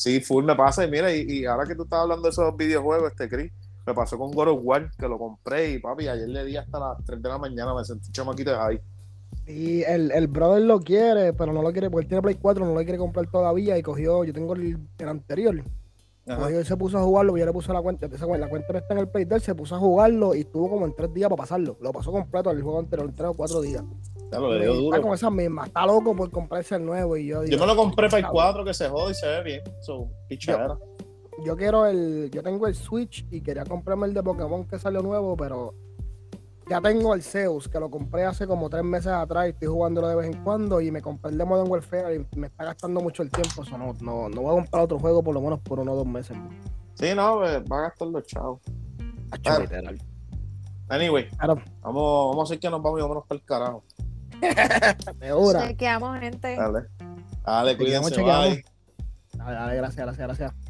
Sí, 0.00 0.18
full 0.18 0.46
me 0.46 0.56
pasa, 0.56 0.82
y 0.82 0.90
mira, 0.90 1.14
y, 1.14 1.26
y 1.28 1.44
ahora 1.44 1.66
que 1.66 1.74
tú 1.74 1.82
estás 1.82 2.00
hablando 2.00 2.22
de 2.22 2.30
esos 2.30 2.56
videojuegos, 2.56 3.10
este 3.10 3.28
Chris, 3.28 3.52
me 3.86 3.92
pasó 3.92 4.16
con 4.16 4.30
God 4.30 4.48
of 4.48 4.60
War, 4.62 4.90
que 4.98 5.06
lo 5.06 5.18
compré, 5.18 5.72
y 5.72 5.78
papi, 5.78 6.08
ayer 6.08 6.26
le 6.26 6.42
di 6.46 6.56
hasta 6.56 6.80
las 6.80 7.04
3 7.04 7.20
de 7.20 7.28
la 7.28 7.36
mañana, 7.36 7.74
me 7.74 7.84
sentí 7.84 8.10
chamaquito 8.10 8.50
de 8.50 8.56
ahí. 8.56 8.80
Y 9.46 9.82
el, 9.82 10.10
el 10.12 10.26
brother 10.26 10.62
lo 10.62 10.80
quiere, 10.80 11.34
pero 11.34 11.52
no 11.52 11.60
lo 11.60 11.70
quiere, 11.70 11.90
porque 11.90 12.04
él 12.04 12.08
tiene 12.08 12.22
Play 12.22 12.36
4, 12.36 12.64
no 12.64 12.72
lo 12.72 12.80
quiere 12.80 12.96
comprar 12.96 13.30
todavía 13.30 13.76
y 13.76 13.82
cogió, 13.82 14.24
yo 14.24 14.32
tengo 14.32 14.54
el, 14.54 14.78
el 14.96 15.08
anterior. 15.08 15.62
Pues 16.24 16.54
él 16.54 16.64
se 16.64 16.78
puso 16.78 16.96
a 16.96 17.02
jugarlo, 17.02 17.36
yo 17.36 17.44
le 17.44 17.52
puse 17.52 17.70
la 17.70 17.82
cuenta, 17.82 18.06
esa 18.06 18.26
la 18.26 18.48
cuenta 18.48 18.72
no 18.72 18.78
está 18.78 18.94
en 18.94 19.00
el 19.00 19.08
Play 19.08 19.26
de 19.26 19.34
él, 19.34 19.42
se 19.42 19.54
puso 19.54 19.76
a 19.76 19.78
jugarlo 19.78 20.34
y 20.34 20.40
estuvo 20.40 20.70
como 20.70 20.86
en 20.86 20.96
tres 20.96 21.12
días 21.12 21.28
para 21.28 21.42
pasarlo. 21.42 21.76
Lo 21.78 21.92
pasó 21.92 22.10
completo 22.10 22.50
el 22.50 22.62
juego 22.62 22.78
anterior, 22.78 23.06
en 23.06 23.14
tres 23.14 23.28
o 23.28 23.34
cuatro 23.34 23.60
días. 23.60 23.84
Le 24.30 24.60
dio 24.60 24.84
Está 24.84 25.02
con 25.02 25.14
esas 25.14 25.32
mismas, 25.32 25.66
está 25.66 25.86
loco 25.86 26.14
por 26.14 26.30
comprarse 26.30 26.76
el 26.76 26.84
nuevo 26.84 27.16
y 27.16 27.26
yo 27.26 27.42
Yo 27.42 27.50
digo, 27.50 27.60
me 27.60 27.66
lo 27.66 27.76
compré 27.76 28.08
para 28.08 28.18
el 28.18 28.24
cabrón. 28.24 28.42
4 28.44 28.64
que 28.64 28.74
se 28.74 28.88
jode 28.88 29.10
y 29.12 29.14
se 29.14 29.26
ve 29.26 29.42
bien. 29.42 29.62
So, 29.80 30.08
pichadera. 30.28 30.78
yo 31.44 31.56
quiero 31.56 31.86
el, 31.86 32.30
yo 32.30 32.42
tengo 32.42 32.66
el 32.66 32.74
Switch 32.74 33.26
y 33.30 33.40
quería 33.40 33.64
comprarme 33.64 34.06
el 34.06 34.14
de 34.14 34.22
Pokémon 34.22 34.66
que 34.66 34.78
salió 34.78 35.02
nuevo, 35.02 35.36
pero 35.36 35.74
ya 36.70 36.80
tengo 36.80 37.14
el 37.14 37.22
Zeus, 37.22 37.68
que 37.68 37.80
lo 37.80 37.90
compré 37.90 38.24
hace 38.24 38.46
como 38.46 38.70
tres 38.70 38.84
meses 38.84 39.08
atrás 39.08 39.46
y 39.46 39.50
estoy 39.50 39.66
jugándolo 39.66 40.06
de 40.06 40.14
vez 40.14 40.26
en 40.26 40.44
cuando 40.44 40.80
y 40.80 40.92
me 40.92 41.02
compré 41.02 41.32
el 41.32 41.38
de 41.38 41.44
Modern 41.44 41.68
Warfare 41.68 42.14
y 42.14 42.38
me 42.38 42.46
está 42.46 42.64
gastando 42.64 43.00
mucho 43.00 43.24
el 43.24 43.30
tiempo, 43.30 43.64
so 43.64 43.76
no, 43.76 43.92
no, 44.00 44.28
no 44.28 44.42
voy 44.42 44.52
a 44.52 44.54
comprar 44.54 44.84
otro 44.84 45.00
juego 45.00 45.20
por 45.20 45.34
lo 45.34 45.40
menos 45.40 45.58
por 45.60 45.80
uno 45.80 45.92
o 45.92 45.96
dos 45.96 46.06
meses. 46.06 46.36
Sí, 46.94 47.12
no, 47.16 47.38
pues, 47.38 47.64
va 47.64 47.78
a 47.78 47.82
gastar 47.88 48.06
los 48.06 48.24
chavos. 48.24 48.60
Ah. 49.46 49.58
Anyway, 50.90 51.28
Claro, 51.30 51.54
vamos, 51.82 52.30
vamos 52.30 52.50
a 52.50 52.52
decir 52.52 52.60
que 52.60 52.70
nos 52.70 52.82
vamos 52.82 52.98
y 52.98 53.02
vámonos 53.02 53.24
para 53.26 53.40
el 53.40 53.44
carajo. 53.44 53.84
Chequeamos, 55.68 56.20
gente. 56.20 56.56
Dale. 56.56 56.86
Dale, 57.44 57.76
Chequeamos, 57.76 57.76
cuídense. 57.76 58.10
chequeamos. 58.10 58.48
Bye. 58.48 58.64
Dale, 59.32 59.52
dale, 59.54 59.76
gracias, 59.76 60.06
gracias, 60.06 60.26
gracias. 60.26 60.69